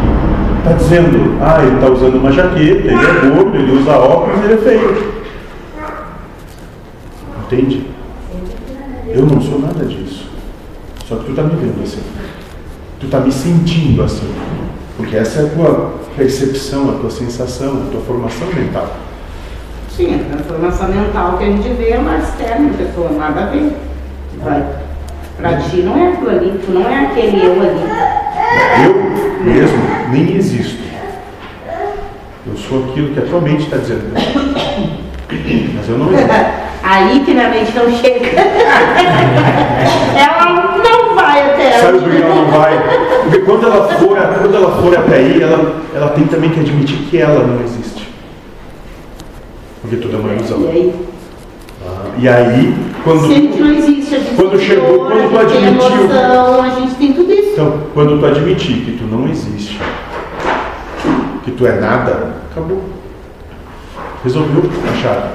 está 0.58 0.72
dizendo, 0.72 1.38
ah, 1.42 1.62
ele 1.62 1.74
está 1.74 1.90
usando 1.90 2.16
uma 2.16 2.32
jaqueta, 2.32 2.86
ele 2.86 2.94
é 2.94 3.34
gordo, 3.34 3.56
ele 3.56 3.72
usa 3.80 3.92
óculos, 3.92 4.44
ele 4.44 4.54
é 4.54 4.56
feio. 4.56 5.12
Entende? 7.44 7.86
Eu 9.08 9.26
não 9.26 9.40
sou 9.42 9.58
nada 9.58 9.84
disso. 9.84 10.30
Só 11.06 11.16
que 11.16 11.24
tu 11.24 11.30
está 11.30 11.42
me 11.42 11.56
vendo 11.56 11.82
assim. 11.82 12.00
Tu 12.98 13.06
está 13.06 13.20
me 13.20 13.32
sentindo 13.32 14.02
assim. 14.02 14.30
Porque 14.96 15.16
essa 15.16 15.40
é 15.40 15.44
a 15.44 15.48
tua 15.48 15.94
percepção, 16.16 16.90
a 16.90 16.92
tua 16.94 17.10
sensação, 17.10 17.82
a 17.88 17.90
tua 17.90 18.00
formação 18.02 18.46
mental. 18.54 18.88
Sim, 20.00 20.14
a 20.14 20.34
transformação 20.34 20.88
mental 20.88 21.36
que 21.36 21.44
a 21.44 21.46
gente 21.48 21.68
vê 21.74 21.90
é 21.90 21.98
mais 21.98 22.26
externa, 22.26 22.70
pessoa, 22.72 23.10
nada 23.10 23.42
a 23.42 23.46
ver. 23.48 23.70
Vai. 24.42 24.64
Pra 25.36 25.58
ti 25.58 25.82
não 25.82 25.94
é 25.94 26.08
aquilo 26.08 26.30
ali, 26.30 26.58
tu 26.64 26.72
não 26.72 26.88
é 26.88 27.04
aquele 27.04 27.44
eu 27.44 27.52
ali. 27.52 27.84
Eu 28.82 28.94
mesmo 29.44 29.78
nem 30.10 30.36
existo. 30.38 30.80
Eu 32.46 32.56
sou 32.56 32.84
aquilo 32.84 33.12
que 33.12 33.20
a 33.20 33.24
tua 33.24 33.42
mente 33.42 33.64
está 33.64 33.76
dizendo. 33.76 34.10
Mas 34.14 35.88
eu 35.90 35.98
não 35.98 36.10
existo. 36.14 36.30
Aí 36.82 37.22
que 37.22 37.34
na 37.34 37.50
mente 37.50 37.72
não 37.76 37.90
chega. 37.90 38.40
Ela 40.16 40.78
não 40.82 41.14
vai 41.14 41.42
até 41.42 41.72
céu. 41.72 41.80
Sabe 41.82 41.98
por 41.98 42.10
que 42.10 42.22
ela 42.22 42.34
não 42.34 42.46
vai? 42.46 42.72
Porque 43.24 43.38
quando 43.40 43.66
ela 43.66 43.86
for, 43.86 44.16
quando 44.16 44.56
ela 44.56 44.82
for 44.82 44.98
até 44.98 45.16
aí, 45.16 45.42
ela, 45.42 45.76
ela 45.94 46.08
tem 46.08 46.24
também 46.24 46.48
que 46.48 46.60
admitir 46.60 46.96
que 47.10 47.18
ela 47.18 47.46
não 47.46 47.62
existe. 47.62 47.99
Porque 49.80 49.96
tudo 49.96 50.16
é 50.16 50.20
uma 50.20 50.32
ilusão. 50.34 50.60
E 50.60 50.68
aí? 50.68 50.94
Ah, 51.86 52.04
E 52.18 52.28
aí, 52.28 52.74
quando. 53.04 53.26
Se 53.26 53.32
a 53.32 53.34
gente 53.34 53.58
não 53.60 53.70
existe, 53.72 54.14
a 54.14 54.18
gente 54.18 54.34
Quando 54.36 54.50
tem 54.50 54.60
chegou- 54.60 54.98
dor, 54.98 55.08
quando 55.12 55.30
tu 55.30 55.38
a 55.38 55.42
gente 55.42 55.52
tem 55.52 55.66
admitiu- 55.68 56.00
emoção, 56.04 56.62
a 56.62 56.68
gente 56.70 56.94
tem 56.96 57.12
tudo 57.12 57.32
isso. 57.32 57.50
Então, 57.52 57.78
quando 57.94 58.18
tu 58.20 58.26
admitir 58.26 58.84
que 58.84 58.92
tu 58.98 59.04
não 59.04 59.28
existe, 59.28 59.80
que 61.44 61.50
tu 61.52 61.66
é 61.66 61.80
nada, 61.80 62.34
acabou. 62.50 62.82
Resolveu 64.22 64.64
a 64.92 64.96
chave. 64.96 65.28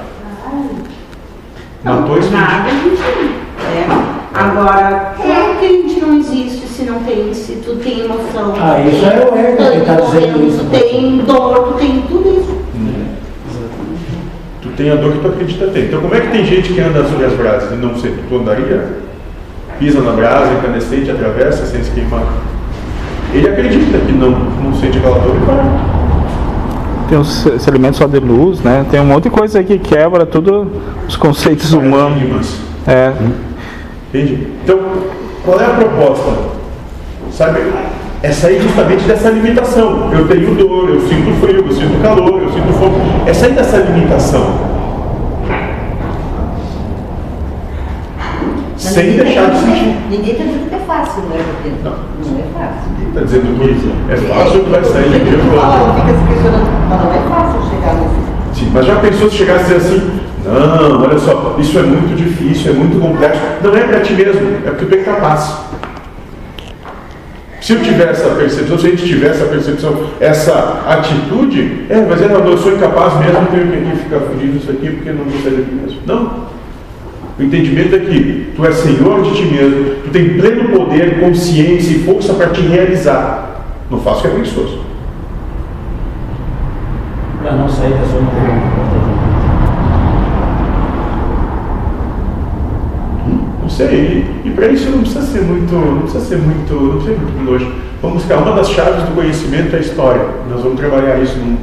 Matou 1.84 2.18
esse 2.18 2.30
Nada 2.30 2.64
a 2.66 2.70
gente 2.70 3.00
é. 3.02 4.16
Agora, 4.34 5.14
como 5.16 5.56
que 5.58 5.64
a 5.66 5.68
gente 5.68 6.00
não 6.00 6.18
existe 6.18 6.66
se 6.68 6.82
não 6.84 7.00
tem, 7.00 7.32
se 7.32 7.52
tu 7.64 7.76
tem 7.76 8.00
emoção? 8.00 8.52
Ah, 8.60 8.80
isso 8.80 9.04
é 9.04 9.28
o 9.30 9.36
ego 9.36 9.56
que 9.56 9.78
está 9.78 9.94
dizendo 9.94 10.46
isso. 10.46 10.64
Tu 10.64 10.70
tem 10.70 11.18
dor, 11.18 11.68
tu 11.68 11.74
tem 11.78 12.02
tudo 12.08 12.28
isso. 12.28 12.55
Tem 14.76 14.90
a 14.90 14.96
dor 14.96 15.12
que 15.12 15.18
tu 15.20 15.28
acredita 15.28 15.66
ter. 15.68 15.86
Então, 15.86 16.00
como 16.00 16.14
é 16.14 16.20
que 16.20 16.28
tem 16.28 16.44
gente 16.44 16.72
que 16.72 16.80
anda 16.80 17.02
sobre 17.04 17.24
as 17.24 17.32
brasas 17.32 17.72
e 17.72 17.76
não 17.76 17.96
sei, 17.96 18.14
tu 18.28 18.36
andaria? 18.36 19.06
Pisa 19.78 20.00
na 20.00 20.12
brasa, 20.12 20.52
incandescente, 20.52 21.10
atravessa 21.10 21.66
sem 21.66 21.82
se 21.82 21.90
queimar. 21.90 22.24
Ele 23.32 23.48
acredita 23.48 23.98
que 23.98 24.12
não, 24.12 24.30
não 24.30 24.74
sente 24.74 24.98
aquela 24.98 25.18
dor 25.18 25.34
e 25.34 25.44
vai. 25.44 25.96
Tem 27.08 27.18
os, 27.18 27.46
esse 27.46 27.68
alimento 27.68 27.96
só 27.96 28.06
de 28.06 28.18
luz, 28.18 28.60
né? 28.60 28.84
Tem 28.90 29.00
um 29.00 29.06
monte 29.06 29.24
de 29.24 29.30
coisa 29.30 29.58
aí 29.58 29.64
que 29.64 29.78
quebra 29.78 30.26
tudo 30.26 30.70
os 31.08 31.16
conceitos 31.16 31.72
humanos. 31.72 32.56
É. 32.86 33.12
Entende? 34.08 34.48
Então, 34.64 34.78
qual 35.44 35.60
é 35.60 35.64
a 35.64 35.70
proposta? 35.70 36.32
Sabe? 37.30 37.60
É 38.22 38.32
sair 38.32 38.60
justamente 38.60 39.04
dessa 39.04 39.30
limitação. 39.30 40.10
Eu 40.12 40.26
tenho 40.26 40.54
dor, 40.54 40.88
eu 40.88 41.00
sinto 41.00 41.40
frio, 41.40 41.64
eu 41.66 41.72
sinto 41.72 42.02
calor, 42.02 42.42
eu 42.42 42.52
sinto 42.52 42.72
fome. 42.72 42.96
É 43.26 43.32
sair 43.32 43.52
dessa 43.52 43.76
limitação. 43.78 44.76
Mas 48.72 48.82
Sem 48.82 49.12
deixar 49.16 49.50
de 49.50 49.58
que- 49.58 49.64
sentir. 49.64 49.96
Ninguém 50.10 50.32
está 50.32 50.44
dizendo 50.44 50.68
que 50.68 50.74
é 50.74 50.78
fácil, 50.86 51.22
né? 51.24 51.44
Não. 51.84 51.90
não 51.92 52.38
é 52.38 52.44
fácil. 52.52 53.08
Está 53.08 53.20
dizendo 53.20 53.58
que 53.58 54.12
é 54.12 54.16
fácil, 54.16 54.64
tu 54.64 54.70
vai 54.70 54.84
sair 54.84 55.38
fala, 55.54 55.76
vou. 55.78 55.94
fica 55.94 56.18
se 56.18 56.24
questionando, 56.26 56.88
mas 56.88 57.02
não 57.02 57.12
é 57.12 57.18
fácil 57.28 57.70
chegar 57.70 57.94
nesse. 57.94 58.60
Sim, 58.60 58.70
mas 58.72 58.86
já 58.86 58.96
pensou 58.96 59.30
se 59.30 59.36
chegasse 59.36 59.74
a 59.74 59.76
dizer 59.76 59.76
assim, 59.76 60.20
não, 60.44 61.02
olha 61.02 61.18
só, 61.18 61.56
isso 61.58 61.78
é 61.78 61.82
muito 61.82 62.14
difícil, 62.16 62.72
é 62.72 62.74
muito 62.74 63.00
complexo. 63.00 63.40
Não 63.62 63.74
é 63.74 63.80
para 63.80 64.00
ti 64.00 64.12
mesmo, 64.14 64.40
é 64.66 64.70
porque 64.70 64.84
tu 64.86 64.94
é 64.94 64.98
capaz. 65.04 65.56
Se 67.66 67.72
eu 67.72 67.82
tiver 67.82 68.10
essa 68.10 68.28
percepção, 68.28 68.78
se 68.78 68.86
a 68.86 68.90
gente 68.90 69.04
tiver 69.04 69.26
essa 69.26 69.44
percepção, 69.46 70.06
essa 70.20 70.84
atitude, 70.86 71.84
é, 71.90 72.00
mas 72.08 72.22
é, 72.22 72.26
eu 72.26 72.58
sou 72.58 72.72
incapaz 72.72 73.18
mesmo, 73.18 73.38
eu 73.38 73.46
tenho 73.46 73.90
que 73.90 74.04
ficar 74.04 74.20
fugindo 74.20 74.56
disso 74.56 74.70
aqui 74.70 74.88
porque 74.88 75.10
não 75.10 75.24
vou 75.24 75.42
sair 75.42 75.56
daqui 75.56 75.74
mesmo. 75.74 76.00
Não. 76.06 76.46
O 77.36 77.42
entendimento 77.42 77.96
é 77.96 77.98
que 77.98 78.52
tu 78.54 78.64
és 78.64 78.76
senhor 78.76 79.20
de 79.20 79.34
ti 79.34 79.42
mesmo, 79.46 79.96
tu 80.04 80.10
tem 80.10 80.38
pleno 80.38 80.78
poder, 80.78 81.18
consciência 81.18 81.96
e 81.96 82.04
força 82.04 82.34
para 82.34 82.50
te 82.50 82.60
realizar. 82.60 83.64
Não 83.90 83.98
faço 83.98 84.18
o 84.18 84.22
que 84.22 84.28
é 84.28 84.30
preguiçoso. 84.30 84.78
Para 87.42 87.50
não 87.50 87.68
sair 87.68 87.94
da 87.94 88.04
zona 88.04 88.30
de 88.30 88.36
conforto. 88.36 89.06
Não 93.60 93.65
sei, 93.76 94.24
e, 94.44 94.50
para 94.50 94.68
isso 94.68 94.88
não 94.90 95.00
precisa 95.00 95.22
ser 95.22 95.42
muito, 95.42 95.74
não 95.74 96.02
precisa 96.02 96.24
ser 96.24 96.38
muito, 96.38 96.72
não 96.74 96.96
precisa 96.96 97.14
ser 97.14 97.20
muito 97.20 97.50
longe. 97.50 97.72
Vamos 98.02 98.18
buscar 98.22 98.38
uma 98.38 98.56
das 98.56 98.70
chaves 98.70 99.02
do 99.04 99.14
conhecimento 99.14 99.74
é 99.74 99.78
a 99.78 99.80
história. 99.80 100.22
Nós 100.50 100.62
vamos 100.62 100.78
trabalhar 100.78 101.18
isso 101.22 101.36
num, 101.38 101.56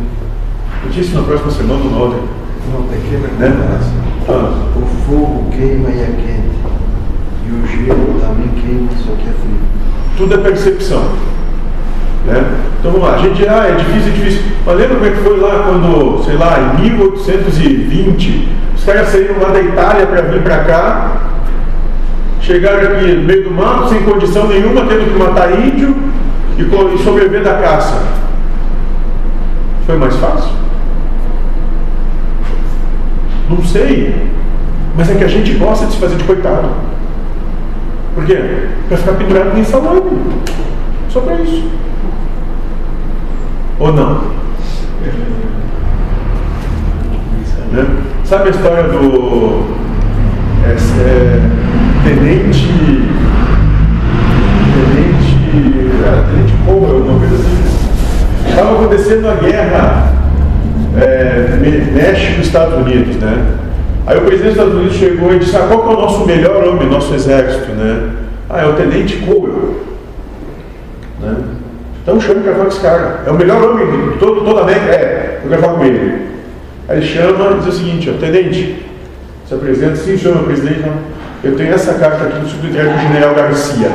eu 0.84 0.90
disse 0.92 1.14
na 1.16 1.22
próxima 1.24 1.52
semana 1.52 1.82
ou 1.84 1.92
na 1.92 1.98
outra. 1.98 2.20
Uma 2.68 2.88
pequena 2.88 3.28
Né? 3.40 3.52
comparação. 3.52 3.94
Ah, 4.30 4.78
O 4.78 4.86
fogo 5.06 5.50
queima 5.52 5.90
e 5.90 6.00
é 6.00 6.06
quente. 6.06 6.54
E 7.46 7.52
o 7.52 7.68
gelo 7.68 8.20
também 8.20 8.50
queima, 8.62 8.90
só 9.06 9.12
que 9.14 9.30
é 9.30 9.34
frio. 9.34 9.58
tudo 10.18 10.34
é 10.36 10.38
percepção. 10.38 11.04
Né? 12.26 12.42
Então 12.80 12.92
vamos 12.92 13.08
lá, 13.08 13.16
a 13.16 13.18
gente, 13.18 13.48
ah, 13.48 13.68
é 13.68 13.76
difícil, 13.76 14.12
é 14.12 14.16
difícil. 14.16 14.42
Mas 14.66 14.78
lembra 14.78 14.96
como 14.96 15.08
é 15.08 15.12
que 15.12 15.18
foi 15.24 15.40
lá 15.40 15.64
quando, 15.68 16.24
sei 16.24 16.38
lá, 16.38 16.74
em 16.78 16.82
1820, 16.90 18.50
os 18.76 18.84
caras 18.86 19.10
saíram 19.10 19.40
lá 19.42 19.50
da 19.50 19.62
Itália 19.62 20.06
para 20.08 20.22
vir 20.22 20.42
para 20.42 20.58
cá, 20.64 21.23
chegaram 22.44 22.84
aqui 22.84 23.14
no 23.14 23.24
meio 23.24 23.46
do 23.46 23.52
mato, 23.52 23.90
sem 23.90 24.04
condição 24.04 24.48
nenhuma, 24.48 24.86
tendo 24.86 25.12
que 25.12 25.18
matar 25.18 25.58
índio 25.58 25.96
e, 26.58 27.04
sobreviver 27.04 27.44
da 27.44 27.56
caça. 27.56 28.04
Foi 29.86 29.98
mais 29.98 30.16
fácil? 30.18 30.52
Não 33.50 33.64
sei. 33.64 34.32
Mas 34.96 35.10
é 35.10 35.16
que 35.16 35.24
a 35.24 35.28
gente 35.28 35.54
gosta 35.54 35.86
de 35.88 35.94
se 35.94 36.00
fazer 36.00 36.18
de 36.18 36.24
coitado. 36.26 36.70
Por 38.14 38.26
quê? 38.26 38.68
Para 38.88 38.98
ficar 38.98 39.14
pendurado 39.14 39.58
em 39.58 39.64
salame. 39.64 40.02
Só 41.10 41.22
para 41.22 41.36
isso. 41.36 41.70
Ou 43.80 43.92
não? 43.92 44.34
Né? 47.72 47.88
Sabe 48.24 48.50
a 48.50 48.52
história 48.52 48.84
do 48.84 49.66
é, 50.64 50.76
é, 51.02 51.63
tenente. 52.04 52.68
Tenente. 54.74 55.34
Ah, 56.06 56.24
tenente 56.30 56.54
Cole, 56.66 57.02
uma 57.02 57.20
coisa 57.20 57.36
assim. 57.36 58.50
Estava 58.50 58.74
acontecendo 58.74 59.28
a 59.28 59.36
guerra 59.36 60.14
é, 61.00 61.58
México-Estados 61.94 62.76
Unidos, 62.86 63.16
né? 63.18 63.46
Aí 64.06 64.18
o 64.18 64.22
presidente 64.22 64.56
dos 64.56 64.58
Estados 64.58 64.74
Unidos 64.74 64.98
chegou 64.98 65.34
e 65.34 65.40
disse: 65.40 65.56
ah, 65.56 65.68
qual 65.68 65.92
é 65.92 65.96
o 65.96 66.02
nosso 66.02 66.26
melhor 66.26 66.68
homem, 66.68 66.90
nosso 66.90 67.14
exército, 67.14 67.72
né? 67.72 68.10
Ah, 68.50 68.62
é 68.62 68.66
o 68.66 68.74
tenente 68.74 69.18
Cole. 69.18 69.78
Né? 71.22 71.36
Então 72.02 72.20
chama 72.20 72.42
para 72.42 72.52
falar 72.52 72.66
com 72.66 72.72
esse 72.72 72.82
cara. 72.82 73.24
É 73.26 73.32
o 73.32 73.36
melhor 73.36 73.64
homem 73.64 74.12
de 74.12 74.18
todo, 74.18 74.42
toda 74.44 74.60
a 74.60 74.64
América. 74.64 74.92
É, 74.92 75.40
eu 75.44 75.50
quero 75.50 75.62
falar 75.62 75.74
com 75.76 75.86
ele. 75.86 76.34
Aí 76.90 76.98
ele 76.98 77.06
chama 77.06 77.52
e 77.52 77.60
diz 77.60 77.68
o 77.68 77.72
seguinte, 77.72 78.14
ó, 78.14 78.20
tenente, 78.20 78.86
se 79.48 79.54
apresenta, 79.54 79.96
sim, 79.96 80.18
senhor 80.18 80.36
meu 80.36 80.44
presidente, 80.44 80.82
não. 80.82 81.23
Eu 81.44 81.58
tenho 81.58 81.74
essa 81.74 81.94
carta 81.96 82.24
aqui 82.24 82.40
do 82.40 82.46
do 82.46 83.02
general 83.02 83.36
Garcia. 83.36 83.92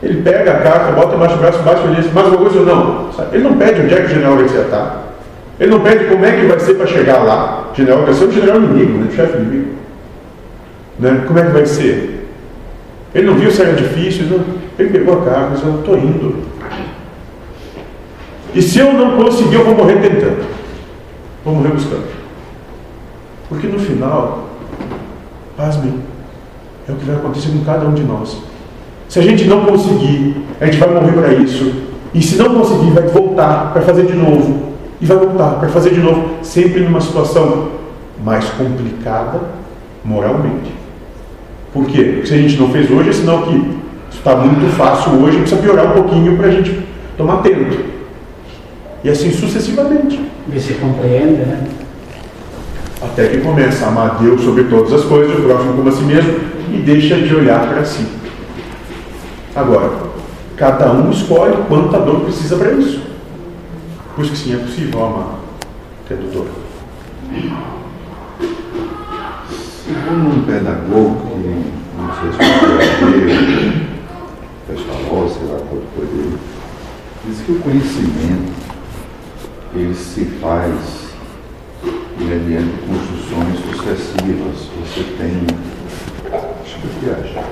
Ele 0.00 0.22
pega 0.22 0.52
a 0.52 0.60
carta, 0.60 0.92
bota 0.92 1.16
embaixo 1.16 1.34
do 1.34 1.40
braço, 1.40 1.58
bate 1.62 1.86
e 1.86 1.94
diz, 1.96 2.12
mais 2.12 2.26
alguma 2.28 2.48
coisa 2.48 2.60
ou 2.60 2.66
não? 2.66 3.10
Ele 3.32 3.42
não 3.42 3.56
pede 3.58 3.82
onde 3.82 3.94
é 3.94 4.00
que 4.00 4.06
o 4.06 4.08
general 4.08 4.36
Garcia 4.36 4.60
está. 4.60 4.96
Ele 5.58 5.70
não 5.72 5.80
pede 5.80 6.04
como 6.04 6.24
é 6.24 6.32
que 6.32 6.46
vai 6.46 6.60
ser 6.60 6.74
para 6.74 6.86
chegar 6.86 7.24
lá. 7.24 7.70
O 7.72 7.74
general 7.74 8.02
Garcia 8.02 8.26
é 8.26 8.28
um 8.28 8.32
general 8.32 8.56
inimigo, 8.58 8.98
né? 8.98 9.10
chefe 9.14 9.36
inimigo. 9.36 9.70
Né? 11.00 11.24
Como 11.26 11.38
é 11.38 11.42
que 11.42 11.50
vai 11.50 11.66
ser? 11.66 12.28
Ele 13.12 13.26
não 13.26 13.34
viu 13.34 13.50
se 13.50 13.60
era 13.60 13.72
difícil, 13.72 14.26
não. 14.26 14.44
ele 14.78 14.90
pegou 14.90 15.20
a 15.20 15.24
carta 15.24 15.48
e 15.48 15.54
disse, 15.54 15.66
eu 15.66 15.78
estou 15.80 15.98
indo. 15.98 16.44
E 18.54 18.62
se 18.62 18.78
eu 18.78 18.92
não 18.92 19.16
conseguir, 19.16 19.56
eu 19.56 19.64
vou 19.64 19.74
morrer 19.74 19.96
tentando. 19.96 20.46
Vou 21.44 21.54
morrer 21.54 21.70
buscando. 21.70 22.06
Porque 23.48 23.66
no 23.66 23.78
final, 23.78 24.47
pasmem, 25.58 25.94
é 26.88 26.92
o 26.92 26.94
que 26.94 27.04
vai 27.04 27.16
acontecer 27.16 27.50
com 27.50 27.64
cada 27.64 27.84
um 27.86 27.92
de 27.92 28.04
nós. 28.04 28.38
Se 29.08 29.18
a 29.18 29.22
gente 29.22 29.44
não 29.44 29.64
conseguir, 29.64 30.36
a 30.60 30.66
gente 30.66 30.78
vai 30.78 30.88
morrer 30.88 31.12
para 31.12 31.34
isso. 31.34 31.72
E 32.14 32.22
se 32.22 32.36
não 32.36 32.54
conseguir, 32.54 32.90
vai 32.92 33.08
voltar 33.08 33.72
para 33.72 33.82
fazer 33.82 34.06
de 34.06 34.14
novo. 34.14 34.68
E 35.00 35.06
vai 35.06 35.16
voltar 35.16 35.58
para 35.58 35.68
fazer 35.68 35.90
de 35.90 36.00
novo, 36.00 36.36
sempre 36.42 36.80
numa 36.80 37.00
situação 37.00 37.68
mais 38.24 38.44
complicada 38.50 39.40
moralmente. 40.04 40.72
Por 41.72 41.86
quê? 41.86 42.04
Porque 42.04 42.26
se 42.26 42.34
a 42.34 42.38
gente 42.38 42.56
não 42.56 42.70
fez 42.70 42.90
hoje, 42.90 43.10
é 43.10 43.12
sinal 43.12 43.42
que 43.42 43.78
está 44.10 44.36
muito 44.36 44.74
fácil 44.76 45.12
hoje, 45.22 45.38
precisa 45.38 45.60
piorar 45.60 45.86
um 45.86 46.02
pouquinho 46.02 46.36
para 46.36 46.46
a 46.46 46.50
gente 46.50 46.86
tomar 47.16 47.42
tempo. 47.42 47.76
E 49.02 49.10
assim 49.10 49.30
sucessivamente. 49.30 50.20
Ver 50.46 50.60
se 50.60 50.74
compreende, 50.74 51.42
né? 51.42 51.66
Até 53.00 53.28
que 53.28 53.38
começa 53.38 53.84
a 53.84 53.88
amar 53.88 54.18
Deus 54.18 54.40
sobre 54.40 54.64
todas 54.64 54.92
as 54.92 55.04
coisas, 55.04 55.38
o 55.38 55.42
próximo 55.42 55.74
como 55.74 55.88
a 55.88 55.92
si 55.92 56.02
mesmo, 56.02 56.34
e 56.72 56.78
deixa 56.78 57.16
de 57.16 57.34
olhar 57.34 57.68
para 57.68 57.84
si. 57.84 58.06
Agora, 59.54 59.90
cada 60.56 60.92
um 60.92 61.10
escolhe 61.10 61.56
quanta 61.68 61.98
dor 62.00 62.20
precisa 62.20 62.56
para 62.56 62.72
isso. 62.72 63.00
Por 64.14 64.24
isso 64.24 64.32
que 64.32 64.38
sim, 64.38 64.54
é 64.54 64.58
possível 64.58 65.04
amar 65.04 65.38
tendo 66.08 66.32
dor. 66.32 66.46
Segundo 69.84 70.36
um 70.36 70.42
pedagogo, 70.42 71.20
que 71.28 71.72
não 71.96 72.10
sei 72.20 72.32
se 72.32 72.38
foi 72.98 73.88
pessoal, 74.66 75.28
sei 75.28 75.46
lá 75.46 75.58
qual 75.68 75.82
foi 75.96 76.06
dele, 76.06 76.38
diz 77.26 77.40
que 77.40 77.52
o 77.52 77.60
conhecimento 77.60 78.52
ele 79.74 79.94
se 79.94 80.24
faz 80.40 81.07
mediante 82.18 82.72
construções 82.86 83.58
sucessivas. 83.60 84.68
Você 84.80 85.02
tem. 85.18 85.46
O 86.80 87.00
que 87.00 87.10
acha. 87.10 87.44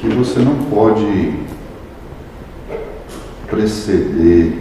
que 0.00 0.08
você 0.08 0.40
não 0.40 0.56
pode 0.64 1.34
preceder 3.48 4.58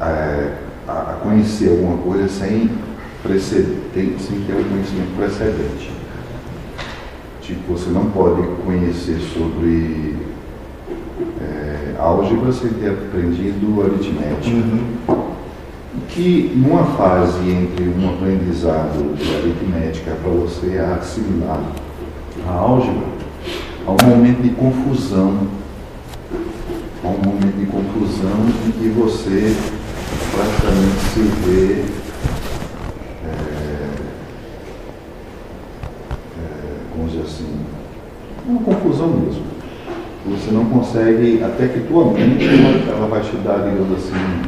é, 0.00 0.52
a, 0.86 0.92
a 0.92 1.18
conhecer 1.22 1.70
alguma 1.70 1.98
coisa 1.98 2.28
sem, 2.28 2.70
preceder, 3.22 3.78
sem 4.18 4.40
ter 4.40 4.54
um 4.54 4.64
conhecimento 4.64 5.16
precedente. 5.16 5.92
Tipo, 7.40 7.72
você 7.72 7.90
não 7.90 8.06
pode 8.06 8.42
conhecer 8.64 9.18
sobre 9.20 10.16
é, 11.40 11.94
álgebra 11.98 12.52
sem 12.52 12.70
ter 12.70 12.90
aprendido 12.90 13.82
aritmética. 13.82 14.56
Uhum. 14.56 14.84
Que 16.14 16.52
numa 16.54 16.84
fase 16.84 17.50
entre 17.50 17.88
um 17.88 18.10
aprendizado 18.10 19.16
de 19.16 19.34
aritmética 19.34 20.10
para 20.22 20.30
você 20.30 20.78
assimilar 20.78 21.62
a 22.46 22.52
álgebra, 22.52 23.06
há 23.86 23.90
um 23.90 24.08
momento 24.08 24.42
de 24.42 24.50
confusão. 24.50 25.48
Há 27.02 27.08
um 27.08 27.18
momento 27.18 27.56
de 27.58 27.66
confusão 27.66 28.46
em 28.66 28.70
que 28.72 28.88
você 28.90 29.56
praticamente 30.34 31.00
se 31.14 31.20
vê 31.46 32.02
como 36.92 37.08
dizer 37.08 37.22
assim, 37.22 37.46
uma 38.46 38.60
confusão 38.60 39.08
mesmo. 39.08 39.42
Você 40.26 40.50
não 40.52 40.66
consegue, 40.66 41.42
até 41.42 41.66
que 41.68 41.80
tua 41.80 42.12
mente 42.12 42.46
ela, 42.46 42.96
ela 42.96 43.08
vai 43.08 43.22
te 43.22 43.34
dar, 43.36 43.58
digamos 43.68 43.92
assim, 43.96 44.42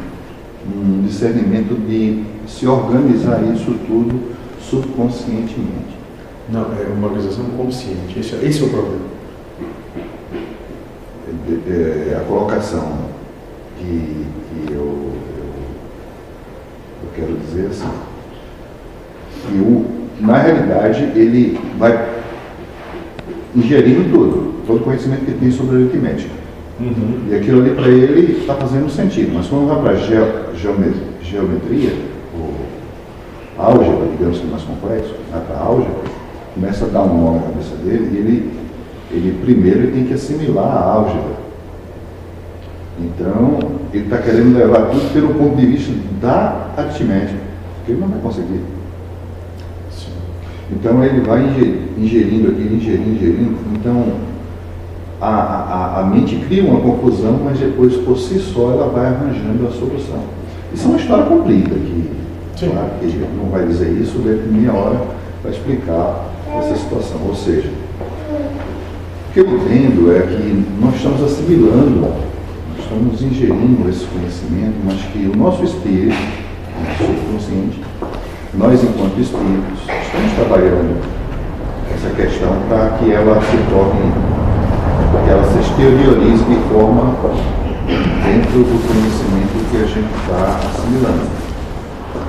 um 0.67 1.03
discernimento 1.07 1.75
de 1.87 2.23
se 2.47 2.67
organizar 2.67 3.43
isso 3.55 3.75
tudo 3.87 4.35
subconscientemente. 4.61 5.95
Não, 6.51 6.63
é 6.63 6.87
uma 6.95 7.09
organização 7.09 7.45
consciente. 7.57 8.19
Esse, 8.19 8.35
esse 8.45 8.63
é 8.63 8.67
o 8.67 8.71
problema. 8.71 9.15
De- 11.47 11.71
é, 11.71 12.17
a 12.21 12.25
colocação 12.25 12.99
que, 13.79 13.85
que 13.87 14.73
eu, 14.73 14.77
eu, 14.77 15.55
eu 17.03 17.09
quero 17.15 17.37
dizer 17.39 17.67
assim, 17.69 17.89
que 19.47 19.55
o, 19.59 19.85
na 20.21 20.39
realidade 20.39 21.03
ele 21.19 21.59
vai 21.79 22.15
ingerindo 23.55 24.11
tudo, 24.11 24.55
todo 24.67 24.81
o 24.81 24.85
conhecimento 24.85 25.25
que 25.25 25.33
tem 25.33 25.51
sobre 25.51 25.77
aritmética. 25.77 26.44
Uhum. 26.81 27.29
E 27.31 27.35
aquilo 27.37 27.61
ali 27.61 27.71
para 27.75 27.89
ele 27.89 28.41
está 28.41 28.55
fazendo 28.55 28.91
sentido, 28.91 29.33
mas 29.35 29.47
quando 29.47 29.69
vai 29.69 29.81
para 29.81 29.93
a 29.93 30.55
geometria, 31.23 31.93
ou 32.37 32.53
álgebra, 33.57 34.09
digamos 34.11 34.39
que 34.39 34.47
é 34.47 34.51
mais 34.51 34.63
complexo, 34.65 35.15
vai 35.31 35.41
para 35.43 35.57
a 35.57 35.61
álgebra, 35.61 36.03
começa 36.55 36.85
a 36.85 36.89
dar 36.89 37.03
um 37.03 37.23
nó 37.23 37.33
na 37.35 37.43
cabeça 37.43 37.77
dele 37.77 38.11
e 38.13 38.17
ele, 38.17 38.53
ele 39.13 39.39
primeiro 39.45 39.81
ele 39.81 39.93
tem 39.93 40.05
que 40.05 40.15
assimilar 40.15 40.67
a 40.67 40.85
álgebra. 40.85 41.45
Então, 43.01 43.59
ele 43.93 44.05
está 44.05 44.19
querendo 44.19 44.57
levar 44.57 44.87
tudo 44.91 45.13
pelo 45.13 45.35
ponto 45.35 45.57
de 45.57 45.67
vista 45.67 45.93
da 46.21 46.69
aritmética, 46.77 47.39
que 47.85 47.93
ele 47.93 48.01
não 48.01 48.09
vai 48.09 48.21
conseguir. 48.21 48.61
Sim. 49.91 50.13
Então 50.73 51.05
ele 51.05 51.21
vai 51.21 51.43
inge- 51.45 51.81
ingerindo 51.99 52.51
aquilo, 52.51 52.77
ingerindo, 52.77 53.11
ingerindo. 53.11 53.57
Então 53.75 54.07
a, 55.25 55.99
a, 55.99 56.01
a 56.01 56.05
mente 56.05 56.37
cria 56.47 56.65
uma 56.65 56.81
confusão, 56.81 57.41
mas 57.45 57.59
depois 57.59 57.97
por 57.97 58.19
si 58.19 58.39
só 58.39 58.73
ela 58.73 58.89
vai 58.89 59.07
arranjando 59.07 59.67
a 59.67 59.71
solução. 59.71 60.21
Isso 60.73 60.87
é 60.87 60.89
uma 60.89 60.99
história 60.99 61.25
comprida 61.25 61.75
que, 61.75 62.11
Sim. 62.57 62.71
claro, 62.71 62.91
que 62.99 63.07
a 63.07 63.09
gente 63.09 63.31
não 63.37 63.51
vai 63.51 63.67
dizer 63.67 63.91
isso 63.93 64.19
dentro 64.19 64.43
de 64.43 64.49
meia 64.49 64.73
hora 64.73 65.01
para 65.41 65.51
explicar 65.51 66.27
essa 66.59 66.77
situação. 66.77 67.21
Ou 67.27 67.35
seja, 67.35 67.69
o 67.69 69.33
que 69.33 69.41
eu 69.41 69.47
entendo 69.47 70.13
é 70.13 70.21
que 70.21 70.65
nós 70.81 70.95
estamos 70.97 71.23
assimilando, 71.23 72.01
nós 72.01 72.81
estamos 72.81 73.23
ingerindo 73.23 73.89
esse 73.89 74.05
conhecimento, 74.07 74.77
mas 74.85 75.01
que 75.13 75.31
o 75.33 75.37
nosso 75.37 75.65
espírito, 75.65 76.17
o 76.17 76.81
nosso 76.83 77.13
subconsciente, 77.13 77.81
nós 78.55 78.83
enquanto 78.83 79.21
espíritos, 79.21 79.81
estamos 79.81 80.33
trabalhando 80.35 81.01
essa 81.93 82.11
questão 82.15 82.55
para 82.69 82.91
que 82.99 83.13
ela 83.13 83.41
se 83.41 83.57
torne, 83.71 84.13
ela 85.29 85.45
se 85.45 85.59
exteriorize 85.59 86.45
de 86.45 86.57
forma 86.73 87.15
dentro 88.25 88.59
do 88.59 88.79
conhecimento 88.87 89.71
que 89.71 89.77
a 89.77 89.87
gente 89.87 90.13
está 90.23 90.61
assimilando. 90.69 91.45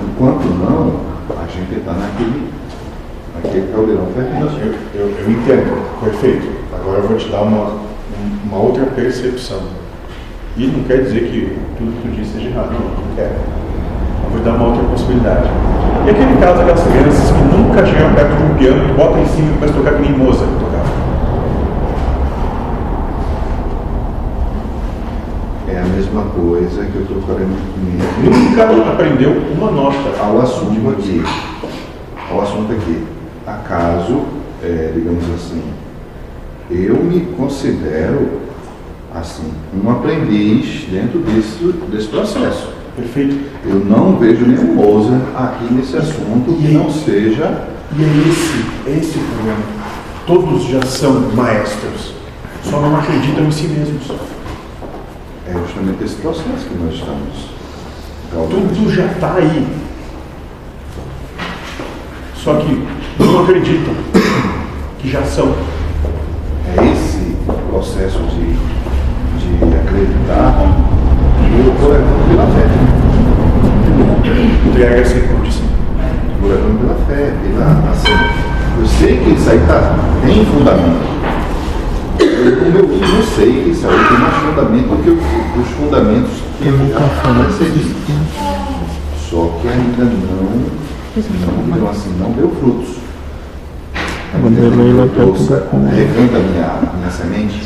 Enquanto 0.03 0.45
não, 0.45 1.15
a 1.41 1.47
gente 1.47 1.79
está 1.79 1.93
naquele, 1.93 2.49
naquele 3.36 3.71
caldeirão 3.71 4.07
fervente. 4.13 4.59
Eu, 4.61 5.01
eu, 5.01 5.15
eu 5.19 5.31
entendo, 5.31 6.01
perfeito. 6.03 6.47
Agora 6.73 6.99
eu 6.99 7.07
vou 7.07 7.17
te 7.17 7.29
dar 7.29 7.41
uma, 7.41 7.77
uma 8.45 8.57
outra 8.57 8.86
percepção. 8.86 9.61
E 10.57 10.67
não 10.67 10.83
quer 10.83 11.03
dizer 11.03 11.19
que 11.29 11.57
tudo 11.77 11.91
que 12.01 12.07
tu 12.07 12.15
disse 12.15 12.33
seja 12.33 12.49
errado, 12.49 12.71
não, 12.71 13.15
quero. 13.15 13.33
Eu 14.23 14.29
vou 14.29 14.39
te 14.39 14.45
dar 14.45 14.53
uma 14.53 14.67
outra 14.67 14.83
possibilidade. 14.83 15.49
E 16.05 16.09
aquele 16.09 16.39
caso 16.39 16.59
daquelas 16.59 16.83
crianças 16.83 17.31
que 17.31 17.43
nunca 17.43 17.86
chegam 17.86 18.13
perto 18.13 18.38
de 18.38 18.43
um 18.43 18.55
piano, 18.55 18.88
tu 18.88 18.93
bota 18.93 19.19
em 19.19 19.25
cima 19.25 19.49
e 19.49 19.53
começa 19.53 19.73
a 19.73 19.77
tocar 19.77 19.93
que 19.95 20.01
nem 20.01 20.11
Mozart 20.11 20.49
tocava. 20.59 20.86
É 25.67 25.79
a 25.79 25.83
mesma 26.06 26.24
coisa 26.32 26.86
que 26.86 26.95
eu 26.95 27.01
estou 27.01 27.22
querendo 27.24 27.74
comigo. 27.74 28.03
Nunca 28.24 28.91
aprendeu 28.91 29.32
uma 29.58 29.72
nota. 29.72 30.20
ao 30.20 30.41
assunto 30.41 30.89
aqui. 30.89 31.24
Ao 32.30 32.41
assunto 32.41 32.72
aqui. 32.72 33.03
Acaso, 33.45 34.24
é, 34.64 34.91
digamos 34.93 35.24
assim, 35.36 35.62
eu 36.70 36.95
me 36.95 37.22
considero 37.38 38.41
assim, 39.14 39.51
um 39.74 39.89
aprendiz 39.89 40.88
dentro 40.89 41.20
desse, 41.20 41.64
desse 41.91 42.08
processo. 42.08 42.70
Perfeito. 42.95 43.38
Eu 43.66 43.76
não 43.86 44.18
vejo 44.18 44.45
nenhum 44.45 44.76
Mozart 44.76 45.22
aqui 45.36 45.74
nesse 45.74 45.97
assunto 45.97 46.53
que 46.60 46.68
não 46.70 46.89
seja. 46.89 47.68
E 47.97 48.03
é 48.03 48.08
esse, 48.30 48.89
é 48.89 48.99
esse 48.99 49.20
o 49.20 49.24
problema. 49.36 49.60
Todos 50.26 50.64
já 50.64 50.82
são 50.82 51.20
maestros, 51.34 52.14
só 52.64 52.82
não 52.82 52.95
acreditam 52.97 53.45
em 53.45 53.51
si 53.51 53.68
mesmos. 53.68 54.12
É 55.47 55.53
justamente 55.53 56.03
esse 56.03 56.15
processo 56.15 56.65
que 56.67 56.75
nós 56.75 56.95
estamos. 56.95 57.55
Tudo 58.31 58.91
já 58.91 59.05
está 59.05 59.35
aí. 59.35 59.67
Só 62.35 62.55
que 62.55 62.87
não 63.19 63.43
acreditam 63.43 63.93
que 64.99 65.09
já 65.09 65.23
são. 65.23 65.55
É 66.67 66.91
esse 66.91 67.37
processo 67.69 68.17
de, 68.23 68.53
de 69.43 69.75
acreditar 69.75 70.55
que 71.37 71.59
eu 71.59 71.73
estou 71.73 71.89
levando 71.89 72.27
pela 72.27 72.47
fé. 72.47 72.65
Entrega 74.67 75.05
sem 75.05 75.27
condição. 75.27 75.65
Estou 76.33 76.49
levando 76.49 76.79
pela 76.79 76.95
fé, 77.05 77.33
pela 77.43 77.91
ação. 77.91 78.13
Eu 78.79 78.85
sei 78.87 79.17
que 79.17 79.29
isso 79.29 79.49
aí 79.49 79.59
tá, 79.67 79.95
tem 80.25 80.43
fundamento. 80.45 81.14
Eu, 82.45 82.57
como 82.57 82.77
eu 82.77 82.87
não 82.87 83.23
sei 83.23 83.63
que 83.63 83.69
isso 83.71 83.87
aí 83.87 84.07
tem 84.07 84.17
mais 84.19 84.35
fundamento 84.35 84.87
do 84.89 85.03
que 85.03 85.09
o- 85.09 85.61
os 85.61 85.67
fundamentos 85.69 86.31
que 86.59 86.67
eu 86.67 86.77
já 86.77 87.43
recebi. 87.43 87.95
Só 89.29 89.49
que 89.59 89.67
ainda 89.67 90.03
não, 90.05 90.11
não, 90.43 91.63
digamos 91.63 91.89
assim, 91.89 92.15
não 92.19 92.31
deu 92.33 92.49
frutos. 92.59 92.97
Vanderlei 94.41 94.91
Eu 94.91 95.03
é. 95.05 95.95
regando 95.95 96.37
a 96.37 96.39
minha, 96.39 96.79
minha 96.97 97.09
semente, 97.09 97.61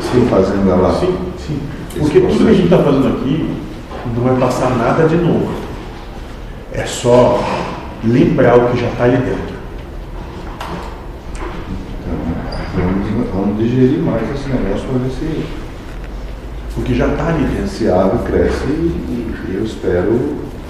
estou 0.00 0.26
fazendo 0.26 0.70
ela. 0.70 0.92
Sim, 1.00 1.16
sim. 1.38 1.58
Porque 1.98 2.20
tudo 2.20 2.44
que 2.44 2.50
a 2.50 2.52
gente 2.54 2.64
está 2.64 2.78
fazendo 2.78 3.08
aqui 3.08 3.50
não 4.14 4.22
vai 4.22 4.36
passar 4.36 4.70
nada 4.76 5.08
de 5.08 5.16
novo. 5.16 5.50
É 6.72 6.84
só 6.86 7.42
lembrar 8.04 8.58
o 8.58 8.68
que 8.70 8.80
já 8.80 8.88
está 8.88 9.04
ali 9.04 9.16
dentro. 9.16 9.54
Então, 12.00 12.84
vamos, 12.84 13.28
vamos 13.32 13.53
digerir 13.64 13.98
mais 14.00 14.22
esse 14.34 14.48
negócio 14.48 14.86
para 14.88 14.98
ver 14.98 15.10
se 15.10 15.44
O 16.76 16.82
que 16.82 16.94
já 16.94 17.06
está 17.08 17.28
ave 17.28 18.18
cresce 18.24 18.66
e, 18.68 19.34
e 19.48 19.54
eu 19.54 19.64
espero 19.64 20.20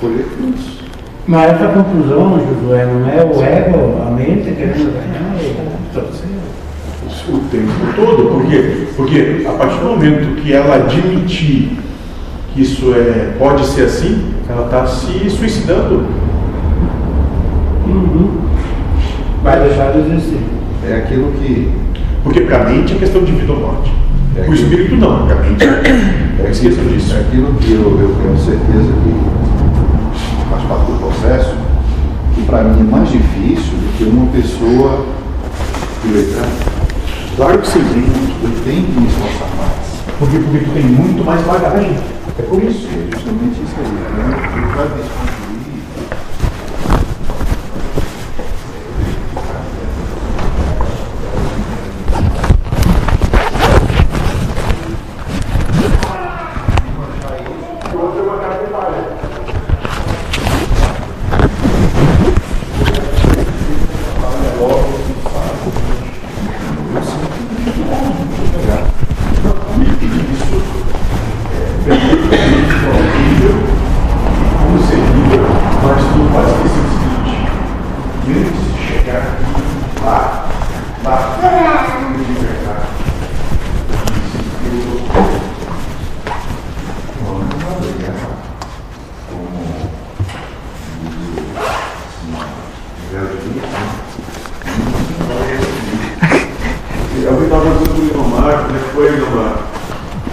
colher 0.00 0.24
frutos. 0.36 0.84
Mas 1.26 1.52
essa 1.52 1.68
confusão, 1.68 2.38
Josué, 2.38 2.84
não 2.84 3.08
é 3.08 3.24
o 3.24 3.42
ego, 3.42 4.02
a 4.06 4.10
mente 4.10 4.54
querendo 4.54 4.92
ganhar? 4.92 5.36
é- 5.40 6.34
O 7.26 7.38
tempo 7.50 7.72
todo. 7.96 8.28
Por 8.34 8.46
quê? 8.46 8.86
Porque 8.94 9.46
a 9.48 9.52
partir 9.52 9.78
do 9.78 9.86
momento 9.86 10.42
que 10.42 10.52
ela 10.52 10.74
admitir 10.74 11.78
que 12.52 12.60
isso 12.60 12.92
é, 12.92 13.34
pode 13.38 13.64
ser 13.66 13.84
assim, 13.84 14.34
ela 14.46 14.66
está 14.66 14.86
se 14.86 15.30
suicidando. 15.30 16.04
Uhum. 17.86 18.42
Vai 19.42 19.58
deixar 19.60 19.92
de 19.92 20.00
existir. 20.00 20.40
É 20.86 20.96
aquilo 20.96 21.32
que 21.32 21.72
Porque 22.24 22.40
para 22.40 22.62
a 22.62 22.64
mente 22.64 22.94
é 22.94 22.96
questão 22.98 23.22
de 23.22 23.32
vida 23.32 23.52
ou 23.52 23.60
morte. 23.60 23.92
É 24.36 24.40
o 24.40 24.44
que- 24.46 24.54
espírito 24.54 24.96
não, 24.96 25.26
para 25.26 25.36
a 25.36 25.40
mente 25.40 25.62
é 25.64 26.50
esqueça 26.50 26.80
disso. 26.82 27.14
é 27.14 27.20
aquilo 27.20 27.54
que 27.54 27.72
eu, 27.72 27.82
eu 28.00 28.16
tenho 28.20 28.36
certeza 28.38 28.92
que 29.04 30.50
faz 30.50 30.62
parte 30.64 30.90
do 30.90 30.98
processo, 30.98 31.54
que 32.34 32.42
para 32.42 32.64
mim 32.64 32.80
é 32.80 32.90
mais 32.90 33.08
difícil 33.10 33.72
do 33.74 33.96
que 33.96 34.04
uma 34.04 34.26
pessoa 34.32 35.06
letrada. 36.04 36.74
Claro 37.36 37.58
que 37.58 37.68
sim. 37.68 37.80
Eu 38.42 38.50
tenho 38.64 38.84
que 38.86 39.00
me 39.00 39.06
esforçar 39.06 39.48
mais. 39.56 40.16
Porque, 40.18 40.38
porque 40.38 40.58
tu 40.58 40.70
tem 40.72 40.82
muito 40.84 41.24
mais 41.24 41.40
bagagem. 41.42 41.96
É 42.38 42.42
por 42.42 42.62
isso. 42.62 42.88
É 42.88 43.14
justamente 43.14 43.60
isso 43.62 43.74
aí. 43.78 43.86
Né? 43.86 44.50
Tu 44.54 44.76
vai 44.76 44.86
desconstruir. 44.88 45.44
Como 73.44 74.78
seria, 74.86 75.42
mas 75.82 76.02
tu 76.02 76.32
faz 76.32 76.48
esse 76.64 76.80
seguinte. 76.88 77.34
Antes 78.26 78.52
de 78.64 78.86
chegar 78.86 79.18
aqui, 79.18 80.02
lá, 80.04 80.46
lá, 81.04 81.16
de 82.16 82.34
verdade. 82.44 82.84
Eu 97.22 97.36
vi 97.38 97.44
estava 97.44 97.62
fazendo 97.62 97.94
com 97.94 98.00
o 98.00 98.04
Inomar, 98.10 98.64
como 98.64 98.76
é 98.76 98.78
que 98.78 98.88
foi, 98.94 99.06
Inomar? 99.14 99.54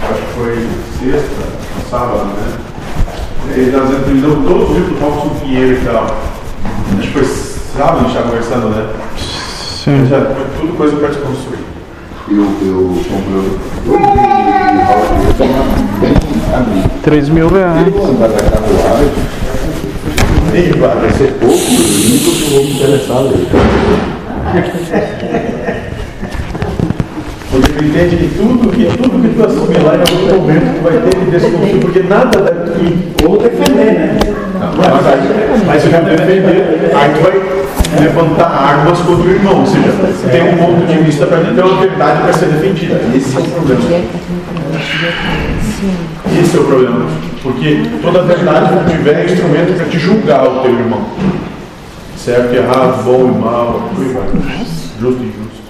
Acho 0.02 0.20
que 0.20 0.32
foi 0.34 0.68
sexta, 0.98 1.42
sábado, 1.90 2.24
né? 2.26 2.58
Ele 3.54 3.66
estava 3.66 3.86
dizendo 3.86 4.04
que 4.04 4.10
ele 4.10 4.20
deu 4.20 4.36
todos 4.44 4.70
os 4.70 4.76
livros 4.76 4.92
do 4.94 5.00
Paulo 5.00 5.40
Pinheiro 5.40 5.72
e 5.72 5.84
tal. 5.84 6.04
Acho 6.98 7.08
que 7.08 7.12
foi 7.12 7.24
sábado 7.24 7.96
a 7.96 8.00
gente 8.00 8.08
estava 8.08 8.28
conversando, 8.28 8.68
né? 8.70 8.86
Sim. 9.16 10.06
Já 10.06 10.20
foi 10.26 10.44
tudo 10.60 10.76
coisa 10.76 10.96
para 10.96 11.08
desconstruir. 11.08 11.58
Eu, 12.28 12.44
eu 12.62 13.02
comprei 13.08 13.58
dois 13.84 14.00
livros 14.00 15.28
de 15.28 15.36
Paulo 15.38 15.64
bem 16.00 16.14
amigo. 16.54 16.88
3 17.12 17.28
mil 17.28 17.46
reais. 17.46 17.76
Nem 20.50 20.72
vai. 20.72 20.96
vai 20.96 21.10
ser 21.12 21.34
pouco 21.38 21.58
livro 21.58 22.32
que 22.32 22.42
eu 22.42 22.50
vou 22.50 22.64
me 22.64 22.72
interessar 22.72 23.16
a 23.18 23.20
ler. 23.20 23.46
Porque 27.50 27.72
tu 27.72 27.84
entende 27.84 28.16
que 28.16 28.28
tudo 28.34 28.68
que, 28.70 28.86
tudo 28.96 29.20
que 29.20 29.34
tu 29.34 29.44
assimilar 29.44 29.96
em 29.96 30.00
algum 30.00 30.40
momento 30.40 30.74
tu 30.74 30.82
vai 30.82 31.02
ter 31.02 31.14
que 31.14 31.30
desconstruir, 31.30 31.80
porque 31.82 32.02
nada 32.02 32.40
deve 32.40 32.82
ir. 32.82 33.12
Ou 33.28 33.36
defender, 33.36 33.92
né? 33.92 34.18
Mas 34.78 35.06
aí, 35.06 35.20
aí 35.68 35.80
você 35.80 35.88
vai 35.90 36.04
defender, 36.04 36.92
aí 36.94 37.10
tu 37.12 37.20
vai 37.24 37.42
levantar 38.00 38.46
armas 38.46 38.98
contra 39.00 39.22
o 39.22 39.30
irmão, 39.30 39.60
ou 39.60 39.66
seja, 39.66 39.92
tem 40.30 40.54
um 40.54 40.56
ponto 40.56 40.86
de 40.86 40.98
vista 41.04 41.26
para 41.26 41.40
ter 41.40 41.60
uma 41.62 41.78
verdade 41.78 42.22
para 42.22 42.32
ser 42.32 42.46
defendida. 42.46 42.98
Esse 43.14 43.36
é 43.36 43.40
o 43.40 43.44
problema. 43.44 44.00
Esse 46.52 46.58
é 46.58 46.64
o 46.64 46.66
problema. 46.66 47.06
Porque 47.42 47.82
toda 48.02 48.22
verdade 48.24 48.74
não 48.74 48.84
tiver 48.84 49.24
instrumento 49.24 49.74
para 49.74 49.86
te 49.86 49.98
julgar 49.98 50.46
o 50.46 50.60
teu 50.60 50.70
irmão. 50.70 51.02
Certo, 52.14 52.52
errado, 52.54 53.02
bom 53.04 53.32
e 53.34 53.38
mal, 53.40 53.90
justo 55.00 55.22
e 55.22 55.26
injusto. 55.28 55.62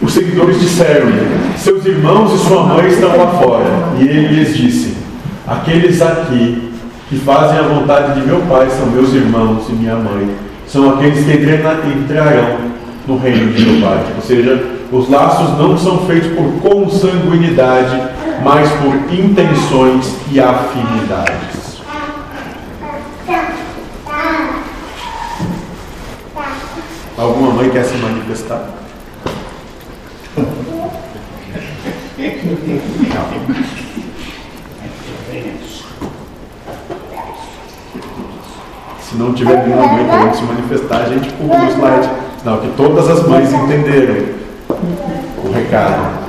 Os 0.00 0.12
seguidores 0.12 0.60
disseram 0.60 1.08
seus 1.56 1.84
irmãos 1.84 2.32
e 2.32 2.38
sua 2.46 2.62
mãe 2.62 2.86
estão 2.86 3.16
lá 3.16 3.26
fora. 3.42 3.64
E 3.98 4.02
ele 4.02 4.28
lhes 4.28 4.56
disse, 4.56 4.96
aqueles 5.48 6.00
aqui 6.00 6.70
que 7.08 7.16
fazem 7.18 7.58
a 7.58 7.62
vontade 7.62 8.20
de 8.20 8.26
meu 8.26 8.40
pai 8.42 8.68
são 8.70 8.86
meus 8.86 9.12
irmãos 9.12 9.64
e 9.68 9.72
minha 9.72 9.96
mãe. 9.96 10.30
São 10.68 10.90
aqueles 10.94 11.24
que 11.24 11.32
entra- 11.32 11.80
entrarão 11.84 12.58
no 13.08 13.18
reino 13.18 13.52
de 13.52 13.64
meu 13.66 13.88
pai. 13.88 13.98
Ou 14.14 14.22
seja, 14.22 14.64
os 14.92 15.10
laços 15.10 15.58
não 15.58 15.76
são 15.76 16.06
feitos 16.06 16.30
por 16.32 16.52
consanguinidade, 16.70 18.13
mas 18.42 18.70
por 18.72 18.94
intenções 19.12 20.14
e 20.30 20.40
afinidades. 20.40 21.64
Alguma 27.16 27.52
mãe 27.52 27.70
quer 27.70 27.84
se 27.84 27.96
manifestar? 27.96 28.68
Se 39.00 39.16
não 39.16 39.32
tiver 39.32 39.64
nenhuma 39.64 39.86
mãe 39.86 40.06
querendo 40.08 40.34
se 40.34 40.42
manifestar, 40.42 41.02
a 41.02 41.08
gente 41.08 41.32
pula 41.34 41.54
o 41.54 41.68
slide. 41.70 42.10
Não, 42.44 42.58
que 42.58 42.68
todas 42.76 43.08
as 43.08 43.26
mães 43.28 43.52
entenderam 43.52 44.34
o 45.44 45.52
recado. 45.52 46.24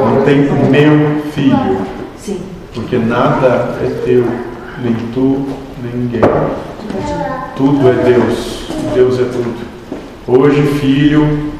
Não 0.00 0.22
tem 0.24 0.38
meu 0.40 1.22
filho, 1.32 1.86
Sim. 2.16 2.40
porque 2.74 2.96
nada 2.96 3.76
é 3.82 4.02
teu, 4.04 4.24
nem 4.82 4.94
tu, 5.12 5.46
nem 5.82 5.94
ninguém. 5.94 6.20
Tudo 7.54 7.88
é 7.88 7.92
Deus. 7.92 8.68
Deus 8.94 9.20
é 9.20 9.24
tudo. 9.24 9.54
Hoje, 10.26 10.62
filho, 10.80 11.52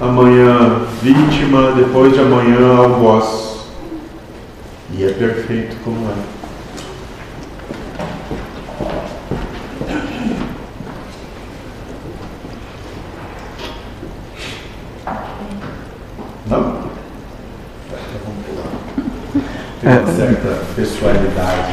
amanhã, 0.00 0.82
vítima, 1.02 1.72
depois 1.72 2.12
de 2.14 2.20
amanhã, 2.20 2.76
algoz. 2.76 3.66
E 4.94 5.04
é 5.04 5.08
perfeito 5.10 5.76
como 5.84 6.08
é. 6.08 6.42
Não? 16.46 16.82
Tem 19.80 19.90
uma 19.90 20.11
certa 20.22 20.58
pessoalidade. 20.76 21.72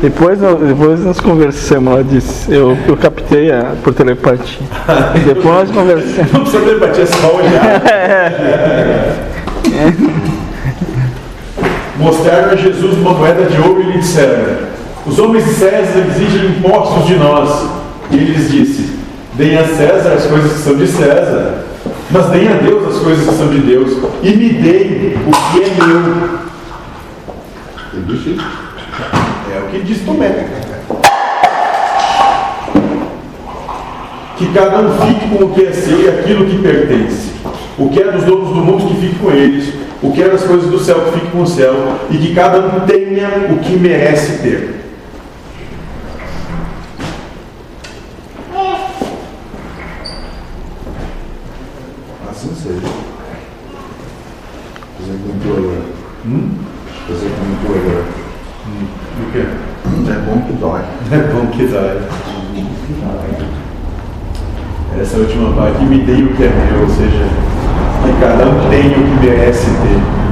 Depois, 0.00 0.40
nós- 0.40 0.60
depois 0.60 1.00
nós 1.00 1.18
conversamos, 1.20 1.92
ela 1.92 2.04
disse, 2.04 2.52
eu, 2.52 2.76
eu 2.86 2.96
captei 2.96 3.50
a, 3.50 3.72
por 3.82 3.92
telepatia. 3.94 4.60
Depois 5.24 5.44
nós 5.44 5.70
conversamos. 5.70 6.32
Não 6.32 6.40
precisa 6.42 6.64
debater, 6.64 7.02
é 7.02 7.06
só 7.06 7.34
olhar. 7.36 7.82
Mostraram 11.98 12.50
a 12.52 12.56
Jesus 12.56 12.98
uma 12.98 13.12
moeda 13.14 13.44
de 13.44 13.60
ouro 13.60 13.80
e 13.80 13.84
lhe 13.92 13.98
disseram: 13.98 14.44
Os 15.06 15.18
homens 15.18 15.44
de 15.44 15.50
César 15.54 16.04
exigem 16.10 16.46
impostos 16.50 17.06
de 17.06 17.14
nós. 17.16 17.66
E 18.10 18.16
ele 18.16 18.32
lhes 18.32 18.50
disse: 18.50 18.90
Deem 19.34 19.56
a 19.56 19.64
César 19.64 20.12
as 20.12 20.26
coisas 20.26 20.52
que 20.52 20.58
são 20.58 20.76
de 20.76 20.86
César, 20.86 21.63
mas 22.14 22.26
deem 22.26 22.48
a 22.48 22.58
Deus 22.58 22.94
as 22.94 23.02
coisas 23.02 23.28
que 23.28 23.34
são 23.34 23.48
de 23.48 23.58
Deus, 23.58 23.98
e 24.22 24.30
me 24.30 24.50
deem 24.50 25.14
o 25.26 25.32
que 25.50 25.64
é 25.64 25.84
meu. 25.84 26.44
É 29.52 29.58
o 29.58 29.66
que 29.68 29.82
diz 29.82 30.02
Tomé. 30.02 30.46
Que 34.36 34.46
cada 34.52 34.78
um 34.78 35.06
fique 35.06 35.28
com 35.28 35.44
o 35.44 35.54
que 35.54 35.66
é 35.66 35.72
seu 35.72 36.02
e 36.02 36.08
aquilo 36.08 36.46
que 36.46 36.58
pertence. 36.58 37.32
O 37.76 37.88
que 37.88 38.00
é 38.00 38.12
dos 38.12 38.22
donos 38.22 38.48
do 38.50 38.64
mundo 38.64 38.86
que 38.86 39.00
fique 39.00 39.18
com 39.18 39.32
eles. 39.32 39.74
O 40.00 40.12
que 40.12 40.22
é 40.22 40.28
das 40.28 40.44
coisas 40.44 40.70
do 40.70 40.78
céu 40.78 41.00
que 41.06 41.18
fique 41.18 41.32
com 41.32 41.42
o 41.42 41.46
céu. 41.46 41.74
E 42.10 42.16
que 42.16 42.32
cada 42.32 42.60
um 42.60 42.86
tenha 42.86 43.48
o 43.50 43.58
que 43.58 43.76
merece 43.76 44.38
ter. 44.40 44.83
dei 66.04 66.22
o 66.22 66.28
que 66.28 66.44
é 66.44 66.48
meu, 66.48 66.82
ou 66.82 66.88
seja, 66.88 67.24
que 68.02 68.20
cada 68.20 68.44
um 68.44 68.68
tem 68.68 68.90
o 68.90 68.94
que 68.94 69.26
merece 69.26 69.66
ter. 69.66 70.24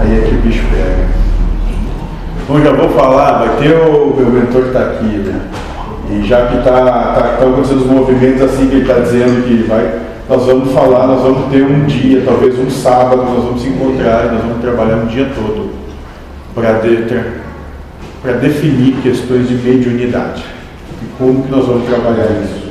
Aí 0.00 0.18
é 0.18 0.22
que 0.22 0.34
o 0.34 0.38
bicho 0.38 0.64
pega. 0.70 1.06
Bom, 2.48 2.60
já 2.60 2.72
vou 2.72 2.90
falar, 2.90 3.38
vai 3.38 3.56
ter 3.56 3.72
o 3.74 4.14
meu 4.16 4.30
mentor 4.30 4.62
que 4.62 4.68
está 4.68 4.80
aqui, 4.80 5.04
né? 5.04 5.40
E 6.10 6.26
já 6.26 6.46
que 6.46 6.58
está 6.58 6.72
tá, 6.72 7.36
tá 7.38 7.46
acontecendo 7.46 7.82
os 7.82 7.86
movimentos 7.86 8.42
assim 8.42 8.66
que 8.66 8.74
ele 8.74 8.82
está 8.82 9.00
dizendo 9.00 9.46
que 9.46 9.62
vai, 9.68 10.00
nós 10.28 10.44
vamos 10.44 10.72
falar, 10.72 11.06
nós 11.06 11.22
vamos 11.22 11.50
ter 11.50 11.62
um 11.62 11.84
dia, 11.86 12.22
talvez 12.24 12.58
um 12.58 12.70
sábado, 12.70 13.22
nós 13.22 13.44
vamos 13.44 13.62
se 13.62 13.68
encontrar, 13.68 14.32
nós 14.32 14.42
vamos 14.42 14.60
trabalhar 14.60 14.96
um 14.96 15.06
dia 15.06 15.30
todo 15.34 15.70
para 16.54 16.80
de, 16.80 17.06
definir 18.40 18.96
questões 19.02 19.48
de 19.48 19.54
mediunidade. 19.54 20.44
E 21.02 21.06
como 21.18 21.42
que 21.42 21.50
nós 21.50 21.66
vamos 21.66 21.86
trabalhar 21.88 22.26
isso? 22.42 22.61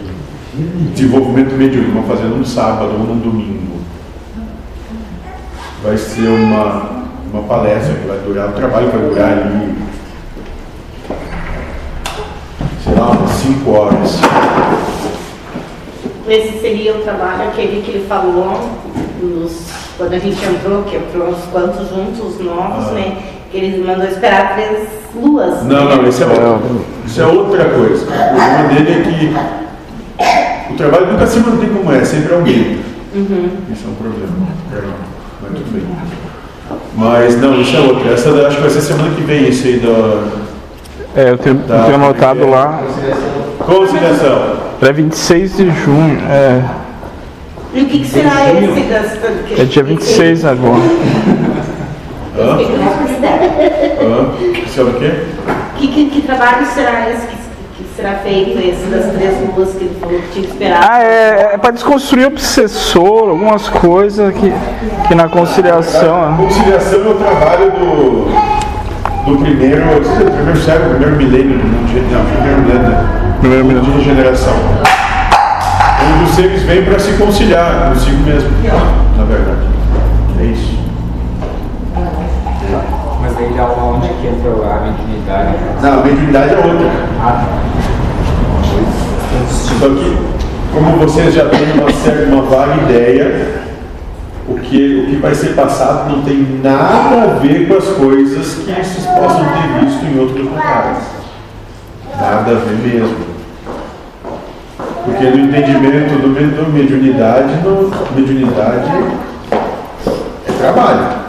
desenvolvimento 0.54 1.54
mediúnico, 1.56 1.94
vamos 1.94 2.08
fazer 2.08 2.26
num 2.26 2.44
sábado 2.44 2.92
ou 2.94 3.00
num 3.00 3.20
domingo. 3.20 3.80
Vai 5.84 5.98
ser 5.98 6.28
uma, 6.28 7.04
uma 7.32 7.44
palestra 7.44 7.96
que 7.96 8.08
vai 8.08 8.18
durar, 8.20 8.50
o 8.50 8.54
trabalho 8.54 8.92
vai 8.92 9.02
durar 9.02 9.32
ali, 9.32 9.76
sei 12.84 12.94
lá, 12.94 13.12
umas 13.12 13.32
5 13.32 13.72
horas. 13.72 14.20
Esse 16.28 16.60
seria 16.60 16.96
o 16.96 17.02
trabalho, 17.02 17.44
aquele 17.44 17.82
que 17.82 17.92
ele 17.92 18.06
falou, 18.08 18.70
nos, 19.22 19.68
quando 19.98 20.14
a 20.14 20.20
gente 20.20 20.44
entrou, 20.46 20.84
que 20.84 20.98
entrou 20.98 21.30
uns 21.30 21.44
quantos 21.52 21.90
juntos, 21.90 22.40
novos, 22.40 22.90
ah. 22.90 22.92
né? 22.92 23.18
Que 23.52 23.58
ele 23.58 23.86
mandou 23.86 24.08
esperar 24.08 24.54
três 24.54 24.88
luas. 25.14 25.64
Não, 25.64 25.90
né? 25.90 25.96
não, 25.96 26.08
esse 26.08 26.24
é 26.24 26.26
outro, 26.26 26.86
isso 27.06 27.22
é 27.22 27.26
outra 27.26 27.66
coisa. 27.70 28.06
O 28.06 28.08
problema 28.08 28.68
dele 28.70 28.92
é 28.92 29.02
que 29.02 29.61
o 30.70 30.74
trabalho 30.76 31.12
nunca 31.12 31.28
se 31.28 31.40
mantém 31.40 31.70
como 31.70 31.92
é, 31.92 32.04
sempre 32.04 32.34
alguém. 32.34 32.80
Uhum. 33.14 33.50
Isso 33.72 33.86
é 33.86 33.90
um 33.90 33.96
problema. 33.96 34.34
Mas 35.42 35.52
tudo 35.52 35.74
bem. 35.74 35.84
Mas 36.96 37.42
não, 37.42 37.60
isso 37.60 37.76
é 37.76 37.80
outro 37.80 38.12
Essa 38.12 38.30
acho 38.48 38.56
que 38.56 38.62
vai 38.62 38.70
ser 38.70 38.82
semana 38.82 39.14
que 39.16 39.22
vem 39.22 39.50
isso 39.50 39.68
aí 39.68 39.80
da. 39.80 40.24
É, 41.16 41.30
eu 41.32 41.38
tenho, 41.38 41.56
da, 41.56 41.78
eu 41.78 41.84
tenho 41.84 41.96
anotado 41.96 42.50
lá. 42.50 42.82
Conciliação. 43.60 44.56
Para 44.80 44.92
26 44.94 45.58
de 45.58 45.72
junho. 45.72 46.20
É. 46.30 46.64
E 47.74 47.82
o 47.82 47.86
que, 47.86 48.00
que, 48.00 48.08
será 48.08 48.52
esse 48.54 48.82
das. 48.82 49.60
É 49.60 49.66
dia 49.66 49.84
26 49.84 50.46
agora. 50.46 50.82
Hã? 52.38 52.58
Hã? 54.02 54.32
É 54.78 54.82
o 54.82 54.94
quê? 54.94 55.12
Que, 55.78 55.88
que, 55.88 56.10
que 56.10 56.22
trabalho 56.22 56.66
será 56.66 57.10
esse 57.10 57.28
que 57.28 57.41
será 57.96 58.16
feito 58.16 58.58
esse 58.60 58.86
das 58.86 59.14
três 59.14 59.36
luas 59.56 59.74
que 59.74 59.84
ele 59.84 59.98
falou 60.00 60.20
que 60.20 60.28
tinha 60.32 60.46
que 60.46 60.52
esperar? 60.52 60.90
Ah, 60.90 61.04
é, 61.04 61.06
é, 61.06 61.50
é 61.54 61.58
para 61.58 61.72
desconstruir 61.72 62.26
o 62.26 62.28
obsessor, 62.28 63.30
algumas 63.30 63.68
coisas 63.70 64.34
que, 64.34 64.54
que 65.08 65.16
na 65.16 65.28
conciliação. 65.28 66.34
A 66.34 66.38
conciliação 66.38 67.00
é 67.00 67.10
o 67.10 67.14
trabalho 67.16 67.72
do, 67.72 68.26
do 69.26 69.38
primeiro, 69.38 69.82
do 70.00 70.32
primeiro 70.32 70.60
século, 70.62 70.90
primeiro 70.92 71.16
milênio, 71.18 71.58
não, 71.58 72.26
primeiro 72.26 72.62
milênio, 72.62 72.90
né? 72.90 73.38
primeiro 73.40 73.66
milênio. 73.66 73.92
de 73.92 73.98
regeneração. 73.98 74.54
Onde 76.14 76.24
os 76.24 76.36
seres 76.36 76.64
vêm 76.64 76.84
para 76.84 77.00
se 77.00 77.14
conciliar 77.14 77.90
consigo 77.90 78.24
mesmo, 78.24 78.50
na 79.18 79.24
verdade. 79.26 79.68
É 80.40 80.44
isso. 80.46 80.80
Mas 83.22 83.38
aí 83.38 83.54
já 83.56 83.66
onde 83.66 84.08
é 84.08 84.14
que 84.20 84.28
entrou 84.28 84.64
a 84.64 84.80
mediunidade? 84.80 85.58
Não, 85.82 86.00
a 86.00 86.04
mediunidade 86.04 86.54
é 86.54 86.58
outra. 86.58 86.90
Ah, 87.22 87.32
tá 87.34 87.81
isso 89.72 89.86
aqui, 89.86 90.18
Como 90.74 90.98
vocês 90.98 91.34
já 91.34 91.48
têm 91.50 91.72
uma 91.74 91.92
certa, 91.92 92.34
uma 92.34 92.44
vaga 92.44 92.84
ideia, 92.84 93.62
o 94.48 94.56
que, 94.56 95.02
o 95.02 95.06
que 95.08 95.16
vai 95.18 95.34
ser 95.34 95.56
passado 95.56 96.10
não 96.10 96.24
tem 96.24 96.60
nada 96.62 97.24
a 97.24 97.40
ver 97.40 97.68
com 97.68 97.76
as 97.76 97.88
coisas 97.90 98.56
que 98.56 98.66
vocês 98.66 99.06
possam 99.06 99.46
ter 99.46 99.86
visto 99.86 100.06
em 100.06 100.20
outros 100.20 100.46
lugares. 100.46 101.04
Nada 102.20 102.52
a 102.52 102.56
ver 102.56 102.78
mesmo. 102.78 103.32
Porque 105.06 105.24
no 105.24 105.46
entendimento 105.46 106.22
do, 106.22 106.64
do 106.64 106.72
mediunidade, 106.72 107.56
no, 107.64 107.92
mediunidade 108.16 108.88
é 110.48 110.52
trabalho. 110.60 111.22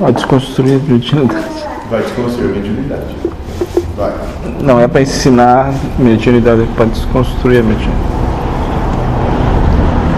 Vai 0.00 0.12
desconstruir 0.12 0.80
a 0.80 0.92
mediunidade. 0.92 1.46
Vai 1.90 2.02
desconstruir 2.02 2.50
a 2.50 2.54
mediunidade. 2.54 3.33
Vai. 3.96 4.12
Não 4.60 4.80
é 4.80 4.88
para 4.88 5.02
ensinar 5.02 5.72
mediunidade, 5.98 6.62
é 6.62 6.66
para 6.74 6.86
desconstruir 6.86 7.60
a 7.60 7.62
mediunidade. 7.62 8.14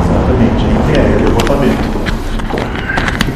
Exatamente, 0.05 0.65
é 0.95 1.25
devotamento. 1.25 1.97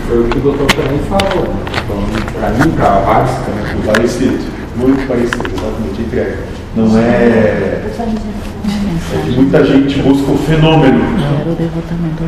Foi 0.09 0.21
o 0.21 0.25
que 0.25 0.39
o 0.39 0.41
doutor 0.41 0.67
também 0.73 0.99
falou. 1.09 1.55
Então, 1.85 2.41
para 2.41 2.51
mim, 2.51 2.73
para 2.73 2.87
a 2.87 3.01
Vasca, 3.01 3.51
né, 3.53 3.77
parecido, 3.87 4.39
muito 4.77 5.07
parecido, 5.07 5.47
exatamente, 5.47 6.01
entrega. 6.01 6.39
Não 6.75 6.99
é. 6.99 7.83
É 9.13 9.31
muita 9.35 9.65
gente 9.65 10.01
busca 10.03 10.31
o 10.31 10.39
fenômeno. 10.39 11.01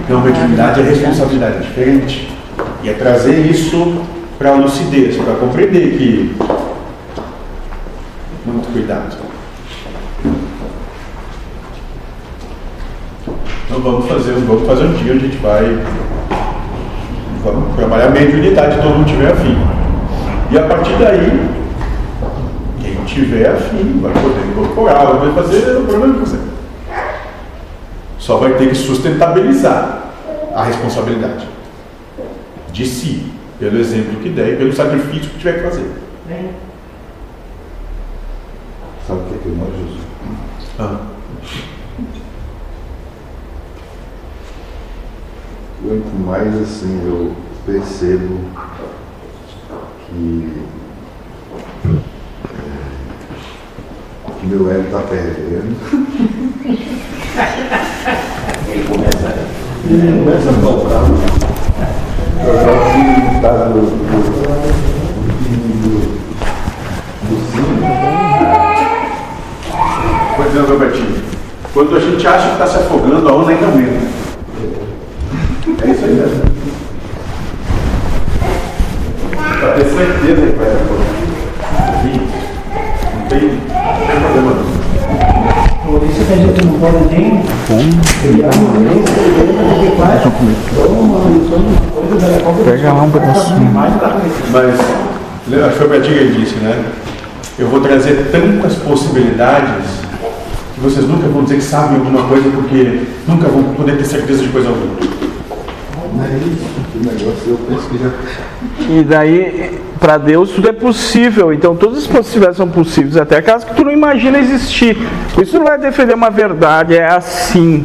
Então, 0.04 0.20
mediunidade 0.20 0.80
é 0.80 0.84
responsabilidade, 0.84 1.56
é 1.56 1.60
diferente. 1.60 2.28
E 2.82 2.88
é 2.88 2.92
trazer 2.94 3.46
isso 3.46 4.02
para 4.38 4.50
a 4.50 4.54
lucidez, 4.54 5.16
para 5.16 5.34
compreender 5.34 5.96
que 5.96 6.34
muito 8.44 8.72
cuidado. 8.72 9.16
Então 13.66 13.80
vamos 13.80 14.06
fazer, 14.06 14.32
vamos 14.32 14.66
fazer 14.66 14.84
um 14.84 14.92
dia 14.94 15.12
a 15.12 15.18
gente 15.18 15.36
vai 15.38 15.78
vamos 17.42 17.74
trabalhar 17.76 18.06
a 18.06 18.10
unidade 18.10 18.76
todo 18.76 18.94
mundo 18.94 19.06
tiver 19.06 19.32
afim. 19.32 19.56
E 20.50 20.58
a 20.58 20.66
partir 20.66 20.92
daí, 20.98 21.48
quem 22.80 22.94
tiver 23.04 23.50
afim 23.50 24.00
vai 24.00 24.12
poder 24.12 24.46
incorporar, 24.50 25.06
vai 25.06 25.32
fazer 25.32 25.76
o 25.78 25.84
problema 25.86 26.14
que 26.14 26.20
você. 26.20 26.38
Só 28.18 28.36
vai 28.36 28.54
ter 28.54 28.68
que 28.68 28.74
sustentabilizar 28.74 30.10
a 30.54 30.64
responsabilidade 30.64 31.48
de 32.72 32.86
si, 32.86 33.32
pelo 33.58 33.78
exemplo 33.78 34.20
que 34.20 34.28
der 34.28 34.52
e 34.52 34.56
pelo 34.56 34.72
sacrifício 34.72 35.30
que 35.30 35.38
tiver 35.38 35.54
que 35.54 35.62
fazer. 35.62 35.90
Né? 36.28 36.50
Ah. 40.84 40.98
Quanto 45.80 46.12
mais 46.26 46.60
assim 46.60 47.00
eu 47.06 47.36
percebo 47.64 48.40
que 50.08 50.52
é, 51.84 52.72
meu 54.42 54.72
ego 54.72 54.86
está 54.86 54.98
perdendo. 55.02 55.76
Ele 58.68 58.84
começa, 58.88 60.50
a 60.50 60.54
faltar. 60.54 61.04
Eu 62.44 62.54
já 62.54 62.72
tinha 62.92 63.22
dizendo 70.62 70.78
Robertinho. 70.78 71.22
Quando 71.74 71.96
a 71.96 72.00
gente 72.00 72.26
acha 72.26 72.48
que 72.48 72.52
está 72.52 72.66
se 72.66 72.76
afogando, 72.76 73.28
a 73.28 73.32
onda 73.32 73.50
ainda 73.50 73.66
aumenta. 73.66 74.06
É 75.84 75.90
isso 75.90 76.04
aí 76.04 76.12
né? 76.12 76.26
mesmo. 76.26 76.42
Para 79.60 79.72
ter 79.72 79.84
certeza 79.84 80.46
que 80.46 80.58
vai 80.58 80.70
se 80.70 80.76
afogando. 80.76 81.12
Não 83.14 83.26
tem, 83.28 83.40
não 83.42 83.58
tem 84.06 84.20
problema 84.20 84.50
não. 84.52 84.72
Por 85.92 86.08
isso 86.08 86.24
que 86.24 86.32
a 86.32 86.36
gente 86.36 86.64
não 86.64 86.78
pode 86.78 87.04
nem 87.14 87.42
criar 88.22 88.50
uma 88.54 88.70
porque 88.72 89.90
faz 89.98 90.24
né? 90.24 90.32
Pega 92.64 92.92
lá 92.92 93.02
um 93.02 93.10
tá 93.10 93.18
pedacinho. 93.18 93.72
Tá 93.74 94.20
Mas, 94.52 94.80
acho 95.64 95.72
que 95.72 95.78
foi 95.78 95.86
o 95.86 95.90
Betinho 95.90 96.18
que 96.18 96.40
disse, 96.40 96.56
né? 96.56 96.84
Eu 97.58 97.68
vou 97.68 97.80
trazer 97.80 98.30
tantas 98.32 98.76
possibilidades 98.76 100.01
vocês 100.82 101.06
nunca 101.06 101.28
vão 101.28 101.44
dizer 101.44 101.56
que 101.56 101.62
sabem 101.62 101.98
alguma 101.98 102.24
coisa 102.24 102.50
porque 102.50 103.02
nunca 103.28 103.46
vão 103.46 103.62
poder 103.74 103.96
ter 103.98 104.04
certeza 104.04 104.42
de 104.42 104.48
coisa 104.48 104.68
alguma. 104.68 104.96
Mas, 106.16 106.30
negócio, 107.04 107.42
eu 107.46 107.58
penso 107.68 107.88
que 107.88 107.98
já... 107.98 108.10
E 108.90 109.04
daí, 109.04 109.78
para 110.00 110.18
Deus, 110.18 110.50
tudo 110.50 110.68
é 110.68 110.72
possível. 110.72 111.52
Então, 111.52 111.76
todas 111.76 111.98
as 111.98 112.06
possibilidades 112.08 112.56
são 112.56 112.68
possíveis, 112.68 113.16
até 113.16 113.36
aquelas 113.38 113.62
que 113.62 113.74
tu 113.74 113.84
não 113.84 113.92
imagina 113.92 114.38
existir. 114.38 114.98
Isso, 115.40 115.56
não 115.56 115.64
vai 115.64 115.78
defender 115.78 116.14
uma 116.14 116.30
verdade, 116.30 116.96
é 116.96 117.06
assim. 117.06 117.84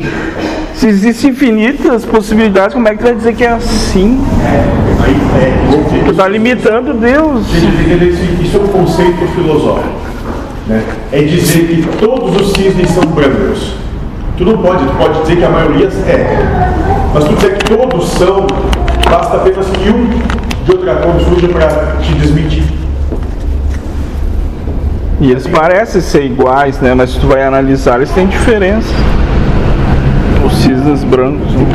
Se 0.74 0.88
existem 0.88 1.30
infinitas 1.30 2.04
possibilidades, 2.04 2.74
como 2.74 2.88
é 2.88 2.92
que 2.92 2.98
tu 2.98 3.04
vai 3.04 3.16
dizer 3.16 3.36
que 3.36 3.44
é 3.44 3.52
assim? 3.52 4.20
É, 4.44 5.04
aí, 5.04 5.16
é, 5.44 6.04
tu 6.04 6.12
está 6.12 6.28
limitando 6.28 6.96
Deus. 6.96 7.46
Isso 8.42 8.58
é 8.58 8.60
um 8.60 8.68
conceito 8.68 9.28
filosófico 9.36 10.17
né, 10.68 10.84
é 11.12 11.22
dizer 11.22 11.68
que 11.68 11.98
todos 11.98 12.36
os 12.42 12.54
cisnes 12.54 12.90
são 12.92 13.04
brancos. 13.04 13.76
Tu 14.38 14.46
não 14.46 14.58
pode, 14.58 14.86
tu 14.86 14.94
pode 14.96 15.22
dizer 15.22 15.38
que 15.38 15.44
a 15.44 15.50
maioria 15.50 15.88
é. 15.88 16.74
Mas 17.14 17.24
tu 17.24 17.34
dizer 17.36 17.58
que 17.58 17.66
todos 17.66 18.10
são, 18.10 18.46
basta 19.10 19.38
apenas 19.38 19.66
que 19.68 19.90
um 19.90 20.10
de 20.66 20.72
outra 20.72 20.96
cor 20.96 21.20
surja 21.22 21.48
para 21.48 21.96
te 22.02 22.14
desmentir. 22.14 22.64
E 25.20 25.32
eles 25.32 25.48
parecem 25.48 26.02
ser 26.02 26.26
iguais, 26.26 26.80
né? 26.80 26.94
Mas 26.94 27.12
se 27.12 27.20
tu 27.20 27.28
vai 27.28 27.44
analisar, 27.44 27.96
eles 27.96 28.12
têm 28.12 28.28
diferença. 28.28 28.94
Os 30.46 30.54
cisnes 30.58 31.04
brancos. 31.04 31.52
Né? 31.54 31.66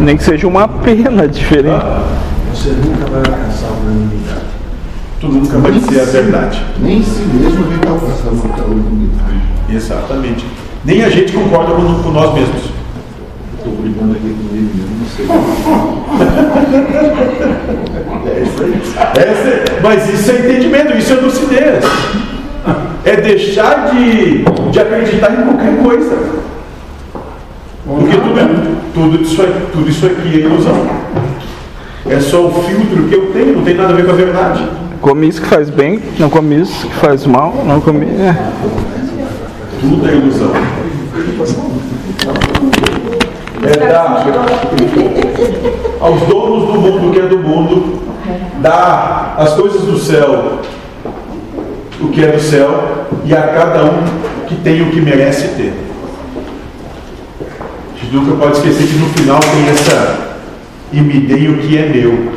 Nem 0.00 0.16
que 0.16 0.22
seja 0.22 0.46
uma 0.46 0.68
pena 0.68 1.26
diferente. 1.26 1.70
Ah, 1.70 2.04
você 2.52 2.70
nunca 2.70 3.06
vai 3.10 3.20
alcançar 3.20 3.68
a 3.68 3.80
unanimidade 3.80 4.57
tu 5.20 5.28
nunca 5.28 5.58
vai 5.58 5.72
dizer 5.72 6.00
a 6.00 6.04
verdade. 6.04 6.64
Nem 6.80 6.98
em 6.98 7.02
si 7.02 7.20
mesmo 7.34 7.64
a 7.64 7.68
gente 7.68 7.74
está 7.76 7.90
alcançando 7.90 8.42
a 8.60 8.64
unidade. 8.66 9.42
Exatamente. 9.70 10.46
Nem 10.84 11.04
a 11.04 11.08
gente 11.08 11.32
concorda 11.32 11.72
com, 11.74 12.02
com 12.02 12.10
nós 12.10 12.34
mesmos. 12.34 12.64
Estou 13.58 13.72
brigando 13.74 14.12
aqui 14.12 14.34
com 14.34 14.54
ele 14.54 14.70
mesmo, 14.74 14.96
não 15.00 15.08
sei. 15.08 15.26
É 18.28 18.42
isso 18.42 18.62
aí. 18.62 18.74
Essa 19.16 19.48
é- 19.48 19.80
mas 19.82 20.08
isso 20.12 20.30
é 20.30 20.34
entendimento, 20.38 20.96
isso 20.96 21.12
é 21.12 21.16
lucidez. 21.16 21.84
É 23.04 23.16
deixar 23.16 23.90
de, 23.90 24.44
de 24.70 24.80
acreditar 24.80 25.32
em 25.32 25.42
qualquer 25.44 25.76
coisa. 25.82 26.16
Porque 27.86 28.16
tudo, 28.16 28.78
tudo, 28.94 29.22
isso, 29.22 29.42
é- 29.42 29.66
tudo 29.72 29.88
isso 29.88 30.06
aqui 30.06 30.34
é 30.34 30.38
ilusão. 30.40 30.86
É 32.08 32.20
só 32.20 32.46
o 32.46 32.52
filtro 32.62 33.04
que 33.08 33.14
eu 33.14 33.32
tenho, 33.32 33.56
não 33.56 33.64
tem 33.64 33.74
nada 33.74 33.92
a 33.92 33.96
ver 33.96 34.04
com 34.06 34.12
a 34.12 34.14
verdade. 34.14 34.68
Come 35.00 35.28
isso 35.28 35.40
que 35.40 35.46
faz 35.46 35.70
bem, 35.70 36.00
não 36.18 36.28
come 36.28 36.60
isso 36.60 36.86
que 36.86 36.94
faz 36.94 37.24
mal, 37.24 37.64
não 37.66 37.80
come. 37.80 38.06
É. 38.06 38.34
Tudo 39.80 40.08
é 40.08 40.14
ilusão. 40.14 40.52
É 43.62 43.86
dar 43.86 44.26
aos 46.00 46.20
donos 46.22 46.72
do 46.72 46.80
mundo 46.80 47.12
que 47.12 47.20
é 47.20 47.26
do 47.26 47.38
mundo, 47.38 48.02
dar 48.60 49.34
as 49.38 49.54
coisas 49.54 49.82
do 49.82 49.98
céu 49.98 50.60
o 52.00 52.08
que 52.08 52.24
é 52.24 52.32
do 52.32 52.40
céu 52.40 53.06
e 53.24 53.34
a 53.34 53.42
cada 53.42 53.84
um 53.84 54.02
que 54.46 54.54
tem 54.56 54.82
o 54.82 54.90
que 54.90 55.00
merece 55.00 55.48
ter. 55.48 55.72
A 57.94 57.98
gente 57.98 58.14
nunca 58.14 58.36
pode 58.36 58.58
esquecer 58.58 58.86
que 58.86 58.94
no 58.94 59.08
final 59.10 59.40
tem 59.40 59.68
essa 59.68 60.38
e 60.92 61.00
me 61.00 61.20
dei 61.20 61.48
o 61.48 61.58
que 61.58 61.76
é 61.76 61.88
meu. 61.88 62.32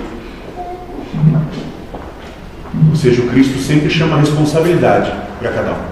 Ou 2.89 2.90
seja, 3.01 3.21
o 3.23 3.27
Cristo 3.27 3.59
sempre 3.59 3.89
chama 3.89 4.17
a 4.17 4.19
responsabilidade 4.19 5.11
para 5.39 5.51
cada 5.51 5.71
um. 5.71 5.91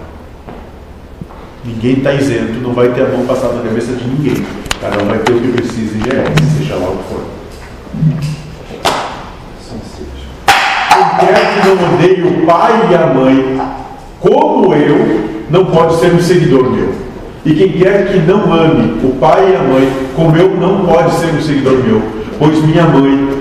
Ninguém 1.66 1.98
está 1.98 2.14
isento, 2.14 2.60
não 2.62 2.74
vai 2.74 2.90
ter 2.90 3.02
a 3.02 3.10
mão 3.10 3.26
passada 3.26 3.56
na 3.56 3.64
cabeça 3.64 3.94
de 3.94 4.08
ninguém. 4.08 4.46
Cada 4.80 5.04
um 5.04 5.08
vai 5.08 5.18
ter 5.20 5.34
o 5.34 5.42
que 5.42 5.48
precisa 5.50 5.98
e 5.98 6.02
merece, 6.02 6.58
seja 6.58 6.76
lá 6.76 6.88
o 6.88 6.98
que 6.98 7.04
for. 7.10 7.26
Quem 10.94 11.28
quer 11.28 11.54
que 11.54 11.68
não 11.68 11.94
odeie 11.94 12.24
o 12.24 12.46
pai 12.46 12.88
e 12.92 12.96
a 12.96 13.08
mãe, 13.08 13.62
como 14.20 14.74
eu, 14.76 15.30
não 15.50 15.66
pode 15.66 16.00
ser 16.00 16.14
um 16.14 16.22
seguidor 16.22 16.70
meu. 16.70 16.94
E 17.44 17.54
quem 17.54 17.72
quer 17.72 18.12
que 18.12 18.20
não 18.20 18.54
ame 18.54 19.04
o 19.04 19.16
pai 19.20 19.52
e 19.52 19.56
a 19.56 19.64
mãe, 19.64 19.92
como 20.16 20.38
eu, 20.38 20.56
não 20.58 20.86
pode 20.86 21.16
ser 21.16 21.34
um 21.34 21.42
seguidor 21.42 21.84
meu. 21.84 22.02
Pois 22.38 22.64
minha 22.64 22.84
mãe, 22.84 23.39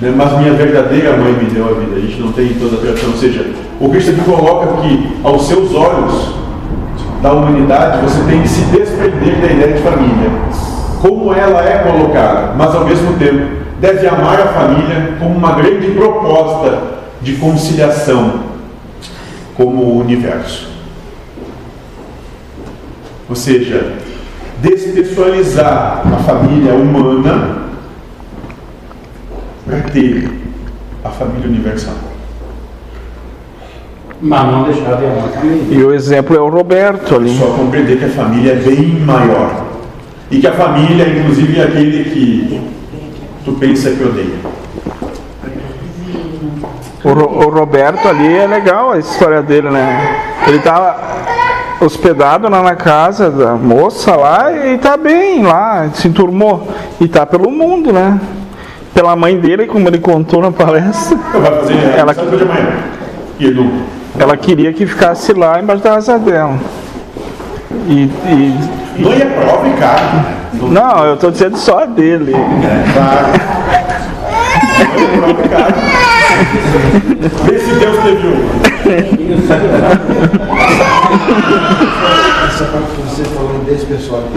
né, 0.00 0.12
mas 0.14 0.38
minha 0.38 0.52
verdadeira 0.54 1.16
mãe 1.16 1.32
me 1.32 1.50
deu 1.50 1.68
a 1.68 1.78
vida. 1.78 1.96
A 1.96 2.00
gente 2.00 2.20
não 2.20 2.32
tem 2.32 2.54
toda 2.54 2.76
a 2.76 2.80
tradição. 2.80 3.10
Ou 3.10 3.16
seja, 3.16 3.46
o 3.80 3.88
Cristo 3.90 4.10
aqui 4.10 4.20
coloca 4.22 4.82
que, 4.82 5.16
aos 5.22 5.46
seus 5.46 5.74
olhos 5.74 6.34
da 7.22 7.32
humanidade, 7.32 8.02
você 8.02 8.22
tem 8.24 8.42
que 8.42 8.48
se 8.48 8.64
desprender 8.66 9.40
da 9.40 9.46
ideia 9.46 9.72
de 9.72 9.82
família, 9.82 10.30
como 11.00 11.32
ela 11.32 11.64
é 11.64 11.78
colocada, 11.78 12.54
mas 12.54 12.74
ao 12.74 12.84
mesmo 12.84 13.14
tempo 13.18 13.64
deve 13.80 14.06
amar 14.06 14.40
a 14.40 14.46
família 14.48 15.14
como 15.18 15.34
uma 15.34 15.52
grande 15.52 15.88
proposta 15.92 16.82
de 17.20 17.34
conciliação 17.36 18.40
como 19.56 19.82
o 19.82 20.00
universo. 20.00 20.68
Ou 23.28 23.34
seja, 23.34 23.94
despessoalizar 24.60 26.02
a 26.12 26.16
família 26.18 26.74
humana 26.74 27.63
para 29.66 29.80
ter 29.90 30.30
a 31.04 31.08
família 31.10 31.48
universal. 31.48 31.94
Mas 34.20 34.44
não 34.50 34.62
deixar 34.64 34.96
de 34.96 35.06
amar 35.06 35.28
também. 35.32 35.66
E 35.70 35.82
o 35.82 35.92
exemplo 35.92 36.36
é 36.36 36.40
o 36.40 36.48
Roberto 36.48 37.14
ali. 37.16 37.36
Só 37.38 37.46
compreender 37.46 37.98
que 37.98 38.04
a 38.04 38.10
família 38.10 38.52
é 38.52 38.56
bem 38.56 39.00
maior. 39.00 39.64
E 40.30 40.38
que 40.40 40.46
a 40.46 40.52
família, 40.52 41.06
inclusive, 41.08 41.58
é 41.60 41.64
aquele 41.64 42.04
que 42.04 42.60
tu 43.44 43.52
pensa 43.52 43.90
que 43.90 44.02
odeia. 44.02 44.38
O, 47.04 47.12
Ro- 47.12 47.46
o 47.46 47.50
Roberto 47.50 48.08
ali 48.08 48.32
é 48.34 48.46
legal 48.46 48.92
a 48.92 48.98
história 48.98 49.42
dele, 49.42 49.68
né? 49.68 50.16
Ele 50.46 50.58
tá 50.60 50.96
hospedado 51.80 52.48
lá 52.48 52.62
na 52.62 52.74
casa 52.74 53.30
da 53.30 53.54
moça 53.56 54.16
lá 54.16 54.50
e 54.68 54.78
tá 54.78 54.96
bem 54.96 55.42
lá, 55.42 55.90
se 55.92 56.08
enturmou. 56.08 56.66
E 56.98 57.06
tá 57.06 57.26
pelo 57.26 57.50
mundo, 57.50 57.92
né? 57.92 58.18
Pela 58.94 59.16
mãe 59.16 59.36
dele, 59.38 59.66
como 59.66 59.88
ele 59.88 59.98
contou 59.98 60.40
na 60.40 60.52
palestra. 60.52 61.18
Ela- 61.98 62.14
ela. 62.14 62.14
E 63.40 63.46
queria 64.36 64.72
que 64.72 64.86
ficasse 64.86 65.32
lá 65.32 65.60
embaixo 65.60 65.82
da 65.82 65.96
asa 65.96 66.18
dela. 66.18 66.56
E, 67.88 68.04
e- 68.04 68.54
mãe 69.02 69.20
é 69.20 69.24
prova 69.26 69.68
e 69.68 69.72
carne. 69.72 70.24
não, 70.70 71.04
eu 71.04 71.16
tô 71.16 71.30
dizendo 71.32 71.56
só 71.56 71.80
a 71.80 71.86
dele. 71.86 72.32
É 72.34 72.92
e. 72.92 73.34
Vê 77.44 77.58
se 77.58 77.72
Deus 77.74 77.96
teve 78.04 78.28
um. 78.28 78.44
Essa 82.46 82.64
parte 82.64 82.86
que 82.96 83.02
você 83.02 83.24
falou 83.24 83.54
em 83.54 83.64
despessoalidade. 83.72 84.34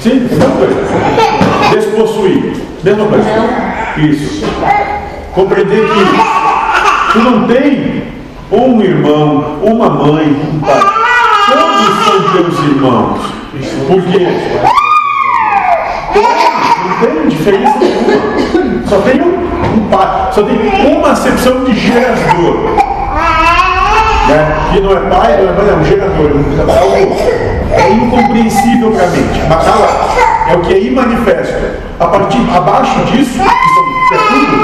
Sim, 0.00 0.20
mesma 0.20 0.50
coisa. 0.50 0.80
Despossuir. 1.72 2.56
Mesma 2.82 3.06
coisa. 3.06 3.28
Isso. 3.98 4.44
Compreender 5.34 5.86
que 5.86 7.12
tu 7.12 7.18
não 7.18 7.46
tem 7.46 8.04
um 8.50 8.80
irmão, 8.80 9.58
uma 9.62 9.90
mãe, 9.90 10.26
um 10.52 10.60
pai. 10.60 10.80
Todos 11.48 12.04
são 12.04 12.32
teus 12.32 12.58
irmãos. 12.60 13.20
Por 13.86 14.02
quê? 14.04 14.26
Não 16.14 16.94
tem 17.00 17.28
diferença 17.28 17.78
nenhuma. 17.78 18.86
Só 18.88 18.98
tem 19.02 19.20
um, 19.20 19.34
um 19.76 19.88
pai. 19.90 20.32
Só 20.32 20.42
tem 20.42 20.96
uma 20.96 21.10
acepção 21.10 21.64
de 21.64 21.74
gerador. 21.74 22.91
Né? 24.32 24.70
Que 24.72 24.80
não 24.80 24.92
é 24.92 25.00
pai, 25.10 25.36
não 25.42 25.48
é 25.48 25.52
mãe, 25.52 25.68
é 25.68 25.74
um 25.74 25.84
gerador. 25.84 26.30
É, 26.68 26.78
algo, 26.78 27.16
é 27.72 27.90
incompreensível 27.92 28.90
para 28.92 29.04
a 29.04 29.06
mente. 29.08 29.40
Mas 29.48 29.64
tá 29.64 29.74
lá. 29.74 30.50
É 30.50 30.56
o 30.56 30.60
que 30.60 30.72
é 30.74 30.80
imanifesto. 30.80 31.54
A 32.00 32.06
partir, 32.06 32.38
abaixo 32.54 32.98
disso, 33.06 33.32
que 33.32 33.38
são- 33.38 33.92
é 34.12 34.18
tudo, 34.28 34.56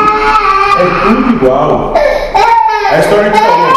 é 0.80 1.08
tudo 1.08 1.30
igual. 1.30 1.94
É 1.96 2.96
a 2.96 2.98
história 2.98 3.30
que 3.30 3.38
falou. 3.38 3.68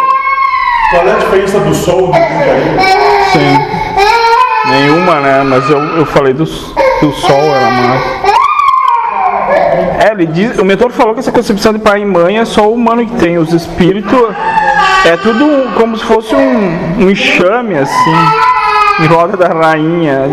Qual 0.91 1.07
é 1.07 1.11
a 1.11 1.15
diferença 1.17 1.59
do 1.59 1.73
sol 1.75 2.07
do 2.07 2.13
Jundiaí? 2.13 2.77
Sim. 3.31 4.69
Nenhuma, 4.69 5.19
né? 5.21 5.43
Mas 5.43 5.69
eu, 5.69 5.79
eu 5.97 6.05
falei 6.05 6.33
do, 6.33 6.43
do 6.45 7.11
sol, 7.13 7.41
era 7.55 7.69
mais. 7.71 8.01
É, 10.03 10.11
ele 10.11 10.25
diz, 10.25 10.57
o 10.57 10.65
mentor 10.65 10.89
falou 10.91 11.13
que 11.13 11.19
essa 11.19 11.31
concepção 11.31 11.71
de 11.73 11.79
pai 11.79 12.01
e 12.01 12.05
mãe 12.05 12.39
é 12.39 12.45
só 12.45 12.67
o 12.67 12.73
humano 12.73 13.05
que 13.05 13.15
tem. 13.15 13.37
Os 13.37 13.53
espíritos 13.53 14.35
é 15.05 15.17
tudo 15.17 15.73
como 15.77 15.97
se 15.97 16.03
fosse 16.05 16.35
um, 16.35 17.03
um 17.03 17.09
enxame, 17.09 17.77
assim, 17.77 18.15
em 18.99 19.07
roda 19.07 19.35
da 19.35 19.47
rainha. 19.47 20.25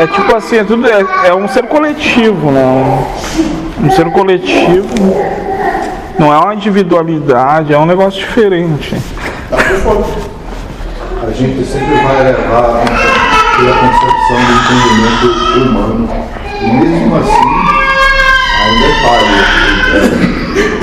É 0.00 0.06
tipo 0.06 0.36
assim, 0.36 0.58
é, 0.58 0.64
tudo, 0.64 0.86
é, 0.86 1.28
é 1.28 1.34
um 1.34 1.48
ser 1.48 1.66
coletivo, 1.66 2.50
né? 2.50 3.06
Um 3.82 3.90
ser 3.90 4.10
coletivo. 4.10 4.88
Não 6.18 6.32
é 6.32 6.38
uma 6.38 6.54
individualidade, 6.54 7.72
é 7.72 7.78
um 7.78 7.86
negócio 7.86 8.20
diferente. 8.20 8.96
A 9.50 11.30
gente 11.32 11.64
sempre 11.64 11.94
vai 11.96 12.24
levar 12.24 12.84
pela 13.56 13.74
concepção 13.76 14.36
do 14.46 14.52
entendimento 14.52 15.26
humano. 15.58 16.08
E 16.60 16.70
mesmo 16.72 17.16
assim, 17.16 17.48
ainda 18.64 18.86
é 18.86 18.92
falho. 19.02 20.77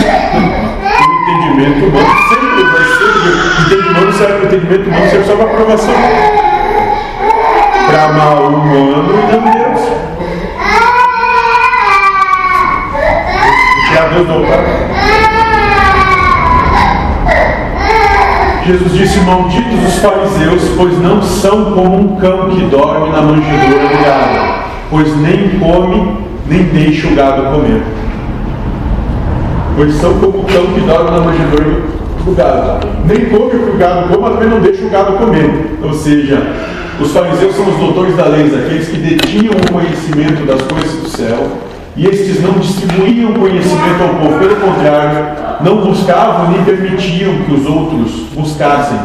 Entendimento 1.28 1.86
humano 1.88 2.08
sempre 2.30 2.64
vai 2.66 2.84
ser. 2.84 3.66
Entendimento 3.66 3.90
humano 3.90 4.14
serve, 4.14 4.34
o 4.34 4.46
entendimento 4.46 4.90
humano 4.90 5.10
serve 5.10 5.26
só 5.26 5.36
para 5.36 5.46
aprovação. 5.46 5.96
Para 7.88 8.04
amar 8.04 8.42
o 8.42 8.48
humano 8.48 9.10
e 9.12 9.32
não 9.32 9.42
Deus. 9.42 9.82
Que 13.90 13.98
a 13.98 14.06
Deus 14.08 14.28
do 14.28 14.34
altar. 14.34 14.64
Jesus 18.68 18.94
disse: 18.94 19.20
Malditos 19.22 19.84
os 19.84 19.98
fariseus, 19.98 20.62
pois 20.78 21.02
não 21.02 21.24
são 21.24 21.74
como 21.74 21.96
um 22.02 22.16
cão 22.18 22.50
que 22.50 22.62
dorme 22.66 23.10
na 23.10 23.22
manjedoura 23.24 23.88
do 23.88 24.04
gado, 24.04 24.64
pois 24.92 25.16
nem 25.18 25.58
come, 25.58 26.18
nem 26.46 26.64
deixa 26.66 27.08
o 27.08 27.16
gado 27.16 27.52
comer. 27.52 28.05
Pois 29.76 29.94
são 29.96 30.14
como 30.20 30.40
o 30.40 30.44
cão 30.46 30.68
que 30.74 30.80
dorme 30.82 31.12
na 31.12 31.20
manjedoura 31.20 31.82
do 32.24 32.36
gado. 32.36 32.88
Nem 33.06 33.26
come 33.26 33.46
o 33.46 33.50
que 33.50 33.72
o 33.72 33.78
gado 33.78 34.08
come, 34.08 34.22
mas 34.22 34.34
também 34.34 34.50
não 34.50 34.62
deixa 34.62 34.86
o 34.86 34.90
gado 34.90 35.14
comer. 35.18 35.78
Ou 35.84 35.94
seja, 35.94 36.42
os 37.00 37.12
fariseus 37.12 37.56
são 37.56 37.68
os 37.68 37.78
doutores 37.78 38.16
da 38.16 38.28
lei, 38.28 38.46
aqueles 38.46 38.88
que 38.88 38.98
detinham 38.98 39.54
o 39.54 39.72
conhecimento 39.72 40.46
das 40.46 40.62
coisas 40.62 41.02
do 41.02 41.10
céu 41.10 41.46
E 41.98 42.08
estes 42.08 42.42
não 42.42 42.54
distribuíam 42.54 43.34
conhecimento 43.34 44.02
ao 44.02 44.16
povo, 44.16 44.40
pelo 44.40 44.56
contrário, 44.58 45.64
não 45.64 45.82
buscavam 45.82 46.52
nem 46.52 46.64
permitiam 46.64 47.36
que 47.44 47.54
os 47.54 47.66
outros 47.66 48.12
buscassem 48.34 49.00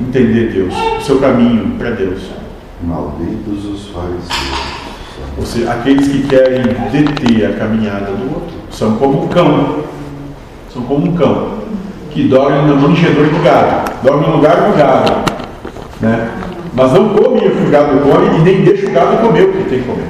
entender 0.00 0.52
Deus, 0.52 0.74
o 0.98 1.00
seu 1.02 1.18
caminho 1.18 1.76
para 1.78 1.90
Deus. 1.90 2.20
Malditos 2.82 3.64
os 3.64 3.88
fariseus. 3.88 4.76
Ou 5.38 5.44
seja, 5.44 5.70
aqueles 5.70 6.08
que 6.08 6.26
querem 6.26 6.62
deter 6.90 7.50
a 7.50 7.52
caminhada 7.58 8.12
do 8.12 8.34
outro 8.34 8.65
são 8.76 8.96
como 8.96 9.24
um 9.24 9.28
cão. 9.28 9.80
São 10.72 10.82
como 10.82 11.06
um 11.06 11.14
cão 11.16 11.56
que 12.10 12.24
dorme 12.28 12.68
no 12.70 12.76
manjedouro 12.76 13.30
do 13.30 13.42
gado, 13.42 13.90
dorme 14.02 14.26
no 14.26 14.36
lugar 14.36 14.56
do 14.56 14.76
gado, 14.76 15.12
né? 16.00 16.30
mas 16.74 16.92
não 16.92 17.10
come 17.10 17.38
o 17.46 17.50
que 17.50 17.62
o 17.66 17.70
gado 17.70 17.98
come 18.00 18.36
e 18.38 18.40
nem 18.40 18.62
deixa 18.62 18.86
o 18.86 18.90
gado 18.90 19.16
comer 19.18 19.42
o 19.44 19.52
que 19.52 19.64
tem 19.68 19.80
que 19.80 19.84
comer. 19.86 20.06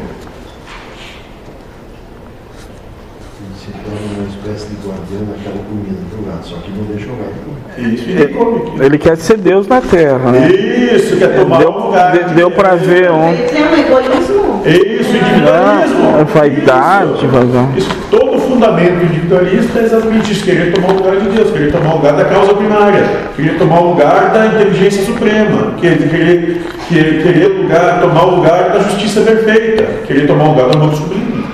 Se 3.59 3.71
torna 3.73 3.99
uma 4.19 4.29
espécie 4.29 4.69
de 4.69 4.87
guardião 4.87 5.25
daquela 5.33 5.65
comida 5.69 5.97
do 6.17 6.27
gato, 6.31 6.47
só 6.47 6.57
que 6.57 6.71
não 6.71 6.85
deixa 6.85 7.07
o 7.07 7.17
gato 7.17 7.35
comer. 7.45 7.95
Isso, 7.95 8.09
e 8.11 8.29
come 8.29 8.57
aquilo. 8.59 8.85
Ele 8.85 8.99
quer 8.99 9.17
ser 9.17 9.37
Deus 9.39 9.67
na 9.67 9.81
terra, 9.81 10.31
né? 10.31 10.49
Isso, 10.49 11.17
quer 11.17 11.37
tomar 11.37 11.59
Deu, 11.59 11.71
o 11.71 11.87
lugar. 11.87 12.13
de- 12.13 12.35
deu 12.35 12.51
pra 12.53 12.75
ver 12.77 13.11
ontem. 13.11 13.45
Isso 13.47 13.57
é 13.57 13.69
um 13.69 13.77
egoísmo. 13.77 14.63
Isso, 14.65 15.17
individualismo. 15.17 16.09
Ah, 16.21 16.25
vaidade, 16.25 17.27
vaidade. 17.27 17.79
Isso, 17.79 17.91
todo 18.11 18.36
fundamento 18.57 19.05
individualista 19.05 19.79
é 19.79 19.85
exatamente 19.85 20.33
isso, 20.33 20.45
querer 20.45 20.73
tomar 20.73 20.89
o 20.89 20.97
lugar 20.97 21.17
de 21.17 21.29
Deus, 21.29 21.51
querer 21.51 21.71
tomar 21.71 21.93
o 21.93 21.97
lugar 21.97 22.17
da 22.17 22.25
causa 22.25 22.55
primária, 22.55 23.05
querer 23.37 23.59
tomar 23.59 23.81
o 23.81 23.91
lugar 23.91 24.33
da 24.33 24.47
inteligência 24.47 25.05
suprema, 25.05 25.73
querer, 25.79 26.63
querer, 26.89 27.23
querer 27.23 27.49
lugar, 27.49 28.01
tomar 28.01 28.25
o 28.25 28.37
lugar 28.37 28.71
da 28.71 28.79
justiça 28.79 29.21
perfeita, 29.21 29.85
querer 30.07 30.27
tomar 30.27 30.45
o 30.45 30.49
lugar 30.53 30.71
do 30.71 30.79
amor 30.79 30.95
sublime. 30.95 31.45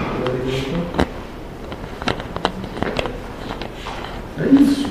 É 4.38 4.62
isso. 4.62 4.86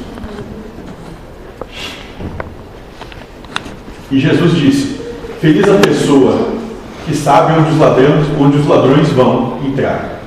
E 4.11 4.19
Jesus 4.19 4.55
disse: 4.57 5.01
Feliz 5.39 5.69
a 5.69 5.75
pessoa 5.75 6.49
que 7.05 7.15
sabe 7.15 7.53
onde 7.57 7.71
os 7.71 7.79
ladrões, 7.79 8.27
onde 8.37 8.57
os 8.57 8.67
ladrões 8.67 9.09
vão 9.09 9.59
entrar, 9.65 10.20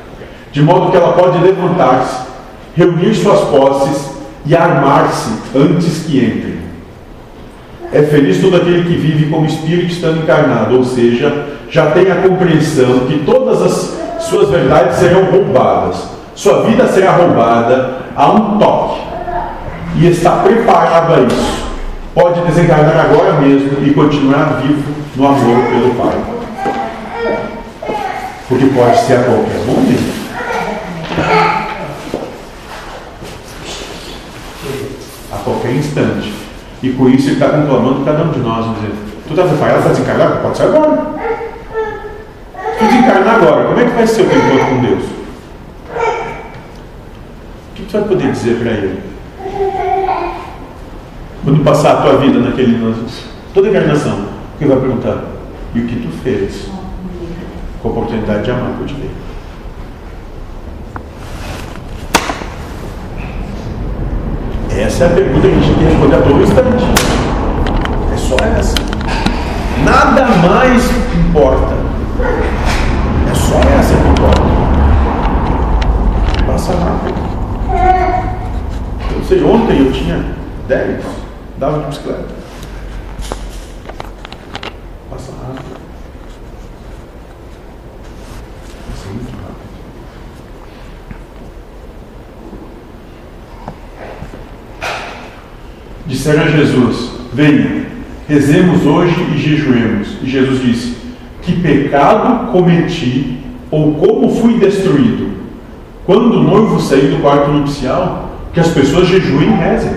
de 0.55 0.63
modo 0.63 0.93
que 0.93 0.97
ela 0.97 1.15
pode 1.15 1.37
levantar-se, 1.39 2.27
reunir 2.77 3.13
suas 3.13 3.41
posses 3.41 4.11
e 4.47 4.55
armar-se 4.55 5.33
antes 5.53 6.05
que 6.07 6.25
entrem. 6.25 6.59
É 7.93 8.03
feliz 8.05 8.41
todo 8.41 8.57
aquele 8.57 8.85
que 8.85 8.97
vive 8.97 9.29
como 9.29 9.47
espírito 9.47 9.93
estando 9.93 10.23
encarnado, 10.23 10.77
ou 10.77 10.85
seja, 10.85 11.49
já 11.69 11.91
tem 11.91 12.09
a 12.09 12.17
compreensão 12.17 13.01
que 13.09 13.25
todas 13.27 13.63
as 13.63 14.25
suas 14.25 14.49
verdades 14.49 14.97
serão 14.99 15.25
roubadas, 15.25 16.05
sua 16.37 16.63
vida 16.63 16.87
será 16.87 17.17
roubada 17.17 18.05
a 18.15 18.31
um 18.31 18.57
toque, 18.57 19.01
e 19.97 20.07
está 20.07 20.37
preparado 20.37 21.15
a 21.15 21.21
isso. 21.23 21.65
Pode 22.15 22.41
desencarnar 22.43 23.07
agora 23.11 23.41
mesmo 23.41 23.85
e 23.85 23.93
continuar 23.93 24.61
vivo 24.63 24.85
no 25.17 25.27
amor 25.27 25.65
pelo 25.65 25.95
Pai. 25.97 26.17
Porque 28.49 28.67
pode 28.67 28.99
ser 28.99 29.15
a 29.15 29.23
qualquer 29.25 29.59
momento. 29.67 30.24
A 35.33 35.37
qualquer 35.39 35.73
instante. 35.73 36.33
E 36.83 36.91
com 36.93 37.09
isso 37.09 37.29
ele 37.29 37.35
está 37.35 37.49
conclamando 37.49 38.05
cada 38.05 38.25
um 38.25 38.31
de 38.31 38.41
nós, 38.41 38.67
dizendo, 38.77 38.95
tu 39.27 39.31
está 39.31 39.45
preparado 39.45 39.83
para 39.83 39.93
desencarnar? 39.93 40.43
Pode 40.43 40.57
ser 40.57 40.65
agora. 40.65 41.15
Se 42.55 42.79
tu 42.79 42.85
desencarnar 42.85 43.35
agora, 43.37 43.65
como 43.65 43.81
é 43.81 43.85
que 43.85 43.91
vai 43.91 44.07
ser 44.07 44.23
o 44.23 44.29
teu 44.29 44.39
encontro 44.39 44.67
com 44.67 44.83
Deus? 44.83 45.05
O 47.71 47.75
que 47.75 47.83
tu 47.85 47.93
vai 47.93 48.03
poder 48.03 48.33
dizer 48.33 48.59
para 48.59 48.71
ele? 48.73 49.01
Quando 51.45 51.65
passar 51.65 51.93
a 51.93 52.03
tua 52.03 52.17
vida 52.19 52.39
naquele. 52.39 52.79
toda 53.53 53.69
encarnação, 53.69 54.29
o 54.55 54.59
que 54.59 54.65
vai 54.65 54.79
perguntar? 54.79 55.25
E 55.75 55.81
o 55.81 55.87
que 55.87 55.97
tu 55.97 56.09
fez 56.23 56.69
com 57.83 57.89
a 57.89 57.93
oportunidade 57.93 58.45
de 58.45 58.51
amar 58.51 58.73
que 58.77 58.81
eu 58.83 58.87
te 58.87 58.95
dei? 58.95 59.11
Essa 64.95 65.07
é 65.07 65.09
a 65.09 65.11
pergunta 65.11 65.41
que 65.41 65.47
a 65.49 65.51
gente 65.59 65.67
tem 65.67 65.75
que 65.75 65.85
responder 65.87 66.15
a 66.15 66.23
todo 66.23 66.41
instante. 66.41 66.85
É 68.13 68.17
só 68.17 68.37
essa. 68.37 68.77
Nada 69.85 70.25
mais 70.47 70.89
importa. 71.19 71.75
É 73.29 73.35
só 73.35 73.59
essa 73.59 73.97
que 73.97 74.09
importa. 74.09 74.41
Passa 76.47 76.75
rápido. 76.75 77.19
Ou 79.17 79.25
seja, 79.25 79.45
ontem 79.45 79.79
eu 79.81 79.91
tinha 79.91 80.25
10, 80.69 81.05
dava 81.59 81.81
de 81.81 81.87
bicicleta. 81.87 82.29
Passa 85.11 85.33
rápido. 85.33 85.81
Passa 88.91 89.09
muito 89.09 89.33
rápido. 89.43 89.55
Disseram 96.25 96.45
a 96.45 96.49
Jesus: 96.49 97.11
Venha, 97.35 97.85
rezemos 98.27 98.87
hoje 98.87 99.15
e 99.35 99.37
jejuemos. 99.37 100.09
E 100.23 100.27
Jesus 100.27 100.63
disse: 100.63 100.97
Que 101.43 101.53
pecado 101.53 102.51
cometi 102.51 103.41
ou 103.71 103.93
como 103.93 104.35
fui 104.35 104.55
destruído? 104.55 105.33
Quando 106.07 106.33
o 106.33 106.43
noivo 106.43 106.81
sair 106.81 107.09
do 107.09 107.21
quarto 107.21 107.51
nupcial, 107.51 108.31
que 108.55 108.61
as 108.61 108.69
pessoas 108.69 109.07
jejuem 109.07 109.51
e 109.51 109.53
rezem. 109.53 109.93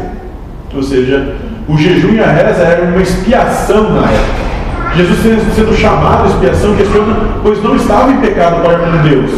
Ou 0.76 0.84
seja, 0.84 1.34
o 1.66 1.78
jejum 1.78 2.16
e 2.16 2.20
a 2.20 2.30
reza 2.30 2.62
eram 2.62 2.90
uma 2.90 3.02
expiação 3.02 3.94
na 3.94 4.12
época. 4.12 4.98
Jesus 4.98 5.20
sendo 5.56 5.78
chamado 5.78 6.26
à 6.26 6.28
expiação 6.28 6.76
questiona, 6.76 7.40
pois 7.42 7.64
não 7.64 7.78
estava 7.78 8.12
em 8.12 8.18
pecado 8.18 8.62
para 8.64 8.80
com 8.80 9.08
Deus. 9.08 9.32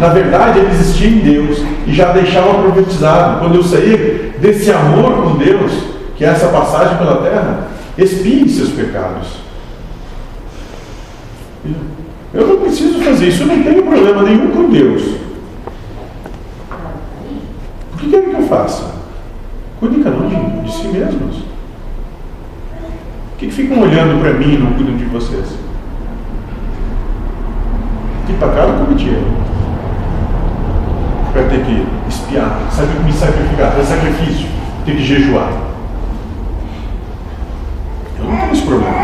Na 0.00 0.10
verdade, 0.10 0.60
ele 0.60 0.70
existia 0.70 1.08
em 1.08 1.18
Deus 1.18 1.60
e 1.88 1.92
já 1.92 2.12
deixava 2.12 2.62
profetizado. 2.62 3.40
Quando 3.40 3.56
eu 3.56 3.64
sair 3.64 4.36
desse 4.40 4.70
amor 4.70 5.24
com 5.24 5.38
Deus, 5.38 5.95
que 6.16 6.24
é 6.24 6.28
essa 6.28 6.48
passagem 6.48 6.96
pela 6.96 7.22
terra, 7.22 7.68
expiem 7.98 8.48
seus 8.48 8.70
pecados. 8.70 9.28
Eu 12.32 12.46
não 12.46 12.60
preciso 12.60 13.00
fazer 13.00 13.28
isso, 13.28 13.42
eu 13.42 13.46
não 13.46 13.62
tenho 13.62 13.82
problema 13.82 14.22
nenhum 14.22 14.50
com 14.50 14.70
Deus. 14.70 15.02
O 17.92 17.96
que 17.98 18.10
querem 18.10 18.30
que 18.30 18.36
eu 18.36 18.48
faça? 18.48 18.96
Cada 20.06 20.18
um 20.18 20.28
de, 20.28 20.60
de 20.60 20.72
si 20.72 20.86
mesmos. 20.86 21.36
Por 21.36 23.38
que, 23.38 23.46
que 23.46 23.52
ficam 23.52 23.80
olhando 23.80 24.20
para 24.20 24.34
mim 24.34 24.54
e 24.54 24.58
não 24.58 24.72
cuidam 24.74 24.96
de 24.96 25.04
vocês? 25.06 25.46
Que 28.26 28.32
pecado 28.34 28.84
cometi? 28.84 29.10
Para 31.32 31.42
ter 31.48 31.64
que 31.64 31.86
espiar, 32.08 32.68
sabe, 32.70 33.02
me 33.04 33.12
sacrificar, 33.12 33.72
fazer 33.72 33.96
sacrifício, 33.96 34.48
ter 34.84 34.96
que 34.96 35.04
jejuar. 35.04 35.65
Eu 38.18 38.24
não 38.24 38.36
tenho 38.36 38.52
esse 38.52 38.62
problema. 38.62 38.96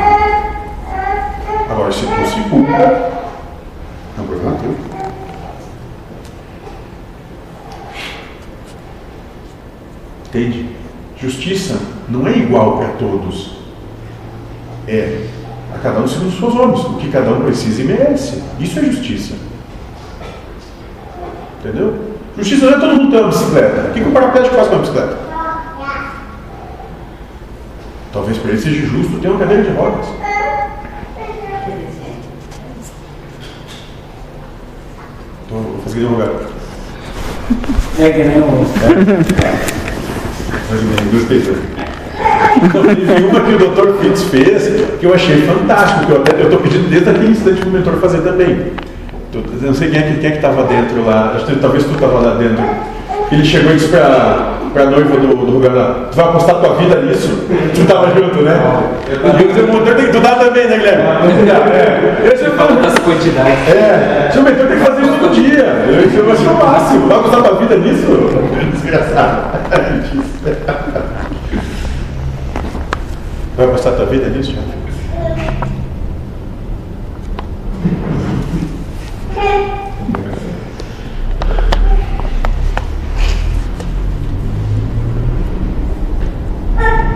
Agora, 1.71 1.93
se 1.93 2.01
tu 2.01 2.27
se 2.27 2.49
culpa, 2.49 2.73
é 2.73 4.21
um 4.21 4.27
problema 4.27 4.57
teu. 4.57 4.75
Entende? 10.27 10.77
Justiça 11.19 11.79
não 12.09 12.27
é 12.27 12.33
igual 12.33 12.79
para 12.79 12.89
todos. 12.93 13.57
É 14.89 15.27
a 15.75 15.79
cada 15.79 16.01
um 16.01 16.09
segundo 16.09 16.29
os 16.29 16.39
seus 16.39 16.55
olhos, 16.57 16.85
o 16.85 16.95
que 16.99 17.11
cada 17.11 17.31
um 17.31 17.43
precisa 17.43 17.83
e 17.83 17.85
merece. 17.85 18.43
Isso 18.59 18.79
é 18.79 18.83
justiça. 18.85 19.35
Entendeu? 21.61 21.95
Justiça 22.37 22.67
não 22.67 22.77
é 22.77 22.81
todo 22.81 22.97
mundo 22.97 23.11
ter 23.11 23.21
uma 23.21 23.29
bicicleta. 23.29 23.89
O 23.89 23.93
que 23.93 24.01
o 24.01 24.13
paraplégico 24.13 24.57
faz 24.57 24.69
com 24.69 24.75
a 24.75 24.79
bicicleta? 24.79 25.32
Talvez 28.13 28.37
para 28.39 28.51
ele 28.51 28.61
seja 28.61 28.87
justo 28.87 29.19
ter 29.19 29.29
uma 29.29 29.39
cadeira 29.39 29.63
de 29.63 29.71
rodas. 29.71 30.07
Então, 35.47 35.59
vou 35.63 35.81
fazer 35.83 36.01
de 36.01 36.05
lugar. 36.05 36.29
É 37.99 38.11
que 38.11 38.25
nem 38.25 38.39
o. 38.39 38.67
Mais 40.69 40.81
ou 40.81 40.89
menos, 40.89 41.13
gostei 41.13 41.41
também. 41.41 41.63
Então, 42.63 42.83
teve 42.83 43.25
uma 43.25 43.41
que 43.41 43.53
o 43.55 43.59
Dr. 43.59 44.03
Fitz 44.03 44.23
fez 44.25 44.63
que 45.01 45.07
eu 45.07 45.15
achei 45.15 45.43
fantástico, 45.43 46.07
que 46.07 46.13
eu 46.13 46.19
até 46.19 46.43
estou 46.43 46.59
pedindo 46.59 46.91
desde 46.91 47.09
aquele 47.09 47.31
instante 47.33 47.61
para 47.61 47.69
o 47.69 47.73
mentor 47.73 47.95
fazer 47.95 48.21
também. 48.21 48.73
Eu 49.33 49.43
não 49.63 49.75
sei 49.75 49.91
quem 49.91 50.01
é 50.01 50.13
que 50.13 50.27
estava 50.27 50.65
dentro 50.65 51.03
lá, 51.05 51.33
acho 51.35 51.47
que 51.47 51.57
talvez 51.57 51.85
tu 51.85 51.95
estava 51.95 52.21
lá 52.21 52.35
dentro. 52.35 52.63
Ele 53.31 53.45
chegou 53.45 53.73
e 53.73 53.77
disse 53.77 53.89
para 53.89 54.52
a 54.81 54.87
noiva 54.87 55.17
do, 55.17 55.29
do 55.29 55.53
Rubens, 55.53 55.73
tu 56.11 56.17
vai 56.17 56.25
apostar 56.25 56.55
tua 56.57 56.75
vida 56.75 56.97
nisso? 57.03 57.47
Tu 57.75 57.81
estava 57.83 58.09
junto, 58.09 58.43
né? 58.43 58.59
E 59.09 59.59
eu 59.59 59.67
mentor 59.67 59.95
tem 59.95 60.05
que 60.05 60.11
estudar 60.11 60.37
também, 60.37 60.67
né, 60.67 60.79
Guilherme? 60.79 61.03
É. 61.73 62.21
Eu 62.25 62.37
sempre 62.37 62.53
falo, 62.53 62.81
das 62.81 62.95
quantidades. 62.99 63.69
é, 63.69 64.31
o 64.39 64.43
mentor 64.43 64.67
tem 64.67 64.79
que 64.79 64.85
fazer 64.85 65.03
isso 65.03 65.13
tudo 65.19 65.35
Isso 65.35 66.23
vai 66.25 66.37
ser 66.37 66.49
o 66.49 66.55
máximo. 66.55 67.09
Vai 67.09 67.19
gostar 67.19 67.41
da 67.41 67.51
vida 67.53 67.77
nisso? 67.77 68.07
Desgraçado. 68.73 69.43
Vai 73.57 73.67
gostar 73.67 73.91
da 73.91 74.05
vida 74.05 74.29
nisso, 74.29 74.53
Thiago? 74.53 74.83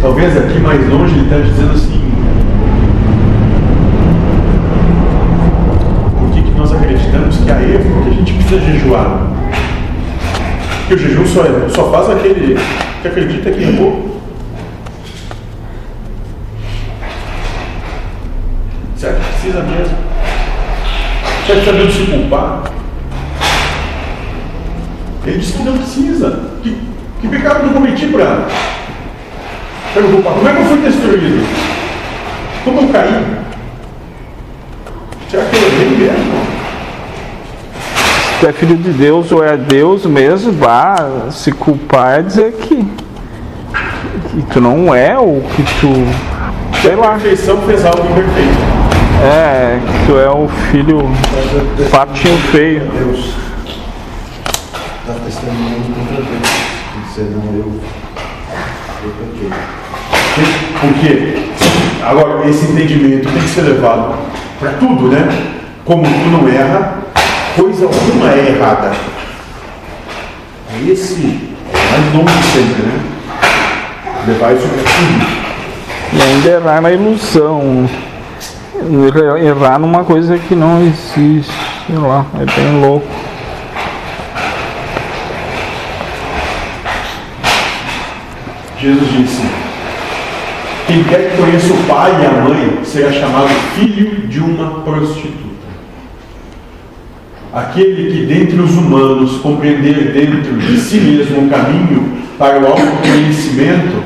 Talvez 0.07 0.37
aqui 0.37 0.61
mais 0.61 0.89
longe 0.89 1.15
ele 1.15 1.24
está 1.24 1.39
dizendo 1.39 1.73
assim. 1.73 2.01
Por 6.20 6.31
que, 6.31 6.43
que 6.43 6.51
nós 6.53 6.73
acreditamos 6.73 7.39
que 7.39 7.51
há 7.51 7.61
erro, 7.61 8.05
que 8.05 8.11
a 8.11 8.12
gente 8.12 8.33
precisa 8.35 8.61
jejuar? 8.61 9.27
Que 10.87 10.95
o 10.95 10.99
jejum 10.99 11.27
só, 11.27 11.43
é, 11.43 11.69
só 11.70 11.91
faz 11.91 12.09
aquele 12.11 12.57
que 13.03 13.09
acredita 13.09 13.51
que 13.51 13.65
errou. 13.65 14.20
Será 18.97 19.15
que 19.15 19.24
precisa 19.24 19.62
mesmo? 19.65 19.97
Será 21.49 21.59
que 21.59 21.66
sabendo 21.66 21.91
se 21.91 22.07
culpar? 22.12 22.62
Ele 25.27 25.39
disse 25.39 25.55
que 25.55 25.65
não 25.65 25.77
precisa. 25.77 26.43
Que, 26.62 26.81
que 27.20 27.27
pecado 27.27 27.66
eu 27.66 27.73
cometi 27.73 28.07
para 28.07 28.47
Perguntou, 29.97 30.31
como 30.31 30.47
é 30.47 30.52
que 30.52 30.59
eu 30.59 30.64
fui 30.66 30.78
destruído? 30.82 31.48
Como 32.64 32.81
eu 32.82 32.89
caí? 32.89 33.24
Será 35.31 35.44
que 35.47 35.56
eu 35.56 35.62
errei 35.62 35.89
mesmo? 35.97 36.35
Se 38.35 38.40
tu 38.40 38.47
é 38.47 38.52
filho 38.52 38.77
de 38.77 38.90
Deus 38.90 39.32
ou 39.32 39.43
é 39.43 39.56
Deus 39.56 40.05
mesmo, 40.05 40.52
vá 40.52 41.31
se 41.31 41.51
culpar 41.51 42.18
é 42.18 42.23
dizer 42.24 42.52
que, 42.52 42.77
que 42.77 44.43
tu 44.52 44.60
não 44.60 44.94
é 44.94 45.18
ou 45.18 45.40
que 45.40 45.62
tu. 45.81 46.82
Sei 46.82 46.93
A 46.93 46.97
lá. 46.97 47.12
perfeição 47.12 47.62
fez 47.62 47.82
algo 47.86 48.02
imperfeito. 48.02 48.77
É, 49.24 49.81
que 49.81 50.06
tu 50.09 50.18
é 50.18 50.28
o 50.28 50.47
filho 50.70 51.10
patinho 51.90 52.36
feio. 52.52 52.81
Deus 52.81 53.35
está 55.01 55.14
testemunhando 55.24 55.94
contra 55.94 56.16
Deus. 56.16 56.66
Dizendo, 57.09 57.43
não, 57.43 57.52
eu, 57.55 57.60
eu 57.60 57.76
Por 60.81 60.93
quê? 61.01 61.36
Agora, 62.05 62.48
esse 62.48 62.66
entendimento 62.66 63.28
tem 63.28 63.43
que 63.43 63.48
ser 63.48 63.62
levado 63.62 64.15
para 64.61 64.73
tudo, 64.73 65.09
né? 65.09 65.28
Como 65.85 66.03
tu 66.03 66.28
não 66.31 66.48
erra, 66.48 66.98
coisa 67.57 67.86
alguma 67.86 68.32
é 68.32 68.55
errada. 68.57 68.93
Esse 70.86 71.55
é 71.73 71.90
mais 71.90 72.15
longo 72.15 72.31
sempre, 72.53 72.82
né? 72.82 73.01
Levar 74.27 74.55
isso 74.55 74.69
para 74.69 74.82
tudo. 74.82 75.47
E 76.12 76.23
ainda 76.23 76.48
errar 76.48 76.81
na 76.81 76.93
ilusão. 76.93 77.89
Errar 79.43 79.78
numa 79.78 80.05
coisa 80.05 80.39
que 80.39 80.55
não 80.55 80.81
existe. 80.82 81.53
Sei 81.86 81.97
lá, 81.97 82.27
é 82.35 82.44
bem 82.44 82.81
louco. 82.81 83.07
Jesus 88.78 89.12
disse: 89.12 89.65
Quem 90.86 91.02
quer 91.02 91.30
que 91.30 91.36
conheça 91.36 91.72
o 91.72 91.84
pai 91.84 92.12
e 92.22 92.26
a 92.26 92.30
mãe 92.42 92.78
será 92.84 93.10
chamado 93.10 93.48
filho 93.74 94.28
de 94.28 94.38
uma 94.38 94.82
prostituta. 94.82 95.66
Aquele 97.52 98.12
que 98.12 98.26
dentre 98.26 98.60
os 98.60 98.76
humanos 98.76 99.38
compreender 99.38 100.12
dentro 100.12 100.56
de 100.56 100.78
si 100.78 100.98
mesmo 100.98 101.46
o 101.46 101.50
caminho 101.50 102.16
para 102.38 102.60
o 102.60 102.66
autoconhecimento 102.66 104.00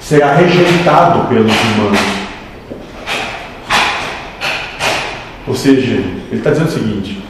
será 0.00 0.34
rejeitado 0.34 1.28
pelos 1.28 1.52
humanos. 1.52 2.00
Ou 5.46 5.54
seja, 5.54 5.92
ele 5.92 6.16
está 6.32 6.50
dizendo 6.50 6.68
o 6.68 6.72
seguinte: 6.72 7.22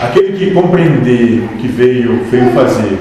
aquele 0.00 0.32
que 0.38 0.50
compreender 0.52 1.44
o 1.44 1.58
que 1.58 1.68
veio, 1.68 2.24
veio 2.30 2.52
fazer, 2.52 2.98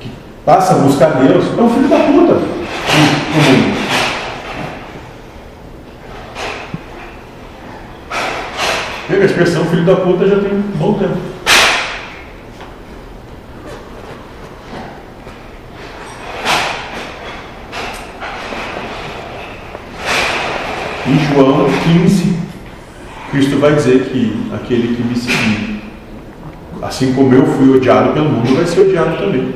que 0.00 0.08
passa 0.42 0.74
a 0.74 0.78
buscar 0.78 1.10
Deus, 1.22 1.44
é 1.58 1.60
um 1.60 1.68
filho 1.68 1.88
da 1.88 1.98
puta 1.98 2.34
no 2.34 3.34
no 3.34 3.58
mundo. 3.58 3.73
A 9.20 9.26
expressão 9.26 9.64
filho 9.66 9.84
da 9.84 9.94
puta 9.94 10.26
já 10.26 10.38
tem 10.40 10.52
um 10.52 10.60
bom 10.76 10.98
tempo. 10.98 11.16
Em 21.06 21.18
João 21.34 21.66
15, 22.02 22.36
Cristo 23.30 23.58
vai 23.58 23.74
dizer 23.76 24.10
que 24.10 24.50
aquele 24.52 24.96
que 24.96 25.02
me 25.02 25.14
seguir, 25.16 25.82
assim 26.82 27.14
como 27.14 27.34
eu 27.34 27.46
fui 27.46 27.76
odiado 27.76 28.12
pelo 28.12 28.30
mundo, 28.30 28.56
vai 28.56 28.66
ser 28.66 28.80
odiado 28.80 29.16
também. 29.16 29.54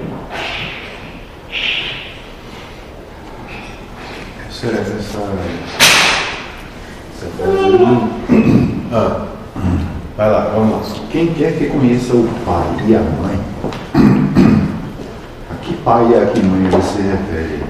Essa, 4.48 4.66
essa, 4.66 4.78
essa 4.78 5.18
frase 5.18 5.38
aí, 5.42 5.78
Ah, 8.92 9.37
vai 10.16 10.30
lá, 10.30 10.50
vamos 10.54 10.72
lá. 10.72 10.96
Quem 11.10 11.28
quer 11.28 11.52
que 11.52 11.66
conheça 11.66 12.14
o 12.14 12.28
pai 12.44 12.66
e 12.86 12.96
a 12.96 13.00
mãe, 13.00 13.38
a 15.50 15.54
que 15.62 15.74
pai 15.74 16.08
e 16.10 16.14
a 16.14 16.26
que 16.26 16.42
mãe 16.42 16.68
você 16.70 17.02
refere? 17.02 17.62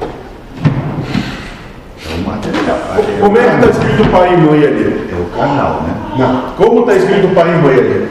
É 2.06 2.14
o 2.14 2.26
material. 2.26 2.78
é 2.96 3.16
o 3.16 3.20
Como 3.20 3.38
é 3.38 3.48
que 3.48 3.54
está 3.54 3.70
escrito 3.70 4.10
pai 4.10 4.34
e 4.34 4.36
mãe 4.38 4.64
ali? 4.64 5.08
É 5.10 5.14
o 5.14 5.38
canal, 5.38 5.82
né? 5.82 5.94
Não. 6.18 6.52
Como 6.56 6.80
está 6.80 6.94
escrito 6.94 7.34
pai 7.34 7.48
e 7.48 7.58
mãe 7.58 7.78
ali? 7.78 8.08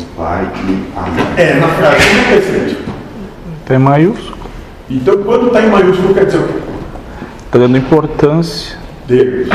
O 0.00 0.04
pai 0.16 0.48
e 0.66 0.88
a 0.96 1.00
mãe. 1.00 1.26
É, 1.36 1.54
na 1.54 1.68
frase, 1.68 2.08
como 2.08 2.20
é 2.20 2.24
que 2.24 2.34
está 2.34 2.56
escrito? 2.56 2.92
Tem 3.66 3.78
maiúsculo. 3.78 4.38
Então, 4.90 5.22
quando 5.22 5.48
está 5.48 5.60
em 5.60 5.70
maiúsculo, 5.70 6.14
quer 6.14 6.24
dizer 6.24 6.38
o 6.38 6.48
quê? 6.48 6.58
Tá 7.50 7.58
dando 7.58 7.76
importância. 7.76 8.76
Deus. 9.06 9.48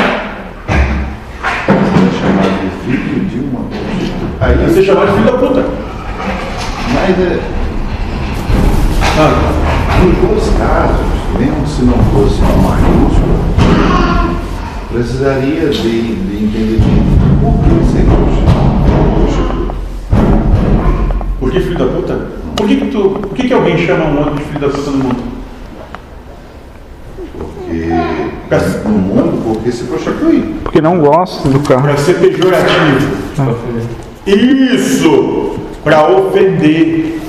Filho 2.97 3.25
de 3.25 3.39
uma. 3.39 3.65
Aí 4.41 4.73
ser 4.73 4.83
chamado 4.83 5.07
de 5.07 5.13
filho 5.13 5.31
da 5.31 5.37
puta. 5.37 5.65
Mas 6.93 7.19
é, 7.19 7.39
Ah, 9.15 10.03
nos 10.03 10.17
dois 10.27 10.57
casos, 10.57 11.05
mesmo 11.37 11.67
se 11.67 11.83
não 11.83 11.93
fosse 12.05 12.41
uma 12.41 12.69
maiúscula, 12.69 13.39
precisaria 14.91 15.69
de, 15.69 16.15
de 16.15 16.43
entendimento. 16.43 17.13
Por 17.41 17.53
que 17.63 17.69
seria 17.91 18.09
chamado 18.09 18.83
prostituta? 19.15 19.73
por 21.39 21.51
que 21.51 21.59
filho 21.59 21.77
da 21.77 21.85
puta? 21.85 22.27
Por 22.55 22.67
que, 22.67 22.75
que, 22.77 22.85
tu, 22.87 23.09
por 23.09 23.33
que, 23.35 23.47
que 23.47 23.53
alguém 23.53 23.77
chama 23.77 24.05
um 24.05 24.17
outro 24.19 24.35
de 24.35 24.43
filho 24.43 24.59
da 24.59 24.69
puta 24.69 24.91
no 24.91 24.97
mundo? 24.97 25.23
Porque 27.37 28.32
no 28.85 28.89
mundo, 28.89 29.43
porque 29.43 29.71
se 29.71 29.85
prostitui. 29.85 30.55
Porque 30.63 30.81
não 30.81 30.99
gosta 30.99 31.49
do 31.49 31.59
carro. 31.61 31.83
Para 31.83 31.97
ser 31.97 32.15
pejorativo. 32.15 33.23
Isso! 34.25 35.55
Para 35.83 36.07
ofender. 36.09 37.19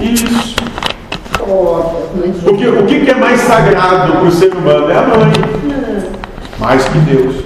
Isso. 0.00 0.56
Porque 2.42 2.66
o 2.66 2.86
que, 2.86 3.00
que 3.00 3.10
é 3.10 3.14
mais 3.14 3.40
sagrado 3.40 4.12
para 4.12 4.22
o 4.22 4.30
ser 4.30 4.52
humano? 4.54 4.90
É 4.90 4.96
a 4.96 5.02
mãe. 5.02 5.32
Mais 6.58 6.84
que 6.84 6.98
Deus. 6.98 7.44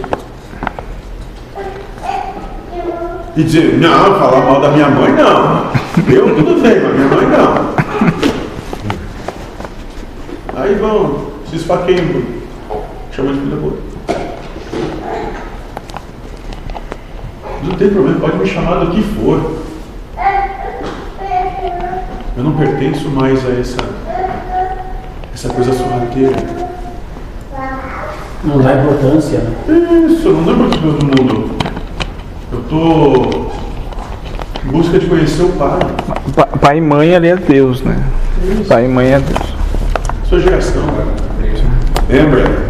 E 3.36 3.42
dizer, 3.42 3.78
não, 3.78 4.18
falar 4.18 4.44
mal 4.44 4.60
da 4.60 4.70
minha 4.70 4.88
mãe, 4.88 5.12
não. 5.12 5.70
Eu 6.12 6.34
tudo 6.34 6.60
bem, 6.60 6.80
mas 6.80 6.94
minha 6.94 7.08
mãe 7.08 7.26
não. 7.26 7.68
Aí 10.60 10.74
vão, 10.74 11.26
se 11.48 11.56
esfaqueiam, 11.56 12.37
chama 13.18 13.32
de 13.32 13.40
filho 13.40 13.50
da 13.50 13.56
puta. 13.56 13.78
Não 17.64 17.74
tem 17.76 17.90
problema, 17.90 18.20
pode 18.20 18.38
me 18.38 18.46
chamar 18.46 18.76
do 18.84 18.90
que 18.92 19.02
for. 19.02 19.58
Eu 22.36 22.44
não 22.44 22.52
pertenço 22.52 23.08
mais 23.08 23.44
a 23.44 23.50
essa, 23.60 23.76
essa 25.34 25.48
coisa 25.48 25.72
sorrateira. 25.72 26.36
Não 28.44 28.60
dá 28.60 28.74
importância, 28.74 29.38
né? 29.40 29.52
Isso, 30.08 30.28
eu 30.28 30.34
não 30.34 30.44
lembro 30.44 30.70
de 30.70 30.78
todo 30.78 31.04
mundo. 31.04 31.50
Eu 32.52 32.60
estou 32.60 33.52
em 34.64 34.68
busca 34.68 34.96
de 34.96 35.06
conhecer 35.06 35.42
o 35.42 35.48
Pai. 35.54 35.80
Pa- 36.36 36.46
Pai 36.46 36.78
e 36.78 36.80
mãe 36.80 37.16
ali 37.16 37.26
é 37.28 37.36
Deus, 37.36 37.82
né? 37.82 38.00
Pai 38.68 38.84
e 38.84 38.88
mãe 38.88 39.12
é 39.12 39.18
Deus. 39.18 39.54
Sua 40.28 40.38
geração, 40.38 40.82
cara. 40.86 41.08
Lembra? 42.08 42.67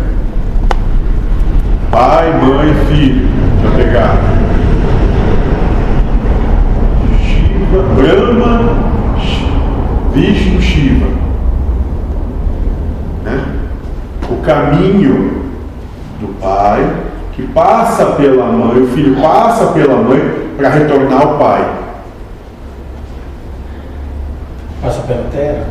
Pai, 1.98 2.32
mãe, 2.32 2.72
filho. 2.86 3.28
já 3.60 3.70
pegar. 3.76 4.16
Shiva, 7.20 7.82
Brahma, 7.96 8.76
Vishnu, 10.12 10.62
Shiva. 10.62 11.08
Né? 13.24 13.44
O 14.30 14.36
caminho 14.42 15.42
do 16.20 16.28
pai 16.40 16.88
que 17.32 17.42
passa 17.48 18.06
pela 18.12 18.46
mãe, 18.46 18.80
o 18.80 18.86
filho 18.86 19.20
passa 19.20 19.72
pela 19.72 19.96
mãe 19.96 20.20
para 20.56 20.68
retornar 20.68 21.20
ao 21.20 21.36
pai. 21.36 21.68
Passa 24.80 25.00
pela 25.00 25.24
terra? 25.32 25.66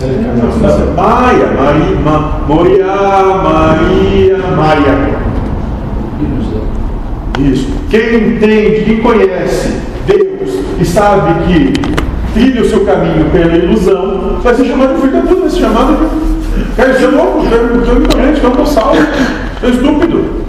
Não, 0.00 0.08
não. 0.08 0.94
Maia, 0.96 1.46
Maria, 1.52 1.94
Maria, 2.48 4.38
Maria. 4.56 5.21
Isso. 7.42 7.68
Quem 7.90 8.28
entende, 8.28 8.84
quem 8.84 9.00
conhece 9.00 9.80
Deus 10.06 10.64
e 10.80 10.84
sabe 10.84 11.44
que 11.44 11.72
trilha 12.32 12.62
o 12.62 12.68
seu 12.68 12.84
caminho 12.84 13.30
pela 13.30 13.56
ilusão, 13.56 14.38
vai 14.42 14.54
ser 14.54 14.64
chamado 14.66 14.94
de 14.94 15.00
filho 15.00 15.12
da 15.12 15.20
puta, 15.22 15.40
vai 15.40 15.50
ser 15.50 15.60
chamado 15.60 15.96
de. 15.96 16.76
Cara, 16.76 16.90
isso 16.90 17.04
é 17.04 17.08
louco, 17.08 17.44
isso 17.44 17.54
é 17.54 17.58
ignorante, 17.58 18.44
é 18.44 18.48
um 18.48 18.52
tossalvo, 18.52 18.96
isso 18.96 19.66
é 19.66 19.68
estúpido. 19.68 20.42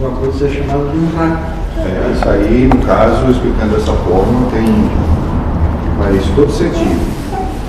Uma 0.00 0.10
coisa 0.10 0.46
é 0.46 0.50
chamada 0.50 0.84
de 0.90 0.98
um 0.98 1.16
rato. 1.16 1.54
É, 1.78 2.12
isso 2.12 2.28
aí, 2.28 2.70
no 2.72 2.80
caso, 2.86 3.30
explicando 3.30 3.74
dessa 3.74 3.92
forma, 3.92 4.50
tem 4.52 4.64
faz 5.98 6.22
todo 6.36 6.50
sentido. 6.52 7.00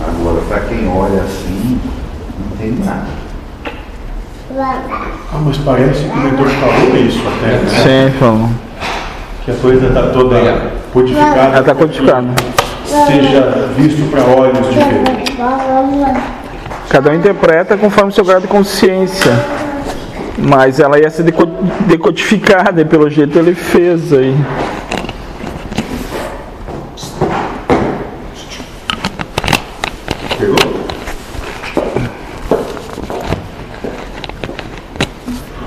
Agora, 0.08 0.42
para 0.48 0.60
quem 0.62 0.88
olha 0.88 1.22
assim, 1.22 1.80
não 2.40 2.58
tem 2.58 2.72
nada. 2.84 3.25
Ah, 4.57 5.40
mas 5.45 5.57
parece 5.57 6.03
que 6.06 6.10
o 6.10 6.15
mentor 6.18 6.48
falou 6.48 6.95
isso 6.98 7.22
até, 7.27 7.48
né? 7.57 8.10
Sim, 8.10 8.18
falou. 8.18 8.49
Que 9.44 9.52
a 9.52 9.56
coisa 9.56 9.88
está 9.88 10.03
toda 10.10 10.72
codificada. 10.94 11.40
Ela 11.40 11.60
está 11.60 11.76
codificada. 11.76 12.27
Seja 12.86 13.69
visto 13.77 14.10
para 14.10 14.22
olhos 14.23 14.69
de 14.69 14.76
ver. 14.76 15.03
Cada 16.90 17.11
um 17.11 17.15
interpreta 17.15 17.76
conforme 17.77 18.11
o 18.11 18.14
seu 18.14 18.23
grau 18.23 18.40
de 18.40 18.48
consciência. 18.48 19.32
Mas 20.38 20.80
ela 20.80 20.99
ia 20.99 21.10
ser 21.10 21.23
deco- 21.23 21.48
decodificada 21.88 22.82
e 22.82 22.86
pelo 22.86 23.10
jeito 23.10 23.38
ele 23.38 23.53
fez 23.56 24.14
aí. 24.14 24.36
Pegou? 30.38 30.56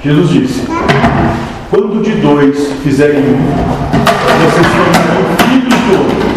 Jesus 0.09 0.31
disse: 0.31 0.63
Quando 1.71 2.03
de 2.03 2.13
dois 2.13 2.73
fizerem 2.83 3.19
um, 3.19 3.37
vocês 4.41 4.67
tornarão 4.73 5.37
filhos 5.37 5.75
do 5.75 5.99
outro. 5.99 6.29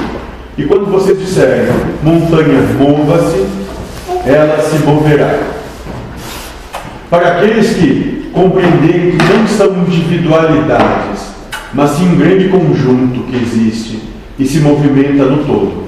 E 0.58 0.64
quando 0.66 0.92
vocês 0.92 1.18
disserem, 1.18 1.72
montanha, 2.04 2.62
mova-se, 2.78 3.46
ela 4.26 4.62
se 4.62 4.78
moverá. 4.80 5.40
Para 7.10 7.28
aqueles 7.30 7.70
que 7.70 8.30
compreenderem 8.34 9.12
que 9.12 9.34
não 9.34 9.48
são 9.48 9.68
individualidades, 9.88 11.30
mas 11.74 11.92
sim 11.92 12.10
um 12.12 12.18
grande 12.18 12.50
conjunto 12.50 13.22
que 13.22 13.38
existe 13.38 14.02
e 14.38 14.46
se 14.46 14.60
movimenta 14.60 15.24
no 15.24 15.46
todo, 15.46 15.84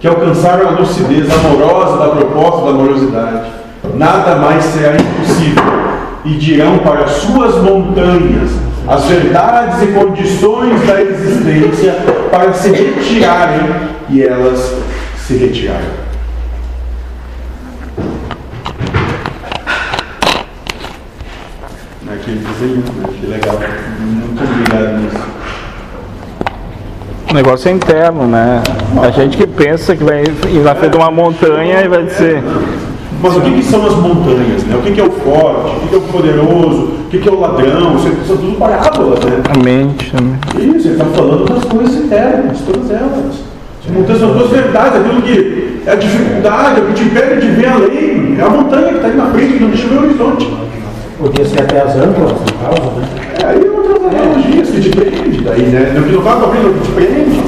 que 0.00 0.08
alcançaram 0.08 0.68
a 0.68 0.70
lucidez 0.70 1.26
amorosa 1.30 1.98
da 1.98 2.16
proposta 2.16 2.64
da 2.64 2.70
amorosidade, 2.70 3.50
nada 3.94 4.36
mais 4.36 4.64
será 4.64 4.96
impossível, 4.96 5.83
e 6.24 6.34
dirão 6.34 6.78
para 6.78 7.06
suas 7.06 7.62
montanhas 7.62 8.50
as 8.86 9.04
verdades 9.06 9.82
e 9.82 9.86
condições 9.88 10.86
da 10.86 11.00
existência 11.00 11.94
para 12.30 12.52
se 12.52 12.70
retirarem, 12.70 13.70
e 14.10 14.22
elas 14.22 14.76
se 15.16 15.36
retirarem. 15.36 16.04
Aquele 22.06 22.40
desenho, 22.40 22.76
né? 22.76 23.08
que 23.20 23.26
legal. 23.26 23.58
Muito 23.98 24.42
obrigado 24.42 24.98
nisso. 24.98 25.34
O 27.30 27.34
negócio 27.34 27.68
é 27.68 27.72
interno, 27.72 28.26
né? 28.26 28.62
A 29.02 29.10
gente 29.10 29.36
que 29.36 29.46
pensa 29.46 29.96
que 29.96 30.04
vai 30.04 30.22
ir 30.22 30.60
na 30.60 30.74
frente 30.74 30.92
de 30.92 30.98
uma 30.98 31.10
montanha 31.10 31.82
e 31.82 31.88
vai 31.88 32.04
dizer. 32.04 32.42
Mas 33.24 33.38
o 33.38 33.40
que, 33.40 33.52
que 33.52 33.62
são 33.62 33.86
as 33.86 33.94
montanhas? 33.94 34.64
Né? 34.64 34.76
O 34.76 34.82
que, 34.82 34.92
que 34.92 35.00
é 35.00 35.04
o 35.04 35.10
forte? 35.10 35.76
O 35.76 35.80
que, 35.80 35.88
que 35.88 35.94
é 35.94 35.96
o 35.96 36.00
poderoso? 36.02 36.82
O 36.82 37.08
que, 37.08 37.18
que 37.18 37.28
é 37.30 37.32
o 37.32 37.40
ladrão? 37.40 37.96
Isso 37.96 38.10
são 38.26 38.36
tudo 38.36 38.58
parábolas, 38.58 39.24
né? 39.24 39.40
A 39.48 39.64
mente 39.64 40.10
também. 40.10 40.36
Isso, 40.76 40.88
ele 40.88 40.94
está 40.96 41.06
falando 41.06 41.46
das 41.46 41.64
coisas 41.64 42.04
internas, 42.04 42.58
todas 42.66 42.90
elas. 42.90 43.36
As 43.82 43.90
montanhas 43.90 44.20
são 44.20 44.32
duas 44.34 44.50
verdades, 44.50 45.00
aquilo 45.00 45.22
que 45.22 45.80
é 45.86 45.92
a 45.92 45.94
dificuldade, 45.94 46.80
é 46.80 46.82
o 46.82 46.86
que 46.88 46.92
te 46.92 47.04
impede 47.04 47.40
de 47.40 47.46
ver 47.52 47.66
além. 47.68 48.36
É 48.38 48.42
a 48.42 48.50
montanha 48.50 48.88
que 48.88 48.96
está 48.96 49.08
aí 49.08 49.16
na 49.16 49.26
frente, 49.28 49.52
que 49.54 49.60
não 49.60 49.70
deixa 49.70 49.88
ver 49.88 49.94
o 49.94 50.02
horizonte. 50.02 50.56
Podia 51.18 51.44
ser 51.46 51.62
até 51.62 51.80
as 51.80 51.96
âncoras, 51.96 52.32
no 52.32 52.52
caso, 52.60 52.90
né? 52.90 53.08
É, 53.40 53.46
aí 53.46 53.68
outras 53.70 54.04
analogias 54.04 54.68
que 54.68 54.80
te 54.82 54.90
prende 54.90 55.40
daí, 55.40 55.62
né? 55.62 55.94
No 55.96 56.04
que 56.04 56.12
não 56.12 56.20
vai 56.20 56.36
para 56.36 56.48
frente, 56.48 56.66
o 56.66 56.74
que 56.74 56.80
te 56.80 56.92
prende. 56.92 57.42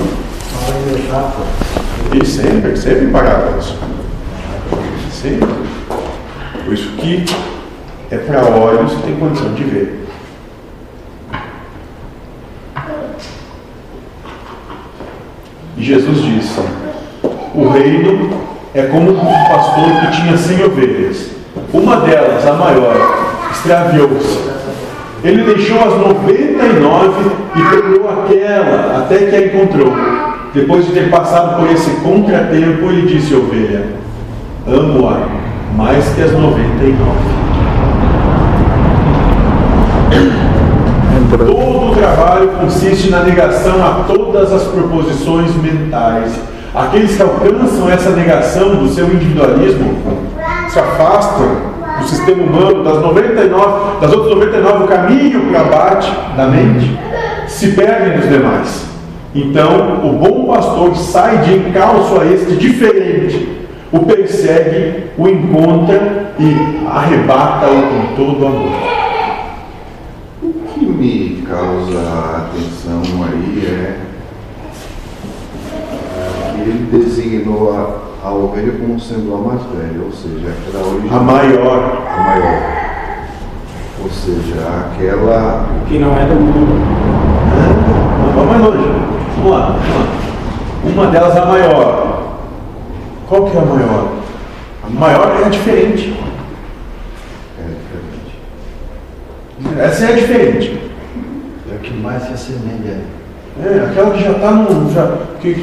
E 2.15 2.25
sempre, 2.25 2.75
sempre 2.79 3.09
parábolas. 3.09 3.75
Sempre. 5.13 5.66
Por 6.67 6.75
isso 6.75 6.89
que 6.97 7.25
é 8.11 8.17
para 8.17 8.45
olhos 8.45 8.93
que 8.95 9.03
tem 9.03 9.15
condição 9.15 9.55
de 9.55 9.63
ver. 9.63 10.05
E 15.77 15.83
Jesus 15.85 16.23
disse: 16.23 16.61
O 17.55 17.69
reino 17.69 18.31
é 18.75 18.83
como 18.83 19.13
um 19.13 19.49
pastor 19.49 20.01
que 20.01 20.21
tinha 20.21 20.37
cem 20.37 20.65
ovelhas. 20.65 21.31
Uma 21.73 22.01
delas, 22.01 22.45
a 22.45 22.55
maior, 22.55 22.97
extraviou-se. 23.53 24.51
Ele 25.23 25.45
deixou 25.45 25.79
as 25.79 26.01
99 26.01 27.31
e 27.55 27.77
pegou 27.77 28.11
aquela 28.11 29.05
até 29.05 29.19
que 29.19 29.37
a 29.37 29.47
encontrou. 29.47 29.93
Depois 30.53 30.85
de 30.85 30.95
ter 30.95 31.11
passado 31.11 31.61
por 31.61 31.71
esse 31.71 31.91
contratempo, 32.01 32.87
ele 32.87 33.07
disse 33.07 33.37
ovelha: 33.37 33.87
Amo-a 34.67 35.46
mais 35.75 36.05
que 36.15 36.23
as 36.23 36.33
99. 36.33 37.37
Todo 41.37 41.91
o 41.91 41.95
trabalho 41.95 42.49
consiste 42.61 43.11
na 43.11 43.23
negação 43.23 43.85
a 43.85 44.05
todas 44.07 44.53
as 44.53 44.65
proposições 44.65 45.55
mentais. 45.57 46.33
Aqueles 46.75 47.17
que 47.17 47.23
alcançam 47.23 47.91
essa 47.91 48.11
negação 48.11 48.77
do 48.77 48.89
seu 48.89 49.07
individualismo 49.07 49.97
se 50.69 50.79
afastam 50.79 51.75
do 51.99 52.07
sistema 52.07 52.43
humano, 52.43 52.85
das 52.85 53.01
99, 53.01 54.01
das 54.01 54.13
outras 54.13 54.35
99, 54.35 54.85
o 54.85 54.87
caminho 54.87 55.49
para 55.49 55.61
abate 55.61 56.13
da 56.37 56.47
mente, 56.47 56.99
se 57.47 57.73
perdem 57.73 58.19
dos 58.19 58.29
demais. 58.29 58.87
Então, 59.35 60.01
o 60.05 60.13
bom 60.13 60.55
pastor 60.55 60.97
sai 60.97 61.39
de 61.39 61.55
encalço 61.55 62.21
a 62.21 62.27
este 62.27 62.57
diferente, 62.57 63.46
o 63.93 64.01
persegue, 64.01 65.11
o 65.17 65.29
encontra 65.29 66.35
e 66.39 66.87
arrebata-o 66.87 67.83
com 67.83 68.15
todo 68.17 68.47
amor. 68.47 68.73
O 70.43 70.53
que 70.75 70.87
me 70.87 71.43
causa 71.43 72.49
atenção 72.49 73.25
aí 73.25 73.67
é 73.67 74.01
que 76.55 76.61
ele 76.63 76.89
designou 76.91 77.73
a, 77.73 78.27
a 78.29 78.33
ovelha 78.33 78.73
como 78.73 78.99
sendo 78.99 79.35
a 79.35 79.39
mais 79.39 79.63
velha, 79.63 80.05
ou 80.05 80.13
seja, 80.13 80.49
aquela 80.49 80.87
original. 80.89 81.21
A 81.21 81.23
maior. 81.23 82.03
A 82.09 82.21
maior. 82.21 82.77
Ou 84.03 84.11
seja, 84.11 84.91
aquela. 84.91 85.67
Que 85.89 85.99
não 85.99 86.17
é 86.17 86.27
do 86.27 86.35
mundo. 86.35 87.07
Vamos 88.35 88.51
mais 88.51 88.63
longe. 88.63 88.89
Vamos 89.37 89.51
lá, 89.51 89.67
vamos 89.67 90.97
lá. 90.97 91.03
Uma 91.03 91.07
delas 91.11 91.37
a 91.37 91.47
maior. 91.47 92.06
Qual 93.29 93.51
que 93.51 93.57
é 93.57 93.61
a 93.61 93.65
maior? 93.65 94.09
A 94.85 94.89
maior 94.91 95.41
é 95.43 95.47
a 95.47 95.49
diferente. 95.49 96.15
É 97.59 97.63
diferente. 99.63 99.81
Essa 99.81 100.05
é 100.05 100.13
a 100.13 100.17
diferente. 100.17 100.81
É 101.71 101.75
o 101.75 101.79
que 101.79 101.93
mais 101.95 102.23
se 102.23 102.33
assemelha. 102.35 103.01
É, 103.65 103.87
aquela 103.91 104.11
que 104.11 104.23
já 104.23 104.33
está 104.33 104.51
no. 104.53 104.93
Já, 104.93 105.17
que, 105.41 105.55
que, 105.55 105.61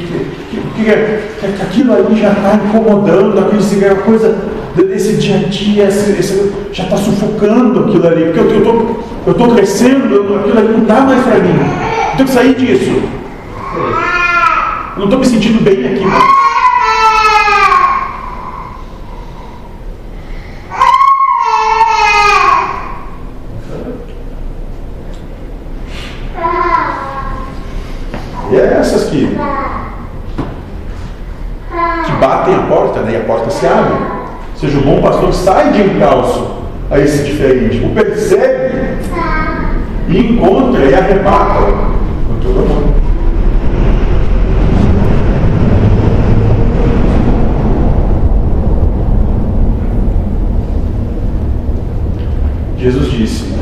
que, 0.50 0.60
que, 0.74 1.52
que 1.52 1.62
aquilo 1.62 1.94
ali 1.94 2.20
já 2.20 2.32
está 2.32 2.54
incomodando, 2.56 3.38
aquilo 3.38 3.84
é 3.84 3.94
coisa 3.94 4.36
desse 4.76 5.14
dia 5.16 5.36
a 5.36 5.48
dia, 5.48 5.84
esse, 5.84 6.10
esse- 6.18 6.52
já 6.72 6.84
está 6.84 6.96
sufocando 6.96 7.84
aquilo 7.84 8.06
ali, 8.08 8.24
porque 8.24 8.40
eu 8.40 8.58
estou 8.58 9.04
eu 9.26 9.34
tô 9.34 9.48
crescendo, 9.54 10.12
eu- 10.12 10.40
aquilo 10.40 10.58
ali 10.58 10.68
não 10.76 10.84
dá 10.84 11.00
mais 11.02 11.22
para 11.22 11.38
mim. 11.38 11.54
Eu 12.10 12.16
tenho 12.16 12.28
que 12.28 12.34
sair 12.34 12.54
disso. 12.56 12.90
Eu 14.96 14.98
não 14.98 15.04
estou 15.04 15.18
me 15.20 15.26
sentindo 15.26 15.62
bem 15.62 15.86
aqui. 15.86 16.04
E 28.50 28.56
é 28.56 28.74
essas 28.78 29.04
que, 29.04 29.26
que 32.06 32.12
batem 32.20 32.54
a 32.54 32.62
porta, 32.68 33.00
né? 33.00 33.12
E 33.12 33.16
a 33.16 33.20
porta 33.24 33.50
se 33.50 33.66
abre. 33.66 33.94
Ou 33.94 34.53
seja, 34.64 34.78
o 34.78 34.82
bom 34.82 35.02
pastor 35.02 35.32
sai 35.32 35.72
de 35.72 35.82
encalço 35.82 36.54
a 36.90 36.98
esse 36.98 37.24
diferente, 37.24 37.84
o 37.84 37.90
persegue 37.90 38.74
e 40.08 40.18
encontra 40.18 40.84
e 40.84 40.94
arrebata 40.94 41.60
com 42.26 42.38
todo 42.42 42.60
amor. 42.60 42.94
Jesus 52.78 53.10
disse: 53.10 53.54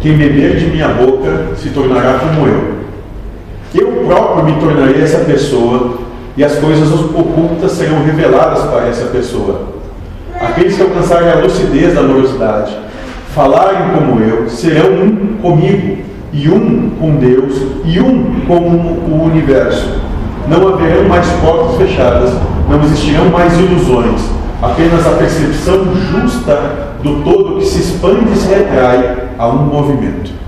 Quem 0.00 0.16
beber 0.16 0.56
de 0.56 0.66
minha 0.66 0.88
boca 0.88 1.54
se 1.56 1.70
tornará 1.70 2.18
como 2.18 2.46
eu. 2.46 2.82
Eu 3.74 4.04
próprio 4.04 4.44
me 4.44 4.60
tornarei 4.60 5.02
essa 5.02 5.20
pessoa 5.20 5.98
e 6.36 6.44
as 6.44 6.56
coisas 6.56 6.92
ocultas 6.92 7.72
serão 7.72 8.04
reveladas 8.04 8.64
para 8.64 8.88
essa 8.88 9.06
pessoa. 9.06 9.81
Aqueles 10.42 10.74
que 10.74 10.82
alcançarem 10.82 11.30
a 11.30 11.36
lucidez 11.36 11.94
da 11.94 12.00
amorosidade, 12.00 12.76
falarem 13.32 13.92
como 13.94 14.20
eu, 14.20 14.48
serão 14.48 14.92
um 15.04 15.38
comigo, 15.40 15.98
e 16.32 16.48
um 16.48 16.90
com 16.98 17.16
Deus, 17.16 17.62
e 17.84 18.00
um 18.00 18.40
com 18.46 18.58
o 18.58 19.24
universo. 19.24 20.00
Não 20.48 20.68
haverão 20.68 21.08
mais 21.08 21.26
portas 21.44 21.76
fechadas, 21.76 22.32
não 22.68 22.82
existirão 22.82 23.26
mais 23.26 23.56
ilusões, 23.56 24.20
apenas 24.60 25.06
a 25.06 25.10
percepção 25.10 25.84
justa 25.94 26.58
do 27.02 27.22
todo 27.22 27.58
que 27.58 27.64
se 27.64 27.80
expande 27.80 28.32
e 28.32 28.36
se 28.36 28.48
retrai 28.48 29.28
a 29.38 29.48
um 29.48 29.66
movimento. 29.66 30.41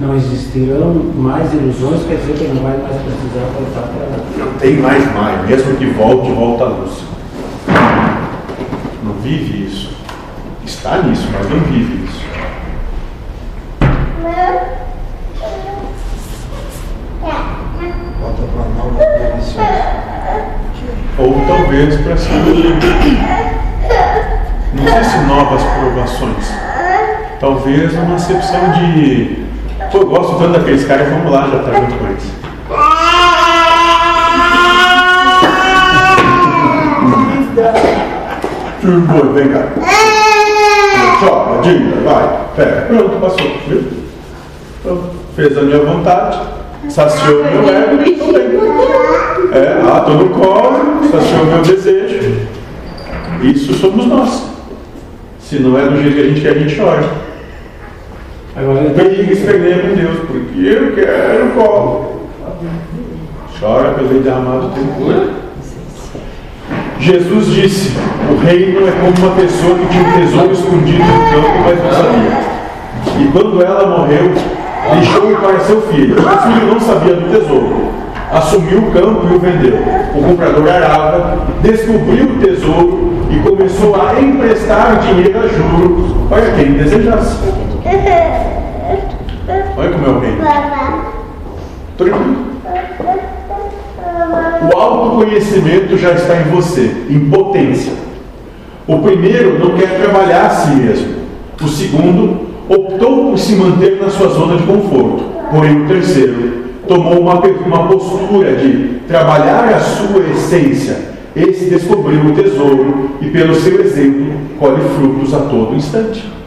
Não 0.00 0.14
existirão 0.14 0.94
mais 1.16 1.52
ilusões, 1.52 2.04
quer 2.06 2.18
dizer 2.18 2.34
que 2.34 2.44
não 2.54 2.62
vai 2.62 2.78
mais 2.78 3.02
precisar 3.02 3.46
voltar 3.52 3.88
para 3.88 4.06
lá. 4.06 4.18
Não 4.36 4.52
tem 4.54 4.76
mais 4.76 5.12
Maia, 5.12 5.42
mesmo 5.42 5.76
que 5.76 5.86
volte, 5.86 6.30
volta 6.30 6.64
a 6.64 6.68
luz. 6.68 7.02
Não 9.02 9.14
vive 9.14 9.66
isso. 9.66 9.90
Está 10.64 11.02
nisso, 11.02 11.26
mas 11.32 11.50
não 11.50 11.58
vive 11.62 12.04
isso. 12.04 12.24
Volta 18.20 18.42
para 18.52 18.62
a. 18.62 18.98
Ou 21.18 21.44
talvez 21.48 21.96
para 22.02 22.16
ser. 22.16 22.30
Não 24.74 24.86
sei 24.86 25.02
se 25.02 25.18
novas 25.26 25.62
provações. 25.64 26.52
Talvez 27.40 27.92
uma 27.94 28.14
acepção 28.14 28.70
de. 28.70 29.47
Pô, 29.90 29.98
eu 29.98 30.06
gosto 30.06 30.38
tanto 30.38 30.52
daqueles 30.52 30.84
caras, 30.86 31.08
vamos 31.08 31.32
lá, 31.32 31.48
já 31.48 31.58
tá 31.60 31.80
junto 31.80 31.94
com 31.94 32.06
eles. 32.06 32.38
Turbo, 38.82 39.32
vem 39.32 39.48
cá. 39.48 39.68
Sobe, 41.20 41.62
diga, 41.62 42.00
vai, 42.02 42.38
pega. 42.54 42.82
Pronto, 42.82 43.20
passou. 43.20 43.50
Viu? 43.66 43.84
Fez 45.34 45.56
a 45.56 45.62
minha 45.62 45.78
vontade, 45.80 46.38
saciou 46.88 47.44
meu 47.44 47.68
ego. 47.68 47.98
É, 49.52 49.80
ah, 49.90 50.00
tô 50.00 50.12
no 50.12 50.28
colo, 50.30 51.00
saciou 51.10 51.46
meu 51.46 51.62
desejo. 51.62 52.46
Isso 53.42 53.72
somos 53.74 54.06
nós. 54.06 54.48
Se 55.40 55.58
não 55.60 55.78
é 55.78 55.88
do 55.88 56.02
jeito 56.02 56.14
que 56.14 56.20
a 56.20 56.24
gente 56.24 56.40
quer, 56.42 56.50
a 56.50 56.58
gente 56.58 56.78
chora. 56.78 57.27
Agora 58.58 58.80
ele 58.80 58.94
Briga, 58.94 59.32
esfregueia 59.32 59.78
com 59.78 59.94
Deus, 59.94 60.18
porque 60.26 60.66
eu 60.66 60.92
quero 60.92 61.46
o 61.46 61.50
colo. 61.52 62.22
Chora 63.60 63.90
pelo 63.90 64.08
leite 64.08 64.24
derramado 64.24 64.70
tem 64.74 64.84
cura. 64.84 65.28
Jesus 66.98 67.46
disse: 67.46 67.96
O 68.28 68.44
reino 68.44 68.80
é 68.88 68.90
como 68.90 69.16
uma 69.16 69.36
pessoa 69.36 69.78
que 69.78 69.86
tinha 69.86 70.02
um 70.02 70.12
tesouro 70.12 70.52
escondido 70.52 70.98
no 70.98 71.30
campo, 71.30 71.58
mas 71.64 71.84
não 71.84 71.90
sabia. 71.92 72.58
E 73.20 73.30
quando 73.30 73.62
ela 73.62 73.96
morreu, 73.96 74.32
deixou-o 74.92 75.36
para 75.36 75.60
seu 75.60 75.80
filho. 75.82 76.16
O 76.16 76.38
filho 76.38 76.66
não 76.66 76.80
sabia 76.80 77.14
do 77.14 77.30
tesouro. 77.30 77.88
Assumiu 78.32 78.78
o 78.78 78.90
campo 78.90 79.26
e 79.30 79.36
o 79.36 79.38
vendeu. 79.38 79.78
O 80.16 80.22
comprador 80.22 80.68
arava, 80.68 81.46
descobriu 81.62 82.24
o 82.24 82.38
tesouro 82.40 83.12
e 83.30 83.38
começou 83.38 83.94
a 83.94 84.20
emprestar 84.20 84.98
dinheiro 84.98 85.38
a 85.38 85.46
juros 85.46 86.28
para 86.28 86.50
quem 86.56 86.72
desejasse. 86.72 87.67
Olha 89.76 89.90
como 89.90 90.06
é 90.06 90.10
o 90.10 90.18
reino. 90.18 90.38
Tranquilo. 91.96 92.48
O 94.70 94.76
autoconhecimento 94.76 95.96
já 95.96 96.12
está 96.12 96.36
em 96.36 96.44
você, 96.44 97.04
em 97.08 97.30
potência. 97.30 97.92
O 98.86 98.98
primeiro 98.98 99.58
não 99.58 99.76
quer 99.76 99.98
trabalhar 100.00 100.46
a 100.46 100.50
si 100.50 100.70
mesmo. 100.76 101.14
O 101.62 101.68
segundo 101.68 102.48
optou 102.68 103.30
por 103.30 103.38
se 103.38 103.56
manter 103.56 104.00
na 104.00 104.10
sua 104.10 104.28
zona 104.28 104.56
de 104.56 104.64
conforto. 104.64 105.24
Porém, 105.50 105.84
o 105.84 105.88
terceiro 105.88 106.64
tomou 106.86 107.20
uma, 107.20 107.34
uma 107.34 107.88
postura 107.88 108.54
de 108.54 109.00
trabalhar 109.08 109.64
a 109.68 109.80
sua 109.80 110.20
essência. 110.30 110.96
Esse 111.34 111.70
descobriu 111.70 112.20
o 112.20 112.32
tesouro 112.32 113.10
e, 113.20 113.28
pelo 113.28 113.54
seu 113.54 113.80
exemplo, 113.80 114.32
colhe 114.58 114.82
frutos 114.96 115.32
a 115.32 115.38
todo 115.40 115.74
instante. 115.74 116.37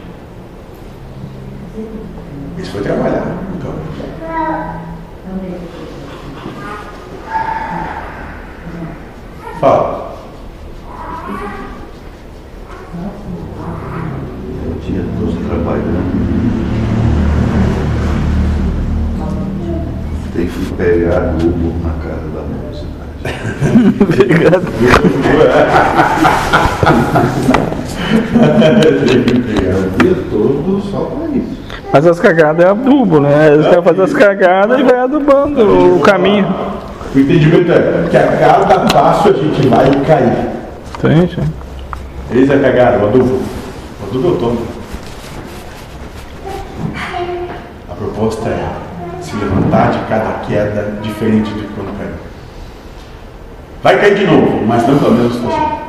Foi 2.72 2.80
trabalhar. 2.80 3.36
Então, 3.54 3.74
fala. 9.60 10.16
O 14.64 14.80
dia 14.80 15.04
todo 15.20 15.36
trabalhando. 15.48 16.12
Tem 20.34 20.46
que 20.46 20.72
pegar 20.74 21.18
adubo 21.18 21.74
na 21.82 21.92
casa 22.02 22.26
da 22.30 22.40
moça. 22.48 22.86
Obrigado. 24.00 24.66
O 29.76 30.02
dia 30.02 30.16
todo 30.30 30.80
só 30.90 31.00
para 31.04 31.28
isso. 31.36 31.51
Mas 31.92 32.06
as 32.06 32.18
cagadas 32.18 32.64
é 32.64 32.68
adubo, 32.70 33.20
né? 33.20 33.52
Eles 33.52 33.66
querem 33.66 33.82
fazer 33.82 34.02
as 34.02 34.12
cagadas 34.14 34.80
e 34.80 34.82
vai 34.82 35.00
adubando 35.00 35.96
o 35.96 36.00
caminho. 36.00 36.46
O 37.14 37.18
entendimento 37.18 37.70
é 37.70 38.08
que 38.10 38.16
a 38.16 38.36
cada 38.38 38.80
passo 38.86 39.28
a 39.28 39.32
gente 39.32 39.68
vai 39.68 39.90
cair. 40.06 40.48
Entende? 40.96 41.38
Eis 42.30 42.50
a 42.50 42.58
cagada, 42.58 42.98
o 42.98 43.08
adubo. 43.08 43.42
O 44.00 44.06
adubo 44.08 44.28
é 44.28 44.30
o 44.30 44.36
tomo. 44.36 44.66
A 47.90 47.94
proposta 47.94 48.48
é 48.48 48.68
se 49.20 49.36
levantar 49.36 49.90
de 49.90 49.98
cada 50.08 50.38
queda 50.46 50.94
diferente 51.02 51.52
de 51.52 51.66
quando 51.74 51.94
caiu. 51.98 52.14
Vai 53.82 53.98
cair 53.98 54.14
de 54.14 54.26
novo, 54.26 54.64
mas 54.66 54.88
não 54.88 54.98
pela 54.98 55.10
mesma 55.10 55.30
situação. 55.30 55.81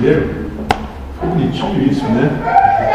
Entenderam? 0.00 0.22
Ficou 1.12 1.30
bonitinho 1.30 1.90
isso, 1.90 2.04
né? 2.06 2.30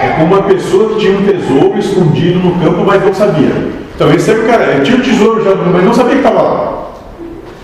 É 0.01 0.15
como 0.17 0.33
uma 0.33 0.43
pessoa 0.43 0.89
que 0.89 1.01
tinha 1.01 1.17
um 1.17 1.23
tesouro 1.23 1.77
escondido 1.77 2.39
no 2.39 2.55
campo, 2.55 2.83
mas 2.83 3.05
não 3.05 3.13
sabia. 3.13 3.51
Então 3.95 4.11
esse 4.11 4.31
era 4.31 4.41
o 4.41 4.47
cara, 4.47 4.81
tinha 4.81 4.97
o 4.97 5.01
tesouro 5.01 5.43
já, 5.43 5.53
mas 5.55 5.83
não 5.85 5.93
sabia 5.93 6.13
que 6.13 6.17
estava 6.17 6.41
lá. 6.41 6.87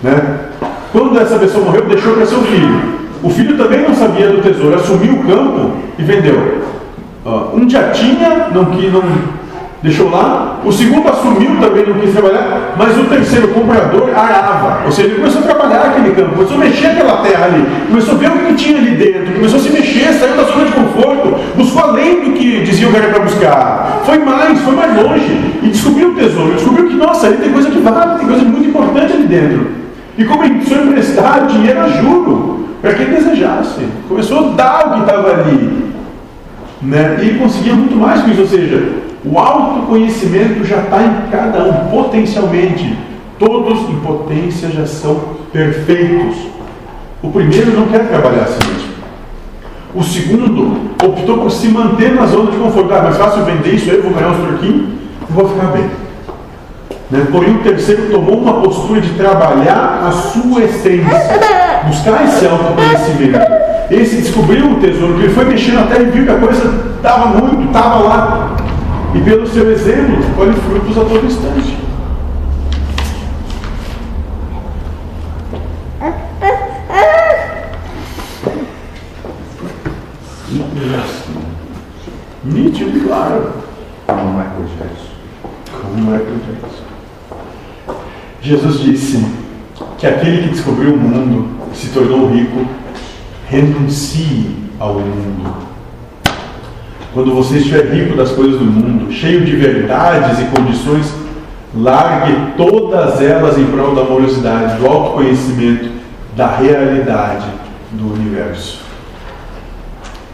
Né? 0.02 0.38
Quando 0.92 1.18
essa 1.18 1.38
pessoa 1.38 1.64
morreu, 1.64 1.86
deixou 1.86 2.14
para 2.14 2.26
seu 2.26 2.40
filho. 2.42 3.02
O 3.20 3.30
filho 3.30 3.56
também 3.56 3.82
não 3.82 3.94
sabia 3.94 4.28
do 4.28 4.40
tesouro, 4.40 4.76
assumiu 4.76 5.14
o 5.14 5.24
campo 5.24 5.72
e 5.98 6.02
vendeu. 6.04 6.62
Um 7.52 7.68
já 7.68 7.90
tinha, 7.90 8.48
não 8.52 8.66
quis, 8.66 8.92
não 8.92 9.02
deixou 9.82 10.10
lá. 10.10 10.60
O 10.64 10.70
segundo 10.70 11.08
assumiu 11.08 11.56
também, 11.60 11.84
não 11.86 11.98
quis 11.98 12.12
trabalhar. 12.12 12.74
Mas 12.76 12.96
o 12.96 13.04
terceiro 13.04 13.48
comprador 13.48 14.10
arava. 14.14 14.84
Ou 14.86 14.92
seja, 14.92 15.08
ele 15.08 15.16
começou 15.16 15.42
a 15.42 15.44
trabalhar 15.44 15.82
aquele 15.82 16.14
campo, 16.14 16.36
começou 16.36 16.56
a 16.56 16.60
mexer 16.60 16.86
aquela 16.86 17.16
terra 17.18 17.46
ali, 17.46 17.66
começou 17.88 18.14
a 18.14 18.18
ver 18.18 18.28
o 18.28 18.46
que 18.46 18.54
tinha 18.54 18.78
ali 18.78 18.92
dentro, 18.92 19.34
começou 19.34 19.58
a 19.58 19.62
se 19.62 19.70
mexer, 19.70 20.12
saiu 20.12 20.36
da 20.36 20.44
zona 20.44 20.64
de 20.66 20.72
conforto, 20.72 21.34
buscou 21.56 21.82
além 21.82 22.20
do 22.24 22.32
que 22.32 22.62
diziam 22.62 22.92
que 22.92 22.96
era 22.96 23.08
para 23.08 23.20
buscar. 23.20 24.02
Foi 24.04 24.18
mais, 24.18 24.60
foi 24.60 24.74
mais 24.74 24.96
longe 24.96 25.60
e 25.62 25.68
descobriu 25.68 26.10
o 26.10 26.14
tesouro. 26.14 26.54
Descobriu 26.54 26.88
que, 26.88 26.94
nossa, 26.94 27.26
ali 27.26 27.36
tem 27.38 27.52
coisa 27.52 27.70
que 27.70 27.78
vale, 27.80 28.18
tem 28.18 28.28
coisa 28.28 28.44
muito 28.44 28.68
importante 28.68 29.12
ali 29.12 29.24
dentro. 29.24 29.82
E 30.16 30.24
começou 30.24 30.76
a 30.76 30.82
emprestar 30.82 31.46
dinheiro 31.46 31.80
a 31.80 31.88
juro 31.88 32.68
para 32.80 32.94
quem 32.94 33.06
desejasse. 33.06 33.80
Começou 34.08 34.38
a 34.38 34.42
dar 34.50 34.86
o 34.88 34.94
que 34.94 35.00
estava 35.00 35.30
ali. 35.30 35.92
Né? 36.82 37.18
E 37.22 37.38
conseguia 37.38 37.74
muito 37.74 37.96
mais 37.96 38.22
que 38.22 38.32
isso, 38.32 38.42
ou 38.42 38.46
seja, 38.46 38.82
o 39.24 39.38
autoconhecimento 39.38 40.64
já 40.64 40.78
está 40.78 41.02
em 41.02 41.30
cada 41.30 41.64
um, 41.64 41.88
potencialmente. 41.88 42.98
Todos 43.38 43.88
em 43.88 43.96
potência 44.00 44.68
já 44.70 44.86
são 44.86 45.20
perfeitos. 45.52 46.36
O 47.22 47.30
primeiro 47.30 47.72
não 47.72 47.86
quer 47.86 48.08
trabalhar 48.08 48.42
assim 48.42 48.72
mesmo. 48.72 48.92
O 49.94 50.02
segundo 50.02 50.90
optou 51.04 51.38
por 51.38 51.50
se 51.50 51.68
manter 51.68 52.14
na 52.14 52.26
zona 52.26 52.50
de 52.50 52.56
conforto. 52.56 52.92
Ah, 52.94 53.02
mais 53.02 53.16
fácil 53.16 53.44
vender 53.44 53.74
isso 53.74 53.90
aí, 53.90 53.96
eu 53.96 54.02
vou 54.02 54.12
ganhar 54.12 54.30
uns 54.30 54.46
troquinhos 54.46 54.88
e 55.28 55.32
vou 55.32 55.48
ficar 55.48 55.66
bem. 55.66 55.90
Né? 57.10 57.26
Porém, 57.30 57.56
o 57.56 57.58
terceiro 57.58 58.10
tomou 58.10 58.38
uma 58.38 58.54
postura 58.54 59.00
de 59.00 59.10
trabalhar 59.10 60.02
a 60.06 60.10
sua 60.10 60.64
essência, 60.64 61.20
buscar 61.86 62.24
esse 62.24 62.46
autoconhecimento. 62.46 63.38
Esse 63.90 64.16
descobriu 64.16 64.70
o 64.70 64.74
tesouro, 64.76 65.14
que 65.14 65.24
ele 65.24 65.34
foi 65.34 65.44
mexendo 65.44 65.80
até 65.80 66.00
e 66.00 66.06
viu 66.06 66.24
que 66.24 66.30
a 66.30 66.38
coisa 66.38 66.92
estava 66.96 67.26
muito, 67.26 67.66
estava 67.66 67.98
lá. 67.98 68.56
E 69.14 69.20
pelo 69.20 69.46
seu 69.46 69.70
exemplo, 69.70 70.16
colhe 70.34 70.52
frutos 70.52 70.96
a 70.96 71.04
todo 71.04 71.26
instante. 71.26 71.76
Nítido 82.44 82.96
e 82.96 83.00
claro. 83.00 83.52
Como 84.06 84.32
Michael 84.32 84.66
Jackson. 84.78 85.12
Como 85.80 85.94
Michael 85.94 86.40
Jackson. 86.46 86.84
Jesus 88.40 88.80
disse 88.80 89.24
que 89.98 90.06
aquele 90.06 90.42
que 90.42 90.48
descobriu 90.48 90.94
o 90.94 90.96
mundo 90.96 91.48
e 91.72 91.76
se 91.76 91.90
tornou 91.90 92.30
rico, 92.30 92.66
renuncie 93.46 94.56
ao 94.80 94.94
mundo. 94.94 95.71
Quando 97.12 97.34
você 97.34 97.58
estiver 97.58 97.92
rico 97.92 98.16
das 98.16 98.30
coisas 98.30 98.58
do 98.58 98.64
mundo, 98.64 99.12
cheio 99.12 99.44
de 99.44 99.54
verdades 99.54 100.38
e 100.40 100.44
condições, 100.46 101.12
largue 101.74 102.54
todas 102.56 103.20
elas 103.20 103.58
em 103.58 103.66
prol 103.66 103.94
da 103.94 104.00
amorosidade, 104.00 104.80
do 104.80 104.86
autoconhecimento, 104.86 105.90
da 106.34 106.56
realidade 106.56 107.46
do 107.92 108.14
universo. 108.14 108.80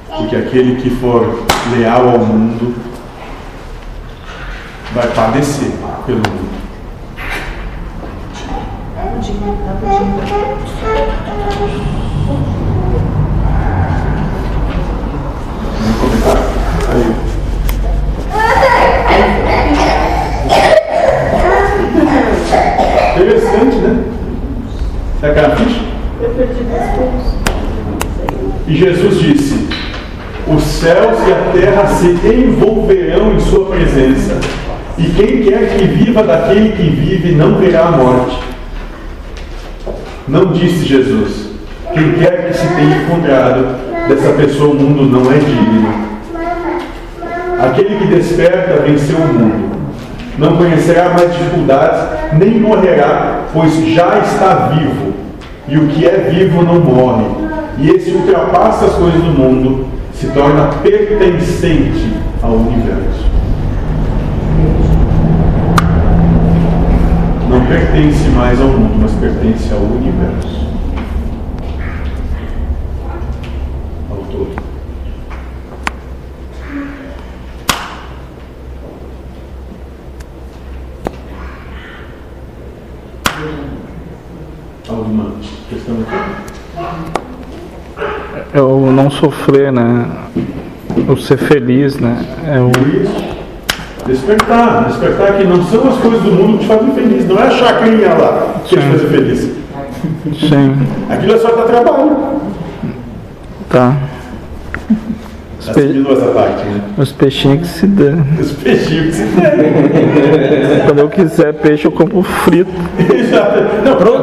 Porque 0.09 0.37
aquele 0.37 0.81
que 0.81 0.91
for 0.91 1.45
leal 1.77 2.11
ao 2.11 2.19
mundo 2.21 2.75
vai 4.95 5.09
padecer 5.09 5.73
pelo 6.07 6.19
mundo. 6.19 6.49
Será 25.21 25.33
que 25.35 25.39
era 25.41 25.57
ficha? 25.57 25.81
E 28.69 28.77
Jesus 28.77 29.21
disse: 29.21 29.69
Os 30.47 30.63
céus 30.63 31.19
e 31.27 31.33
a 31.33 31.53
terra 31.53 31.87
se 31.89 32.07
envolverão 32.07 33.33
em 33.33 33.41
Sua 33.41 33.67
presença, 33.67 34.39
e 34.97 35.05
quem 35.11 35.43
quer 35.43 35.77
que 35.77 35.85
viva 35.87 36.23
daquele 36.23 36.71
que 36.71 36.83
vive 36.83 37.33
não 37.33 37.57
verá 37.57 37.87
a 37.87 37.91
morte. 37.91 38.39
Não 40.29 40.53
disse 40.53 40.85
Jesus: 40.85 41.51
Quem 41.93 42.13
quer 42.13 42.49
que 42.49 42.55
se 42.57 42.69
tenha 42.69 43.03
encontrado, 43.03 43.77
dessa 44.09 44.33
pessoa 44.35 44.71
o 44.71 44.75
mundo 44.75 45.03
não 45.05 45.33
é 45.33 45.39
digno. 45.39 46.09
Aquele 47.61 47.97
que 47.97 48.07
desperta 48.07 48.83
venceu 48.83 49.17
o 49.17 49.35
mundo. 49.35 49.79
Não 50.39 50.57
conhecerá 50.57 51.09
mais 51.09 51.33
dificuldades, 51.33 52.01
nem 52.35 52.61
morrerá, 52.61 53.41
pois 53.53 53.75
já 53.89 54.19
está 54.19 54.69
vivo. 54.73 55.08
E 55.69 55.77
o 55.77 55.87
que 55.89 56.07
é 56.07 56.31
vivo 56.31 56.63
não 56.63 56.81
morre. 56.81 57.27
E 57.79 57.91
esse 57.91 58.11
ultrapassa 58.11 58.87
as 58.87 58.95
coisas 58.95 59.23
do 59.23 59.31
mundo, 59.31 59.87
se 60.19 60.27
torna 60.29 60.67
pertencente 60.83 62.13
ao 62.43 62.55
universo. 62.55 63.29
Não 67.49 67.65
pertence 67.67 68.29
mais 68.31 68.61
ao 68.61 68.67
mundo, 68.69 68.99
mas 69.01 69.13
pertence 69.13 69.73
ao 69.73 69.81
universo. 69.81 70.67
Ao 74.11 74.17
todo. 74.17 74.57
Alguma 84.89 85.33
questão 85.69 85.95
aqui? 86.01 86.49
Eu 88.59 88.91
não 88.93 89.09
sofrer, 89.09 89.71
né? 89.73 90.05
Eu 91.07 91.17
ser 91.17 91.37
feliz, 91.37 91.97
né? 92.01 92.25
É 92.45 92.59
o... 92.61 92.73
Despertar. 94.05 94.87
Despertar 94.89 95.37
que 95.37 95.45
não 95.45 95.63
são 95.63 95.89
as 95.89 95.97
coisas 95.99 96.23
do 96.23 96.33
mundo 96.33 96.59
que 96.59 96.65
te 96.65 96.67
fazem 96.67 96.93
feliz. 96.93 97.29
Não 97.29 97.39
é 97.39 97.47
a 97.47 97.51
chacrinha 97.51 98.15
lá 98.15 98.55
que 98.65 98.75
te 98.75 98.83
Sim. 98.83 98.89
faz 98.89 99.03
feliz. 99.03 99.51
Sim, 100.41 100.77
Aquilo 101.09 101.35
é 101.35 101.39
só 101.39 101.53
dar 101.53 101.63
trabalho. 101.67 102.17
tá. 103.71 103.97
Os, 105.61 105.69
pe- 105.71 106.05
parte, 106.35 106.65
né? 106.65 106.81
os 106.97 107.13
peixinhos 107.13 107.61
que 107.61 107.67
se 107.79 107.87
dão. 107.87 108.25
Os 108.41 108.53
peixinhos 108.53 109.07
que 109.07 109.13
se 109.13 109.25
der. 109.25 110.83
Quando 110.87 110.99
eu 111.01 111.09
quiser 111.09 111.53
peixe, 111.55 111.87
eu 111.87 111.93
compro 111.93 112.23
frito. 112.23 112.71
Não, 113.85 113.97
pronto, 113.97 114.18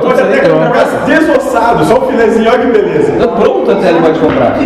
até 0.63 0.83
comprar 0.83 1.05
desossado, 1.05 1.85
só 1.85 1.97
o 1.97 2.07
filezinho, 2.07 2.49
olha 2.49 2.59
que 2.59 2.71
beleza. 2.71 3.11
Tá 3.13 3.27
pronto 3.27 3.71
até 3.71 3.89
ele 3.89 3.99
vai 3.99 4.13
te 4.13 4.19
comprar. 4.19 4.57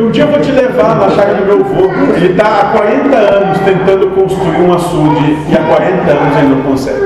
Um 0.00 0.10
dia 0.10 0.24
eu 0.24 0.28
vou 0.28 0.40
te 0.40 0.50
levar 0.50 0.96
na 0.96 1.10
chácara 1.10 1.34
do 1.34 1.46
meu 1.46 1.60
avô. 1.60 1.90
Ele 2.16 2.32
está 2.32 2.44
há 2.44 2.64
40 2.76 3.16
anos 3.16 3.58
tentando 3.58 4.10
construir 4.10 4.60
um 4.62 4.74
açude 4.74 5.36
e 5.48 5.54
há 5.54 5.64
40 5.64 6.10
anos 6.10 6.38
ele 6.38 6.48
não 6.48 6.62
consegue. 6.62 7.04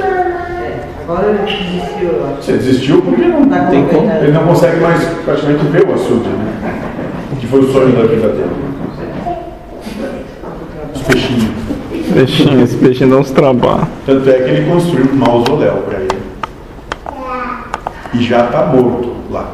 Agora 1.09 1.29
ele 1.29 1.39
desistiu, 1.39 2.09
eu 2.09 2.27
acho. 2.27 2.43
Você 2.43 2.53
desistiu 2.53 3.03
porque 3.03 3.25
não 3.27 3.49
Tá 3.49 3.67
tem 3.67 3.85
com 3.87 3.97
como. 3.97 4.11
Ele 4.11 4.33
não 4.33 4.45
consegue 4.47 4.81
mais 4.81 5.05
praticamente 5.25 5.65
ver 5.67 5.89
o 5.89 5.95
açude, 5.95 6.29
né? 6.29 6.81
Que 7.41 7.47
foi 7.47 7.61
o 7.61 7.73
sonho 7.73 7.93
da 7.97 8.03
vida 8.03 8.29
dele. 8.29 8.51
Os 10.95 11.03
peixinhos. 11.03 11.51
Peixinho, 12.13 12.63
esse 12.63 12.77
peixinho 12.77 13.11
dá 13.11 13.17
uns 13.17 13.31
trabalhos. 13.31 13.89
Tanto 14.05 14.29
é 14.29 14.33
que 14.35 14.51
ele 14.51 14.71
construiu 14.71 15.07
um 15.13 15.17
mausoléu 15.17 15.83
para 15.89 15.99
ele. 16.01 16.18
E 18.15 18.23
já 18.23 18.47
está 18.47 18.67
morto 18.67 19.17
lá. 19.31 19.53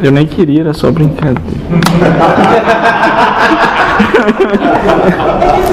Eu 0.00 0.10
nem 0.10 0.26
queria, 0.26 0.60
era 0.60 0.74
só 0.74 0.90
brincadeira. 0.90 1.40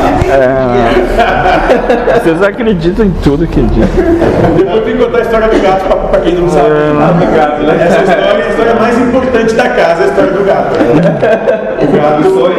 É, 0.33 2.19
vocês 2.19 2.41
acreditam 2.41 3.05
em 3.05 3.11
tudo 3.23 3.45
que 3.45 3.61
diz. 3.61 3.85
Depois 4.57 4.83
tem 4.83 4.97
que 4.97 5.03
contar 5.03 5.17
a 5.19 5.21
história 5.21 5.47
do 5.47 5.61
gato 5.61 5.85
pra, 5.85 5.95
pra 5.95 6.21
quem 6.21 6.35
não 6.35 6.49
sabe. 6.49 6.67
É. 6.69 7.25
do 7.25 7.35
gato, 7.35 7.63
né? 7.63 7.77
Essa 7.85 7.99
história 7.99 8.21
é 8.21 8.45
a 8.45 8.49
história 8.49 8.75
mais 8.75 8.97
importante 8.99 9.53
da 9.53 9.69
casa, 9.69 10.01
é 10.01 10.05
a 10.05 10.07
história 10.07 10.31
do 10.31 10.43
gato. 10.43 10.75
O 11.83 11.87
gato 11.95 12.23
foi. 12.39 12.53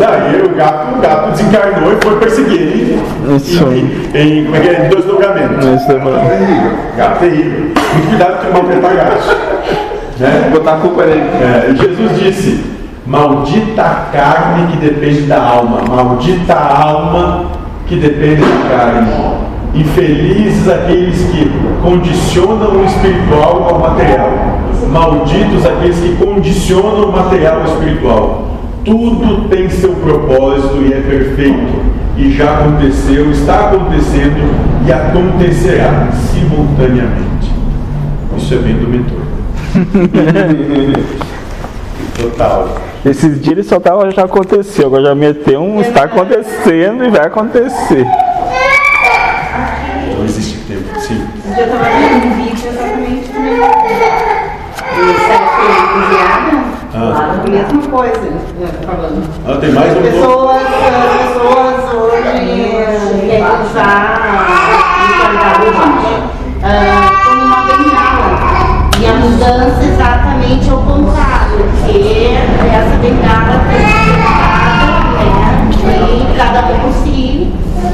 Daí 0.00 0.42
o 0.42 0.48
gato, 0.56 0.96
o 0.96 1.00
gato 1.00 1.30
desencarnou 1.32 1.92
e 1.92 1.96
foi 2.04 2.16
perseguir 2.18 2.60
ele 2.60 3.02
Isso. 3.36 3.64
em, 3.64 4.18
em, 4.18 4.44
como 4.44 4.56
é 4.56 4.60
que 4.60 4.68
é? 4.68 4.86
em 4.86 4.88
dois 4.88 5.04
julgamentos. 5.04 5.64
Isso 5.64 5.92
é 5.92 5.98
bom. 5.98 6.12
Gato 6.96 7.18
terrível. 7.20 7.60
Muito 7.60 8.08
cuidado 8.08 8.46
com 8.46 8.52
maltratar 8.52 8.96
gatos. 8.96 9.36
Né? 10.18 10.50
Botar 10.52 10.74
a 10.74 10.76
culpa 10.78 11.04
nele. 11.06 11.20
É, 11.20 11.70
e 11.70 11.76
Jesus 11.76 12.18
disse: 12.20 12.64
Maldita 13.06 13.82
a 13.82 13.94
carne 14.10 14.66
que 14.72 14.78
depende 14.78 15.22
da 15.22 15.42
alma, 15.42 15.82
maldita 15.82 16.54
a 16.54 16.82
alma 16.82 17.44
que 17.86 17.96
depende 17.96 18.40
da 18.40 18.68
carne. 18.68 19.12
Infelizes 19.74 20.66
aqueles 20.68 21.18
que 21.30 21.50
condicionam 21.82 22.76
o 22.80 22.84
espiritual 22.84 23.68
ao 23.68 23.78
material. 23.78 24.30
Malditos 24.90 25.66
aqueles 25.66 25.98
que 25.98 26.16
condicionam 26.16 27.10
o 27.10 27.12
material 27.12 27.60
ao 27.60 27.64
espiritual. 27.64 28.50
Tudo 28.84 29.48
tem 29.50 29.68
seu 29.68 29.92
propósito 29.96 30.76
e 30.76 30.94
é 30.94 31.00
perfeito. 31.00 31.84
E 32.16 32.30
já 32.32 32.54
aconteceu, 32.54 33.30
está 33.30 33.66
acontecendo 33.66 34.54
e 34.86 34.92
acontecerá 34.92 36.08
simultaneamente. 36.12 37.52
Isso 38.38 38.54
é 38.54 38.58
bem 38.58 38.76
do 38.76 38.88
mentor. 38.88 39.20
Total. 42.16 42.83
Esses 43.04 43.38
dias 43.40 43.52
ele 43.52 43.62
só 43.62 43.78
tava, 43.78 44.10
já 44.10 44.24
aconteceu, 44.24 44.86
agora 44.86 45.04
já 45.04 45.14
meteu 45.14 45.60
um, 45.60 45.78
está 45.82 46.04
acontecendo 46.04 47.04
e 47.04 47.10
vai 47.10 47.26
acontecer. 47.26 48.06
Não 50.16 50.24
existe 50.24 50.56
tempo, 50.66 50.98
sim. 50.98 51.22
Um 51.46 51.52
dia 51.54 51.64
eu 51.64 51.74
estava 51.74 51.84
vendo 51.84 52.26
um 52.26 52.34
vídeo 52.36 52.66
exatamente 52.66 53.28
do 53.30 53.40
mesmo. 53.40 53.64
E 54.96 55.04
sexo 55.20 55.62
enviado, 55.98 56.64
Ah. 56.94 57.42
a 57.44 57.50
mesma 57.50 57.82
coisa, 57.90 58.20
né, 58.20 58.68
falando. 58.86 59.28
Ah, 59.46 59.56
tem 59.60 59.70
mais 59.72 59.90
um 59.90 59.94
pouco. 60.00 60.08
Pessoas, 60.10 60.62
pessoas 61.18 61.94
hoje 61.94 62.22
querem 63.26 63.44
usar 63.44 64.00
a 64.16 64.46
sexualidade 65.04 65.66
ah, 66.62 67.10
como 67.26 67.42
uma 67.44 67.60
bengala. 67.66 68.28
E 68.98 69.06
a 69.06 69.12
mudança 69.12 69.82
exatamente 69.84 70.70
porque 71.94 72.28
né, 72.28 72.42
essa 72.74 72.96
bengala 72.96 73.62
foi 73.70 73.78
né? 75.86 76.34
Cada 76.36 76.72
um 76.72 76.78
conseguiu. 76.80 77.52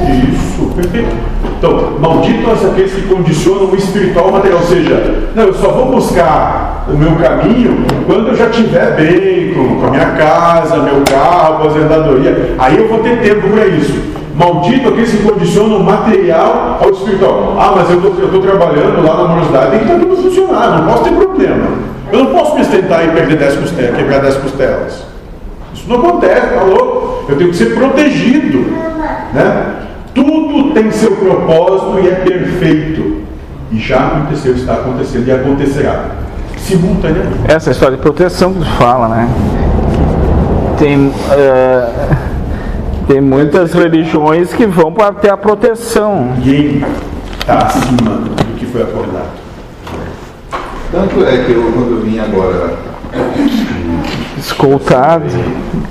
Isso, 0.08 0.72
perfeito. 0.74 1.14
Então, 1.58 1.98
malditos 2.00 2.64
aqueles 2.64 2.94
que 2.94 3.02
condicionam 3.02 3.66
o 3.66 3.76
espiritual 3.76 4.26
ao 4.26 4.32
material, 4.32 4.60
ou 4.60 4.66
seja, 4.66 5.28
não, 5.36 5.44
eu 5.44 5.52
só 5.52 5.68
vou 5.72 5.90
buscar 5.90 6.86
o 6.88 6.96
meu 6.96 7.16
caminho 7.16 7.84
quando 8.06 8.28
eu 8.28 8.36
já 8.36 8.48
tiver 8.48 8.96
bem, 8.96 9.52
com, 9.52 9.86
a 9.86 9.90
minha 9.90 10.12
casa, 10.12 10.78
meu 10.78 11.02
carro, 11.02 11.56
aposentadoria. 11.56 12.54
Aí 12.58 12.78
eu 12.78 12.88
vou 12.88 13.00
ter 13.00 13.20
tempo 13.20 13.50
para 13.50 13.66
isso. 13.66 13.92
Maldito 14.34 14.88
aqueles 14.88 15.10
que 15.10 15.22
condicionam 15.22 15.76
o 15.76 15.84
material 15.84 16.78
ao 16.82 16.90
espiritual. 16.90 17.56
Ah, 17.58 17.74
mas 17.76 17.90
eu 17.90 17.98
estou 17.98 18.40
trabalhando 18.40 19.04
lá 19.04 19.16
na 19.16 19.22
universidade, 19.24 19.70
tem 19.72 19.80
que 19.80 19.84
estar 19.84 19.98
tudo 19.98 20.16
funcionando, 20.16 20.78
não 20.78 20.86
posso 20.90 21.04
ter 21.04 21.12
problema. 21.12 21.99
Eu 22.12 22.24
não 22.24 22.32
posso 22.32 22.56
me 22.56 22.64
sustentar 22.64 23.04
e 23.04 23.10
perder 23.10 23.36
10 23.38 23.56
costelas, 23.56 23.96
quebrar 23.96 24.20
10 24.20 24.36
costelas. 24.36 25.04
Isso 25.74 25.88
não 25.88 25.96
acontece, 25.96 26.54
falou? 26.54 27.24
Eu 27.28 27.36
tenho 27.36 27.50
que 27.50 27.56
ser 27.56 27.74
protegido. 27.74 28.58
Né? 29.32 29.76
Tudo 30.14 30.74
tem 30.74 30.90
seu 30.90 31.12
propósito 31.16 32.00
e 32.02 32.08
é 32.08 32.14
perfeito. 32.16 33.22
E 33.70 33.78
já 33.78 34.08
aconteceu, 34.08 34.54
está 34.54 34.74
acontecendo 34.74 35.28
e 35.28 35.32
acontecerá. 35.32 36.06
Simultaneamente. 36.58 37.38
Essa 37.46 37.70
história 37.70 37.96
de 37.96 38.02
proteção 38.02 38.52
que 38.52 38.64
fala, 38.76 39.08
né? 39.08 39.28
Tem, 40.76 41.12
é, 41.30 41.88
tem 43.06 43.20
muitas 43.20 43.72
religiões 43.72 44.52
que 44.52 44.66
vão 44.66 44.92
para 44.92 45.12
ter 45.12 45.30
a 45.30 45.36
proteção. 45.36 46.32
Ninguém 46.36 46.84
está 47.38 47.58
acima 47.58 48.10
do 48.16 48.58
que 48.58 48.66
foi 48.66 48.82
acordado. 48.82 49.49
Tanto 50.92 51.24
é 51.24 51.36
que 51.44 51.52
eu, 51.52 51.62
quando 51.72 51.98
eu 51.98 52.00
vim 52.02 52.18
agora, 52.18 52.70
Escoltado, 54.38 55.24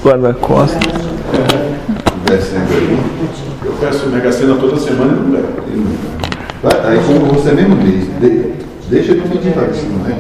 guarda-costas. 0.03 0.79
descendo 2.25 2.65
aí, 2.71 2.97
Eu 3.65 3.71
peço 3.79 4.07
Mega 4.09 4.31
Sena 4.31 4.55
toda 4.55 4.77
semana 4.77 5.13
e 5.13 5.15
não 5.15 5.31
pego. 5.41 5.49
aí 6.87 6.99
como 7.05 7.25
você 7.33 7.51
mesmo 7.53 7.75
diz, 7.77 8.05
de- 8.19 8.51
deixa 8.89 9.13
de 9.13 9.21
meditar, 9.27 9.69
isso 9.69 9.85
não 9.87 10.05
é? 10.09 10.15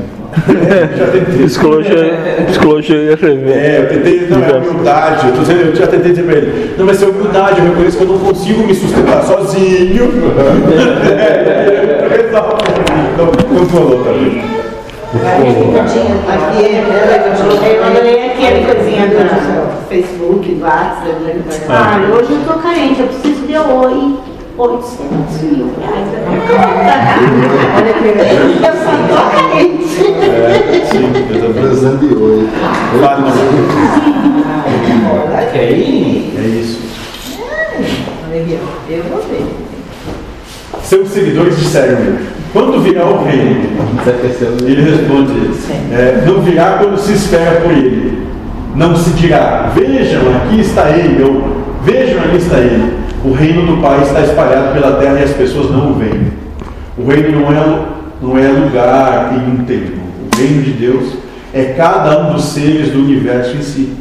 Já 0.97 1.07
tentei. 1.07 1.45
Psicologia, 1.45 2.45
psicologia 2.47 3.17
reversa. 3.19 3.59
É, 3.59 3.81
eu 3.81 3.89
tentei, 3.89 4.27
não 4.29 4.43
é 4.45 4.53
humildade, 4.59 5.27
eu, 5.27 5.33
tô 5.33 5.39
dizendo, 5.41 5.59
eu 5.61 5.75
já 5.75 5.87
tentei 5.87 6.11
dizer 6.11 6.23
para 6.23 6.35
ele, 6.35 6.75
não, 6.77 6.85
mas 6.85 7.01
é 7.01 7.05
humildade, 7.07 7.59
eu 7.59 7.65
reconheço 7.65 7.97
que 7.97 8.03
eu 8.03 8.07
não 8.09 8.19
consigo 8.19 8.63
me 8.65 8.73
sustentar 8.75 9.23
sozinho. 9.23 10.11
Resolve. 12.09 12.63
Então, 13.13 13.31
não 13.51 13.65
falou 13.65 14.03
também. 14.03 14.37
Aqui 14.37 14.55
é, 14.55 14.58
eu 15.11 15.17
mandei 17.93 18.29
aquele 18.29 18.65
coisinha 18.65 19.07
do 19.07 19.87
Facebook, 19.89 20.53
do 20.53 20.63
WhatsApp. 20.63 21.15
Ah, 21.67 21.97
hoje 22.13 22.31
eu 22.31 22.41
tô 22.45 22.53
carente, 22.59 22.99
eu 23.01 23.07
preciso 23.07 23.47
de 23.47 23.57
oi. 23.57 24.19
800 24.59 25.41
mil 25.41 25.71
reais 25.79 26.07
da 26.11 26.17
minha 26.29 26.41
conta. 26.41 26.61
Eu 28.67 28.73
só 28.75 28.91
tô 29.07 29.15
carente. 29.31 29.87
Sim, 29.87 31.05
eu 31.15 31.37
também. 31.41 31.63
Precisando 31.63 31.99
de 31.99 32.11
oi. 32.13 32.39
Não. 32.99 33.19
Que 35.51 35.57
aí? 35.57 36.33
É 36.37 36.41
isso. 36.41 36.77
Eu 38.89 39.03
vou 39.03 39.21
ver. 39.21 39.45
Seus 40.83 41.07
seguidores 41.09 41.57
disseram 41.57 42.17
quando 42.51 42.81
virá 42.81 43.05
o 43.05 43.23
rei? 43.23 43.69
Ele 44.65 44.81
responde, 44.81 45.33
é, 45.91 46.23
não 46.25 46.41
virá 46.41 46.77
quando 46.79 46.97
se 46.97 47.13
espera 47.13 47.61
por 47.61 47.71
ele. 47.71 48.27
Não 48.75 48.95
se 48.95 49.11
dirá, 49.11 49.71
vejam, 49.75 50.21
aqui 50.35 50.61
está 50.61 50.89
ele, 50.89 51.21
ou 51.23 51.63
vejam, 51.83 52.21
ali 52.21 52.37
está 52.37 52.57
ele. 52.57 52.93
O 53.23 53.33
reino 53.33 53.65
do 53.65 53.81
Pai 53.81 54.01
está 54.01 54.21
espalhado 54.21 54.73
pela 54.73 54.97
terra 54.97 55.19
e 55.19 55.23
as 55.23 55.33
pessoas 55.33 55.69
não 55.69 55.91
o 55.91 55.93
veem. 55.95 56.31
O 56.97 57.05
reino 57.07 57.39
não 57.39 57.51
é, 57.51 57.85
não 58.21 58.37
é 58.37 58.47
lugar 58.47 59.33
em 59.33 59.51
um 59.51 59.65
tempo. 59.65 59.97
O 60.31 60.37
reino 60.37 60.63
de 60.63 60.71
Deus 60.71 61.13
é 61.53 61.73
cada 61.77 62.21
um 62.21 62.33
dos 62.33 62.45
seres 62.45 62.91
do 62.91 62.99
universo 62.99 63.57
em 63.57 63.61
si, 63.61 63.93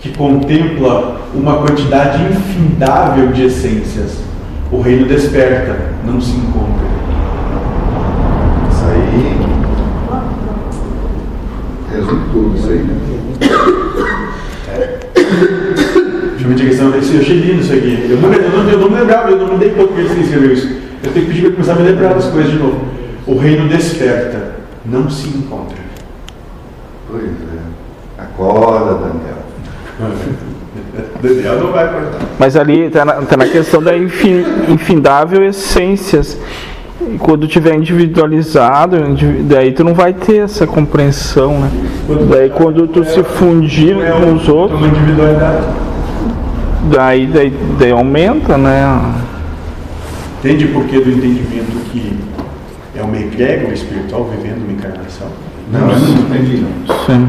que 0.00 0.10
contempla 0.10 1.20
uma 1.34 1.58
quantidade 1.58 2.22
infindável 2.24 3.28
de 3.28 3.44
essências. 3.44 4.29
O 4.72 4.80
reino 4.80 5.06
desperta, 5.06 5.76
não 6.04 6.20
se 6.20 6.36
encontra. 6.36 6.86
Isso 8.70 8.84
aí. 8.84 9.36
Resume 11.92 12.22
tudo 12.32 12.56
isso 12.56 12.70
aí, 12.70 12.78
né? 12.78 12.94
Justamente 16.38 16.62
a 16.62 16.66
questão, 16.66 16.88
eu 16.88 16.98
achei 16.98 17.40
lindo 17.40 17.60
isso 17.60 17.72
aqui. 17.72 18.06
Eu 18.10 18.20
não, 18.20 18.32
eu 18.32 18.50
não, 18.50 18.70
eu 18.70 18.78
não 18.78 18.90
me 18.90 19.00
lembrava, 19.00 19.30
eu 19.30 19.38
não 19.38 19.54
me 19.54 19.58
dei 19.58 19.70
conta 19.70 19.92
que 19.92 20.00
ele 20.00 20.20
escreveu 20.22 20.52
isso. 20.52 20.68
Eu 21.02 21.12
tenho 21.12 21.26
que 21.26 21.32
pedir 21.32 21.42
para 21.42 21.52
começar 21.52 21.72
a 21.72 21.76
me 21.76 21.82
lembrar 21.82 22.14
das 22.14 22.26
coisas 22.26 22.52
de 22.52 22.58
novo. 22.58 22.80
O 23.26 23.36
reino 23.38 23.68
desperta, 23.68 24.56
não 24.84 25.10
se 25.10 25.28
encontra. 25.28 25.78
Pois 27.10 27.24
é. 27.24 28.22
Acorda, 28.22 28.94
Daniel. 28.94 29.40
Daniel 31.22 31.60
não 31.60 31.72
vai 31.72 31.84
acordar. 31.84 32.20
Mas 32.38 32.56
ali 32.56 32.86
está 32.86 33.04
na, 33.04 33.14
tá 33.14 33.36
na 33.36 33.46
questão 33.46 33.82
da 33.82 33.96
infin, 33.96 34.44
infindável 34.68 35.44
essências. 35.44 36.38
E 37.00 37.16
quando 37.16 37.48
tiver 37.48 37.74
individualizado, 37.74 38.96
indivi- 38.96 39.42
daí 39.42 39.72
tu 39.72 39.82
não 39.82 39.94
vai 39.94 40.12
ter 40.12 40.38
essa 40.44 40.66
compreensão, 40.66 41.58
né? 41.58 41.70
Daí 42.30 42.50
quando 42.50 42.86
tu 42.86 43.04
se 43.04 43.22
fundir 43.22 43.94
Não 43.94 44.04
é 44.04 44.10
com 44.10 44.34
os 44.34 44.48
é 44.48 44.52
outros, 44.52 44.80
daí, 46.90 47.26
daí, 47.26 47.52
daí 47.78 47.90
aumenta, 47.90 48.58
né? 48.58 49.14
Entende 50.38 50.66
por 50.68 50.84
que 50.84 51.00
do 51.00 51.10
entendimento 51.10 51.90
que 51.90 52.18
é 52.94 53.02
uma 53.02 53.16
egrégora 53.16 53.72
espiritual 53.72 54.30
vivendo 54.36 54.62
uma 54.62 54.72
encarnação? 54.72 55.28
Não, 55.72 55.80
eu 55.80 55.98
não 55.98 56.36
entendi 56.36 56.62
não. 56.62 56.96
Sim. 57.06 57.28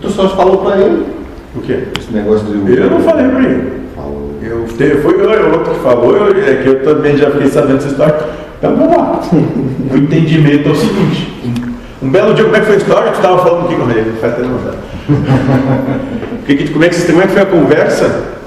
Tu 0.00 0.10
só 0.10 0.28
falou 0.36 0.58
pra 0.58 0.78
ele 0.78 1.21
O 1.54 1.60
quê? 1.60 1.84
esse 1.98 2.12
negócio 2.12 2.46
de. 2.46 2.76
Eu 2.76 2.90
não 2.90 3.00
falei 3.00 3.28
para 3.28 3.40
ele. 3.44 3.82
Falou. 3.94 4.34
Eu, 4.42 4.64
te- 4.64 4.96
foi 5.02 5.14
eu, 5.14 5.52
outro 5.52 5.74
que 5.74 5.80
falou, 5.80 6.16
eu, 6.16 6.44
é 6.44 6.62
que 6.62 6.68
eu 6.68 6.82
também 6.82 7.16
já 7.16 7.30
fiquei 7.30 7.48
sabendo 7.48 7.74
dessa 7.74 7.88
história. 7.88 8.16
Então 8.58 8.76
vamos 8.76 8.96
lá. 8.96 9.20
O 9.92 9.96
entendimento 9.96 10.68
é 10.68 10.72
o 10.72 10.74
seguinte: 10.74 11.28
um, 12.02 12.08
belo 12.08 12.32
dia, 12.34 12.44
como 12.44 12.56
é 12.56 12.60
que 12.60 12.66
foi 12.66 12.74
a 12.76 12.78
história? 12.78 13.12
Tu 13.12 13.16
estava 13.16 13.44
falando 13.44 13.66
aqui 13.66 13.76
com 13.76 13.90
ele, 13.90 14.12
faz 14.20 14.32
até 14.32 14.42
não 14.42 14.58
Como 16.72 16.84
é, 16.84 16.88
que, 16.88 17.06
como 17.12 17.22
é 17.22 17.26
que 17.26 17.32
foi 17.32 17.42
a 17.42 17.46
conversa? 17.46 18.41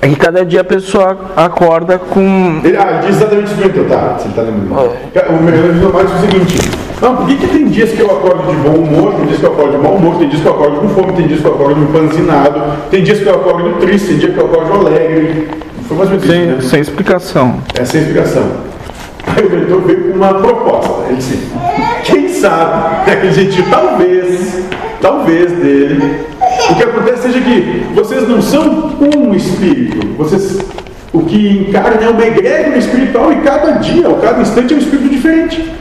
É 0.00 0.08
que 0.08 0.16
cada 0.16 0.44
dia 0.44 0.60
a 0.60 0.64
pessoa 0.64 1.16
acorda 1.36 1.98
com. 1.98 2.60
Ele, 2.62 2.76
ah, 2.76 3.00
diz 3.04 3.16
exatamente 3.16 3.52
o 3.52 3.56
seguinte, 3.56 3.88
tá? 3.88 4.16
Você 4.18 4.28
tá 4.28 4.42
lembrando? 4.42 4.92
O 5.28 5.74
meu 5.74 5.92
mais 5.92 6.08
o 6.12 6.20
seguinte: 6.20 6.56
não, 7.00 7.16
por 7.16 7.26
que, 7.26 7.36
que 7.36 7.46
tem 7.48 7.66
dias 7.66 7.90
que 7.90 8.00
eu 8.00 8.10
acordo 8.10 8.42
de 8.48 8.56
bom 8.56 8.76
humor, 8.76 9.14
tem 9.14 9.26
dias 9.26 9.40
que 9.40 9.46
eu 9.46 9.52
acordo 9.52 9.72
de 9.72 9.78
mau 9.78 9.94
humor, 9.94 10.16
tem 10.16 10.28
dias 10.28 10.42
que 10.42 10.48
eu 10.48 10.52
acordo 10.52 10.80
com 10.80 10.88
fome, 10.88 11.12
tem 11.14 11.26
dias 11.26 11.40
que 11.40 11.46
eu 11.46 11.54
acordo 11.54 11.80
empanzinado, 11.82 12.62
tem 12.90 13.02
dias 13.02 13.18
que 13.18 13.26
eu 13.26 13.34
acordo 13.34 13.80
triste, 13.80 14.08
tem 14.08 14.18
dias 14.18 14.34
que 14.34 14.38
eu 14.38 14.46
acordo 14.46 14.86
alegre. 14.86 15.48
Foi 15.88 15.96
mais 15.96 16.10
ou 16.10 16.16
menos 16.16 16.24
isso, 16.24 16.32
Sem, 16.32 16.46
né? 16.46 16.60
sem 16.60 16.80
explicação. 16.80 17.62
É 17.74 17.80
a 17.80 17.82
explicação. 17.82 18.50
Aí 19.26 19.46
o 19.46 19.50
mentor 19.50 19.80
veio 19.82 20.12
com 20.12 20.16
uma 20.16 20.34
proposta. 20.34 21.06
Ele 21.06 21.16
disse: 21.16 21.48
quem 22.04 22.28
sabe, 22.28 23.06
naquele 23.10 23.32
jeitinho, 23.32 23.66
talvez, 23.70 24.62
talvez 25.00 25.52
dele, 25.52 26.20
o 26.70 26.74
que 26.74 26.82
acontece 26.82 27.22
seja 27.22 27.40
que 27.40 27.86
vocês 27.94 28.28
não 28.28 28.40
são 28.40 28.92
um 29.16 29.34
espírito, 29.34 30.06
vocês. 30.16 30.58
O 31.12 31.22
que 31.22 31.66
encarna 31.68 32.04
é 32.04 32.08
uma 32.08 32.26
egrégora 32.26 32.76
espiritual 32.76 33.32
e 33.32 33.36
cada 33.36 33.72
dia, 33.72 34.08
ou 34.08 34.16
cada 34.16 34.42
instante 34.42 34.74
é 34.74 34.76
um 34.76 34.80
espírito 34.80 35.08
diferente. 35.08 35.72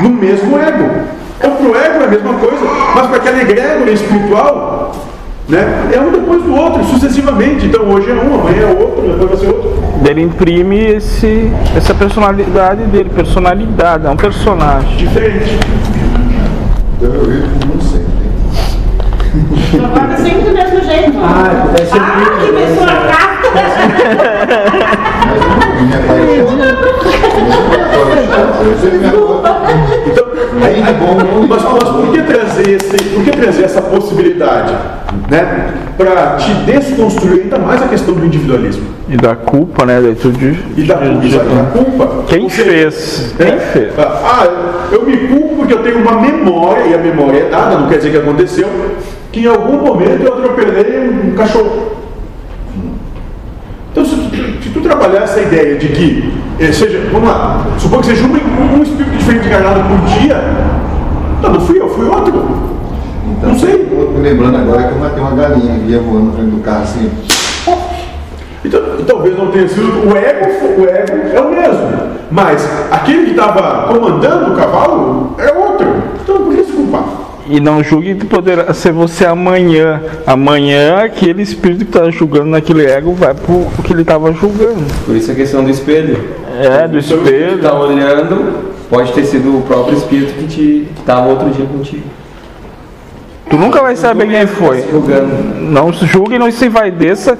No 0.00 0.10
mesmo 0.10 0.58
ego. 0.58 0.90
Então, 1.38 1.56
para 1.56 1.66
o 1.66 1.74
ego 1.74 2.02
é 2.02 2.04
a 2.04 2.08
mesma 2.08 2.34
coisa, 2.34 2.64
mas 2.94 3.06
para 3.06 3.16
aquela 3.16 3.40
egrégora 3.40 3.90
espiritual, 3.90 4.92
né, 5.48 5.90
é 5.92 6.00
um 6.00 6.12
depois 6.12 6.42
do 6.42 6.54
outro, 6.54 6.84
sucessivamente. 6.84 7.66
Então, 7.66 7.88
hoje 7.88 8.10
é 8.10 8.14
um, 8.14 8.40
amanhã 8.40 8.62
é 8.62 8.78
outro, 8.78 9.02
depois 9.02 9.30
vai 9.30 9.38
ser 9.38 9.46
outro. 9.46 9.80
Ele 10.06 10.22
imprime 10.22 10.78
esse, 10.78 11.50
essa 11.76 11.94
personalidade 11.94 12.84
dele, 12.84 13.10
personalidade, 13.14 14.06
é 14.06 14.10
um 14.10 14.16
personagem. 14.16 14.96
Diferente. 14.96 15.58
Então 16.96 17.10
eu 17.10 17.74
um 17.74 17.80
sempre. 17.80 17.99
Acorda 19.84 20.16
sempre 20.16 20.42
do 20.42 20.52
mesmo 20.52 20.80
jeito. 20.82 21.18
Ah, 21.22 21.66
deve 21.74 21.86
ser 21.88 21.98
Ah, 22.00 22.38
que 22.40 22.52
né? 22.52 22.66
pessoa 22.66 22.88
chata. 22.88 24.60
Então, 30.06 30.26
Bem 30.60 30.82
de 30.82 30.92
bom 30.94 31.12
humor. 31.12 31.48
mas, 31.48 31.62
mas 31.62 31.84
por 31.88 32.12
que 32.12 32.22
trazer 32.22 32.70
esse, 32.70 32.96
por 33.10 33.24
que 33.24 33.30
trazer 33.30 33.62
essa 33.64 33.80
possibilidade, 33.82 34.74
né, 35.30 35.72
para 35.96 36.36
te 36.36 36.52
desconstruir 36.64 37.42
ainda 37.44 37.58
mais 37.58 37.82
a 37.82 37.88
questão 37.88 38.14
do 38.14 38.24
individualismo 38.26 38.84
E 39.08 39.16
da 39.16 39.34
culpa, 39.36 39.86
né? 39.86 40.00
Daí 40.02 40.14
tu 40.14 40.30
de, 40.32 40.58
e 40.76 40.82
da 40.82 40.96
culpa, 40.96 41.20
de- 41.20 41.30
sabe? 41.36 41.48
da 41.54 41.62
culpa? 41.64 42.24
Quem 42.26 42.48
seja, 42.48 42.70
fez? 42.70 43.34
né, 43.38 43.46
Quem 43.46 43.58
fez? 43.60 43.92
Ah, 43.98 44.48
eu 44.92 45.02
me 45.04 45.16
culpo 45.28 45.56
porque 45.56 45.72
eu 45.74 45.82
tenho 45.82 45.98
uma 45.98 46.20
memória 46.20 46.84
e 46.86 46.94
a 46.94 46.98
memória 46.98 47.38
é 47.38 47.48
dada, 47.48 47.78
não 47.78 47.88
quer 47.88 47.96
dizer 47.98 48.10
que 48.10 48.18
aconteceu, 48.18 48.68
que 49.32 49.40
em 49.40 49.46
algum 49.46 49.78
momento 49.84 50.22
eu 50.22 50.32
atropelei 50.34 51.08
um 51.08 51.34
cachorro. 51.34 51.90
Então, 53.92 54.04
se- 54.04 54.30
trabalhar 54.82 55.22
essa 55.22 55.40
ideia 55.40 55.76
de 55.78 55.88
que 55.88 56.32
eh, 56.58 56.72
seja, 56.72 57.00
vamos 57.12 57.28
lá, 57.28 57.64
supor 57.78 58.00
que 58.00 58.06
seja 58.06 58.24
um, 58.26 58.78
um 58.78 58.82
espírito 58.82 59.16
diferente 59.16 59.46
encarnado 59.46 59.80
por 59.88 59.98
dia, 60.20 60.36
não, 61.42 61.52
não 61.52 61.60
fui 61.60 61.80
eu, 61.80 61.88
fui 61.88 62.06
outro. 62.06 62.32
Então, 63.38 63.50
Não 63.50 63.58
sei. 63.58 63.88
eu 63.90 64.12
tô 64.14 64.20
lembrando 64.20 64.56
agora 64.56 64.84
que 64.84 64.92
eu 64.92 64.98
matei 64.98 65.20
uma 65.22 65.30
galinha 65.32 65.74
ia 65.86 66.00
voando 66.00 66.26
na 66.26 66.32
frente 66.32 66.50
do 66.50 66.60
carro 66.62 66.82
assim. 66.82 67.10
Então, 68.64 68.80
e 68.98 69.02
talvez 69.04 69.36
não 69.38 69.50
tenha 69.50 69.68
sido 69.68 70.06
o 70.08 70.16
ego, 70.16 70.46
o 70.80 70.84
ego 70.84 71.28
é 71.34 71.40
o 71.40 71.50
mesmo, 71.50 72.10
mas 72.30 72.68
aquele 72.90 73.24
que 73.26 73.30
estava 73.30 73.88
comandando 73.92 74.52
o 74.52 74.56
cavalo 74.56 75.34
é 75.38 75.50
outro. 75.52 75.86
Então 76.22 76.36
por 76.44 76.54
que 76.54 76.64
se? 76.64 76.69
E 77.50 77.58
não 77.58 77.82
julgue 77.82 78.14
que 78.14 78.26
poderá 78.26 78.72
ser 78.72 78.92
você 78.92 79.26
amanhã. 79.26 80.00
Amanhã 80.24 80.98
aquele 81.02 81.42
espírito 81.42 81.84
que 81.84 81.96
está 81.96 82.08
julgando 82.08 82.46
naquele 82.46 82.86
ego 82.86 83.12
vai 83.12 83.34
pro 83.34 83.52
o 83.52 83.82
que 83.82 83.92
ele 83.92 84.02
estava 84.02 84.32
julgando. 84.32 84.84
Por 85.04 85.16
isso 85.16 85.32
a 85.32 85.34
questão 85.34 85.64
do 85.64 85.68
espelho. 85.70 86.28
É, 86.60 86.86
do 86.86 87.02
Você 87.02 87.12
espelho. 87.14 87.58
tá 87.58 87.74
olhando, 87.74 88.70
pode 88.88 89.12
ter 89.12 89.24
sido 89.24 89.58
o 89.58 89.62
próprio 89.62 89.98
espírito 89.98 90.34
que 90.34 90.46
te 90.46 90.88
que 90.94 91.02
tava 91.04 91.28
outro 91.28 91.50
dia 91.50 91.66
contigo. 91.66 92.04
Tu 93.48 93.56
nunca 93.56 93.82
vai 93.82 93.96
saber 93.96 94.28
quem 94.28 94.46
foi. 94.46 94.84
Julgando. 94.88 95.60
Não 95.60 95.92
se 95.92 96.06
julgue 96.06 96.36
e 96.36 96.38
não 96.38 96.52
se 96.52 96.66
envaideça 96.66 97.36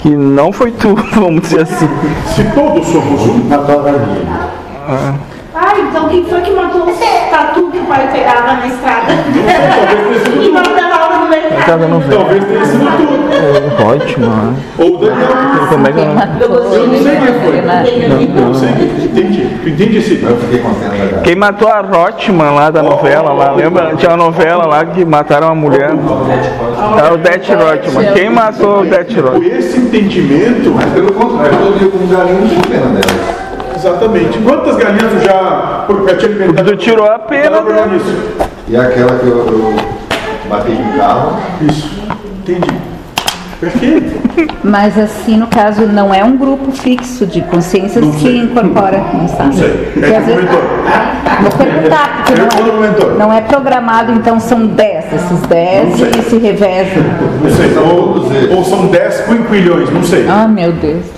que 0.00 0.10
não 0.10 0.52
foi 0.52 0.70
tu, 0.70 0.94
vamos 1.18 1.42
dizer 1.42 1.62
assim. 1.62 1.88
Se 2.36 2.44
todos 2.54 2.86
somos 2.86 3.22
um, 3.22 3.38
Matou 3.48 3.80
a 3.80 3.82
galinha. 3.82 5.27
Ah, 5.60 5.74
então 5.76 6.08
quem 6.08 6.24
foi 6.24 6.40
que 6.40 6.52
matou 6.52 6.88
os 6.88 6.98
tatu 7.30 7.68
que 7.72 7.78
o 7.78 7.84
pai 7.86 8.08
pegava 8.12 8.52
na 8.54 8.66
estrada? 8.68 9.06
e 10.40 10.48
mandava 10.50 11.18
no 11.18 11.28
mercado. 11.28 11.80
Talvez 12.08 12.44
tenha 12.44 12.64
sido 12.64 12.86
tu. 12.96 13.84
Ótimo. 13.84 14.54
Ou 14.78 14.94
o 14.94 14.98
Daniel. 14.98 15.28
Como 15.68 15.88
é 15.88 15.92
que 15.92 16.00
é? 16.00 16.04
Eu 16.40 16.86
não 16.86 17.02
sei 17.02 17.16
quem 17.16 17.40
foi. 17.40 17.58
Eu 18.38 18.46
não 18.46 18.54
sei 18.54 18.68
quem 18.72 19.04
Entendi. 19.04 19.48
Tu 19.60 19.68
entende 19.68 19.96
esse. 19.98 20.22
Eu 20.22 20.36
fiquei 20.36 20.60
contente. 20.60 21.22
Quem 21.24 21.34
matou 21.34 21.68
a 21.68 21.80
Rotman 21.80 22.50
lá 22.50 22.70
da 22.70 22.82
novela, 22.82 23.32
lá, 23.32 23.50
lembra? 23.50 23.96
Tinha 23.96 24.12
uma 24.12 24.16
novela 24.16 24.64
lá 24.64 24.84
que 24.84 25.04
mataram 25.04 25.48
uma 25.48 25.56
mulher. 25.56 25.90
É 25.90 27.12
o 27.12 27.16
Det 27.16 27.52
Rotman. 27.52 28.12
Quem 28.12 28.30
matou 28.30 28.82
o 28.82 28.84
Det 28.84 29.12
Com 29.12 29.20
Rotman? 29.22 29.58
esse 29.58 29.76
entendimento, 29.76 30.72
Mas 30.72 30.92
pelo 30.92 31.12
contrário, 31.12 31.58
todo 31.58 31.78
dia 31.80 31.88
como 31.88 32.06
galinha 32.06 32.40
não 32.40 32.48
tem 32.48 32.60
pena 32.60 32.86
dela. 32.90 33.47
Exatamente. 33.78 34.38
Quantas 34.38 34.76
galinhas 34.76 35.12
tu 35.12 35.24
já, 35.24 35.84
por 35.86 36.02
pra 36.02 36.14
te 36.16 36.26
alimentar? 36.26 36.64
Tu 36.64 36.76
tirou 36.76 37.06
a 37.06 37.18
pena 37.18 37.60
dela. 37.62 37.86
nisso. 37.86 38.16
E 38.68 38.76
aquela 38.76 39.18
que 39.18 39.26
eu, 39.26 39.38
eu 39.46 39.74
batei 40.48 40.76
com 40.76 40.82
o 40.82 40.98
carro, 40.98 41.38
Isso. 41.62 41.90
Entendi. 42.40 42.88
Perfeito. 43.60 44.18
Mas 44.62 44.96
assim, 44.96 45.36
no 45.36 45.48
caso, 45.48 45.82
não 45.86 46.14
é 46.14 46.22
um 46.22 46.36
grupo 46.36 46.70
fixo 46.70 47.26
de 47.26 47.40
consciências 47.42 48.04
Não 48.04 48.12
que 48.12 48.28
incorpora, 48.36 49.02
não 49.12 49.26
sabe? 49.26 49.46
Não 49.46 49.52
sei. 49.54 49.92
É 50.12 50.16
às 50.16 50.26
vezes-. 50.26 50.44
Vou 51.40 51.50
perguntar, 51.52 52.24
porque 52.24 52.40
É 52.40 52.44
não 52.44 52.84
é, 52.84 53.18
não 53.18 53.32
é 53.32 53.40
programado, 53.40 54.12
então 54.12 54.38
são 54.38 54.64
10, 54.66 55.12
esses 55.12 55.40
10 55.48 55.88
Não 55.88 55.96
sei. 55.96 56.10
e 56.18 56.22
se 56.22 56.38
revezam. 56.38 57.02
Não 57.42 57.50
sei. 57.50 57.78
Ou, 57.78 58.56
ou 58.58 58.64
são 58.64 58.86
10 58.86 59.20
quinquilhões, 59.22 59.90
não 59.90 60.02
sei. 60.04 60.26
Ah, 60.28 60.46
meu 60.46 60.72
Deus. 60.72 61.17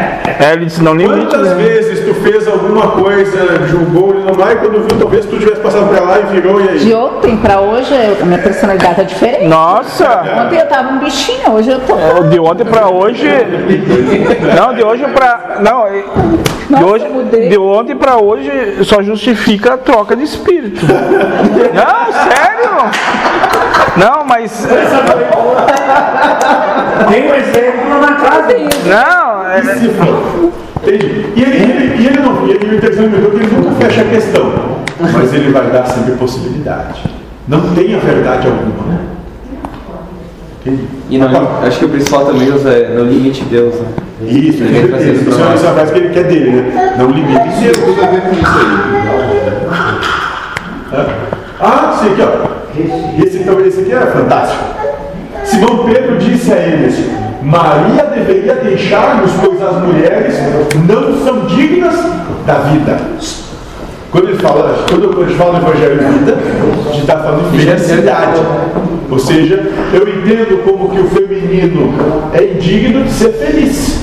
É, 0.39 0.53
ele 0.53 0.65
disse 0.65 0.81
não 0.83 0.93
limite. 0.93 1.25
Quantas 1.27 1.49
né? 1.49 1.63
vezes 1.63 2.05
tu 2.05 2.13
fez 2.15 2.47
alguma 2.47 2.91
coisa, 2.91 3.65
julgou 3.67 4.15
e 4.15 4.19
não 4.23 4.33
vai, 4.33 4.55
quando 4.55 4.79
viu, 4.87 4.97
talvez 4.99 5.25
tu 5.25 5.37
tivesse 5.37 5.61
passado 5.61 5.87
pra 5.89 6.01
lá 6.01 6.19
e 6.19 6.23
virou 6.33 6.61
e 6.61 6.69
aí? 6.69 6.79
De 6.79 6.93
ontem 6.93 7.37
pra 7.37 7.59
hoje, 7.59 7.93
a 8.21 8.25
minha 8.25 8.39
personalidade 8.39 9.01
é 9.01 9.03
diferente. 9.03 9.45
Nossa! 9.47 10.23
Ontem 10.45 10.59
eu 10.59 10.67
tava 10.67 10.89
um 10.89 10.99
bichinho, 10.99 11.51
hoje 11.51 11.71
eu 11.71 11.79
tô. 11.81 11.95
É, 11.97 12.21
De 12.29 12.39
ontem 12.39 12.63
pra 12.65 12.87
hoje. 12.89 13.27
Não, 14.55 14.73
de 14.73 14.83
hoje 14.83 15.05
pra. 15.07 15.57
Não, 15.59 15.87
é- 15.87 15.91
de, 16.01 16.69
Nossa, 16.69 16.85
hoje, 16.85 17.05
de 17.49 17.57
ontem 17.57 17.95
pra 17.95 18.17
hoje 18.17 18.83
só 18.85 19.01
justifica 19.03 19.73
a 19.73 19.77
troca 19.77 20.15
de 20.15 20.23
espírito. 20.23 20.85
Não, 20.85 22.13
sério! 22.13 22.61
Não, 23.97 24.23
mas. 24.25 24.65
Tem 27.09 27.29
um 27.29 27.35
exemplo 27.35 27.99
na 27.99 28.13
casa. 28.15 28.47
Não, 28.85 29.30
é- 29.57 29.75
Se 29.75 29.87
for. 29.89 30.51
Entendi. 30.83 31.25
E 31.35 31.41
ele, 31.43 31.57
ele, 31.57 32.01
e 32.01 32.07
ele 32.07 32.19
não, 32.19 32.47
e 32.47 32.51
ele 32.51 32.67
me 32.67 32.77
interpretou 32.77 33.31
que 33.31 33.37
ele 33.37 33.55
nunca 33.55 33.71
fecha 33.85 34.01
a 34.01 34.05
questão, 34.05 34.51
mas 34.99 35.33
ele 35.33 35.51
vai 35.51 35.69
dar 35.69 35.85
sempre 35.85 36.13
possibilidade. 36.13 37.03
Não 37.47 37.61
tem 37.75 37.95
a 37.95 37.99
verdade 37.99 38.47
alguma. 38.47 38.99
Entendi. 40.61 40.83
E 41.09 41.17
não, 41.17 41.63
acho 41.63 41.79
que 41.79 41.85
o 41.85 41.89
principal 41.89 42.25
também 42.25 42.47
é 42.47 42.89
no 42.95 43.03
limite 43.05 43.43
Deus, 43.45 43.75
né? 43.75 43.87
Isso, 44.23 44.63
Ele 44.63 44.73
certeza. 44.73 44.87
trazendo 44.89 45.29
Isso 45.29 45.41
é 45.41 45.43
uma 45.45 45.73
frase 45.73 45.93
que 45.93 45.99
ele 45.99 46.09
quer 46.09 46.23
dele, 46.25 46.51
né? 46.51 46.95
Não 46.97 47.09
limite 47.09 47.47
isso 47.47 47.61
Deus. 47.61 47.77
tudo 47.77 48.03
a 48.03 48.07
ver 48.07 48.21
com 48.21 48.31
isso 48.31 48.45
aí. 48.45 49.01
Ah, 51.59 51.99
sim, 51.99 52.11
aqui, 52.13 52.21
ó. 52.21 53.23
Esse, 53.23 53.37
então, 53.39 53.59
esse 53.61 53.81
aqui 53.81 53.91
é 53.93 53.99
fantástico. 53.99 54.63
Simão 55.43 55.83
Pedro 55.85 56.17
disse 56.17 56.51
a 56.53 56.57
eles: 56.57 56.95
Maria 57.41 58.03
deveria 58.03 58.55
deixar-nos, 58.55 59.31
pois 59.43 59.61
as 59.61 59.83
mulheres 59.83 60.35
não 60.87 61.25
são 61.25 61.45
dignas 61.47 61.95
da 62.45 62.53
vida. 62.59 62.97
Quando 64.11 64.27
ele 64.27 64.37
fala, 64.39 64.85
quando 64.89 65.21
a 65.21 65.25
gente 65.25 65.37
fala 65.37 65.59
do 65.59 65.67
Evangelho 65.67 65.97
de 65.97 66.19
vida, 66.19 66.37
a 66.37 66.91
gente 66.91 67.01
está 67.01 67.17
falando 67.17 67.51
de 67.51 67.65
felicidade. 67.65 68.41
Ou 69.09 69.19
seja, 69.19 69.71
eu 69.93 70.07
entendo 70.07 70.63
como 70.63 70.89
que 70.89 70.99
o 70.99 71.07
feminino 71.07 71.93
é 72.33 72.43
indigno 72.53 73.03
de 73.03 73.11
ser 73.11 73.31
feliz. 73.33 74.01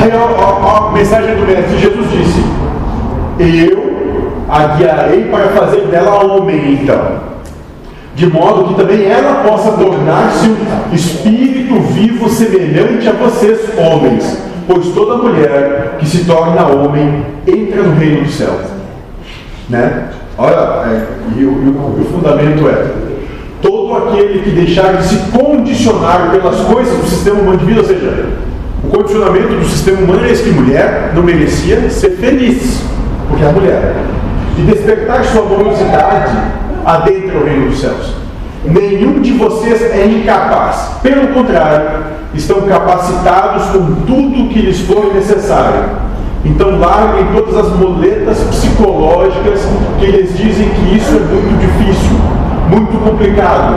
Aí 0.00 0.10
ó, 0.12 0.34
ó, 0.36 0.88
a 0.88 0.92
mensagem 0.92 1.36
do 1.36 1.46
mestre, 1.46 1.78
Jesus 1.78 2.06
disse: 2.10 2.44
Eu 3.38 3.94
a 4.48 4.76
guiarei 4.76 5.24
para 5.24 5.48
fazer 5.48 5.82
dela 5.86 6.24
homem, 6.24 6.74
então. 6.74 7.33
De 8.14 8.26
modo 8.26 8.68
que 8.68 8.74
também 8.74 9.06
ela 9.06 9.42
possa 9.42 9.72
tornar-se 9.72 10.46
um 10.48 10.94
espírito 10.94 11.80
vivo 11.92 12.28
semelhante 12.28 13.08
a 13.08 13.12
vocês, 13.12 13.60
homens. 13.76 14.38
Pois 14.68 14.86
toda 14.94 15.16
mulher 15.22 15.96
que 15.98 16.06
se 16.06 16.24
torna 16.24 16.66
homem 16.68 17.26
entra 17.46 17.82
no 17.82 17.94
reino 17.96 18.22
dos 18.22 18.34
céus. 18.34 18.62
Né? 19.68 20.04
Olha, 20.38 20.54
é, 20.88 21.06
e, 21.36 21.44
o, 21.44 21.48
e 21.48 21.68
o- 21.68 22.06
fundamento 22.12 22.68
é: 22.68 22.86
todo 23.60 23.96
aquele 23.96 24.42
que 24.42 24.50
deixar 24.50 24.96
de 24.96 25.04
se 25.04 25.16
condicionar 25.30 26.30
pelas 26.30 26.60
coisas 26.60 26.96
do 26.96 27.06
sistema 27.06 27.40
humano 27.40 27.58
de 27.58 27.64
vida, 27.64 27.80
ou 27.80 27.86
seja, 27.86 28.26
o 28.84 28.88
condicionamento 28.88 29.54
do 29.54 29.64
sistema 29.64 30.00
humano 30.00 30.24
é 30.24 30.30
esse 30.30 30.44
que 30.44 30.50
mulher 30.50 31.12
não 31.14 31.22
merecia 31.22 31.88
ser 31.90 32.10
feliz, 32.12 32.80
porque 33.28 33.44
é 33.44 33.50
mulher. 33.52 33.94
E 34.58 34.62
despertar 34.62 35.24
sua 35.24 35.42
amorosidade 35.42 36.36
adentra 36.84 37.38
o 37.38 37.44
reino 37.44 37.70
dos 37.70 37.80
céus. 37.80 38.14
Nenhum 38.64 39.20
de 39.20 39.32
vocês 39.32 39.82
é 39.82 40.06
incapaz, 40.06 40.98
pelo 41.02 41.28
contrário, 41.28 42.04
estão 42.34 42.62
capacitados 42.62 43.66
com 43.66 43.94
tudo 44.06 44.48
que 44.48 44.62
lhes 44.62 44.80
for 44.80 45.12
necessário. 45.14 46.04
Então 46.44 46.78
larguem 46.78 47.26
todas 47.34 47.56
as 47.56 47.76
muletas 47.76 48.38
psicológicas 48.44 49.60
que 49.98 50.06
lhes 50.06 50.36
dizem 50.36 50.68
que 50.68 50.96
isso 50.96 51.10
é 51.14 51.20
muito 51.20 51.58
difícil, 51.58 52.16
muito 52.68 52.98
complicado, 53.02 53.74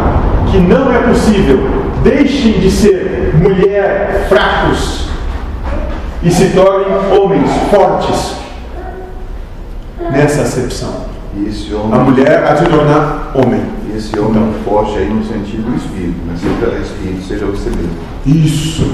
que 0.52 0.58
não 0.58 0.94
é 0.94 1.00
possível. 1.00 1.60
Deixem 2.04 2.54
de 2.54 2.72
ser 2.72 3.34
mulher 3.42 4.28
fracos 4.30 5.10
e 6.24 6.32
se 6.32 6.50
tornem 6.50 6.88
homens 7.18 7.50
fortes 7.70 8.36
nessa 10.12 10.44
acepção. 10.44 11.17
E 11.40 11.48
esse 11.50 11.74
A 11.74 11.78
homem, 11.78 12.00
mulher 12.12 12.44
a 12.44 12.56
se 12.56 12.66
tornar 12.66 13.32
homem. 13.36 13.62
esse 13.96 14.18
homem 14.20 14.54
forte 14.66 14.98
aí 14.98 15.10
no 15.10 15.24
sentido 15.24 15.70
do 15.70 15.76
espírito, 15.78 16.18
né? 16.26 16.34
Seja 16.38 16.56
pela 16.60 16.80
espírito, 16.80 17.22
seja 17.24 17.46
você 17.46 17.70
mesmo. 17.70 17.92
Isso. 18.26 18.92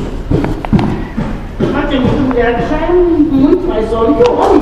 Mas 1.71 1.89
tem 1.89 1.99
muita 2.01 2.21
mulher 2.21 2.55
que 2.57 2.69
já 2.69 2.75
é 2.77 2.91
muito 2.91 3.67
mais 3.67 3.91
homem 3.93 4.15
que 4.15 4.29
homem. 4.29 4.59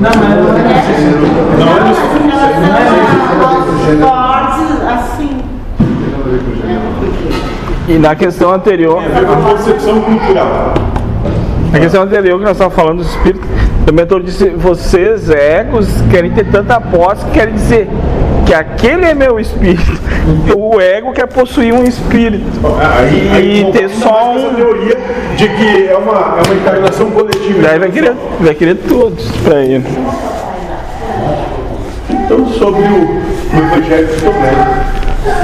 Não, 0.00 0.10
mas 0.10 0.18
não 0.18 0.36
é 0.36 0.62
Não 1.58 1.68
é 1.68 1.80
Não, 1.80 1.90
isso. 1.90 2.00
mas 2.10 2.22
em 2.22 2.28
relação 2.30 4.06
a 4.06 4.06
fortes, 4.06 4.68
assim. 4.88 5.30
E 7.88 7.98
na 7.98 8.14
questão 8.14 8.52
anterior, 8.52 9.02
com 9.02 9.32
a 9.32 9.50
concepção 9.52 10.00
cultural. 10.00 10.74
na 11.72 11.78
questão 11.80 12.02
anterior 12.02 12.38
que 12.38 12.44
nós 12.44 12.52
estávamos 12.52 12.74
falando 12.76 12.96
do 12.98 13.02
espírito, 13.04 13.46
o 13.90 13.92
mentor 13.92 14.22
disse, 14.22 14.48
vocês 14.50 15.28
egos 15.28 15.86
querem 16.10 16.30
ter 16.30 16.46
tanta 16.46 16.80
posse 16.80 17.24
que 17.26 17.32
querem 17.32 17.54
dizer 17.54 17.88
que 18.46 18.54
aquele 18.54 19.04
é 19.04 19.14
meu 19.14 19.38
espírito. 19.38 20.04
O 20.56 20.80
ego 20.80 21.12
quer 21.12 21.26
possuir 21.26 21.74
um 21.74 21.84
espírito. 21.84 22.44
Aí, 22.80 23.30
aí 23.34 23.60
E 23.60 23.72
ter 23.72 23.90
só 23.90 24.32
um. 24.32 24.54
teoria 24.54 24.96
de 25.36 25.48
que 25.48 25.86
é 25.86 25.94
uma, 25.94 26.38
é 26.38 26.42
uma 26.46 26.54
encarnação 26.54 27.10
coletiva. 27.10 27.60
Daí 27.60 27.78
vai 27.78 27.90
querer, 27.90 28.14
vai 28.40 28.54
querer 28.54 28.74
todos 28.76 29.30
pra 29.42 29.60
ele. 29.60 29.84
Então, 32.08 32.46
sobre 32.48 32.80
o, 32.84 33.04
o 33.04 33.58
Evangelho 33.58 34.06
de 34.06 34.20
Tomé. 34.22 34.94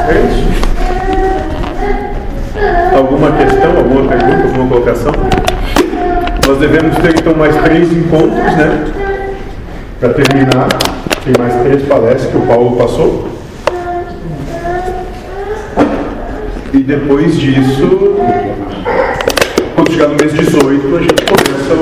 É 0.08 0.14
isso. 0.30 0.70
Alguma 2.96 3.32
questão? 3.32 3.72
pergunta, 3.74 4.14
alguma 4.14 4.68
colocação? 4.68 5.12
Nós 6.50 6.58
devemos 6.58 6.96
ter 6.96 7.14
então 7.16 7.32
mais 7.36 7.54
três 7.62 7.92
encontros, 7.92 8.56
né? 8.56 8.84
Para 10.00 10.14
terminar, 10.14 10.68
tem 11.24 11.32
mais 11.38 11.54
três 11.62 11.82
palestras 11.84 12.28
que 12.28 12.36
o 12.36 12.40
Paulo 12.40 12.76
passou. 12.76 13.28
E 16.72 16.78
depois 16.78 17.38
disso, 17.38 18.16
quando 19.76 19.92
chegar 19.92 20.08
no 20.08 20.16
mês 20.16 20.32
18, 20.32 20.96
a 20.96 21.00
gente 21.00 21.24
começa 21.24 21.74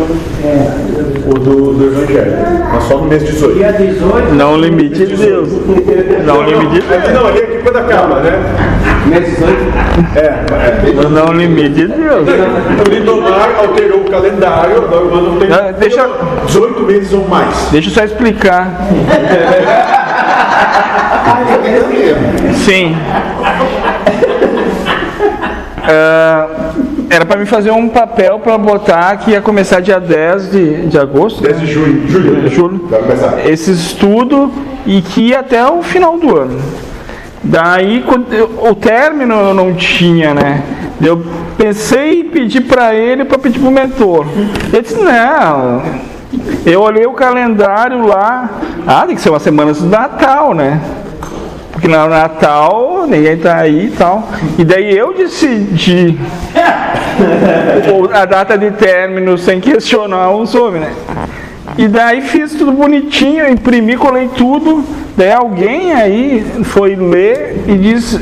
o, 1.24 1.30
o 1.30 1.38
do, 1.38 1.72
do 1.72 1.86
Evangelho. 1.86 2.36
Mas 2.70 2.84
só 2.84 2.98
no 2.98 3.06
mês 3.06 3.24
18. 3.24 3.54
Dia 3.54 3.72
18, 3.72 4.34
Não 4.34 4.58
limite 4.58 5.06
de 5.06 5.16
Deus. 5.16 5.48
Não 6.26 6.42
limite 6.42 6.82
de 6.82 6.92
É, 6.92 7.12
Não, 7.14 7.26
ali 7.26 7.38
é 7.38 7.46
que 7.46 7.62
quando 7.62 7.76
acaba, 7.78 8.20
né? 8.20 8.67
Mês 9.08 9.24
18, 9.30 9.56
É, 10.16 10.20
é. 10.20 11.08
Não 11.08 11.32
limite 11.32 11.70
de 11.70 11.88
Deus. 11.88 12.28
O 12.86 12.90
Lindomar 12.90 13.48
alterou 13.58 14.00
o 14.00 14.10
calendário, 14.10 14.78
agora 14.84 15.04
o 15.04 15.14
ano 15.14 15.40
tem 15.40 15.50
Ah, 15.52 15.72
deixa- 15.78 16.08
18 16.46 16.80
meses 16.82 17.12
ou 17.12 17.26
mais. 17.28 17.54
Deixa 17.70 17.88
eu 17.90 17.94
só 17.94 18.04
explicar. 18.04 18.70
Sim. 22.64 22.96
Ah, 25.90 26.46
era 27.10 27.24
para 27.24 27.38
me 27.40 27.46
fazer 27.46 27.70
um 27.70 27.88
papel 27.88 28.38
para 28.40 28.58
botar 28.58 29.16
que 29.16 29.30
ia 29.30 29.40
começar 29.40 29.80
dia 29.80 29.98
10 29.98 30.50
de, 30.50 30.86
de 30.86 30.98
agosto. 30.98 31.42
10 31.42 31.60
de 31.60 31.66
junho. 31.66 32.06
Julho. 32.08 32.48
Julho. 32.50 32.78
Começar. 32.80 33.46
Esse 33.48 33.70
estudo 33.72 34.52
e 34.86 35.00
que 35.00 35.28
ia 35.28 35.40
até 35.40 35.64
o 35.66 35.82
final 35.82 36.18
do 36.18 36.36
ano. 36.36 36.60
Daí 37.42 38.04
o 38.60 38.74
término 38.74 39.34
eu 39.34 39.54
não 39.54 39.74
tinha, 39.74 40.34
né? 40.34 40.62
Eu 41.00 41.24
pensei 41.56 42.20
em 42.20 42.24
pedir 42.24 42.62
para 42.62 42.94
ele 42.94 43.24
para 43.24 43.38
pedir 43.38 43.60
pro 43.60 43.70
mentor. 43.70 44.26
Ele 44.72 44.82
disse, 44.82 44.96
não. 44.96 45.82
Eu 46.66 46.82
olhei 46.82 47.06
o 47.06 47.12
calendário 47.12 48.06
lá. 48.06 48.50
Ah, 48.86 49.04
tem 49.06 49.14
que 49.14 49.20
ser 49.20 49.30
uma 49.30 49.38
semana 49.38 49.72
do 49.72 49.86
Natal, 49.86 50.54
né? 50.54 50.80
Porque 51.72 51.86
no 51.86 52.08
Natal 52.08 53.06
ninguém 53.06 53.36
tá 53.36 53.56
aí 53.58 53.86
e 53.86 53.90
tal. 53.90 54.28
E 54.58 54.64
daí 54.64 54.96
eu 54.96 55.14
decidi 55.14 56.18
a 58.12 58.24
data 58.24 58.58
de 58.58 58.72
término 58.72 59.38
sem 59.38 59.60
questionar 59.60 60.32
os 60.32 60.54
homens, 60.56 60.82
né? 60.82 60.92
E 61.76 61.88
daí 61.88 62.22
fiz 62.22 62.52
tudo 62.52 62.72
bonitinho, 62.72 63.48
imprimi, 63.48 63.96
colei 63.96 64.28
tudo. 64.28 64.84
Daí 65.16 65.32
alguém 65.32 65.92
aí 65.92 66.44
foi 66.64 66.94
ler 66.96 67.64
e 67.66 67.76
disse 67.76 68.20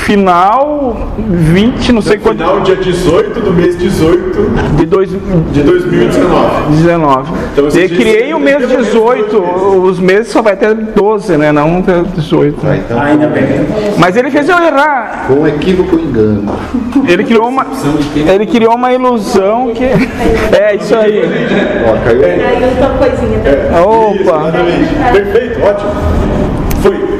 final 0.00 1.12
20, 1.18 1.92
não 1.92 2.02
sei 2.02 2.18
quanto, 2.18 2.38
Final 2.38 2.60
dia 2.60 2.76
18 2.76 3.40
do 3.40 3.52
mês 3.52 3.78
18 3.78 4.76
de 4.76 4.86
dois, 4.86 5.10
de 5.10 5.62
2019. 5.62 6.76
19. 6.76 7.32
Então 7.52 7.68
disse 7.68 7.88
criei 7.88 8.32
o 8.34 8.38
mês 8.38 8.50
pelo 8.58 8.68
menos 8.70 8.86
18, 8.86 9.36
dois 9.40 9.84
os 9.84 9.98
meses 9.98 10.28
só 10.28 10.42
vai 10.42 10.56
ter 10.56 10.74
12, 10.74 11.36
né? 11.36 11.52
Não 11.52 11.78
até 11.78 12.02
18. 12.02 12.56
Ah, 12.64 12.76
então, 12.76 13.00
ainda 13.00 13.26
bem. 13.28 13.44
Mas 13.98 14.16
ele 14.16 14.30
fez 14.30 14.48
eu 14.48 14.56
errar. 14.56 15.26
com 15.26 15.34
um 15.34 15.46
equívoco 15.46 15.96
engano. 15.98 16.52
Ele 17.06 17.24
criou 17.24 17.48
uma, 17.48 17.66
ele 18.14 18.46
criou 18.46 18.74
uma 18.74 18.92
ilusão 18.92 19.72
que. 19.74 19.84
É 19.84 20.74
isso 20.74 20.94
aí. 20.94 21.22
Ó, 21.86 22.04
caiu. 22.04 22.24
Aí 22.24 22.64
outra 22.64 22.88
coisinha. 22.98 23.38
Isso, 23.38 24.30
Opa! 24.30 24.52
Perfeito, 25.12 25.60
ótimo. 25.62 25.90
Foi. 26.82 27.19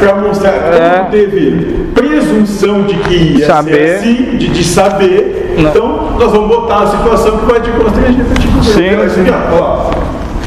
Para 0.00 0.14
mostrar 0.16 0.52
como 0.52 0.74
É. 0.74 1.06
teve 1.10 1.86
presunção 1.94 2.82
de 2.82 2.94
que 2.96 3.14
ia 3.38 3.46
Saber. 3.46 3.74
ser 3.74 3.94
assim, 3.96 4.14
de, 4.36 4.48
de 4.48 4.64
saber. 4.64 5.54
Não. 5.58 5.70
Então, 5.70 6.10
nós 6.18 6.30
vamos 6.30 6.48
botar 6.48 6.80
a 6.82 6.86
situação 6.88 7.38
que 7.38 7.46
vai 7.46 7.60
te 7.60 7.70
constranger 7.70 8.24
para 8.24 8.34
te 8.42 8.48
constranger. 8.48 9.10
Sim, 9.10 9.24
ó, 9.30 9.62
ó, 9.62 9.90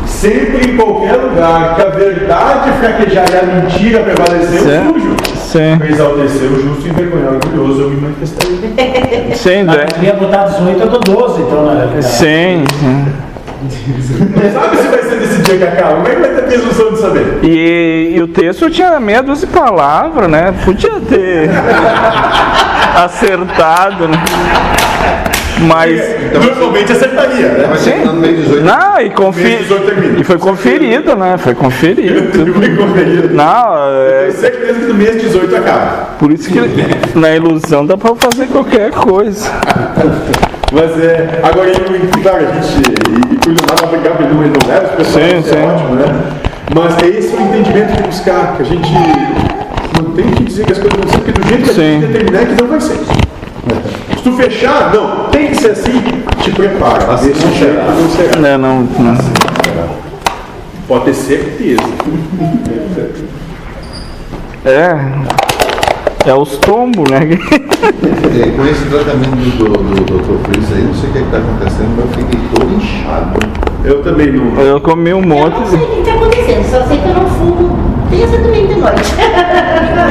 Sempre 0.06 0.72
em 0.72 0.78
qualquer 0.78 1.16
lugar 1.16 1.76
que 1.76 1.82
a 1.82 1.90
verdade 1.90 2.72
fraquejar 2.80 3.26
e 3.32 3.38
a 3.38 3.44
mentira 3.44 4.00
prevalecer, 4.02 4.60
Sim. 4.60 4.90
o 4.90 4.94
sujo. 4.94 5.16
Sim, 5.36 5.78
Para 5.78 5.90
exaltecer 5.90 6.50
o 6.52 6.62
justo 6.62 6.88
e 6.88 6.90
envergonhar 6.90 7.34
o 7.34 7.36
orgulhoso, 7.36 7.82
eu 7.82 7.90
me 7.90 8.02
manifestarei. 8.02 9.34
sim, 9.36 9.64
né? 9.64 9.84
eu 9.84 9.94
queria 9.94 10.14
botar 10.14 10.44
18, 10.46 10.80
eu 10.82 10.88
tô 10.90 11.00
12, 11.00 11.42
então 11.42 11.66
na 11.66 11.74
realidade. 11.74 12.06
sim. 12.06 12.64
sim. 12.80 13.06
Não 13.62 14.52
sabe 14.62 14.78
se 14.78 14.88
vai 14.88 15.04
ser 15.04 15.16
desse 15.20 15.42
dia 15.42 15.58
que 15.58 15.64
acaba, 15.64 15.96
como 15.96 16.08
é 16.08 16.16
que 16.16 16.22
vai 16.22 16.30
ter 16.36 16.42
presunção 16.44 16.92
de 16.94 17.00
saber? 17.00 17.40
E, 17.44 18.14
e 18.16 18.22
o 18.22 18.28
texto 18.28 18.70
tinha 18.70 19.00
meia 19.00 19.22
dúzia 19.24 19.48
de 19.48 19.54
palavras, 19.54 20.30
né? 20.30 20.54
Podia 20.64 21.00
ter 21.02 21.50
acertado, 22.96 24.08
né? 24.08 24.18
Mas. 25.68 26.02
Normalmente 26.34 26.92
acertaria, 26.92 27.48
né? 27.48 27.66
Vai 27.68 27.78
ser 27.78 28.06
no 28.06 28.14
mês 28.14 28.38
18. 28.40 28.64
Não, 28.66 29.00
e, 29.00 29.04
Mês 29.04 29.14
confi... 29.16 29.56
18 29.56 29.86
termina. 29.86 30.20
e 30.20 30.24
foi 30.26 30.38
conferido, 30.38 31.16
né? 31.16 31.38
Foi 31.38 31.56
conferido. 31.56 32.54
Foi 32.54 32.76
corrido. 32.76 33.34
Não, 33.34 33.78
é, 33.78 34.20
Tenho 34.28 34.34
certeza 34.34 34.80
que 34.80 34.86
no 34.86 34.94
mês 34.96 35.22
18 35.22 35.56
acaba. 35.56 36.10
por 36.20 36.32
isso 36.32 36.50
que 36.50 37.18
na 37.18 37.34
ilusão 37.36 37.86
dá 37.86 37.96
pra 37.98 38.14
fazer 38.16 38.48
qualquer 38.48 38.92
coisa. 38.92 39.50
Mas 40.72 41.00
é. 41.00 41.40
Agora, 41.44 41.72
claro, 42.22 42.48
a 42.48 42.62
gente. 42.62 42.92
E, 43.10 43.34
e 43.34 43.38
por 43.38 43.54
não 43.54 43.88
para 44.02 44.12
pelo 44.16 44.34
número 44.34 44.54
não 44.54 45.06
Sim, 45.06 45.40
isso 45.40 45.50
sim. 45.50 45.56
é 45.56 45.66
ótimo, 45.66 45.96
né? 45.96 46.06
Mas 46.74 47.04
é 47.04 47.08
esse 47.08 47.36
o 47.36 47.42
entendimento 47.42 47.94
de 47.96 48.04
buscar, 48.04 48.56
que 48.58 48.64
a 48.64 48.66
gente 48.66 48.92
não 50.02 50.12
tem 50.12 50.26
que 50.32 50.44
dizer 50.44 50.66
que 50.66 50.72
as 50.72 50.80
coisas 50.80 51.00
vão 51.00 51.08
ser, 51.10 51.18
porque 51.20 51.32
do 51.32 51.48
jeito 51.48 51.64
que 51.64 51.70
a 51.70 51.74
Sim. 51.74 51.82
gente 52.02 52.08
determinar 52.08 52.42
é 52.42 52.46
que 52.46 52.62
não 52.62 52.70
vai 52.70 52.82
ser. 52.82 52.98
Se 52.98 54.24
tu 54.24 54.32
fechar, 54.34 54.94
não, 54.94 55.26
tem 55.30 55.48
que 55.48 55.56
ser 55.56 55.72
assim, 55.72 56.02
te 56.42 56.52
prepara. 56.52 57.14
Assim 57.14 57.30
Esse 57.30 57.46
não 57.46 57.54
será. 57.54 57.84
não 57.84 58.10
será. 58.10 58.40
Né, 58.42 58.58
não, 58.58 58.80
não. 58.82 59.16
Pode 60.88 61.06
ter 61.06 61.14
certeza. 61.14 61.82
É. 64.66 65.45
É 66.26 66.34
os 66.34 66.58
tombos, 66.58 67.10
né? 67.12 67.20
É, 67.22 68.52
com 68.58 68.66
esse 68.66 68.86
tratamento 68.86 69.36
do, 69.36 69.70
do, 69.70 69.84
do 69.84 70.18
Dr. 70.18 70.44
Fritz 70.46 70.72
aí, 70.74 70.82
não 70.84 70.94
sei 70.96 71.10
o 71.10 71.14
que 71.14 71.20
está 71.20 71.38
acontecendo, 71.38 71.90
mas 71.96 72.06
eu 72.06 72.26
fiquei 72.26 72.40
todo 72.54 72.74
inchado. 72.74 73.40
Eu 73.84 74.02
também 74.02 74.32
não. 74.32 74.60
Eu 74.62 74.82
comi 74.82 75.14
um 75.14 75.22
Eu 75.22 75.28
monte. 75.28 75.60
não 75.60 75.68
sei 75.68 75.80
o 75.80 75.86
que 75.88 76.00
está 76.00 76.14
acontecendo, 76.14 76.64
só 76.72 76.82
sei 76.88 76.98
que 76.98 77.08
eu 77.08 77.14
não 77.14 77.28
fumo 77.28 77.78
desde 78.10 78.38
domingo 78.40 78.68
de 78.74 78.80
noite. 78.80 79.04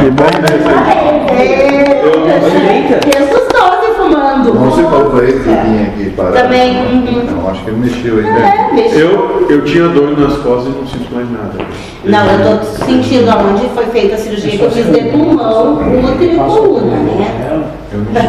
Que 0.01 0.11
bom. 0.11 0.25
É, 1.37 3.01
desde 3.05 3.35
os 3.35 3.49
12 3.49 3.84
fumando. 4.05 4.55
Não, 4.55 4.71
você 4.71 4.83
falou 4.83 5.11
para 5.11 5.25
ele 5.25 5.33
que 5.33 5.49
vinha 5.49 5.83
aqui 5.89 6.11
para. 6.11 6.33
Também, 6.33 6.77
uhum. 6.77 7.25
Não, 7.25 7.51
acho 7.51 7.65
que 7.65 7.71
ele 7.71 7.81
mexeu 7.81 8.17
aí, 8.17 8.23
né? 8.23 8.69
É, 8.71 8.75
mexeu. 8.75 9.11
Eu, 9.11 9.47
eu 9.51 9.65
tinha 9.65 9.89
dor 9.89 10.19
nas 10.19 10.39
costas 10.39 10.75
e 10.75 10.79
não 10.79 10.87
sinto 10.87 11.15
mais 11.15 11.31
nada. 11.31 11.65
Não, 12.05 12.27
eu 12.27 12.59
tô 12.59 12.65
sentindo 12.85 13.31
aonde 13.31 13.69
foi 13.75 13.87
feita 13.87 14.15
a 14.15 14.19
cirurgia 14.19 14.59
que 14.59 14.63
eu 14.63 14.71
fiz 14.71 14.87
de 14.87 15.01
pulmão, 15.11 15.79
útero 15.79 16.33
e 16.33 16.37
coluna, 16.37 16.97
né? 16.97 17.65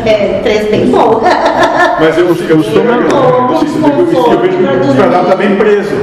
É, 0.06 0.42
três 0.44 0.70
bem 0.70 0.92
bom. 0.92 1.20
Mas 2.00 2.16
eu, 2.20 2.28
eu 2.28 2.60
estou 2.60 2.84
melhor. 2.84 3.50
Eu, 3.50 4.14
eu, 4.14 4.32
eu 4.32 4.40
vejo 4.40 4.58
que 4.58 4.64
o 4.64 4.90
esplanado 4.92 5.24
está 5.24 5.36
bem 5.36 5.56
preso. 5.56 5.96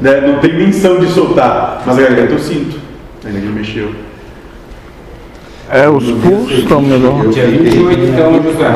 Né? 0.00 0.20
Não 0.20 0.38
tem 0.38 0.56
menção 0.56 1.00
de 1.00 1.08
soltar. 1.08 1.82
Mas 1.84 1.98
a 1.98 2.02
garganta 2.02 2.32
eu 2.32 2.38
sinto. 2.38 2.78
Ainda 3.24 3.40
que 3.40 3.46
mexeu. 3.46 3.90
É, 5.72 5.88
os 5.88 6.04
pulsos 6.04 6.58
estão 6.58 6.82
melhor. 6.82 7.28
Dia 7.28 7.46
28, 7.46 8.04
então, 8.04 8.42
José. 8.42 8.66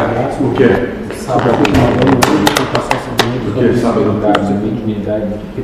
O 0.41 0.51
que 0.55 0.65
é? 0.65 0.93
Sábado. 1.15 1.59
O 3.49 3.53
que 3.53 3.65
é 3.67 3.73
sábado? 3.75 4.19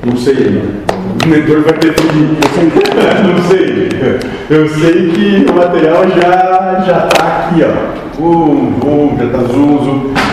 Não 0.04 0.16
sei 0.18 0.36
ainda. 0.36 0.60
O 1.24 1.28
mentor 1.28 1.62
vai 1.62 1.72
ter 1.72 1.94
tudo. 1.94 2.36
Não 3.28 3.42
sei. 3.48 3.88
Eu 4.50 4.68
sei 4.68 5.10
que 5.12 5.50
o 5.50 5.54
material 5.54 6.04
já 6.10 6.84
já 6.84 7.06
tá 7.06 7.48
aqui, 7.48 7.62
ó. 7.64 8.20
Bum, 8.20 8.72
bum, 8.72 9.16
já 9.18 9.30
tá. 9.30 9.38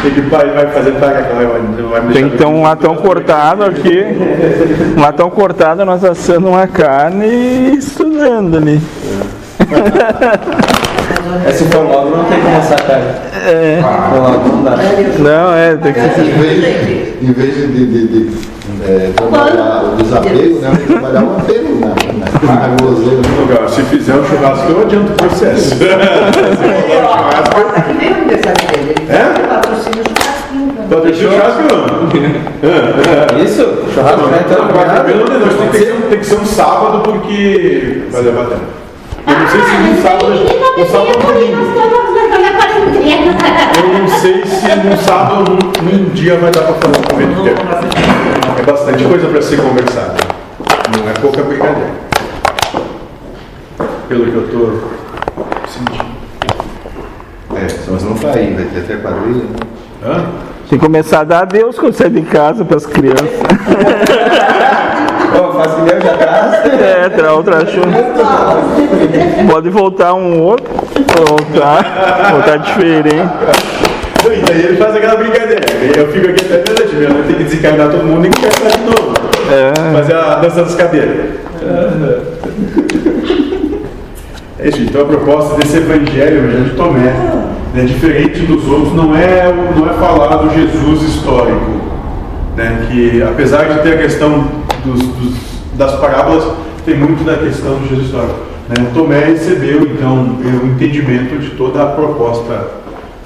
Tem 0.02 0.12
que 0.12 0.22
vai, 0.30 0.50
vai 0.50 0.68
fazer 0.68 0.92
taca, 0.96 1.34
vai, 1.34 1.46
vai, 1.46 2.02
vai 2.02 2.14
Tem 2.14 2.30
que 2.30 2.38
ter 2.38 2.46
um 2.46 2.62
latão 2.62 2.98
cortado 2.98 3.64
aqui. 3.64 4.04
Um 4.98 5.00
latão 5.00 5.30
cortado, 5.30 5.86
nós 5.86 6.04
assando 6.04 6.50
uma 6.50 6.68
carne 6.68 7.26
e 7.26 7.78
estudando 7.78 8.58
ali. 8.58 8.82
Se 11.54 11.64
for 11.66 11.84
logo, 11.84 12.16
não 12.18 12.26
tem 12.26 12.40
como 12.42 12.58
assar 12.58 12.82
carne. 12.86 13.06
É. 13.46 13.80
Logo, 14.16 14.48
não 14.50 14.64
dá. 14.64 14.72
Não, 15.20 15.54
é, 15.54 15.76
tem 15.78 15.94
que 15.94 16.00
Em 16.00 16.04
vez, 16.42 17.22
em 17.22 17.32
vez 17.34 17.56
de, 17.56 17.68
de, 17.68 18.08
de, 18.08 18.30
é, 18.88 19.12
trabalhar 19.16 19.84
o 19.84 19.96
desapego, 20.02 20.60
né? 20.60 20.72
Trabalhar 20.88 21.24
o 21.24 21.38
apego 21.38 21.70
guloseima. 22.80 23.22
Legal, 23.48 23.70
Se 23.70 23.82
fizer 23.84 24.14
um 24.16 24.26
churrasco, 24.26 24.72
eu 24.72 24.82
adianto 24.82 25.12
o 25.12 25.16
processo. 25.16 25.76
Que 25.76 25.86
nem 27.94 28.12
o 28.12 28.16
aniversário 28.16 28.68
dele. 28.68 28.96
Ele 28.98 29.10
É? 29.10 29.14
né? 29.14 29.34
Patrocínio 30.90 31.30
churrasco 31.30 31.62
não. 31.70 31.80
Isso? 33.44 33.64
Churrasco 33.94 34.22
Não, 34.22 34.28
não, 34.28 34.68
combinado? 34.68 35.06
pelo 35.06 35.24
amor 35.24 35.30
de 35.30 35.38
Deus, 35.46 35.56
tem 35.60 35.68
que, 35.70 35.78
ser, 35.78 35.94
um- 35.94 36.02
tem 36.10 36.20
que 36.20 36.26
ser 36.26 36.36
um 36.36 36.46
sábado 36.46 37.00
porque 37.04 38.02
vai 38.12 38.22
levar 38.22 38.46
tempo. 38.46 38.62
Eu 38.62 38.64
não 38.64 38.64
sei 38.64 38.68
se 38.68 38.68
Ah, 38.70 38.78
um 38.78 38.78
mas 38.78 38.78
sábado 38.78 38.78
aí 38.78 38.78
ninguém 38.78 38.78
vai 38.78 38.78
um 38.78 38.78
sábado 38.78 38.78
perceber 38.78 38.78
ou 38.78 38.78
comigo, 38.78 38.78
domingo. 38.78 38.78
nós 38.78 38.78
estamos 38.78 38.78
na 38.78 38.79
quarentena. 38.79 38.79
Eu 39.26 39.34
não 44.00 44.08
sei 44.08 44.44
num 44.76 44.98
sábado, 44.98 45.52
num, 45.52 45.58
num 45.98 46.06
dia 46.10 46.38
vai 46.38 46.52
dar 46.52 46.64
para 46.64 46.74
fazer 46.76 46.98
o 46.98 47.02
momento 47.14 47.42
que 47.44 47.50
é. 47.50 47.54
É 48.60 48.64
bastante 48.64 49.04
coisa 49.04 49.28
para 49.28 49.42
ser 49.42 49.58
conversada. 49.62 50.16
Não 50.98 51.10
é 51.10 51.14
pouca 51.14 51.42
brincadeira. 51.44 51.92
Pelo 54.08 54.26
que 54.26 54.36
eu 54.36 54.46
estou 54.46 54.84
sentindo. 55.68 56.10
É, 57.56 57.68
se 57.70 57.90
nós 57.90 58.04
vamos 58.04 58.22
sair, 58.22 58.54
vai 58.56 58.66
ter 58.66 58.80
até 58.80 58.96
quadrilha. 58.98 59.44
né? 59.44 59.56
Hã? 60.04 60.26
Se 60.68 60.78
começar 60.78 61.22
a 61.22 61.24
dar 61.24 61.40
adeus 61.42 61.80
quando 61.80 61.94
sai 61.94 62.10
de 62.10 62.22
casa 62.22 62.64
para 62.64 62.78
as 62.78 62.86
crianças. 62.86 63.28
Ô, 65.40 65.52
faz 65.54 65.74
que 65.74 65.82
nem 65.82 65.94
eu 65.94 66.02
já 66.02 66.14
traz. 66.18 66.54
É, 66.82 67.10
tra 67.10 67.66
chuva. 67.66 67.88
Pode 69.52 69.70
voltar 69.70 70.14
um 70.14 70.42
outro. 70.42 70.66
Voltar. 71.28 72.30
Voltar 72.32 72.58
diferente. 72.58 73.30
E 74.26 74.42
daí 74.46 74.66
ele 74.66 74.78
faz 74.78 74.96
aquela 74.96 75.16
brincadeira. 75.16 75.62
Eu 75.98 76.12
fico 76.12 76.30
aqui 76.30 76.46
até 76.46 76.58
pensando, 76.58 77.00
meu, 77.00 77.10
eu 77.10 77.24
tenho 77.24 77.38
que 77.38 77.44
desencarnar 77.46 77.90
todo 77.90 78.04
mundo 78.04 78.26
e 78.28 78.30
começar 78.30 78.70
de 78.78 78.84
novo. 78.84 79.14
É. 79.52 79.94
Fazer 79.94 80.16
a 80.16 80.36
dança 80.36 80.64
das 80.64 80.76
cadeiras. 80.76 81.40
É 84.60 84.68
isso, 84.68 84.82
então 84.82 85.02
a 85.02 85.06
proposta 85.06 85.56
desse 85.56 85.78
evangelho, 85.78 86.60
o 86.60 86.64
de 86.66 86.72
Tomé, 86.72 87.14
né, 87.74 87.84
diferente 87.86 88.40
dos 88.42 88.68
outros, 88.68 88.94
não 88.94 89.16
é, 89.16 89.48
o- 89.48 89.80
não 89.80 89.90
é 89.90 89.94
falar 89.94 90.36
do 90.38 90.50
Jesus 90.54 91.02
histórico. 91.04 91.80
Né, 92.58 92.88
que 92.90 93.24
apesar 93.24 93.64
de 93.70 93.80
ter 93.84 93.94
a 93.94 93.98
questão 94.00 94.44
dos- 94.84 95.08
dos- 95.08 95.78
das 95.78 96.00
parábolas, 96.00 96.44
tem 96.86 96.98
muito 96.98 97.24
da 97.24 97.38
questão 97.38 97.80
do 97.80 97.88
Jesus 97.88 98.08
histórico. 98.08 98.40
Né? 98.70 98.92
Tomé 98.94 99.26
recebeu 99.26 99.82
então 99.84 100.38
o 100.38 100.68
entendimento 100.68 101.40
de 101.40 101.52
toda 101.52 101.84
a 101.84 101.88
proposta 101.88 102.72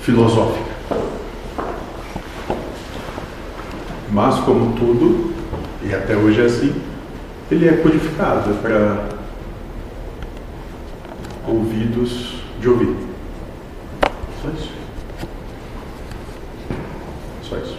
filosófica. 0.02 0.64
Mas, 4.12 4.36
como 4.42 4.74
tudo, 4.74 5.34
e 5.84 5.94
até 5.94 6.16
hoje 6.16 6.42
é 6.42 6.46
assim, 6.46 6.74
ele 7.52 7.68
é 7.68 7.74
codificado 7.74 8.54
para 8.62 9.06
ouvidos 11.48 12.36
de 12.62 12.70
ouvir. 12.70 12.96
Só 14.42 14.50
isso. 14.50 14.72
Só 17.50 17.58
isso. 17.58 17.78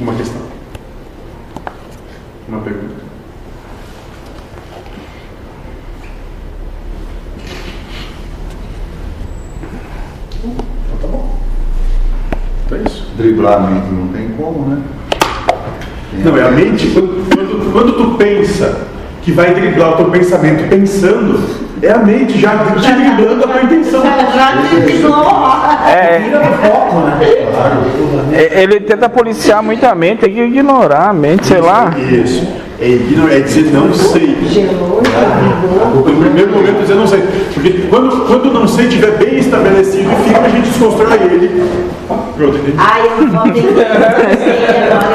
Uma 0.00 0.14
questão. 0.14 0.55
Uma 2.48 2.60
pergunta. 2.60 3.04
Então 10.44 10.98
tá 11.00 11.06
bom. 11.08 11.38
Então 12.64 12.78
é 12.78 12.82
isso. 12.82 13.10
Driblar 13.16 13.54
a 13.54 13.70
mente 13.70 13.86
não 13.88 14.08
tem 14.08 14.28
como, 14.30 14.68
né? 14.68 14.82
Não, 16.24 16.36
é 16.36 16.42
a 16.42 16.50
mente, 16.50 16.90
quando, 16.90 17.28
quando, 17.34 17.72
quando 17.72 17.92
tu 17.96 18.16
pensa 18.16 18.86
que 19.26 19.32
vai 19.32 19.52
driblar 19.52 19.94
o 19.94 19.96
teu 19.96 20.04
pensamento 20.04 20.68
pensando, 20.68 21.40
é 21.82 21.90
a 21.90 21.98
mente 21.98 22.38
já 22.38 22.58
te 22.58 22.92
driblando 22.92 23.44
a 23.44 23.48
tua 23.48 23.62
intenção. 23.64 24.04
É, 25.84 26.22
o 26.38 26.68
foco, 26.68 27.00
né? 27.00 27.18
é, 28.32 28.62
ele 28.62 28.78
tenta 28.78 29.08
policiar 29.08 29.64
muito 29.64 29.84
a 29.84 29.96
mente, 29.96 30.20
tem 30.20 30.32
que 30.32 30.40
ignorar 30.40 31.08
a 31.08 31.12
mente, 31.12 31.44
sei 31.44 31.60
lá. 31.60 31.92
Isso. 31.98 32.46
É, 32.78 32.86
é 32.86 33.40
dizer 33.40 33.72
não 33.72 33.92
sei. 33.92 34.36
No 35.92 36.02
primeiro 36.04 36.52
momento 36.52 36.82
dizer 36.82 36.94
não 36.94 37.08
sei. 37.08 37.24
Porque 37.52 37.70
quando, 37.90 38.28
quando 38.28 38.46
o 38.46 38.52
não 38.52 38.68
sei 38.68 38.86
estiver 38.86 39.18
bem 39.18 39.38
estabelecido 39.38 40.08
e 40.08 40.28
fica, 40.28 40.40
a 40.40 40.48
gente 40.48 40.68
desconstrói 40.68 41.14
ele. 41.14 41.64
Pronto, 42.06 42.58
entendi. 42.58 42.76
Ai, 42.78 43.08
eu 43.08 43.26
não 43.26 43.42
tenho 43.50 43.70
agora, 43.70 44.28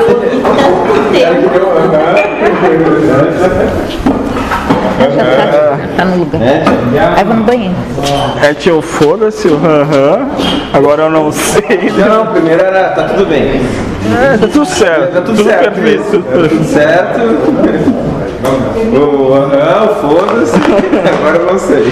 eu 0.10 0.18
ouvi 0.18 0.82
tanto 0.86 1.12
tempo. 1.14 2.31
Já 5.02 5.26
tá, 5.52 5.80
tá 5.98 6.06
no 6.06 6.18
lugar. 6.18 6.42
Aí 7.18 7.24
vou 7.24 7.36
no 7.36 7.44
banheiro. 7.44 7.74
É 8.44 8.54
tio, 8.54 8.82
foda-se 8.82 9.48
o 9.48 9.56
aham. 9.56 10.28
Agora 10.74 11.04
eu 11.04 11.10
não 11.10 11.32
sei. 11.32 11.92
Não, 11.98 12.28
primeiro 12.28 12.64
era. 12.64 12.90
Tá 12.90 13.04
tudo 13.06 13.26
bem. 13.26 13.62
É, 14.16 14.38
tá 14.38 14.48
tudo 14.48 14.66
certo. 14.66 15.14
Tá 15.14 15.22
tudo, 15.22 15.44
certo. 15.44 15.72
perfeito. 15.72 16.02
isso. 16.02 16.22
Tá 16.22 16.48
tudo 16.50 16.66
certo. 16.66 17.20
O 18.96 19.34
aham, 19.34 19.88
foda-se. 20.02 20.56
Agora 21.20 21.38
eu 21.38 21.46
não 21.52 21.60
sei. 21.60 21.92